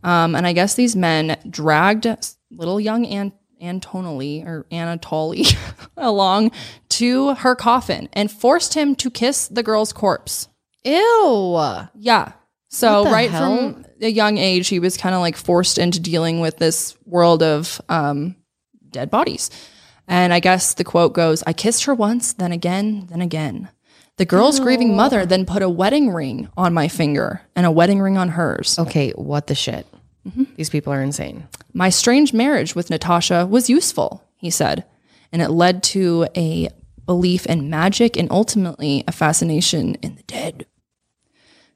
Um, 0.02 0.34
and 0.34 0.46
I 0.46 0.52
guess 0.52 0.74
these 0.74 0.96
men 0.96 1.38
dragged 1.48 2.06
little 2.50 2.80
young 2.80 3.04
An- 3.06 3.32
Antonoli 3.62 4.46
or 4.46 4.66
Anatoly 4.72 5.56
along 5.96 6.52
to 6.88 7.34
her 7.34 7.54
coffin 7.54 8.08
and 8.12 8.30
forced 8.30 8.74
him 8.74 8.94
to 8.96 9.10
kiss 9.10 9.48
the 9.48 9.62
girl's 9.62 9.92
corpse. 9.92 10.48
Ew. 10.84 11.58
Yeah. 11.94 12.32
So 12.68 13.04
right 13.04 13.30
hell? 13.30 13.72
from 13.72 13.84
a 14.00 14.08
young 14.08 14.38
age, 14.38 14.68
he 14.68 14.78
was 14.78 14.96
kind 14.96 15.14
of 15.14 15.20
like 15.20 15.36
forced 15.36 15.76
into 15.76 16.00
dealing 16.00 16.40
with 16.40 16.56
this 16.56 16.96
world 17.04 17.42
of 17.42 17.80
um, 17.88 18.36
dead 18.90 19.10
bodies. 19.10 19.50
And 20.08 20.32
I 20.32 20.40
guess 20.40 20.74
the 20.74 20.84
quote 20.84 21.12
goes, 21.12 21.42
"I 21.46 21.52
kissed 21.52 21.84
her 21.84 21.94
once, 21.94 22.32
then 22.32 22.52
again, 22.52 23.06
then 23.10 23.20
again." 23.20 23.68
The 24.16 24.24
girl's 24.26 24.60
grieving 24.60 24.94
mother 24.94 25.24
then 25.24 25.46
put 25.46 25.62
a 25.62 25.68
wedding 25.68 26.10
ring 26.10 26.48
on 26.56 26.74
my 26.74 26.88
finger 26.88 27.42
and 27.56 27.64
a 27.64 27.70
wedding 27.70 28.00
ring 28.00 28.18
on 28.18 28.30
hers. 28.30 28.78
Okay, 28.78 29.12
what 29.12 29.46
the 29.46 29.54
shit? 29.54 29.86
Mm-hmm. 30.28 30.44
These 30.56 30.68
people 30.68 30.92
are 30.92 31.02
insane. 31.02 31.48
My 31.72 31.88
strange 31.88 32.34
marriage 32.34 32.74
with 32.74 32.90
Natasha 32.90 33.46
was 33.46 33.70
useful, 33.70 34.22
he 34.36 34.50
said, 34.50 34.84
and 35.32 35.40
it 35.40 35.48
led 35.48 35.82
to 35.84 36.26
a 36.36 36.68
belief 37.06 37.46
in 37.46 37.70
magic 37.70 38.18
and 38.18 38.30
ultimately 38.30 39.04
a 39.08 39.12
fascination 39.12 39.94
in 40.02 40.16
the 40.16 40.22
dead. 40.24 40.66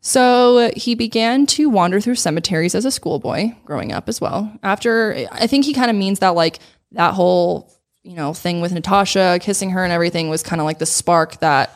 So 0.03 0.71
he 0.77 0.95
began 0.95 1.47
to 1.47 1.71
wander 1.71 1.99
through 1.99 2.17
cemeteries 2.17 2.75
as 2.75 2.85
a 2.85 2.91
schoolboy 2.91 3.53
growing 3.65 3.91
up 3.91 4.07
as 4.07 4.21
well. 4.21 4.53
After, 4.63 5.27
I 5.33 5.47
think 5.47 5.65
he 5.65 5.73
kind 5.73 5.91
of 5.91 5.97
means 5.97 6.19
that, 6.19 6.35
like, 6.35 6.59
that 6.95 7.15
whole, 7.15 7.73
you 8.03 8.15
know, 8.15 8.33
thing 8.35 8.61
with 8.61 8.73
Natasha, 8.73 9.39
kissing 9.41 9.71
her 9.71 9.85
and 9.85 9.93
everything 9.93 10.29
was 10.29 10.43
kind 10.43 10.61
of 10.61 10.65
like 10.65 10.79
the 10.79 10.87
spark 10.87 11.39
that 11.41 11.71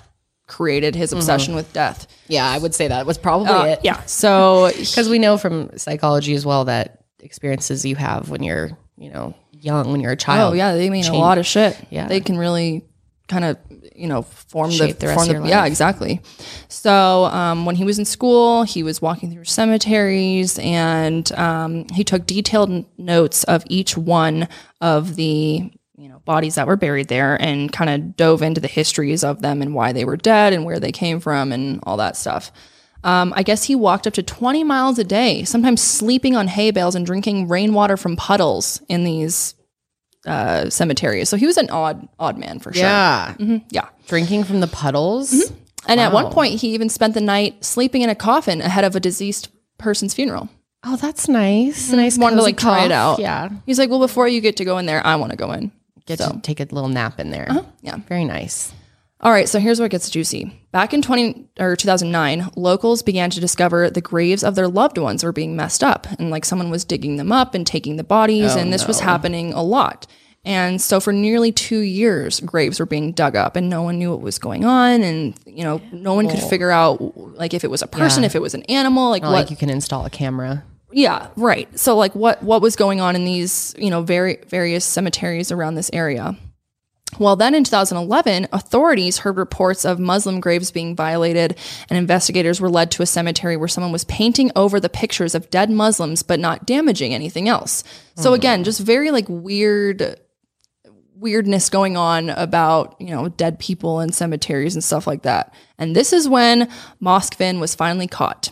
created 0.46 0.94
his 0.94 1.12
obsession 1.12 1.54
with 1.54 1.70
death. 1.72 2.06
Yeah, 2.26 2.48
I 2.48 2.56
would 2.58 2.74
say 2.74 2.88
that 2.88 3.04
was 3.06 3.18
probably 3.18 3.48
Uh, 3.48 3.64
it. 3.64 3.80
yeah. 3.82 4.02
So 4.04 4.70
Because 4.78 5.08
we 5.08 5.18
know 5.18 5.36
from 5.36 5.76
psychology 5.76 6.34
as 6.34 6.46
well 6.46 6.64
that 6.64 7.04
experiences 7.20 7.84
you 7.84 7.96
have 7.96 8.30
when 8.30 8.42
you're, 8.42 8.70
you 8.96 9.10
know, 9.10 9.34
young, 9.52 9.90
when 9.92 10.00
you're 10.00 10.12
a 10.12 10.16
child. 10.16 10.52
Oh 10.54 10.56
yeah, 10.56 10.74
they 10.74 10.88
mean 10.88 11.04
a 11.04 11.14
lot 11.16 11.36
of 11.38 11.44
shit. 11.46 11.76
Yeah. 11.90 12.08
they 12.08 12.20
can 12.20 12.38
really 12.38 12.84
kind 13.28 13.44
of 13.44 13.56
you 13.94 14.08
know 14.08 14.22
form 14.22 14.70
Shape 14.70 14.98
the, 14.98 15.06
the 15.06 15.14
form 15.14 15.30
of 15.30 15.42
the 15.42 15.48
yeah 15.48 15.60
life. 15.60 15.68
exactly. 15.68 16.20
So 16.68 17.24
um, 17.26 17.64
when 17.66 17.76
he 17.76 17.84
was 17.84 17.98
in 17.98 18.04
school, 18.04 18.64
he 18.64 18.82
was 18.82 19.00
walking 19.00 19.30
through 19.32 19.44
cemeteries 19.44 20.58
and 20.58 21.30
um, 21.32 21.86
he 21.90 22.04
took 22.04 22.26
detailed 22.26 22.86
notes 22.98 23.44
of 23.44 23.64
each 23.68 23.96
one 23.96 24.48
of 24.80 25.16
the 25.16 25.70
you 25.96 26.08
know 26.08 26.20
bodies 26.20 26.54
that 26.56 26.66
were 26.66 26.76
buried 26.76 27.08
there 27.08 27.40
and 27.40 27.72
kind 27.72 27.90
of 27.90 28.16
dove 28.16 28.42
into 28.42 28.60
the 28.60 28.68
histories 28.68 29.22
of 29.24 29.42
them 29.42 29.62
and 29.62 29.74
why 29.74 29.92
they 29.92 30.04
were 30.04 30.16
dead 30.16 30.52
and 30.52 30.64
where 30.64 30.80
they 30.80 30.92
came 30.92 31.20
from 31.20 31.52
and 31.52 31.80
all 31.84 31.96
that 31.96 32.16
stuff. 32.16 32.50
Um, 33.04 33.32
I 33.36 33.44
guess 33.44 33.64
he 33.64 33.76
walked 33.76 34.08
up 34.08 34.14
to 34.14 34.24
20 34.24 34.64
miles 34.64 34.98
a 34.98 35.04
day, 35.04 35.44
sometimes 35.44 35.80
sleeping 35.80 36.34
on 36.34 36.48
hay 36.48 36.72
bales 36.72 36.96
and 36.96 37.06
drinking 37.06 37.46
rainwater 37.46 37.96
from 37.96 38.16
puddles 38.16 38.82
in 38.88 39.04
these 39.04 39.54
uh, 40.26 40.68
cemeteries. 40.70 41.28
So 41.28 41.36
he 41.36 41.46
was 41.46 41.56
an 41.56 41.70
odd, 41.70 42.08
odd 42.18 42.38
man 42.38 42.58
for 42.58 42.72
sure. 42.72 42.82
Yeah. 42.82 43.34
Yeah. 43.70 43.88
Drinking 44.06 44.44
from 44.44 44.60
the 44.60 44.66
puddles. 44.66 45.32
Mm-hmm. 45.32 45.54
And 45.88 46.00
at 46.00 46.12
Wow. 46.12 46.24
one 46.24 46.32
point, 46.32 46.60
he 46.60 46.70
even 46.74 46.88
spent 46.88 47.14
the 47.14 47.20
night 47.20 47.64
sleeping 47.64 48.02
in 48.02 48.10
a 48.10 48.14
coffin 48.14 48.60
ahead 48.60 48.84
of 48.84 48.94
a 48.96 49.00
deceased 49.00 49.48
person's 49.78 50.12
funeral. 50.14 50.48
Oh, 50.84 50.96
that's 50.96 51.28
nice. 51.28 51.92
A 51.92 51.96
nice 51.96 52.18
Wanted 52.18 52.36
to 52.36 52.40
cozy 52.40 52.48
like 52.52 52.56
try 52.58 52.84
it 52.84 52.92
out. 52.92 53.18
Yeah. 53.18 53.48
He's 53.66 53.78
like, 53.78 53.90
well, 53.90 53.98
before 54.00 54.28
you 54.28 54.40
get 54.40 54.56
to 54.58 54.64
go 54.64 54.78
in 54.78 54.86
there, 54.86 55.04
I 55.06 55.16
want 55.16 55.30
to 55.32 55.36
go 55.38 55.52
in. 55.52 55.72
Get 56.06 56.18
So- 56.18 56.24
Uh-huh. 56.26 56.34
to 56.34 56.40
take 56.40 56.60
a 56.60 56.64
little 56.74 56.88
nap 56.88 57.18
in 57.20 57.30
there. 57.30 57.48
Yeah. 57.82 57.96
Very 58.08 58.24
nice. 58.24 58.72
All 59.20 59.32
right, 59.32 59.48
so 59.48 59.58
here's 59.58 59.80
where 59.80 59.86
it 59.86 59.90
gets 59.92 60.10
juicy. 60.10 60.52
Back 60.70 60.94
in 60.94 61.02
20 61.02 61.48
or 61.58 61.74
2009, 61.74 62.50
locals 62.54 63.02
began 63.02 63.30
to 63.30 63.40
discover 63.40 63.90
the 63.90 64.00
graves 64.00 64.44
of 64.44 64.54
their 64.54 64.68
loved 64.68 64.96
ones 64.96 65.24
were 65.24 65.32
being 65.32 65.56
messed 65.56 65.82
up 65.82 66.06
and 66.20 66.30
like 66.30 66.44
someone 66.44 66.70
was 66.70 66.84
digging 66.84 67.16
them 67.16 67.32
up 67.32 67.52
and 67.54 67.66
taking 67.66 67.96
the 67.96 68.04
bodies 68.04 68.54
oh, 68.54 68.58
and 68.60 68.72
this 68.72 68.86
was 68.86 69.00
happening 69.00 69.52
a 69.52 69.62
lot. 69.62 70.06
And 70.44 70.80
so 70.80 71.00
for 71.00 71.12
nearly 71.12 71.50
2 71.50 71.80
years, 71.80 72.38
graves 72.38 72.78
were 72.78 72.86
being 72.86 73.10
dug 73.10 73.34
up 73.34 73.56
and 73.56 73.68
no 73.68 73.82
one 73.82 73.98
knew 73.98 74.10
what 74.12 74.20
was 74.20 74.38
going 74.38 74.64
on 74.64 75.02
and 75.02 75.34
you 75.46 75.64
know, 75.64 75.80
no 75.90 76.14
one 76.14 76.28
could 76.28 76.38
figure 76.40 76.70
out 76.70 77.00
like 77.36 77.54
if 77.54 77.64
it 77.64 77.70
was 77.72 77.82
a 77.82 77.88
person, 77.88 78.22
Yeah. 78.22 78.26
if 78.28 78.36
it 78.36 78.42
was 78.42 78.54
an 78.54 78.62
animal, 78.64 79.10
like 79.10 79.22
Not 79.22 79.32
what 79.32 79.38
like 79.38 79.50
you 79.50 79.56
can 79.56 79.68
install 79.68 80.06
a 80.06 80.10
camera. 80.10 80.62
yeah, 80.92 81.26
right. 81.34 81.76
So 81.76 81.96
like 81.96 82.14
what 82.14 82.40
what 82.44 82.62
was 82.62 82.76
going 82.76 83.00
on 83.00 83.16
in 83.16 83.24
these, 83.24 83.74
you 83.76 83.90
know, 83.90 84.02
very 84.02 84.38
various 84.46 84.84
cemeteries 84.84 85.50
around 85.50 85.74
this 85.74 85.90
area? 85.92 86.36
Well, 87.18 87.36
then 87.36 87.54
in 87.54 87.64
2011, 87.64 88.48
authorities 88.52 89.18
heard 89.18 89.38
reports 89.38 89.84
of 89.84 89.98
Muslim 89.98 90.40
graves 90.40 90.70
being 90.70 90.94
violated, 90.94 91.56
and 91.88 91.98
investigators 91.98 92.60
were 92.60 92.68
led 92.68 92.90
to 92.92 93.02
a 93.02 93.06
cemetery 93.06 93.56
where 93.56 93.68
someone 93.68 93.92
was 93.92 94.04
painting 94.04 94.50
over 94.54 94.78
the 94.78 94.88
pictures 94.88 95.34
of 95.34 95.50
dead 95.50 95.70
Muslims 95.70 96.22
but 96.22 96.38
not 96.38 96.66
damaging 96.66 97.14
anything 97.14 97.48
else. 97.48 97.82
So 98.16 98.34
again, 98.34 98.64
just 98.64 98.80
very 98.80 99.10
like 99.10 99.26
weird 99.28 100.18
weirdness 101.18 101.70
going 101.70 101.96
on 101.96 102.30
about, 102.30 102.96
you 103.00 103.10
know, 103.10 103.28
dead 103.28 103.58
people 103.58 104.00
in 104.00 104.12
cemeteries 104.12 104.74
and 104.74 104.84
stuff 104.84 105.06
like 105.06 105.22
that. 105.22 105.52
And 105.78 105.94
this 105.94 106.12
is 106.12 106.28
when 106.28 106.68
Moskvin 107.02 107.60
was 107.60 107.74
finally 107.74 108.06
caught. 108.06 108.50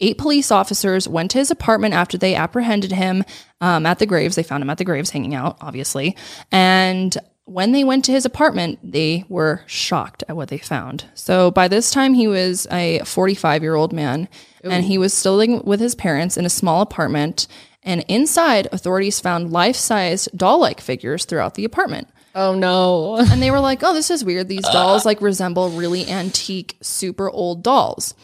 Eight 0.00 0.18
police 0.18 0.50
officers 0.50 1.08
went 1.08 1.30
to 1.30 1.38
his 1.38 1.50
apartment 1.50 1.94
after 1.94 2.18
they 2.18 2.34
apprehended 2.34 2.92
him 2.92 3.24
um, 3.60 3.86
at 3.86 3.98
the 3.98 4.06
graves. 4.06 4.36
They 4.36 4.42
found 4.42 4.62
him 4.62 4.70
at 4.70 4.78
the 4.78 4.84
graves 4.84 5.10
hanging 5.10 5.34
out, 5.34 5.56
obviously. 5.60 6.16
And 6.52 7.16
when 7.46 7.70
they 7.70 7.84
went 7.84 8.04
to 8.04 8.12
his 8.12 8.24
apartment, 8.24 8.78
they 8.82 9.24
were 9.28 9.62
shocked 9.66 10.24
at 10.28 10.36
what 10.36 10.48
they 10.48 10.58
found. 10.58 11.06
So 11.14 11.50
by 11.52 11.68
this 11.68 11.90
time, 11.92 12.14
he 12.14 12.26
was 12.26 12.66
a 12.70 12.98
45 13.04 13.62
year 13.62 13.76
old 13.76 13.92
man 13.92 14.28
and 14.64 14.84
he 14.84 14.98
was 14.98 15.14
still 15.14 15.36
living 15.36 15.62
with 15.64 15.78
his 15.78 15.94
parents 15.94 16.36
in 16.36 16.44
a 16.44 16.50
small 16.50 16.82
apartment. 16.82 17.46
And 17.84 18.04
inside, 18.08 18.66
authorities 18.72 19.20
found 19.20 19.52
life 19.52 19.76
sized 19.76 20.36
doll 20.36 20.60
like 20.60 20.80
figures 20.80 21.24
throughout 21.24 21.54
the 21.54 21.64
apartment. 21.64 22.08
Oh 22.34 22.54
no. 22.54 23.16
And 23.16 23.40
they 23.40 23.52
were 23.52 23.60
like, 23.60 23.82
oh, 23.84 23.94
this 23.94 24.10
is 24.10 24.24
weird. 24.24 24.48
These 24.48 24.68
dolls 24.68 25.06
like 25.06 25.22
resemble 25.22 25.70
really 25.70 26.08
antique, 26.10 26.76
super 26.82 27.30
old 27.30 27.62
dolls. 27.62 28.14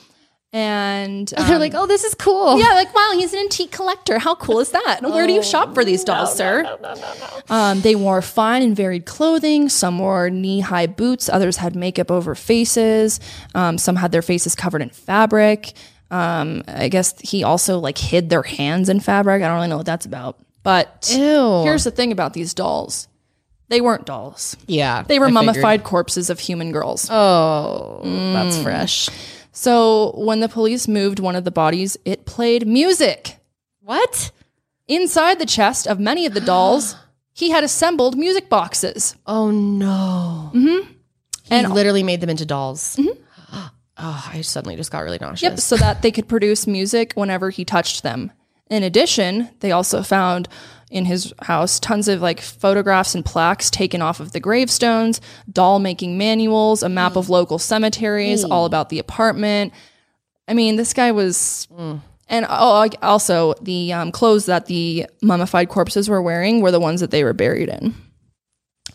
And 0.55 1.33
um, 1.37 1.47
They're 1.49 1.59
like, 1.59 1.73
oh, 1.75 1.87
this 1.87 2.05
is 2.05 2.15
cool. 2.15 2.59
yeah, 2.59 2.75
like 2.75 2.95
wow, 2.95 3.13
he's 3.15 3.33
an 3.33 3.39
antique 3.41 3.71
collector. 3.73 4.19
How 4.19 4.35
cool 4.35 4.61
is 4.61 4.71
that? 4.71 5.01
Where 5.03 5.27
do 5.27 5.33
you 5.33 5.43
shop 5.43 5.73
for 5.75 5.85
these 5.85 6.05
dolls, 6.05 6.37
sir? 6.37 6.63
No, 6.63 6.77
no, 6.83 6.95
no, 6.95 7.15
Um, 7.49 7.81
they 7.81 7.95
wore 7.95 8.21
fine 8.21 8.63
and 8.63 8.77
varied 8.77 9.07
clothing. 9.07 9.69
Some 9.71 9.99
wore 9.99 10.29
knee-high 10.29 10.89
boots. 10.89 11.31
Others 11.31 11.57
had 11.57 11.75
makeup 11.75 12.11
over 12.11 12.35
faces. 12.35 13.19
Um, 13.55 13.79
some 13.79 13.97
had 13.97 14.13
their 14.13 14.21
faces 14.23 14.55
covered 14.55 14.83
in 14.83 14.91
fabric. 14.91 15.73
Um, 16.11 16.63
I 16.69 16.89
guess 16.89 17.19
he 17.21 17.43
also 17.45 17.79
like 17.79 17.97
hid 17.97 18.29
their 18.29 18.43
hands 18.43 18.91
in 18.91 19.01
fabric. 19.01 19.43
I 19.43 19.47
don't 19.49 19.57
really 19.57 19.69
know 19.69 19.79
what 19.79 19.87
that's 19.87 20.05
about. 20.05 20.39
But 20.63 21.11
Ew. 21.17 21.63
here's 21.65 21.85
the 21.85 21.91
thing 21.91 22.13
about 22.13 22.35
these 22.35 22.53
dolls: 22.53 23.09
they 23.69 23.81
weren't 23.81 24.05
dolls. 24.05 24.55
Yeah. 24.67 25.03
They 25.03 25.19
were 25.19 25.27
I 25.27 25.29
figured. 25.31 25.47
mummified 25.47 25.85
corpses 25.85 26.29
of 26.29 26.39
human 26.39 26.71
girls. 26.73 27.09
Oh, 27.11 28.03
that's 28.05 28.63
fresh. 28.63 29.09
So 29.53 30.13
when 30.17 30.41
the 30.41 30.49
police 30.49 30.89
moved 30.89 31.21
one 31.21 31.37
of 31.37 31.45
the 31.45 31.51
bodies, 31.51 31.97
it 32.05 32.25
played 32.25 32.67
music. 32.67 33.37
What? 33.81 34.33
Inside 34.89 35.39
the 35.39 35.47
chest 35.47 35.87
of 35.87 36.01
many 36.01 36.27
of 36.27 36.35
the 36.35 36.41
dolls, 36.41 36.97
he 37.33 37.51
had 37.51 37.63
assembled 37.63 38.17
music 38.17 38.49
boxes. 38.49 39.15
Oh 39.27 39.51
no. 39.51 40.51
Mm-hmm. 40.55 40.93
And 41.51 41.67
he 41.67 41.73
literally 41.73 42.03
made 42.03 42.21
them 42.21 42.31
into 42.31 42.47
dolls. 42.47 42.99
Oh, 42.99 43.71
I 44.33 44.41
suddenly 44.41 44.77
just 44.77 44.91
got 44.91 45.01
really 45.01 45.19
nauseous. 45.21 45.43
Yep, 45.43 45.61
so 45.61 45.77
that 45.77 46.03
they 46.03 46.11
could 46.11 46.29
produce 46.29 46.67
music 46.67 47.13
whenever 47.13 47.51
he 47.51 47.65
touched 47.65 48.03
them. 48.03 48.33
In 48.71 48.83
addition, 48.83 49.51
they 49.61 49.71
also 49.71 50.03
found 50.03 50.49
in 50.93 51.07
his 51.07 51.33
house 51.41 51.81
tons 51.81 52.07
of 52.07 52.21
like 52.21 52.41
photographs 52.41 53.15
and 53.15 53.25
plaques 53.25 53.71
taken 53.71 54.03
off 54.03 54.21
of 54.21 54.33
the 54.33 54.41
gravestones, 54.41 55.21
doll 55.51 55.79
making 55.79 56.19
manuals, 56.19 56.83
a 56.83 56.89
map 56.89 57.17
of 57.17 57.27
mm. 57.27 57.31
local 57.31 57.59
cemeteries, 57.59 58.45
mm. 58.45 58.51
all 58.51 58.67
about 58.67 58.91
the 58.91 58.99
apartment. 58.99 59.73
I 60.47 60.55
mean, 60.55 60.77
this 60.77 60.93
guy 60.93 61.11
was. 61.13 61.67
Mm. 61.73 62.01
And 62.29 62.47
oh, 62.49 62.89
also, 63.03 63.55
the 63.61 63.93
um, 63.93 64.13
clothes 64.13 64.47
that 64.47 64.67
the 64.67 65.07
mummified 65.21 65.69
corpses 65.69 66.09
were 66.09 66.23
wearing 66.23 66.63
were 66.63 66.71
the 66.71 66.81
ones 66.81 67.01
that 67.01 67.11
they 67.11 67.25
were 67.25 67.35
buried 67.35 67.69
in. 67.69 67.95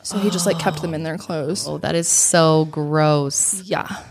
So 0.01 0.17
he 0.17 0.29
just 0.29 0.45
like 0.45 0.57
kept 0.57 0.81
them 0.81 0.93
in 0.93 1.03
their 1.03 1.15
oh, 1.15 1.17
clothes. 1.17 1.67
Oh, 1.67 1.77
that 1.79 1.93
is 1.93 2.07
so 2.07 2.65
gross. 2.71 3.61
Yeah. 3.63 4.03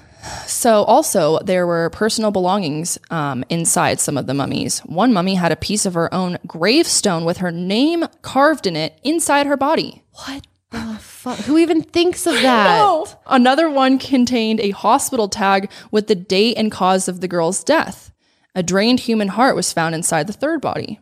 So 0.47 0.85
also 0.85 1.39
there 1.41 1.67
were 1.67 1.91
personal 1.91 2.31
belongings 2.31 2.99
um, 3.11 3.45
inside 3.49 4.01
some 4.01 4.17
of 4.17 4.27
the 4.27 4.35
mummies. 4.35 4.81
One 4.81 5.13
mummy 5.13 5.35
had 5.35 5.53
a 5.53 5.57
piece 5.57 5.87
of 5.87 5.95
her 5.95 6.13
own 6.13 6.39
gravestone 6.47 7.25
with 7.25 7.39
her 7.39 7.53
name 7.53 8.05
carved 8.23 8.67
in 8.67 8.77
it 8.77 8.99
inside 9.03 9.47
her 9.47 9.57
body. 9.57 10.03
What 10.13 10.47
the 10.71 10.97
fuck? 11.01 11.39
Who 11.41 11.59
even 11.59 11.83
thinks 11.83 12.27
of 12.27 12.35
that? 12.35 12.79
Another 13.27 13.69
one 13.71 13.99
contained 13.99 14.61
a 14.61 14.71
hospital 14.71 15.29
tag 15.29 15.71
with 15.91 16.07
the 16.07 16.15
date 16.15 16.57
and 16.57 16.73
cause 16.73 17.09
of 17.09 17.21
the 17.21 17.29
girl's 17.29 17.63
death. 17.65 18.13
A 18.55 18.63
drained 18.63 19.01
human 19.01 19.29
heart 19.29 19.55
was 19.55 19.73
found 19.73 19.95
inside 19.95 20.27
the 20.27 20.33
third 20.33 20.61
body. 20.61 20.99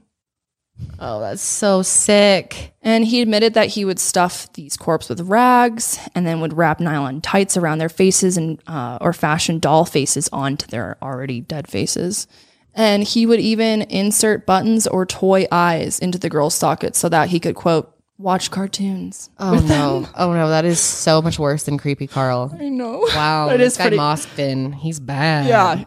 Oh, 0.99 1.20
that's 1.20 1.43
so 1.43 1.83
sick. 1.83 2.75
And 2.83 3.05
he 3.05 3.20
admitted 3.20 3.55
that 3.55 3.68
he 3.68 3.85
would 3.85 3.99
stuff 3.99 4.53
these 4.55 4.77
corpses 4.77 5.09
with 5.11 5.20
rags 5.29 5.99
and 6.14 6.27
then 6.27 6.41
would 6.41 6.57
wrap 6.57 6.81
nylon 6.81 7.20
tights 7.20 7.57
around 7.57 7.79
their 7.79 7.89
faces 7.89 8.37
and 8.37 8.61
uh, 8.66 8.99
or 9.01 9.12
fashion 9.12 9.59
doll 9.59 9.85
faces 9.85 10.29
onto 10.33 10.66
their 10.66 10.97
already 11.03 11.41
dead 11.41 11.68
faces. 11.68 12.27
And 12.75 13.05
he 13.05 13.25
would 13.25 13.39
even 13.41 13.83
insert 13.83 14.47
buttons 14.47 14.87
or 14.89 15.07
toy 15.07 15.47
eyes 15.53 16.01
into 16.01 16.18
the 16.18 16.29
girl's 16.29 16.55
sockets 16.57 16.99
so 16.99 17.09
that 17.09 17.29
he 17.29 17.39
could 17.39 17.55
quote 17.55 17.91
watch 18.18 18.51
cartoons. 18.51 19.31
Oh 19.39 19.55
no. 19.61 20.09
Oh 20.16 20.33
no, 20.33 20.49
that 20.49 20.64
is 20.64 20.81
so 20.81 21.22
much 21.22 21.39
worse 21.39 21.62
than 21.64 21.79
creepy 21.79 22.09
Carl. 22.09 22.57
I 22.61 22.68
know. 22.68 23.01
Wow. 23.14 23.49
It 23.55 23.59
this 23.59 23.75
is 23.75 23.79
guy 23.79 23.85
pretty- 23.85 23.97
Moskvin, 23.99 24.75
he's 24.75 24.99
bad. 24.99 25.47
Yeah. 25.47 25.85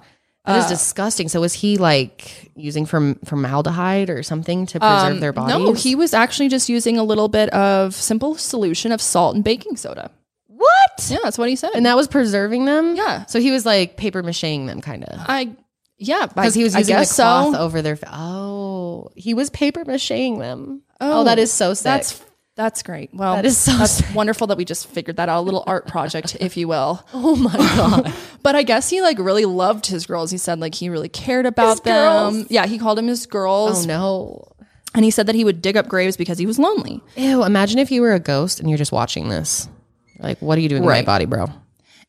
That 0.47 0.57
is 0.59 0.65
disgusting. 0.67 1.27
So 1.29 1.41
was 1.41 1.53
he 1.53 1.77
like 1.77 2.51
using 2.55 2.85
form- 2.85 3.19
formaldehyde 3.25 4.09
or 4.09 4.23
something 4.23 4.65
to 4.67 4.79
preserve 4.79 5.19
their 5.19 5.33
bodies? 5.33 5.55
Um, 5.55 5.63
No, 5.63 5.73
he 5.73 5.93
was 5.95 6.13
actually 6.13 6.49
just 6.49 6.69
using 6.69 6.97
a 6.97 7.03
little 7.03 7.27
bit 7.27 7.49
of 7.49 7.93
simple 7.93 8.35
solution 8.35 8.91
of 8.91 9.01
salt 9.01 9.35
and 9.35 9.43
baking 9.43 9.75
soda. 9.77 10.09
What? 10.47 11.07
Yeah, 11.09 11.17
that's 11.23 11.37
what 11.37 11.49
he 11.49 11.55
said. 11.55 11.71
And 11.75 11.85
that 11.85 11.95
was 11.95 12.07
preserving 12.07 12.65
them? 12.65 12.95
Yeah. 12.95 13.25
So 13.25 13.39
he 13.39 13.51
was 13.51 13.65
like 13.65 13.97
paper 13.97 14.23
macheing 14.23 14.65
them 14.67 14.81
kind 14.81 15.03
of. 15.03 15.19
I 15.27 15.51
yeah, 15.99 16.27
Because 16.27 16.53
he 16.55 16.63
was 16.63 16.75
using 16.75 16.95
the 16.95 16.99
guess 17.01 17.15
cloth 17.15 17.55
so. 17.55 17.59
over 17.59 17.81
their. 17.81 17.97
Oh, 18.07 19.09
he 19.15 19.33
was 19.33 19.49
paper 19.49 19.83
macheing 19.85 20.39
them. 20.39 20.81
Oh, 21.01 21.23
that 21.25 21.39
is 21.39 21.51
so 21.51 21.73
sick. 21.73 21.83
That's 21.83 22.23
that's 22.57 22.83
great. 22.83 23.09
Well, 23.13 23.35
That 23.35 23.45
is 23.45 23.57
so 23.57 23.71
that's 23.77 23.93
sick. 23.93 24.13
wonderful 24.13 24.47
that 24.47 24.57
we 24.57 24.65
just 24.65 24.87
figured 24.87 25.15
that 25.15 25.29
out. 25.29 25.39
A 25.39 25.41
little 25.41 25.63
art 25.65 25.87
project, 25.87 26.35
if 26.41 26.57
you 26.57 26.67
will. 26.67 27.05
oh 27.13 27.35
my 27.37 27.53
um, 27.53 28.01
god. 28.03 28.13
But 28.43 28.55
I 28.55 28.63
guess 28.63 28.89
he 28.89 29.01
like 29.01 29.19
really 29.19 29.45
loved 29.45 29.85
his 29.85 30.05
girls. 30.05 30.31
He 30.31 30.37
said 30.37 30.59
like 30.59 30.75
he 30.75 30.89
really 30.89 31.07
cared 31.09 31.45
about 31.45 31.69
His 31.71 31.79
them. 31.81 32.33
girls? 32.33 32.47
Yeah, 32.51 32.65
he 32.65 32.77
called 32.77 32.97
them 32.97 33.07
his 33.07 33.25
girls. 33.25 33.85
oh 33.85 33.87
no. 33.87 34.51
And 34.95 35.05
he 35.05 35.11
said 35.11 35.27
that 35.27 35.35
he 35.35 35.43
would 35.45 35.61
dig 35.61 35.77
up 35.77 35.87
graves 35.87 36.17
because 36.17 36.39
he 36.39 36.45
was 36.47 36.57
lonely. 36.57 37.01
Ew. 37.15 37.43
Imagine 37.43 37.77
if 37.77 37.91
you 37.91 38.01
were 38.01 38.13
a 38.13 38.19
ghost 38.19 38.59
and 38.59 38.67
you're 38.67 38.79
just 38.79 38.91
watching 38.91 39.29
this. 39.29 39.69
Like, 40.17 40.41
what 40.41 40.57
are 40.57 40.61
you 40.61 40.69
doing 40.69 40.81
to 40.81 40.87
my 40.87 41.03
body, 41.03 41.25
bro? 41.25 41.45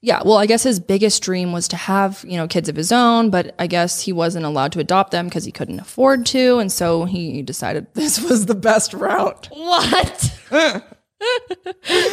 Yeah, 0.00 0.22
well, 0.24 0.36
I 0.38 0.46
guess 0.46 0.62
his 0.62 0.78
biggest 0.78 1.22
dream 1.24 1.50
was 1.52 1.66
to 1.68 1.76
have, 1.76 2.24
you 2.26 2.36
know, 2.36 2.46
kids 2.46 2.68
of 2.68 2.76
his 2.76 2.92
own, 2.92 3.30
but 3.30 3.54
I 3.58 3.66
guess 3.66 4.00
he 4.02 4.12
wasn't 4.12 4.44
allowed 4.46 4.70
to 4.72 4.78
adopt 4.80 5.10
them 5.10 5.26
because 5.26 5.44
he 5.44 5.50
couldn't 5.50 5.80
afford 5.80 6.24
to, 6.26 6.58
and 6.58 6.70
so 6.70 7.04
he 7.04 7.42
decided 7.42 7.86
this 7.94 8.20
was 8.22 8.46
the 8.46 8.54
best 8.54 8.94
route. 8.94 9.48
What? 9.52 10.38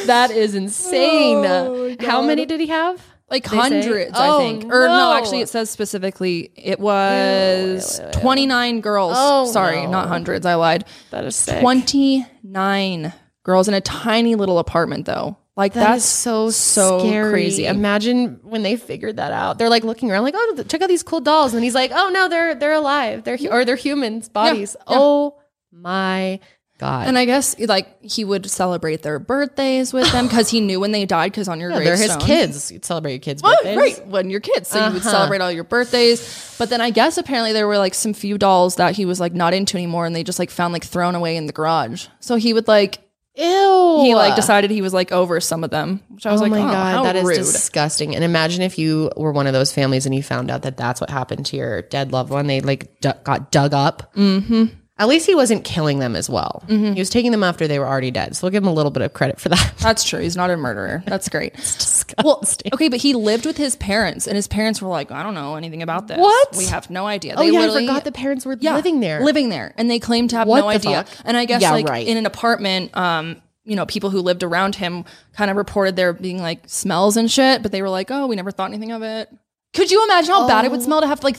that 0.07 0.31
is 0.31 0.55
insane. 0.55 1.45
Oh 1.45 1.95
How 1.99 2.21
many 2.21 2.45
did 2.45 2.59
he 2.59 2.67
have? 2.67 3.05
Like 3.29 3.49
They 3.49 3.57
hundreds, 3.57 4.11
Oh, 4.15 4.37
I 4.37 4.43
think. 4.43 4.65
Or 4.65 4.87
no, 4.87 5.11
no. 5.11 5.13
actually 5.13 5.41
it 5.41 5.49
says 5.49 5.69
specifically 5.69 6.51
it 6.55 6.79
was 6.79 7.99
29 8.13 8.81
girls. 8.81 9.13
Oh, 9.17 9.45
Sorry, 9.51 9.83
no. 9.83 9.91
not 9.91 10.07
hundreds, 10.07 10.45
I 10.45 10.55
lied. 10.55 10.85
That 11.11 11.23
is 11.25 11.35
sick. 11.35 11.59
29 11.61 13.13
girls 13.43 13.67
in 13.67 13.73
a 13.73 13.81
tiny 13.81 14.35
little 14.35 14.59
apartment 14.59 15.05
though. 15.05 15.37
Like 15.57 15.73
That 15.73 15.83
that's 15.85 16.03
is 16.03 16.09
so 16.09 16.49
so 16.49 16.99
scary. 16.99 17.31
crazy. 17.31 17.65
Imagine 17.65 18.39
when 18.43 18.61
they 18.61 18.75
figured 18.75 19.15
that 19.17 19.31
out. 19.31 19.57
They're 19.57 19.69
like 19.69 19.85
looking 19.85 20.11
around, 20.11 20.23
like, 20.23 20.33
oh, 20.35 20.63
check 20.67 20.81
out 20.81 20.89
these 20.89 21.03
cool 21.03 21.21
dolls, 21.21 21.53
and 21.53 21.63
he's 21.63 21.75
like, 21.75 21.91
oh 21.93 22.09
no, 22.13 22.27
they're 22.27 22.55
they're 22.55 22.73
alive. 22.73 23.23
They're 23.23 23.37
hu- 23.37 23.49
or 23.49 23.63
they're 23.63 23.77
humans 23.77 24.27
bodies. 24.27 24.75
yeah. 24.79 24.83
Oh 24.99 25.37
my 25.71 26.39
god. 26.77 27.07
And 27.07 27.17
I 27.17 27.23
guess 27.23 27.57
like 27.57 28.03
he 28.03 28.25
would 28.25 28.49
celebrate 28.51 29.01
their 29.01 29.17
birthdays 29.17 29.93
with 29.93 30.11
them 30.11 30.27
because 30.27 30.49
he 30.49 30.59
knew 30.59 30.81
when 30.81 30.91
they 30.91 31.05
died. 31.05 31.31
Because 31.31 31.47
on 31.47 31.61
your 31.61 31.69
Yeah, 31.71 31.79
they're 31.79 31.95
his 31.97 32.17
kids. 32.17 32.69
You'd 32.69 32.83
celebrate 32.83 33.13
your 33.13 33.19
kids' 33.19 33.41
Oh, 33.45 33.49
birthdays. 33.63 33.77
right, 33.77 34.07
when 34.07 34.29
you're 34.29 34.41
kids, 34.41 34.67
so 34.67 34.79
you 34.85 34.91
would 34.91 35.01
Uh-huh. 35.03 35.09
celebrate 35.09 35.39
all 35.39 35.51
your 35.53 35.63
birthdays. 35.63 36.53
But 36.57 36.69
then 36.69 36.81
I 36.81 36.89
guess 36.89 37.17
apparently 37.17 37.53
there 37.53 37.65
were 37.67 37.77
like 37.77 37.93
some 37.93 38.13
few 38.13 38.37
dolls 38.37 38.75
that 38.75 38.95
he 38.95 39.05
was 39.05 39.21
like 39.21 39.33
not 39.33 39.53
into 39.53 39.77
anymore, 39.77 40.05
and 40.05 40.13
they 40.13 40.25
just 40.25 40.37
like 40.37 40.49
found 40.51 40.73
like 40.73 40.83
thrown 40.83 41.15
away 41.15 41.37
in 41.37 41.45
the 41.45 41.53
garage. 41.53 42.07
So 42.19 42.35
he 42.35 42.53
would 42.53 42.67
like 42.67 42.99
Ew. 43.37 43.99
he 44.03 44.15
like 44.15 44.35
decided 44.35 44.71
he 44.71 44.81
was 44.81 44.93
like 44.93 45.11
over 45.11 45.39
some 45.39 45.63
of 45.63 45.69
them, 45.69 46.01
which 46.09 46.25
I 46.25 46.31
was 46.31 46.41
oh 46.41 46.45
like, 46.45 46.51
my 46.51 46.59
oh, 46.59 46.71
god, 46.71 47.05
that 47.05 47.15
is 47.15 47.23
rude. 47.25 47.35
disgusting. 47.35 48.15
And 48.15 48.23
imagine 48.23 48.61
if 48.61 48.77
you 48.77 49.11
were 49.17 49.31
one 49.31 49.47
of 49.47 49.53
those 49.53 49.73
families 49.73 50.05
and 50.05 50.15
you 50.15 50.23
found 50.23 50.49
out 50.49 50.61
that 50.61 50.77
that's 50.77 51.01
what 51.01 51.09
happened 51.09 51.45
to 51.47 51.57
your 51.57 51.81
dead 51.81 52.11
loved 52.11 52.29
one. 52.29 52.47
They 52.47 52.61
like 52.61 52.99
du- 53.01 53.17
got 53.23 53.51
dug 53.51 53.73
up. 53.73 54.13
Mm-hmm. 54.15 54.65
At 54.97 55.09
least 55.09 55.25
he 55.25 55.35
wasn't 55.35 55.65
killing 55.65 55.99
them 55.99 56.15
as 56.15 56.29
well. 56.29 56.63
Mm-hmm. 56.67 56.93
He 56.93 56.99
was 57.01 57.09
taking 57.09 57.31
them 57.31 57.43
after 57.43 57.67
they 57.67 57.79
were 57.79 57.85
already 57.87 58.11
dead. 58.11 58.33
So 58.35 58.45
we'll 58.45 58.51
give 58.51 58.63
him 58.63 58.69
a 58.69 58.73
little 58.73 58.91
bit 58.91 59.03
of 59.03 59.11
credit 59.13 59.41
for 59.41 59.49
that. 59.49 59.73
That's 59.79 60.05
true. 60.05 60.21
He's 60.21 60.37
not 60.37 60.49
a 60.49 60.55
murderer. 60.55 61.03
That's 61.05 61.27
great. 61.27 61.53
disgusting. 61.55 62.23
Well, 62.23 62.41
okay, 62.73 62.87
but 62.87 63.01
he 63.01 63.13
lived 63.13 63.45
with 63.45 63.57
his 63.57 63.75
parents, 63.75 64.25
and 64.25 64.37
his 64.37 64.47
parents 64.47 64.81
were 64.81 64.87
like, 64.87 65.11
I 65.11 65.21
don't 65.21 65.33
know 65.33 65.55
anything 65.55 65.81
about 65.81 66.07
this. 66.07 66.17
What? 66.17 66.55
We 66.55 66.65
have 66.67 66.89
no 66.89 67.05
idea. 67.07 67.35
oh 67.35 67.41
yeah, 67.41 67.59
I 67.59 67.73
forgot 67.73 68.05
the 68.05 68.11
parents 68.13 68.45
were 68.45 68.57
Yeah, 68.59 68.75
living 68.75 69.01
there. 69.01 69.21
living 69.21 69.49
there, 69.49 69.73
and 69.77 69.89
they 69.89 69.99
claimed 69.99 70.29
to 70.29 70.37
have 70.37 70.47
What 70.47 70.61
no 70.61 70.69
idea. 70.69 71.03
fuck? 71.03 71.25
And 71.25 71.35
I 71.35 71.43
guess 71.43 71.61
Yeah, 71.61 71.71
like 71.71 71.89
right. 71.89 72.07
in 72.07 72.15
an 72.15 72.25
apartment, 72.25 72.95
um, 72.95 73.41
you 73.65 73.75
know, 73.75 73.85
people 73.85 74.11
who 74.11 74.21
lived 74.21 74.43
around 74.43 74.75
him 74.75 75.03
kind 75.33 75.51
of 75.51 75.57
reported 75.57 75.95
there 75.97 76.13
being 76.13 76.41
like 76.41 76.61
smells 76.67 77.17
and 77.17 77.29
shit, 77.29 77.61
but 77.63 77.71
they 77.73 77.81
were 77.81 77.89
like, 77.89 78.11
oh, 78.11 78.27
we 78.27 78.35
never 78.37 78.51
thought 78.51 78.69
anything 78.71 78.91
of 78.93 79.01
it. 79.03 79.27
Could 79.73 79.91
you 79.91 80.05
imagine 80.05 80.31
how 80.31 80.47
bad 80.47 80.63
it 80.63 80.71
would 80.71 80.83
smell 80.83 81.01
to 81.01 81.07
have 81.07 81.21
like 81.23 81.35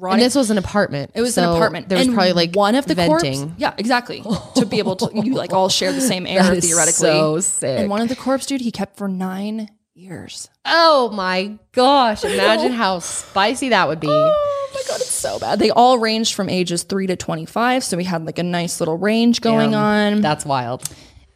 thirty 0.00 0.12
and 0.14 0.22
this 0.22 0.34
was 0.34 0.50
an 0.50 0.58
apartment. 0.58 1.12
it 1.14 1.20
was 1.20 1.36
an 1.38 1.44
apartment. 1.44 1.88
There 1.88 1.98
was 1.98 2.06
And 2.06 2.14
probably 2.14 2.32
like 2.32 2.54
one 2.54 2.74
of 2.74 2.86
the 2.86 2.94
venting. 2.94 3.38
corpse. 3.40 3.54
Yeah, 3.58 3.74
exactly. 3.78 4.22
to 4.56 4.66
be 4.66 4.78
able 4.78 4.96
to, 4.96 5.10
you 5.14 5.34
like 5.34 5.52
all 5.52 5.68
share 5.68 5.92
the 5.92 6.00
same 6.12 6.26
air 6.26 6.42
That 6.42 6.62
theoretically. 6.62 6.92
so 7.08 7.40
sick. 7.40 7.78
And 7.80 7.88
one 7.90 8.00
of 8.00 8.08
the 8.08 8.16
corpse, 8.16 8.46
dude, 8.46 8.60
he 8.60 8.70
kept 8.70 8.96
for 8.96 9.08
nine 9.08 9.68
years. 9.94 10.48
Oh 10.64 11.10
my 11.14 11.56
gosh! 11.72 12.24
Imagine 12.24 12.72
how 12.72 12.98
spicy 12.98 13.68
that 13.70 13.86
would 13.88 14.00
be. 14.00 14.08
Oh 14.10 14.70
my 14.74 14.80
god, 14.88 14.96
it's 15.00 15.10
so 15.10 15.38
bad. 15.38 15.58
They 15.60 15.70
all 15.70 15.98
ranged 15.98 16.34
from 16.34 16.48
ages 16.48 16.82
three 16.82 17.06
to 17.06 17.14
twenty-five, 17.16 17.84
so 17.84 17.96
we 17.96 18.02
had 18.04 18.26
like 18.26 18.38
a 18.38 18.42
nice 18.42 18.80
little 18.80 18.98
range 18.98 19.40
going 19.40 19.70
Damn. 19.70 20.14
on. 20.14 20.20
That's 20.20 20.44
wild. 20.44 20.82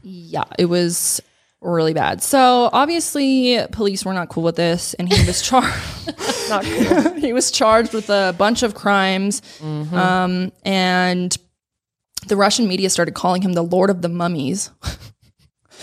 yeah, 0.02 0.44
it 0.58 0.64
was 0.64 1.20
really 1.60 1.94
bad. 1.94 2.20
So 2.22 2.68
obviously, 2.72 3.58
police 3.72 4.04
were 4.04 4.14
not 4.14 4.28
cool 4.28 4.42
with 4.42 4.56
this, 4.56 4.94
and 4.94 5.12
he 5.12 5.24
was 5.26 5.40
charged. 5.42 5.68
Not 6.48 6.64
cool. 6.64 7.12
he 7.20 7.32
was 7.32 7.50
charged 7.50 7.92
with 7.92 8.08
a 8.10 8.34
bunch 8.38 8.62
of 8.62 8.74
crimes, 8.74 9.40
Mm-hmm. 9.60 9.94
um, 9.94 10.52
and 10.64 11.36
the 12.26 12.36
Russian 12.36 12.66
media 12.68 12.90
started 12.90 13.14
calling 13.14 13.42
him 13.42 13.52
the 13.54 13.62
Lord 13.62 13.90
of 13.90 14.02
the 14.02 14.08
Mummies. 14.08 14.70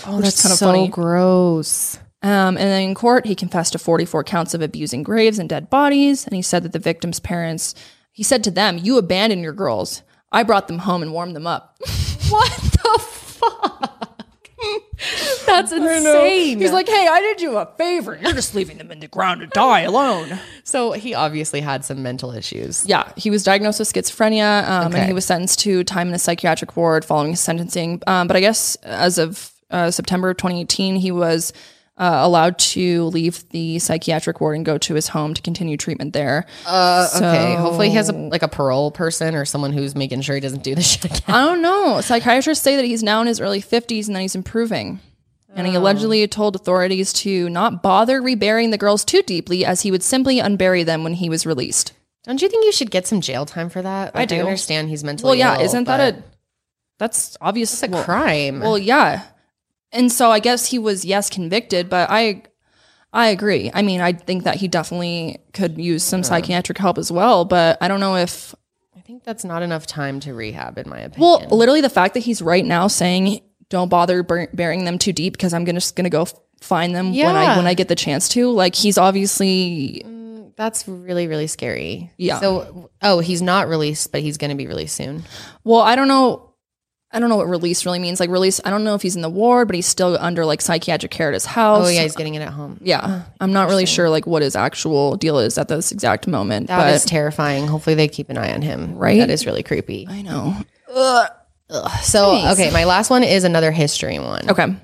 Oh, 0.05 0.19
that's 0.19 0.41
kinda 0.41 0.57
so 0.57 0.65
funny. 0.67 0.89
gross. 0.89 1.97
Um, 2.21 2.57
and 2.57 2.57
then 2.57 2.81
in 2.89 2.95
court, 2.95 3.25
he 3.25 3.33
confessed 3.33 3.71
to 3.71 3.79
44 3.79 4.25
counts 4.25 4.53
of 4.53 4.61
abusing 4.61 5.03
graves 5.03 5.39
and 5.39 5.47
dead 5.47 5.69
bodies. 5.69 6.25
And 6.25 6.35
he 6.35 6.41
said 6.41 6.63
that 6.63 6.73
the 6.73 6.79
victims' 6.79 7.21
parents, 7.21 7.73
he 8.11 8.21
said 8.21 8.43
to 8.43 8.51
them, 8.51 8.77
You 8.77 8.97
abandoned 8.97 9.41
your 9.41 9.53
girls. 9.53 10.01
I 10.33 10.43
brought 10.43 10.67
them 10.67 10.79
home 10.79 11.01
and 11.01 11.13
warmed 11.13 11.33
them 11.35 11.47
up. 11.47 11.77
What 12.29 12.51
the 12.59 12.99
fuck? 12.99 13.94
That's 15.45 15.71
insane. 15.71 16.59
He's 16.59 16.71
like, 16.71 16.87
Hey, 16.87 17.07
I 17.07 17.19
did 17.21 17.41
you 17.41 17.57
a 17.57 17.65
favor. 17.77 18.17
You're 18.21 18.33
just 18.33 18.55
leaving 18.55 18.77
them 18.77 18.91
in 18.91 18.99
the 18.99 19.07
ground 19.07 19.41
to 19.41 19.47
die 19.47 19.81
alone. 19.81 20.39
so 20.63 20.91
he 20.93 21.13
obviously 21.13 21.61
had 21.61 21.83
some 21.85 22.01
mental 22.03 22.31
issues. 22.31 22.85
Yeah, 22.85 23.11
he 23.15 23.29
was 23.29 23.43
diagnosed 23.43 23.79
with 23.79 23.91
schizophrenia 23.91 24.67
um, 24.67 24.87
Okay. 24.87 24.99
and 24.99 25.07
he 25.07 25.13
was 25.13 25.25
sentenced 25.25 25.59
to 25.61 25.83
time 25.83 26.07
in 26.09 26.13
a 26.13 26.19
psychiatric 26.19 26.75
ward 26.77 27.03
following 27.05 27.31
his 27.31 27.39
sentencing. 27.41 28.01
Um, 28.07 28.27
but 28.27 28.35
I 28.35 28.39
guess 28.39 28.75
as 28.83 29.17
of 29.17 29.51
uh, 29.71 29.91
September 29.91 30.33
2018, 30.33 30.95
he 30.95 31.11
was 31.11 31.51
uh, 31.97 32.19
allowed 32.23 32.59
to 32.59 33.05
leave 33.05 33.47
the 33.49 33.79
psychiatric 33.79 34.41
ward 34.41 34.57
and 34.57 34.65
go 34.65 34.77
to 34.77 34.95
his 34.95 35.07
home 35.09 35.33
to 35.33 35.41
continue 35.41 35.77
treatment 35.77 36.13
there. 36.13 36.45
Uh, 36.65 37.07
okay. 37.15 37.55
Hopefully 37.55 37.89
he 37.89 37.95
has 37.95 38.09
a, 38.09 38.13
like 38.13 38.43
a 38.43 38.47
parole 38.47 38.91
person 38.91 39.33
or 39.35 39.45
someone 39.45 39.71
who's 39.71 39.95
making 39.95 40.21
sure 40.21 40.35
he 40.35 40.41
doesn't 40.41 40.63
do 40.63 40.75
this 40.75 40.87
shit 40.91 41.05
again. 41.05 41.35
I 41.35 41.45
don't 41.45 41.61
know. 41.61 42.01
Psychiatrists 42.01 42.63
say 42.63 42.75
that 42.75 42.85
he's 42.85 43.03
now 43.03 43.21
in 43.21 43.27
his 43.27 43.39
early 43.39 43.61
50s 43.61 44.07
and 44.07 44.15
that 44.15 44.21
he's 44.21 44.35
improving. 44.35 44.99
And 45.57 45.65
he 45.65 45.73
allegedly 45.73 46.27
told 46.27 46.57
authorities 46.57 47.13
to 47.13 47.49
not 47.49 47.81
bother 47.81 48.21
reburying 48.21 48.71
the 48.71 48.77
girls 48.77 49.05
too 49.05 49.21
deeply, 49.21 49.63
as 49.63 49.83
he 49.83 49.89
would 49.89 50.03
simply 50.03 50.39
unbury 50.39 50.85
them 50.85 51.05
when 51.05 51.13
he 51.13 51.29
was 51.29 51.45
released. 51.45 51.93
Don't 52.25 52.41
you 52.41 52.49
think 52.49 52.65
you 52.65 52.73
should 52.73 52.91
get 52.91 53.07
some 53.07 53.21
jail 53.21 53.45
time 53.45 53.69
for 53.69 53.81
that? 53.81 54.13
Like, 54.13 54.27
do. 54.27 54.35
I 54.35 54.39
understand 54.39 54.89
he's 54.89 55.01
mentally 55.01 55.29
Well, 55.29 55.35
yeah, 55.35 55.55
ill, 55.55 55.61
isn't 55.61 55.85
that 55.85 56.15
a 56.15 56.23
that's 56.97 57.37
obvious 57.39 57.81
a 57.83 57.87
well, 57.87 58.03
crime? 58.03 58.59
Well, 58.59 58.77
yeah. 58.77 59.23
And 59.95 60.11
so 60.11 60.31
I 60.31 60.39
guess 60.39 60.67
he 60.67 60.77
was 60.77 61.05
yes 61.05 61.29
convicted, 61.29 61.89
but 61.89 62.09
I 62.09 62.43
I 63.13 63.27
agree. 63.27 63.71
I 63.73 63.81
mean, 63.81 64.01
I 64.01 64.11
think 64.11 64.43
that 64.43 64.57
he 64.57 64.67
definitely 64.67 65.39
could 65.53 65.77
use 65.77 66.03
some 66.03 66.19
hmm. 66.19 66.25
psychiatric 66.25 66.77
help 66.77 66.97
as 66.97 67.11
well, 67.11 67.45
but 67.45 67.77
I 67.81 67.87
don't 67.87 67.99
know 68.01 68.17
if 68.17 68.53
I 68.95 68.99
think 68.99 69.23
that's 69.23 69.45
not 69.45 69.63
enough 69.63 69.87
time 69.87 70.19
to 70.21 70.33
rehab, 70.33 70.77
in 70.77 70.89
my 70.89 70.99
opinion. 70.99 71.21
well, 71.21 71.47
literally 71.49 71.81
the 71.81 71.89
fact 71.89 72.13
that 72.15 72.21
he's 72.21 72.41
right 72.41 72.65
now 72.65 72.87
saying 72.87 73.41
don't 73.69 73.89
bother 73.89 74.21
bur- 74.21 74.49
burying 74.53 74.85
them 74.85 74.99
too 74.99 75.13
deep 75.13 75.33
because 75.33 75.53
I'm 75.53 75.63
gonna 75.63 75.79
just 75.79 75.95
gonna 75.95 76.09
go 76.09 76.23
f- 76.23 76.33
find 76.61 76.93
them 76.93 77.15
when 77.15 77.35
I 77.35 77.57
when 77.57 77.67
I 77.67 77.73
get 77.73 77.87
the 77.87 77.95
chance 77.95 78.27
to. 78.29 78.51
Like 78.51 78.75
he's 78.75 78.97
obviously 78.97 80.03
mm, 80.05 80.15
that's 80.55 80.87
really, 80.87 81.27
really 81.27 81.47
scary. 81.47 82.11
Yeah. 82.17 82.39
So, 82.39 82.89
oh, 83.01 83.19
he's 83.19 83.41
not 83.41 83.67
released, 83.67 84.11
but 84.11 84.21
he's 84.21 84.37
going 84.37 84.51
to 84.51 84.55
be 84.55 84.67
released 84.67 84.95
soon. 84.95 85.23
well, 85.63 85.81
I 85.81 85.95
don't 85.95 86.07
know. 86.07 86.53
I 87.15 87.19
don't 87.19 87.29
know 87.29 87.37
what 87.37 87.47
release 87.47 87.85
really 87.85 87.99
means. 87.99 88.19
Like 88.19 88.29
release, 88.29 88.59
I 88.65 88.69
don't 88.69 88.83
know 88.83 88.93
if 88.93 89.01
he's 89.01 89.15
in 89.15 89.21
the 89.21 89.29
ward, 89.29 89.69
but 89.69 89.75
he's 89.75 89.87
still 89.87 90.17
under 90.19 90.45
like 90.45 90.61
psychiatric 90.61 91.11
care 91.11 91.29
at 91.29 91.33
his 91.33 91.45
oh, 91.45 91.49
house. 91.49 91.87
Oh, 91.87 91.89
yeah, 91.89 92.01
he's 92.01 92.15
getting 92.15 92.35
it 92.35 92.41
at 92.41 92.49
home. 92.49 92.77
Yeah, 92.81 93.23
I'm 93.39 93.53
not 93.53 93.69
really 93.69 93.85
sure 93.85 94.09
like 94.09 94.27
what 94.27 94.41
his 94.41 94.55
actual 94.55 95.15
deal 95.15 95.39
is 95.39 95.57
at 95.57 95.69
this 95.69 95.93
exact 95.93 96.27
moment. 96.27 96.67
That 96.67 96.77
but 96.77 96.93
is 96.93 97.05
terrifying. 97.05 97.67
Hopefully, 97.67 97.95
they 97.95 98.09
keep 98.09 98.29
an 98.29 98.37
eye 98.37 98.53
on 98.53 98.61
him. 98.61 98.95
Right? 98.97 99.19
That 99.19 99.29
is 99.29 99.45
really 99.45 99.63
creepy. 99.63 100.05
I 100.09 100.21
know. 100.21 100.55
So, 102.03 102.51
okay, 102.51 102.69
my 102.71 102.83
last 102.83 103.09
one 103.09 103.23
is 103.23 103.43
another 103.43 103.71
history 103.71 104.19
one. 104.19 104.49
Okay. 104.49 104.75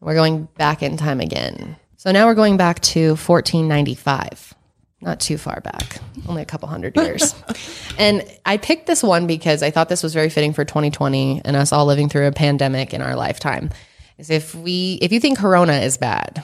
We're 0.00 0.14
going 0.14 0.44
back 0.56 0.82
in 0.82 0.96
time 0.96 1.20
again. 1.20 1.76
So 1.96 2.12
now 2.12 2.26
we're 2.26 2.34
going 2.34 2.58
back 2.58 2.80
to 2.80 3.16
1495. 3.16 4.54
Not 5.04 5.20
too 5.20 5.36
far 5.36 5.60
back, 5.60 5.98
only 6.28 6.40
a 6.40 6.46
couple 6.46 6.66
hundred 6.66 6.96
years. 6.96 7.34
and 7.98 8.24
I 8.46 8.56
picked 8.56 8.86
this 8.86 9.02
one 9.02 9.26
because 9.26 9.62
I 9.62 9.70
thought 9.70 9.90
this 9.90 10.02
was 10.02 10.14
very 10.14 10.30
fitting 10.30 10.54
for 10.54 10.64
2020 10.64 11.42
and 11.44 11.56
us 11.56 11.72
all 11.72 11.84
living 11.84 12.08
through 12.08 12.26
a 12.26 12.32
pandemic 12.32 12.94
in 12.94 13.02
our 13.02 13.14
lifetime. 13.14 13.68
Is 14.16 14.30
if 14.30 14.54
we 14.54 14.98
if 15.02 15.12
you 15.12 15.20
think 15.20 15.38
corona 15.38 15.74
is 15.74 15.98
bad, 15.98 16.42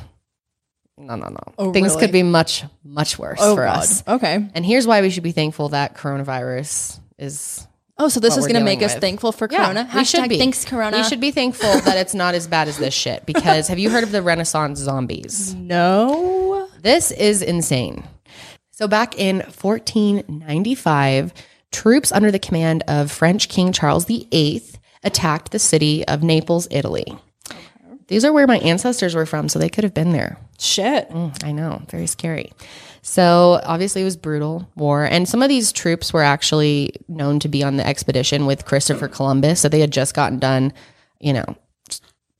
no, 0.98 1.16
no, 1.16 1.28
no. 1.28 1.38
Oh, 1.56 1.72
Things 1.72 1.90
really? 1.90 2.00
could 2.02 2.12
be 2.12 2.22
much, 2.22 2.64
much 2.84 3.18
worse 3.18 3.38
oh, 3.40 3.54
for 3.54 3.66
us. 3.66 4.06
Okay. 4.06 4.46
And 4.54 4.66
here's 4.66 4.86
why 4.86 5.00
we 5.00 5.08
should 5.08 5.22
be 5.22 5.32
thankful 5.32 5.70
that 5.70 5.96
coronavirus 5.96 7.00
is 7.18 7.66
Oh, 7.96 8.08
so 8.08 8.18
this 8.18 8.38
is 8.38 8.46
going 8.46 8.58
to 8.58 8.64
make 8.64 8.82
us 8.82 8.94
thankful 8.94 9.30
for 9.30 9.46
Corona. 9.46 9.88
we 9.94 10.04
should 10.04 10.28
be. 10.28 10.38
thanks 10.38 10.64
Corona. 10.64 10.96
We 10.96 11.04
should 11.04 11.20
be 11.20 11.32
thankful 11.32 11.80
that 11.82 11.98
it's 11.98 12.14
not 12.14 12.34
as 12.34 12.46
bad 12.46 12.66
as 12.66 12.78
this 12.78 12.94
shit. 12.94 13.26
Because 13.26 13.68
have 13.68 13.78
you 13.78 13.90
heard 13.90 14.04
of 14.04 14.10
the 14.10 14.22
Renaissance 14.22 14.78
zombies? 14.78 15.54
no. 15.54 16.66
This 16.82 17.10
is 17.10 17.42
insane. 17.42 18.04
So 18.80 18.88
back 18.88 19.18
in 19.18 19.40
1495, 19.40 21.34
troops 21.70 22.10
under 22.10 22.30
the 22.30 22.38
command 22.38 22.82
of 22.88 23.12
French 23.12 23.50
King 23.50 23.74
Charles 23.74 24.06
VIII 24.06 24.62
attacked 25.04 25.52
the 25.52 25.58
city 25.58 26.02
of 26.08 26.22
Naples, 26.22 26.66
Italy. 26.70 27.04
These 28.06 28.24
are 28.24 28.32
where 28.32 28.46
my 28.46 28.56
ancestors 28.60 29.14
were 29.14 29.26
from, 29.26 29.50
so 29.50 29.58
they 29.58 29.68
could 29.68 29.84
have 29.84 29.92
been 29.92 30.12
there. 30.12 30.38
Shit. 30.58 31.10
Mm, 31.10 31.44
I 31.44 31.52
know, 31.52 31.82
very 31.90 32.06
scary. 32.06 32.54
So 33.02 33.60
obviously 33.64 34.00
it 34.00 34.06
was 34.06 34.16
brutal 34.16 34.66
war, 34.76 35.04
and 35.04 35.28
some 35.28 35.42
of 35.42 35.50
these 35.50 35.72
troops 35.72 36.14
were 36.14 36.22
actually 36.22 36.94
known 37.06 37.38
to 37.40 37.48
be 37.48 37.62
on 37.62 37.76
the 37.76 37.86
expedition 37.86 38.46
with 38.46 38.64
Christopher 38.64 39.08
Columbus. 39.08 39.60
So 39.60 39.68
they 39.68 39.80
had 39.80 39.92
just 39.92 40.14
gotten 40.14 40.38
done, 40.38 40.72
you 41.18 41.34
know, 41.34 41.44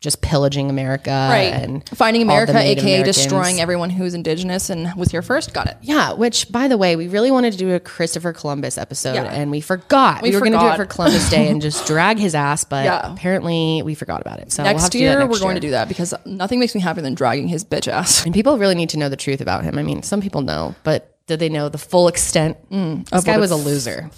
just 0.01 0.22
pillaging 0.22 0.70
America, 0.70 1.11
Right. 1.30 1.53
And 1.53 1.86
Finding 1.90 2.22
America, 2.22 2.53
aka 2.57 2.72
Americans. 2.94 3.16
destroying 3.16 3.61
everyone 3.61 3.90
who's 3.90 4.14
indigenous 4.14 4.70
and 4.70 4.94
was 4.96 5.11
here 5.11 5.20
first. 5.20 5.53
Got 5.53 5.66
it. 5.68 5.76
Yeah, 5.82 6.14
which 6.14 6.51
by 6.51 6.68
the 6.68 6.78
way, 6.78 6.96
we 6.96 7.07
really 7.09 7.30
wanted 7.30 7.53
to 7.53 7.59
do 7.59 7.74
a 7.74 7.80
Christopher 7.80 8.32
Columbus 8.32 8.78
episode 8.78 9.12
Yeah. 9.14 9.24
and 9.24 9.51
we 9.51 9.61
forgot. 9.61 10.22
We, 10.22 10.30
We 10.30 10.36
were 10.36 10.40
going 10.40 10.53
to 10.53 10.59
do 10.59 10.68
it 10.68 10.76
for 10.76 10.86
Columbus 10.86 11.28
Day 11.28 11.48
and 11.48 11.61
just 11.68 11.86
drag 11.86 12.18
his 12.18 12.34
ass, 12.34 12.64
but 12.64 12.84
Yeah. 12.86 13.12
apparently 13.12 13.82
we 13.84 13.94
forgot 13.94 14.22
about 14.22 14.38
it. 14.40 14.51
So 14.53 14.62
we'll 14.62 14.68
have 14.68 14.76
Next 14.76 14.92
that 14.92 14.98
year, 14.98 15.18
next 15.18 15.30
we're 15.32 15.38
going 15.38 15.55
year. 15.57 15.61
to 15.61 15.66
do 15.66 15.70
that 15.72 15.88
because 15.88 16.14
nothing 16.24 16.59
makes 16.61 16.74
me 16.74 16.80
happier 16.80 17.03
than 17.03 17.14
dragging 17.14 17.48
his 17.48 17.62
bitch 17.64 17.86
ass. 17.86 18.24
And 18.24 18.32
people 18.32 18.57
really 18.57 18.74
need 18.74 18.88
to 18.90 18.98
know 18.98 19.11
the 19.11 19.16
truth 19.16 19.40
about 19.42 19.64
him. 19.64 19.78
I 19.78 19.82
mean, 19.82 20.03
some 20.03 20.22
people 20.22 20.40
know, 20.40 20.74
but 20.82 21.14
did 21.26 21.40
they 21.40 21.51
know 21.51 21.68
the 21.68 21.78
full 21.78 22.09
extent? 22.09 22.57
Mm. 22.70 23.05
this 23.11 23.20
of 23.20 23.24
guy 23.26 23.36
was 23.36 23.51
a 23.51 23.57
loser. 23.57 24.11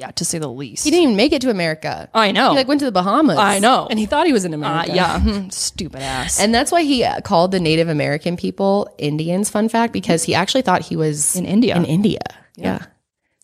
Yeah, 0.00 0.10
to 0.12 0.24
say 0.24 0.38
the 0.38 0.48
least. 0.48 0.82
He 0.84 0.90
didn't 0.90 1.02
even 1.02 1.16
make 1.16 1.32
it 1.34 1.42
to 1.42 1.50
America. 1.50 2.08
I 2.14 2.32
know. 2.32 2.50
He 2.52 2.56
like 2.56 2.68
went 2.68 2.78
to 2.80 2.86
the 2.86 2.90
Bahamas. 2.92 3.36
I 3.36 3.58
know. 3.58 3.86
and 3.90 3.98
he 3.98 4.06
thought 4.06 4.26
he 4.26 4.32
was 4.32 4.46
in 4.46 4.54
Uh, 4.54 4.56
America. 4.56 4.94
yeah, 4.94 5.20
hmm, 5.20 5.48
stupid 5.50 6.00
ass. 6.00 6.40
And 6.40 6.54
that's 6.54 6.72
why 6.72 6.82
he 6.84 7.04
uh, 7.04 7.20
called 7.20 7.52
the 7.52 7.60
Native 7.60 7.88
American 7.90 8.36
people 8.38 8.88
Indians. 8.96 9.50
Fun 9.50 9.68
fact, 9.68 9.92
because 9.92 10.24
he 10.24 10.34
actually 10.34 10.62
thought 10.62 10.80
he 10.80 10.96
was 10.96 11.36
In 11.36 11.44
India. 11.44 11.76
In 11.76 11.84
India, 11.84 12.20
yeah. 12.56 12.86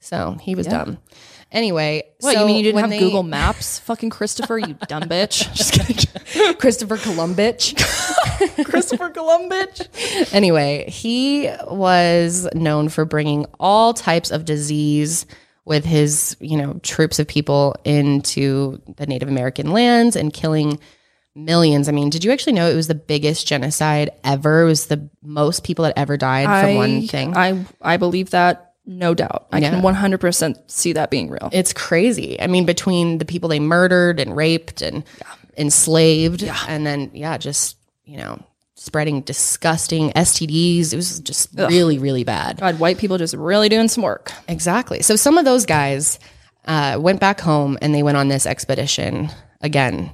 So 0.01 0.39
he 0.41 0.55
was 0.55 0.67
dumb. 0.67 0.97
Anyway, 1.53 2.03
what 2.21 2.33
so 2.35 2.41
you 2.41 2.47
mean 2.47 2.57
you 2.57 2.63
didn't 2.65 2.81
have 2.81 2.91
they- 2.91 2.99
Google 3.01 3.23
Maps, 3.37 3.79
fucking 3.81 4.09
Christopher, 4.11 4.57
you 4.59 4.75
dumb 4.89 5.03
bitch. 5.13 5.53
Just 5.55 5.73
kidding. 5.75 6.55
Christopher 6.63 6.97
Columbus. 6.97 7.75
Christopher 8.65 9.11
Columbus. 9.11 9.83
anyway, 10.33 10.89
he 10.91 11.51
was 11.69 12.49
known 12.55 12.89
for 12.89 13.05
bringing 13.05 13.47
all 13.61 13.93
types 13.95 14.31
of 14.31 14.45
disease 14.45 15.27
with 15.67 15.85
his, 15.85 16.35
you 16.41 16.57
know, 16.57 16.81
troops 16.83 17.19
of 17.19 17.29
people 17.29 17.77
into 17.85 18.81
the 18.97 19.07
Native 19.07 19.29
American 19.29 19.73
lands 19.73 20.17
and 20.17 20.33
killing 20.33 20.79
millions. 21.35 21.87
I 21.89 21.93
mean, 21.93 22.09
did 22.09 22.25
you 22.25 22.33
actually 22.33 22.55
know 22.55 22.71
it 22.71 22.75
was 22.77 22.87
the 22.89 22.95
biggest 22.95 23.47
genocide 23.47 24.09
ever? 24.25 24.63
It 24.63 24.67
was 24.67 24.87
the 24.87 25.11
most 25.23 25.65
people 25.65 25.83
that 25.85 25.99
ever 25.99 26.17
died 26.17 26.47
from 26.65 26.77
one 26.77 27.07
thing. 27.09 27.37
I 27.37 27.67
I 27.83 27.99
believe 27.99 28.31
that, 28.31 28.73
no 28.87 29.13
doubt. 29.13 29.49
I 29.53 29.59
Yeah. 29.59 29.71
can 29.71 29.83
100% 29.83 30.71
see 30.71 30.93
that 30.95 31.11
being 31.11 31.29
real. 31.29 31.51
it's 31.53 31.73
crazy. 31.75 32.41
I 32.41 32.47
mean, 32.47 32.65
between 32.65 33.19
the 33.19 33.25
people 33.27 33.49
they 33.51 33.61
murdered 33.61 34.19
and 34.21 34.35
raped 34.37 34.81
and 34.83 35.05
enslaved, 35.59 36.43
and 36.69 36.87
then 36.87 37.11
yeah, 37.13 37.37
just 37.39 37.77
you 38.05 38.19
know, 38.19 38.39
spreading 38.77 39.23
disgusting 39.23 40.11
STDs. 40.11 40.93
It 40.93 40.97
was 40.97 41.19
just 41.21 41.49
really, 41.55 41.99
really 41.99 42.25
bad. 42.25 42.61
God, 42.61 42.79
white 42.79 42.99
people 42.99 43.19
just 43.19 43.35
really 43.35 43.69
doing 43.69 43.89
some 43.89 44.05
work. 44.05 44.31
Exactly. 44.49 45.03
So 45.03 45.17
some 45.17 45.39
of 45.39 45.45
those 45.45 45.67
guys 45.67 46.19
uh, 46.67 46.99
went 47.01 47.19
back 47.19 47.41
home 47.41 47.79
and 47.81 47.95
they 47.95 48.03
went 48.03 48.17
on 48.17 48.29
this 48.29 48.47
expedition 48.47 49.31
again 49.61 50.11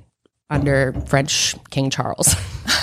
under 0.48 0.92
French 1.06 1.56
King 1.70 1.88
Charles 1.88 2.34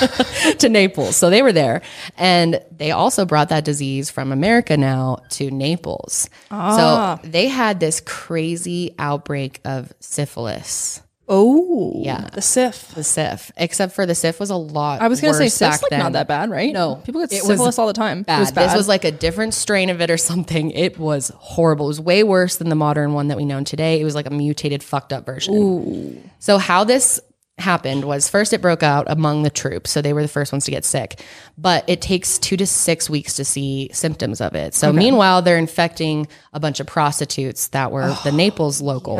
to 0.57 0.69
Naples. 0.69 1.15
So 1.15 1.29
they 1.29 1.43
were 1.43 1.53
there. 1.53 1.81
And 2.17 2.61
they 2.71 2.91
also 2.91 3.25
brought 3.25 3.49
that 3.49 3.63
disease 3.63 4.09
from 4.09 4.31
America 4.31 4.75
now 4.75 5.19
to 5.31 5.51
Naples. 5.51 6.29
So 6.49 7.19
they 7.23 7.47
had 7.47 7.79
this 7.79 8.01
crazy 8.01 8.95
outbreak 8.97 9.61
of 9.65 9.93
syphilis. 9.99 11.01
Oh, 11.29 11.93
Yeah. 11.95 12.27
the 12.33 12.41
SIF. 12.41 12.93
The 12.95 13.03
syph, 13.03 13.51
except 13.55 13.93
for 13.93 14.05
the 14.05 14.15
syph 14.15 14.39
was 14.39 14.49
a 14.49 14.55
lot. 14.55 15.01
I 15.01 15.07
was 15.07 15.21
gonna 15.21 15.35
say 15.35 15.45
worse 15.45 15.53
SIF's 15.53 15.83
like 15.83 15.89
then. 15.91 15.99
not 15.99 16.13
that 16.13 16.27
bad, 16.27 16.49
right? 16.49 16.73
No. 16.73 16.95
people 16.95 17.21
get 17.21 17.31
syphilis 17.43 17.77
all 17.77 17.87
the 17.87 17.93
time. 17.93 18.23
bad. 18.23 18.37
It 18.37 18.39
was 18.41 18.51
bad. 18.51 18.69
This 18.69 18.75
was 18.75 18.87
like 18.87 19.05
a 19.05 19.11
different 19.11 19.53
strain 19.53 19.89
of 19.89 20.01
it 20.01 20.09
or 20.09 20.17
something. 20.17 20.71
It 20.71 20.97
was 20.97 21.31
horrible. 21.37 21.85
It 21.85 21.89
was 21.89 22.01
way 22.01 22.23
worse 22.23 22.55
than 22.57 22.69
the 22.69 22.75
modern 22.75 23.13
one 23.13 23.27
that 23.27 23.37
we 23.37 23.45
know 23.45 23.63
today. 23.63 24.01
It 24.01 24.03
was 24.03 24.15
like 24.15 24.25
a 24.25 24.31
mutated, 24.31 24.81
fucked 24.81 25.13
up 25.13 25.25
version. 25.25 25.53
Ooh. 25.55 26.21
So 26.39 26.57
how 26.57 26.83
this 26.83 27.19
happened 27.59 28.05
was 28.05 28.29
first 28.29 28.53
it 28.53 28.61
broke 28.61 28.83
out 28.83 29.05
among 29.09 29.43
the 29.43 29.49
troops, 29.49 29.91
so 29.91 30.01
they 30.01 30.13
were 30.13 30.21
the 30.21 30.27
first 30.27 30.51
ones 30.51 30.65
to 30.65 30.71
get 30.71 30.85
sick. 30.85 31.21
But 31.57 31.83
it 31.87 32.01
takes 32.01 32.39
two 32.39 32.57
to 32.57 32.65
six 32.65 33.09
weeks 33.09 33.35
to 33.35 33.45
see 33.45 33.89
symptoms 33.93 34.41
of 34.41 34.55
it. 34.55 34.73
So 34.73 34.91
meanwhile, 34.91 35.41
they're 35.41 35.57
infecting 35.57 36.27
a 36.53 36.59
bunch 36.59 36.79
of 36.79 36.87
prostitutes 36.87 37.67
that 37.69 37.91
were 37.91 38.03
oh, 38.05 38.21
the 38.23 38.31
Naples 38.31 38.81
locals. 38.81 39.19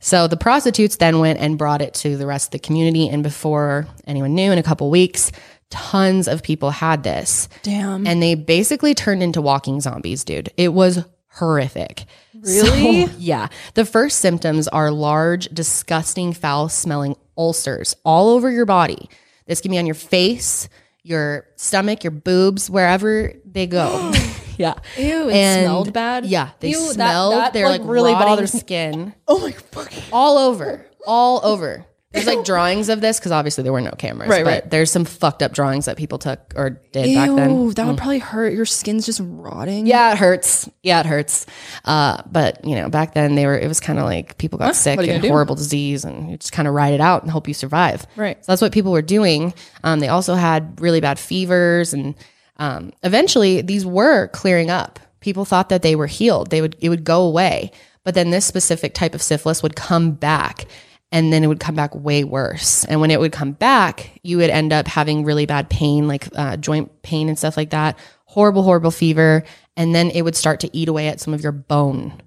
So 0.00 0.28
the 0.28 0.36
prostitutes 0.36 0.96
then 0.96 1.18
went 1.18 1.38
and 1.40 1.58
brought 1.58 1.82
it 1.82 1.94
to 1.94 2.16
the 2.16 2.26
rest 2.26 2.48
of 2.48 2.50
the 2.52 2.58
community, 2.58 3.08
and 3.08 3.22
before 3.22 3.86
anyone 4.06 4.34
knew, 4.34 4.52
in 4.52 4.58
a 4.58 4.62
couple 4.62 4.90
weeks, 4.90 5.32
tons 5.70 6.28
of 6.28 6.42
people 6.42 6.70
had 6.70 7.02
this. 7.02 7.48
damn. 7.62 8.06
And 8.06 8.22
they 8.22 8.34
basically 8.34 8.94
turned 8.94 9.22
into 9.22 9.40
walking 9.40 9.80
zombies, 9.80 10.24
dude. 10.24 10.50
It 10.56 10.72
was 10.72 11.04
horrific. 11.30 12.04
Really? 12.34 13.06
So, 13.06 13.12
yeah. 13.18 13.48
The 13.74 13.84
first 13.84 14.18
symptoms 14.20 14.68
are 14.68 14.90
large, 14.90 15.46
disgusting, 15.48 16.32
foul 16.32 16.68
smelling 16.68 17.16
ulcers 17.36 17.94
all 18.04 18.30
over 18.30 18.50
your 18.50 18.66
body. 18.66 19.08
This 19.46 19.60
can 19.60 19.70
be 19.70 19.78
on 19.78 19.86
your 19.86 19.94
face, 19.94 20.68
your 21.02 21.46
stomach, 21.56 22.04
your 22.04 22.10
boobs, 22.10 22.70
wherever 22.70 23.32
they 23.44 23.66
go. 23.66 24.12
yeah. 24.58 24.74
Ew, 24.96 25.28
it 25.28 25.34
And- 25.34 25.64
smelled 25.66 25.92
bad. 25.92 26.26
Yeah. 26.26 26.50
They 26.60 26.70
Ew, 26.70 26.78
that- 26.86 26.94
smelled. 26.94 27.32
that, 27.34 27.52
They're 27.52 27.68
like, 27.68 27.80
like, 27.82 27.90
really 27.90 28.12
rotting 28.12 28.28
bothers 28.28 28.54
me. 28.54 28.60
skin 28.60 29.14
oh 29.28 29.40
my 29.40 29.52
fucking. 29.52 30.04
all 30.12 30.38
over, 30.38 30.86
all 31.06 31.40
over. 31.44 31.84
There's 32.12 32.26
like 32.26 32.46
drawings 32.46 32.88
of 32.88 33.02
this 33.02 33.18
because 33.18 33.30
obviously 33.30 33.62
there 33.62 33.74
were 33.74 33.80
no 33.82 33.90
cameras. 33.90 34.30
Right, 34.30 34.42
but 34.42 34.50
right. 34.50 34.70
There's 34.70 34.90
some 34.90 35.04
fucked 35.04 35.42
up 35.42 35.52
drawings 35.52 35.84
that 35.84 35.98
people 35.98 36.16
took 36.16 36.40
or 36.56 36.70
did 36.70 37.14
back 37.14 37.28
then. 37.28 37.50
Ew, 37.50 37.72
that 37.74 37.86
would 37.86 37.98
probably 37.98 38.20
hurt. 38.20 38.54
Your 38.54 38.64
skin's 38.64 39.04
just 39.04 39.20
rotting. 39.22 39.86
Yeah, 39.86 40.12
it 40.12 40.18
hurts. 40.18 40.66
Yeah, 40.82 41.00
it 41.00 41.06
hurts. 41.06 41.44
Uh, 41.84 42.22
but 42.32 42.64
you 42.64 42.74
know, 42.74 42.88
back 42.88 43.12
then 43.12 43.34
they 43.34 43.44
were. 43.44 43.58
It 43.58 43.68
was 43.68 43.80
kind 43.80 43.98
of 43.98 44.06
like 44.06 44.38
people 44.38 44.58
got 44.58 44.74
sick 44.76 44.98
and 44.98 45.22
horrible 45.26 45.56
disease, 45.56 46.06
and 46.06 46.30
you 46.30 46.38
just 46.38 46.52
kind 46.52 46.66
of 46.66 46.72
ride 46.72 46.94
it 46.94 47.02
out 47.02 47.20
and 47.20 47.30
hope 47.30 47.48
you 47.48 47.54
survive. 47.54 48.06
Right. 48.16 48.42
So 48.42 48.52
that's 48.52 48.62
what 48.62 48.72
people 48.72 48.92
were 48.92 49.02
doing. 49.02 49.52
Um, 49.84 50.00
they 50.00 50.08
also 50.08 50.36
had 50.36 50.80
really 50.80 51.02
bad 51.02 51.18
fevers, 51.18 51.92
and 51.92 52.14
um, 52.58 52.92
eventually 53.02 53.60
these 53.62 53.84
were 53.84 54.28
clearing 54.28 54.70
up. 54.70 54.98
People 55.20 55.44
thought 55.44 55.68
that 55.68 55.82
they 55.82 55.96
were 55.96 56.06
healed. 56.06 56.50
They 56.50 56.60
would 56.60 56.76
it 56.80 56.88
would 56.88 57.04
go 57.04 57.22
away, 57.22 57.72
but 58.04 58.14
then 58.14 58.30
this 58.30 58.44
specific 58.46 58.94
type 58.94 59.14
of 59.14 59.22
syphilis 59.22 59.62
would 59.62 59.76
come 59.76 60.12
back. 60.12 60.66
And 61.12 61.32
then 61.32 61.44
it 61.44 61.46
would 61.46 61.60
come 61.60 61.76
back 61.76 61.94
way 61.94 62.24
worse. 62.24 62.84
And 62.84 63.00
when 63.00 63.12
it 63.12 63.20
would 63.20 63.30
come 63.30 63.52
back, 63.52 64.10
you 64.24 64.38
would 64.38 64.50
end 64.50 64.72
up 64.72 64.88
having 64.88 65.24
really 65.24 65.46
bad 65.46 65.70
pain, 65.70 66.08
like 66.08 66.28
uh, 66.34 66.56
joint 66.56 67.02
pain 67.02 67.28
and 67.28 67.38
stuff 67.38 67.56
like 67.56 67.70
that. 67.70 67.96
Horrible, 68.24 68.64
horrible 68.64 68.90
fever. 68.90 69.44
And 69.76 69.94
then 69.94 70.10
it 70.10 70.22
would 70.22 70.34
start 70.34 70.58
to 70.60 70.76
eat 70.76 70.88
away 70.88 71.06
at 71.06 71.20
some 71.20 71.32
of 71.32 71.42
your 71.42 71.52
bone. 71.52 72.20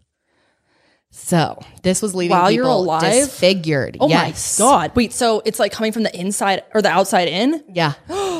So 1.11 1.59
this 1.83 2.01
was 2.01 2.15
leaving 2.15 2.37
While 2.37 2.51
you're 2.51 2.65
alive? 2.65 3.01
disfigured. 3.01 3.97
Oh 3.99 4.07
yes. 4.07 4.57
my 4.57 4.65
god. 4.65 4.95
Wait, 4.95 5.11
so 5.11 5.41
it's 5.43 5.59
like 5.59 5.73
coming 5.73 5.91
from 5.91 6.03
the 6.03 6.17
inside 6.17 6.63
or 6.73 6.81
the 6.81 6.89
outside 6.89 7.27
in? 7.27 7.61
Yeah. 7.67 7.93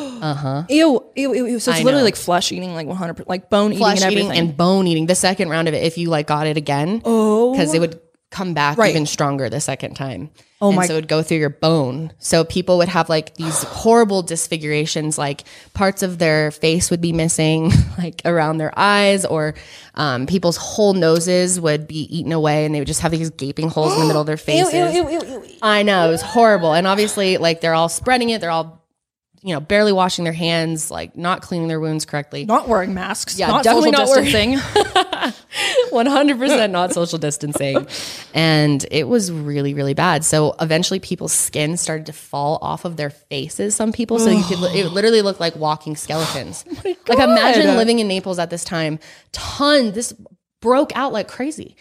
Ew, 0.70 1.04
ew, 1.16 1.34
ew, 1.34 1.46
ew. 1.48 1.60
So 1.60 1.72
it's 1.72 1.80
I 1.82 1.84
literally 1.84 2.02
know. 2.02 2.06
like 2.06 2.16
flesh 2.16 2.52
eating, 2.52 2.74
like 2.74 2.88
100, 2.88 3.28
like 3.28 3.50
bone 3.50 3.76
Flesh 3.76 3.98
eating 3.98 4.04
and 4.06 4.12
eating 4.14 4.26
everything. 4.28 4.48
and 4.50 4.58
bone 4.58 4.88
eating. 4.88 5.06
The 5.08 5.16
second 5.16 5.50
round 5.50 5.68
of 5.68 5.74
it, 5.74 5.84
if 5.84 5.98
you 5.98 6.10
like 6.10 6.28
got 6.28 6.48
it 6.48 6.58
again, 6.58 7.02
oh, 7.06 7.52
because 7.54 7.74
it 7.74 7.80
would 7.80 8.00
come 8.32 8.54
back 8.54 8.78
Right. 8.78 8.92
even 8.92 9.08
stronger 9.08 9.50
the 9.50 9.60
second 9.60 9.96
time. 9.96 10.30
Oh 10.62 10.68
and 10.68 10.76
my- 10.76 10.86
So 10.86 10.94
it 10.94 10.98
would 10.98 11.08
go 11.08 11.24
through 11.24 11.38
your 11.38 11.50
bone. 11.50 12.12
So 12.20 12.44
people 12.44 12.78
would 12.78 12.90
have 12.90 13.10
like 13.10 13.34
these 13.36 13.64
horrible 13.64 14.22
disfigurations, 14.22 15.18
like 15.18 15.46
parts 15.74 16.04
of 16.04 16.20
their 16.20 16.52
face 16.52 16.92
would 16.92 17.02
be 17.02 17.12
missing, 17.12 17.72
like 17.98 18.22
around 18.26 18.58
their 18.60 18.72
eyes, 18.78 19.26
or 19.26 19.56
um, 19.96 20.28
people's 20.28 20.58
whole 20.58 20.94
noses 20.94 21.60
would 21.60 21.88
be 21.88 22.02
eaten 22.16 22.32
away, 22.32 22.66
and 22.66 22.76
they 22.76 22.80
would 22.80 22.88
just 22.88 23.02
have 23.02 23.12
these 23.12 23.32
gaping 23.32 23.68
holes 23.70 23.94
in 23.96 24.02
the 24.02 24.06
middle 24.06 24.22
of 24.22 24.28
their 24.28 24.38
faces. 24.50 24.74
I 25.64 25.82
know 25.84 26.08
it 26.08 26.12
was 26.12 26.22
horrible, 26.22 26.74
and 26.74 26.86
obviously, 26.86 27.38
like 27.38 27.62
they're 27.62 27.74
all 27.74 27.90
spreading 27.90 28.30
it. 28.30 28.42
They're 28.42 28.52
all, 28.52 28.79
you 29.42 29.54
know, 29.54 29.60
barely 29.60 29.94
washing 29.94 30.26
their 30.26 30.34
hands, 30.34 30.92
like 30.92 31.16
not 31.16 31.42
cleaning 31.42 31.70
their 31.70 31.80
wounds 31.80 32.06
correctly. 32.06 32.46
not 32.46 32.68
wearing 32.68 32.94
masks. 32.94 33.40
Yeah, 33.40 33.48
not 33.48 33.64
definitely 33.64 33.92
not 33.92 34.08
distancing. 34.08 34.56
100% 35.92 36.72
not 36.72 36.94
social 36.94 37.18
distancing. 37.18 37.88
And 38.34 38.86
it 38.92 39.08
was 39.08 39.32
really, 39.32 39.74
really 39.74 39.94
bad. 39.94 40.26
So 40.26 40.56
eventually 40.60 41.00
people's 41.00 41.32
skin 41.32 41.78
started 41.78 42.06
to 42.08 42.14
fall 42.14 42.60
off 42.62 42.84
of 42.84 42.98
their 42.98 43.10
faces, 43.10 43.76
some 43.76 43.94
people. 43.94 44.20
So 44.20 44.30
you 44.30 44.44
could, 44.44 44.60
it 44.76 44.88
literally 44.92 45.22
looked 45.22 45.40
like 45.40 45.56
walking 45.56 45.96
skeletons. 45.96 46.66
Oh 46.86 46.96
like 47.08 47.20
imagine 47.20 47.78
living 47.78 48.00
in 48.00 48.08
Naples 48.08 48.40
at 48.40 48.50
this 48.50 48.64
time. 48.64 49.00
Ton, 49.32 49.94
this 49.94 50.14
broke 50.62 50.96
out 50.96 51.14
like 51.14 51.28
crazy. 51.28 51.78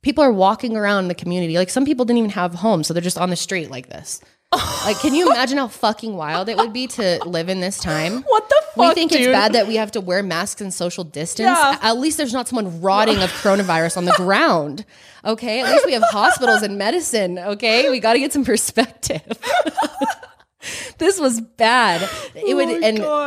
People 0.00 0.24
are 0.24 0.32
walking 0.32 0.76
around 0.76 1.08
the 1.08 1.14
community. 1.14 1.56
Like 1.56 1.70
some 1.70 1.84
people 1.84 2.04
didn't 2.04 2.18
even 2.18 2.30
have 2.30 2.54
homes. 2.54 2.86
So 2.86 2.94
they're 2.94 3.02
just 3.02 3.18
on 3.18 3.30
the 3.30 3.36
street 3.36 3.70
like 3.70 3.88
this. 3.88 4.20
Like, 4.52 4.98
can 5.00 5.14
you 5.14 5.30
imagine 5.30 5.58
how 5.58 5.68
fucking 5.68 6.14
wild 6.14 6.48
it 6.48 6.56
would 6.56 6.72
be 6.72 6.86
to 6.88 7.20
live 7.24 7.48
in 7.48 7.60
this 7.60 7.78
time? 7.78 8.22
What 8.32 8.48
the 8.48 8.62
fuck? 8.74 8.88
We 8.88 8.94
think 8.94 9.12
dude? 9.12 9.20
it's 9.20 9.28
bad 9.28 9.52
that 9.52 9.66
we 9.66 9.76
have 9.76 9.92
to 9.92 10.00
wear 10.00 10.22
masks 10.22 10.60
and 10.60 10.72
social 10.72 11.04
distance. 11.04 11.46
Yeah. 11.46 11.78
At 11.82 11.98
least 11.98 12.16
there's 12.16 12.32
not 12.32 12.48
someone 12.48 12.80
rotting 12.80 13.18
of 13.22 13.30
coronavirus 13.30 13.98
on 13.98 14.04
the 14.06 14.14
ground. 14.16 14.84
Okay. 15.24 15.60
At 15.60 15.70
least 15.70 15.86
we 15.86 15.92
have 15.92 16.02
hospitals 16.04 16.62
and 16.62 16.78
medicine. 16.78 17.38
Okay. 17.38 17.90
We 17.90 18.00
got 18.00 18.14
to 18.14 18.18
get 18.18 18.32
some 18.32 18.44
perspective. 18.44 19.22
this 20.98 21.18
was 21.18 21.40
bad. 21.40 22.08
It 22.34 22.54
would, 22.54 22.68
oh 22.68 22.80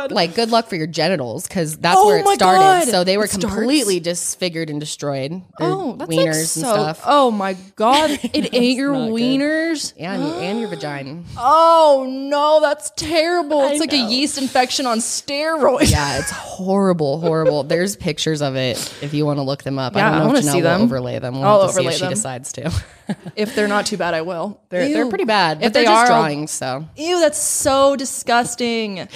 and 0.08 0.12
like, 0.14 0.34
good 0.34 0.50
luck 0.50 0.68
for 0.68 0.76
your 0.76 0.86
genitals 0.86 1.46
because 1.46 1.76
that's 1.78 1.96
Oh 1.98 2.06
where 2.06 2.18
it 2.18 2.26
started. 2.26 2.60
God. 2.86 2.88
So 2.88 3.04
they 3.04 3.16
were 3.18 3.24
It 3.24 3.30
starts? 3.30 3.54
completely 3.54 4.00
disfigured 4.00 4.70
and 4.70 4.80
destroyed. 4.80 5.42
Oh, 5.60 5.96
that's 5.96 6.10
wieners 6.10 6.26
like 6.26 6.34
and 6.36 6.46
stuff. 6.46 7.02
Oh 7.06 7.30
my 7.30 7.54
god, 7.76 8.10
it 8.22 8.54
ate 8.54 8.76
your 8.76 8.92
good. 8.94 9.10
wieners. 9.12 9.92
Yeah, 9.96 10.14
and, 10.14 10.22
your- 10.24 10.40
and 10.42 10.60
your 10.60 10.68
vagina. 10.68 11.22
Oh 11.36 12.06
no, 12.08 12.60
that's 12.60 12.90
terrible. 12.96 13.62
It's 13.66 13.80
like 13.80 13.92
know. 13.92 14.06
a 14.06 14.10
yeast 14.10 14.38
infection 14.38 14.86
on 14.86 14.98
steroids. 14.98 15.90
Yeah, 15.90 16.18
it's 16.18 16.30
horrible, 16.30 17.20
horrible. 17.20 17.62
There's 17.64 17.96
pictures 17.96 18.42
of 18.42 18.56
it 18.56 18.76
if 19.02 19.12
you 19.14 19.26
want 19.26 19.38
to 19.38 19.42
look 19.42 19.62
them 19.62 19.78
up. 19.78 19.94
Yeah, 19.94 20.06
I 20.08 20.10
don't 20.10 20.18
know 20.20 20.26
wanna 20.28 20.38
if 20.38 20.44
Janelle 20.46 20.50
see 20.52 20.56
will 20.58 20.62
them. 20.62 20.82
overlay 20.82 21.18
them. 21.18 21.34
We'll 21.34 21.44
I'll 21.44 21.60
have 21.62 21.70
to 21.70 21.74
see 21.74 21.80
overlay 21.80 21.92
if 21.92 21.98
she 21.98 22.04
them. 22.04 22.10
decides 22.12 22.52
to. 22.54 22.72
If 23.36 23.54
they're 23.54 23.68
not 23.68 23.86
too 23.86 23.96
bad, 23.96 24.14
I 24.14 24.22
will. 24.22 24.60
They're, 24.68 24.88
they're 24.88 25.08
pretty 25.08 25.24
bad, 25.24 25.58
but 25.60 25.66
If 25.66 25.72
they 25.72 25.84
just 25.84 25.94
are, 25.94 26.06
drawings. 26.06 26.50
So, 26.50 26.88
Ew, 26.96 27.20
that's 27.20 27.38
so 27.38 27.96
disgusting. 27.96 29.08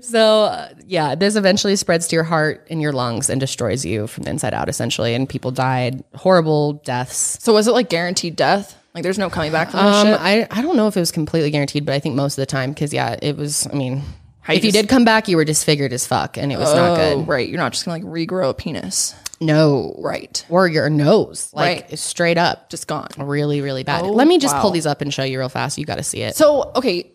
so 0.00 0.44
uh, 0.44 0.68
yeah, 0.86 1.14
this 1.14 1.36
eventually 1.36 1.76
spreads 1.76 2.08
to 2.08 2.16
your 2.16 2.24
heart 2.24 2.66
and 2.70 2.80
your 2.82 2.92
lungs 2.92 3.30
and 3.30 3.40
destroys 3.40 3.84
you 3.84 4.06
from 4.06 4.24
the 4.24 4.30
inside 4.30 4.54
out, 4.54 4.68
essentially. 4.68 5.14
And 5.14 5.28
people 5.28 5.50
died 5.50 6.04
horrible 6.14 6.74
deaths. 6.84 7.38
So 7.42 7.52
was 7.54 7.66
it 7.68 7.72
like 7.72 7.88
guaranteed 7.88 8.36
death? 8.36 8.76
Like 8.94 9.02
there's 9.02 9.18
no 9.18 9.30
coming 9.30 9.52
back 9.52 9.70
from 9.70 9.84
this 9.84 9.94
Um, 9.96 10.06
shit. 10.08 10.20
I 10.20 10.46
I 10.50 10.62
don't 10.62 10.76
know 10.76 10.88
if 10.88 10.96
it 10.96 11.00
was 11.00 11.12
completely 11.12 11.50
guaranteed, 11.50 11.84
but 11.84 11.94
I 11.94 12.00
think 12.00 12.14
most 12.16 12.32
of 12.38 12.42
the 12.42 12.46
time, 12.46 12.72
because 12.72 12.92
yeah, 12.92 13.16
it 13.22 13.36
was. 13.36 13.66
I 13.70 13.74
mean, 13.76 14.02
if 14.48 14.64
you 14.64 14.72
did 14.72 14.88
come 14.88 15.04
back, 15.04 15.28
you 15.28 15.36
were 15.36 15.44
disfigured 15.44 15.92
as 15.92 16.06
fuck, 16.06 16.36
and 16.36 16.50
it 16.50 16.58
was 16.58 16.74
not 16.74 16.98
Oh, 16.98 17.16
good. 17.18 17.28
right. 17.28 17.48
You're 17.48 17.58
not 17.58 17.72
just 17.72 17.84
gonna 17.84 17.98
like 17.98 18.04
regrow 18.28 18.50
a 18.50 18.54
penis. 18.54 19.14
No, 19.40 19.94
Right. 19.98 20.44
or 20.48 20.66
your 20.66 20.90
nose, 20.90 21.50
like 21.52 21.86
Right. 21.90 21.98
straight 21.98 22.38
up, 22.38 22.70
Just 22.70 22.86
gone. 22.88 23.08
really, 23.16 23.60
really 23.60 23.84
bad. 23.84 24.04
Oh, 24.04 24.10
Let 24.12 24.26
me 24.26 24.38
just 24.38 24.56
pull 24.56 24.70
these 24.70 24.86
up 24.86 25.00
and 25.00 25.14
show 25.14 25.22
you 25.22 25.38
real 25.38 25.48
fast. 25.48 25.78
You 25.78 25.84
got 25.84 25.96
to 25.96 26.02
see 26.02 26.22
it. 26.22 26.34
So 26.36 26.72
okay. 26.76 27.12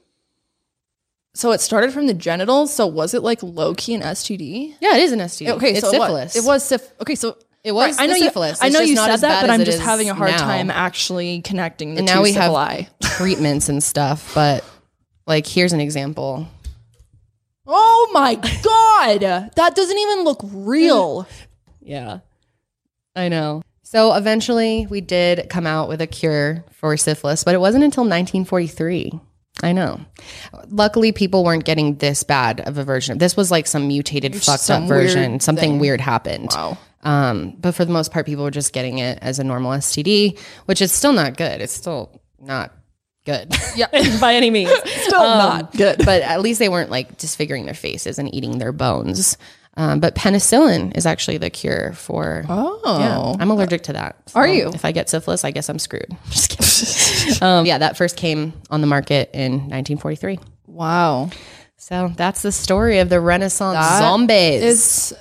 So 1.36 1.51
it 1.51 1.61
started 1.61 1.91
from 1.91 2.05
the 2.07 2.13
genitals. 2.13 2.71
So 2.74 2.86
was 2.88 3.13
it 3.13 3.24
like 3.24 3.41
low 3.41 3.74
key 3.74 3.93
an 3.95 4.01
STD? 4.01 4.76
yeah, 4.80 4.95
it 4.97 5.01
is 5.03 5.11
an 5.11 5.19
STD. 5.19 5.49
Okay, 5.53 5.71
it's 5.71 5.82
so 5.82 5.91
syphilis. 5.91 6.36
It 6.36 6.39
was, 6.39 6.45
it 6.45 6.47
was 6.47 6.63
syph- 6.63 6.93
okay. 7.01 7.15
So 7.15 7.38
It 7.63 7.71
was 7.71 7.97
I 7.99 8.05
know 8.05 8.13
the 8.13 8.19
you, 8.19 8.26
syphilis. 8.26 8.59
I 8.61 8.69
know 8.69 8.82
you 8.82 8.95
said 8.95 9.17
that, 9.17 9.41
but 9.41 9.49
I'm 9.49 9.63
just 9.65 9.80
having 9.82 10.09
a 10.09 10.13
hard 10.13 10.32
now. 10.32 10.38
time 10.38 10.69
actually 10.69 11.41
connecting 11.41 11.95
the 11.95 11.99
and 11.99 12.07
two 12.07 12.13
now 12.13 12.21
we 12.21 12.34
have 12.34 12.89
treatments 13.01 13.67
and 13.69 13.82
stuff. 13.84 14.32
But 14.36 14.63
like, 15.26 15.47
here's 15.47 15.74
an 15.74 15.80
example. 15.82 16.47
Oh 17.65 18.09
my 18.13 18.36
god, 18.36 19.21
that 19.55 19.74
doesn't 19.76 19.97
even 19.97 20.24
look 20.26 20.41
real. 20.43 21.26
Yeah, 21.86 22.19
I 23.15 23.29
know. 23.29 23.61
So 23.84 24.13
eventually, 24.13 24.88
we 24.89 25.01
did 25.01 25.49
come 25.49 25.67
out 25.67 25.88
with 25.89 26.01
a 26.01 26.07
cure 26.07 26.63
for 26.71 26.95
syphilis, 26.97 27.43
but 27.43 27.53
it 27.53 27.59
wasn't 27.59 27.84
until 27.84 28.03
1943. 28.03 29.11
I 29.61 29.71
know. 29.71 29.99
Luckily, 30.69 31.11
people 31.11 31.43
weren't 31.43 31.63
getting 31.65 31.97
this 31.97 32.23
bad 32.23 32.61
of 32.61 32.77
a 32.77 32.84
version. 32.84 33.17
This 33.19 33.38
was 33.38 33.51
like 33.51 33.67
some 33.67 33.88
mutated, 33.88 34.36
fucked 34.36 34.61
some 34.61 34.84
up 34.84 34.89
version. 34.89 35.31
weird 35.31 35.41
Something 35.43 35.73
thing. 35.73 35.79
weird 35.79 36.01
happened. 36.01 36.49
Wow. 36.53 36.77
Um, 37.03 37.55
but 37.59 37.75
for 37.75 37.86
the 37.86 37.91
most 37.91 38.11
part, 38.11 38.25
people 38.25 38.43
were 38.45 38.51
just 38.51 38.73
getting 38.73 38.97
it 38.97 39.19
as 39.21 39.38
a 39.39 39.43
normal 39.43 39.71
STD, 39.73 40.39
which 40.65 40.81
is 40.81 40.91
still 40.91 41.13
not 41.13 41.38
good. 41.38 41.61
It's 41.61 41.73
still 41.73 42.19
not 42.39 42.73
good. 43.25 43.53
Yeah. 43.75 43.88
by 44.21 44.36
any 44.36 44.49
means. 44.49 44.71
Still 44.86 45.19
not 45.19 45.71
good. 45.75 45.97
But 46.03 46.23
at 46.23 46.41
least 46.41 46.59
they 46.59 46.69
weren't 46.69 46.89
like 46.89 47.17
disfiguring 47.17 47.65
their 47.65 47.73
faces 47.73 48.17
and 48.19 48.34
eating 48.34 48.57
their 48.57 48.71
bones. 48.71 49.38
Um, 49.76 49.99
but 49.99 50.13
penicillin 50.13 50.95
is 50.95 51.05
actually 51.07 51.38
the 51.39 51.49
cure 51.49 51.93
for. 51.93 52.45
Oh, 52.47 52.80
Yeah, 52.99 53.41
I'm 53.41 53.49
allergic 53.49 53.82
to 53.84 53.93
that. 53.93 54.17
So 54.30 54.39
Are 54.39 54.47
you? 54.47 54.69
If 54.74 54.86
I 54.86 54.91
get 54.91 55.09
syphilis, 55.09 55.43
I 55.43 55.49
guess 55.51 55.67
I'm 55.67 55.80
screwed. 55.80 56.15
Just 56.30 56.51
kidding. 57.26 57.41
um, 57.43 57.65
yeah, 57.65 57.80
that 57.80 57.97
first 57.97 58.15
came 58.15 58.53
on 58.69 58.82
the 58.82 58.88
market 58.88 59.32
in 59.34 59.53
1943. 59.69 60.39
wow. 60.67 61.30
So 61.78 62.13
that's 62.15 62.43
the 62.43 62.51
story 62.53 62.99
of 62.99 63.09
the 63.09 63.19
Renaissance 63.19 63.76
That 63.76 63.99
zombies. 63.99 64.63
It's 64.63 65.13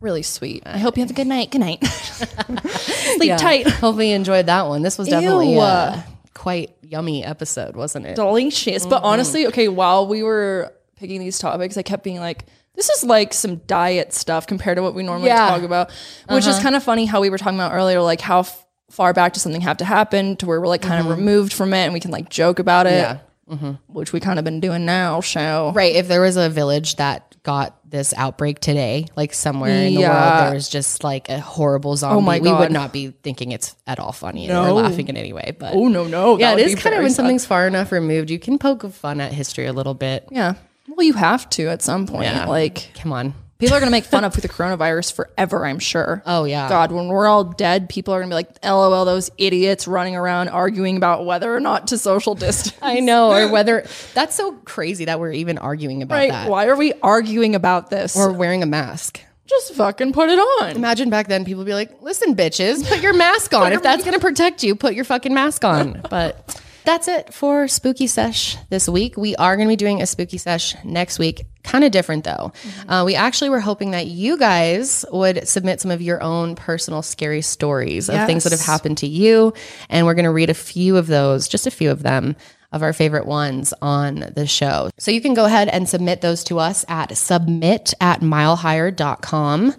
really 0.00 0.22
sweet. 0.22 0.62
I 0.64 0.78
hope 0.78 0.96
you 0.96 1.02
have 1.02 1.10
a 1.10 1.14
good 1.14 1.26
night. 1.26 1.50
Good 1.50 1.60
night. 1.60 1.84
Sleep 1.86 3.28
Yeah. 3.28 3.36
tight. 3.36 3.66
Hopefully 3.68 4.10
you 4.10 4.14
enjoyed 4.16 4.46
that 4.46 4.66
one. 4.68 4.82
This 4.82 4.96
was 4.96 5.08
definitely 5.08 5.56
a 5.58 6.04
quite 6.34 6.76
yummy 6.82 7.24
episode, 7.24 7.74
wasn't 7.74 8.06
it? 8.06 8.14
delicious. 8.16 8.82
Mm-hmm. 8.82 8.90
But 8.90 9.02
honestly, 9.02 9.46
okay, 9.48 9.66
while 9.68 10.06
we 10.06 10.22
were 10.22 10.72
picking 10.96 11.18
these 11.20 11.38
topics, 11.40 11.76
I 11.76 11.82
kept 11.82 12.04
being 12.04 12.20
like, 12.20 12.44
this 12.74 12.88
is 12.88 13.04
like 13.04 13.32
some 13.34 13.56
diet 13.66 14.12
stuff 14.12 14.46
compared 14.46 14.76
to 14.76 14.82
what 14.82 14.94
we 14.94 15.02
normally 15.02 15.28
Yeah. 15.28 15.48
talk 15.48 15.62
about, 15.62 15.88
which 16.28 16.44
Uh-huh. 16.46 16.50
is 16.56 16.62
kind 16.62 16.74
of 16.74 16.82
funny 16.82 17.04
how 17.06 17.20
we 17.20 17.30
were 17.30 17.38
talking 17.38 17.58
about 17.58 17.72
earlier, 17.72 18.00
like 18.00 18.20
how 18.20 18.40
f- 18.40 18.66
far 18.90 19.12
back 19.12 19.32
does 19.34 19.42
something 19.42 19.60
have 19.62 19.78
to 19.78 19.84
happen 19.84 20.36
to 20.36 20.46
where 20.46 20.60
we're 20.60 20.66
like 20.68 20.82
kind 20.82 21.00
of 21.00 21.06
removed 21.08 21.52
from 21.52 21.72
it 21.74 21.84
and 21.84 21.92
we 21.94 22.00
can 22.00 22.10
like 22.10 22.28
joke 22.28 22.58
about 22.58 22.86
it, 22.86 23.18
Mm-hmm. 23.50 23.72
Which 23.88 24.12
we 24.14 24.20
kind 24.20 24.38
of 24.38 24.44
been 24.46 24.60
doing 24.60 24.86
now. 24.86 25.20
So 25.20 25.72
Right. 25.74 25.94
If 25.96 26.08
there 26.08 26.20
was 26.22 26.36
a 26.36 26.48
village 26.48 26.96
that 26.96 27.34
got 27.42 27.76
this 27.90 28.14
outbreak 28.16 28.60
today, 28.60 29.06
like 29.16 29.34
somewhere 29.34 29.70
in 29.70 29.94
the 29.94 30.00
world, 30.00 30.12
Yeah. 30.14 30.44
there 30.44 30.54
was 30.54 30.68
just 30.68 31.02
like 31.04 31.28
a 31.28 31.38
horrible 31.40 31.96
zombie, 31.96 32.24
my 32.24 32.38
we 32.38 32.50
would 32.52 32.70
not 32.72 32.92
be 32.92 33.08
thinking 33.22 33.50
it's 33.52 33.74
at 33.86 33.98
all 33.98 34.12
funny 34.12 34.46
No. 34.46 34.64
or 34.64 34.72
laughing 34.82 35.08
in 35.08 35.16
any 35.18 35.32
way. 35.34 35.54
But 35.58 35.74
oh 35.74 35.88
no 35.88 36.04
no, 36.04 36.38
yeah, 36.38 36.52
it 36.52 36.60
is 36.60 36.76
kind 36.76 36.94
of 36.94 37.02
when 37.02 37.10
sad. 37.10 37.16
something's 37.16 37.44
far 37.44 37.66
enough 37.66 37.92
removed, 37.92 38.30
you 38.30 38.38
can 38.38 38.58
poke 38.58 38.90
fun 38.92 39.20
at 39.20 39.32
history 39.32 39.66
a 39.66 39.72
little 39.72 39.94
bit. 39.94 40.28
yeah. 40.30 40.54
Well, 40.96 41.06
you 41.06 41.14
have 41.14 41.48
to 41.50 41.68
at 41.68 41.82
some 41.82 42.06
point. 42.06 42.24
Yeah. 42.24 42.46
Like 42.46 42.90
Come 42.94 43.12
on. 43.12 43.34
People 43.58 43.76
are 43.76 43.78
going 43.80 43.86
to 43.86 43.92
make 43.92 44.04
fun 44.06 44.24
of 44.24 44.32
the 44.34 44.48
coronavirus 44.48 45.12
forever, 45.12 45.64
I'm 45.64 45.78
sure. 45.78 46.20
Oh, 46.26 46.42
yeah. 46.42 46.68
God, 46.68 46.90
when 46.90 47.06
we're 47.06 47.28
all 47.28 47.44
dead, 47.44 47.88
people 47.88 48.12
are 48.12 48.18
going 48.18 48.28
to 48.28 48.32
be 48.32 48.34
like, 48.34 48.64
LOL, 48.64 49.04
those 49.04 49.30
idiots 49.38 49.86
running 49.86 50.16
around 50.16 50.48
arguing 50.48 50.96
about 50.96 51.24
whether 51.26 51.54
or 51.54 51.60
not 51.60 51.86
to 51.88 51.98
social 51.98 52.34
distance. 52.34 52.76
I 52.82 52.98
know, 52.98 53.30
or 53.30 53.48
whether 53.52 53.86
that's 54.14 54.34
so 54.34 54.52
crazy 54.64 55.04
that 55.04 55.20
we're 55.20 55.30
even 55.30 55.58
arguing 55.58 56.02
about 56.02 56.16
Right? 56.16 56.30
that. 56.32 56.50
Why 56.50 56.66
are 56.66 56.76
we 56.76 56.92
arguing 57.04 57.54
about 57.54 57.88
this? 57.88 58.16
Or 58.16 58.32
wearing 58.32 58.64
a 58.64 58.66
mask. 58.66 59.20
just 59.46 59.74
fucking 59.74 60.12
put 60.12 60.28
it 60.28 60.40
on. 60.40 60.74
Imagine 60.74 61.08
back 61.08 61.28
then 61.28 61.44
people 61.44 61.58
would 61.58 61.66
be 61.66 61.74
like, 61.74 62.02
listen, 62.02 62.34
bitches, 62.34 62.84
put 62.88 63.00
your 63.00 63.14
mask 63.14 63.54
on. 63.54 63.72
if 63.72 63.80
that's 63.80 64.02
going 64.02 64.14
to 64.14 64.20
protect 64.20 64.64
you, 64.64 64.74
put 64.74 64.94
your 64.94 65.04
fucking 65.04 65.32
mask 65.32 65.64
on. 65.64 66.00
But 66.10 66.60
that's 66.84 67.08
it 67.08 67.32
for 67.32 67.68
Spooky 67.68 68.06
Sesh 68.06 68.56
this 68.70 68.88
week. 68.88 69.16
We 69.16 69.36
are 69.36 69.56
going 69.56 69.68
to 69.68 69.72
be 69.72 69.76
doing 69.76 70.02
a 70.02 70.06
Spooky 70.06 70.38
Sesh 70.38 70.74
next 70.84 71.18
week. 71.18 71.46
Kind 71.62 71.84
of 71.84 71.92
different 71.92 72.24
though. 72.24 72.52
Uh, 72.88 73.04
we 73.06 73.14
actually 73.14 73.50
were 73.50 73.60
hoping 73.60 73.92
that 73.92 74.06
you 74.06 74.36
guys 74.36 75.04
would 75.12 75.46
submit 75.46 75.80
some 75.80 75.90
of 75.90 76.02
your 76.02 76.22
own 76.22 76.56
personal 76.56 77.02
scary 77.02 77.42
stories 77.42 78.08
of 78.10 78.26
things 78.26 78.44
that 78.44 78.52
have 78.52 78.60
happened 78.60 78.98
to 78.98 79.06
you. 79.06 79.52
And 79.88 80.04
we're 80.06 80.14
going 80.14 80.24
to 80.24 80.32
read 80.32 80.50
a 80.50 80.54
few 80.54 80.96
of 80.96 81.06
those, 81.06 81.46
just 81.46 81.66
a 81.66 81.70
few 81.70 81.90
of 81.90 82.02
them 82.02 82.34
of 82.72 82.82
our 82.82 82.92
favorite 82.92 83.26
ones 83.26 83.72
on 83.82 84.32
the 84.34 84.46
show. 84.46 84.90
So 84.98 85.10
you 85.10 85.20
can 85.20 85.34
go 85.34 85.44
ahead 85.44 85.68
and 85.68 85.88
submit 85.88 86.20
those 86.20 86.42
to 86.44 86.58
us 86.58 86.84
at 86.88 87.16
submit 87.16 87.92
at 88.00 88.20
milehigher.com. 88.20 89.74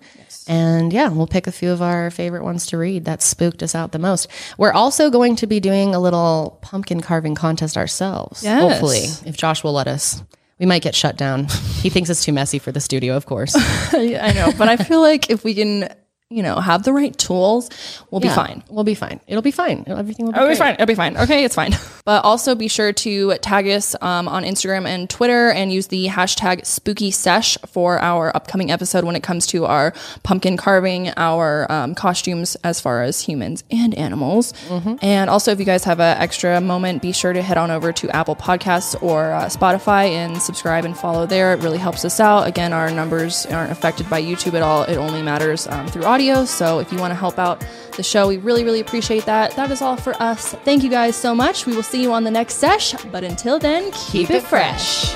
And 0.48 0.92
yeah, 0.92 1.10
we'll 1.10 1.28
pick 1.28 1.48
a 1.48 1.52
few 1.52 1.72
of 1.72 1.82
our 1.82 2.12
favorite 2.12 2.44
ones 2.44 2.66
to 2.68 2.78
read 2.78 3.06
that 3.06 3.22
spooked 3.22 3.64
us 3.64 3.76
out 3.76 3.92
the 3.92 4.00
most. 4.00 4.28
We're 4.58 4.74
also 4.74 5.10
going 5.10 5.36
to 5.38 5.48
be 5.48 5.60
doing 5.60 5.96
a 5.96 6.00
little 6.00 6.60
pumpkin 6.62 7.02
carving 7.02 7.36
contest 7.36 7.78
ourselves. 7.78 8.44
Yes. 8.44 8.62
Hopefully, 8.62 9.04
if 9.28 9.38
Josh 9.38 9.64
will 9.64 9.74
let 9.74 9.88
us. 9.88 10.24
We 10.60 10.66
might 10.66 10.82
get 10.82 10.96
shut 10.96 11.18
down. 11.18 11.48
he 11.82 11.90
thinks 11.90 12.10
it's 12.10 12.24
too 12.24 12.32
messy 12.32 12.60
for 12.60 12.72
the 12.72 12.80
studio, 12.80 13.16
of 13.16 13.26
course. 13.26 13.54
I 13.58 14.32
know, 14.36 14.52
but 14.58 14.70
I 14.70 14.78
feel 14.78 15.02
like 15.02 15.30
if 15.30 15.44
we 15.44 15.56
can, 15.56 15.90
you 16.34 16.42
know, 16.44 16.56
have 16.60 16.84
the 16.84 16.94
right 16.94 17.16
tools, 17.18 17.70
we'll 18.12 18.22
be 18.22 18.30
fine. 18.30 18.64
We'll 18.70 18.84
be 18.84 18.96
fine. 18.96 19.20
It'll 19.28 19.42
be 19.42 19.52
fine. 19.52 19.84
Everything 19.88 20.26
will 20.26 20.34
be, 20.34 20.40
It'll 20.40 20.50
be 20.50 20.56
fine. 20.56 20.74
It'll 20.76 20.88
be 20.88 20.96
fine. 20.96 21.18
Okay, 21.18 21.44
it's 21.46 21.56
fine. 21.56 21.74
But 22.06 22.26
also 22.26 22.54
be 22.54 22.68
sure 22.68 22.92
to 22.92 23.38
tag 23.38 23.66
us 23.66 23.96
um, 24.02 24.28
on 24.28 24.44
Instagram 24.44 24.86
and 24.86 25.10
Twitter 25.10 25.52
and 25.52 25.72
use 25.72 25.88
the 25.88 26.08
hashtag 26.08 26.66
spooky 26.66 27.12
sesh 27.12 27.58
for 27.68 27.98
our 27.98 28.36
upcoming 28.36 28.72
episode 28.72 29.06
when 29.06 29.16
it 29.16 29.24
comes 29.24 29.48
to 29.48 29.64
our 29.66 29.94
pumpkin 30.22 30.58
carving, 30.58 31.12
our 31.16 31.72
um, 31.72 31.96
costumes 31.96 32.58
as 32.66 32.82
far 32.82 33.04
as 33.04 33.22
humans 33.22 33.64
and 33.72 33.96
animals. 33.96 34.54
And 35.02 35.30
also, 35.30 35.52
if 35.52 35.60
you 35.60 35.66
guys 35.66 35.86
have 35.86 36.02
an 36.02 36.18
extra 36.18 36.60
moment, 36.60 37.02
be 37.02 37.14
sure 37.14 37.32
to 37.32 37.42
head 37.42 37.58
on 37.58 37.72
over 37.72 37.94
to 37.94 38.10
Apple 38.14 38.36
Podcasts 38.36 39.02
or 39.02 39.32
uh, 39.32 39.46
Spotify 39.46 40.10
and 40.10 40.42
subscribe 40.42 40.84
and 40.84 40.98
follow 40.98 41.26
there. 41.26 41.54
It 41.54 41.62
really 41.64 41.78
helps 41.78 42.04
us 42.04 42.20
out. 42.20 42.48
Again, 42.48 42.74
our 42.74 42.92
numbers 42.92 43.46
aren't 43.46 43.72
affected 43.72 44.10
by 44.10 44.22
YouTube 44.22 44.56
at 44.56 44.62
all. 44.62 44.84
It 44.84 44.98
only 44.98 45.22
matters 45.22 45.68
um, 45.68 45.88
through 45.88 46.04
audio. 46.04 46.23
So 46.32 46.80
if 46.80 46.92
you 46.92 46.98
want 46.98 47.12
to 47.12 47.16
help 47.16 47.38
out 47.38 47.66
the 47.98 48.04
show, 48.04 48.28
we 48.28 48.38
really, 48.38 48.64
really 48.64 48.80
appreciate 48.80 49.26
that. 49.26 49.56
That 49.56 49.72
is 49.72 49.82
all 49.82 49.98
for 49.98 50.14
us. 50.22 50.54
Thank 50.64 50.84
you 50.84 50.90
guys 50.90 51.16
so 51.16 51.36
much. 51.36 51.66
We 51.66 51.76
will 51.76 51.84
see 51.84 52.02
you 52.02 52.14
on 52.14 52.24
the 52.24 52.32
next 52.32 52.56
sesh. 52.56 52.94
But 53.12 53.24
until 53.24 53.60
then, 53.60 53.92
keep, 53.92 54.30
it 54.32 54.44
fresh. 54.44 55.16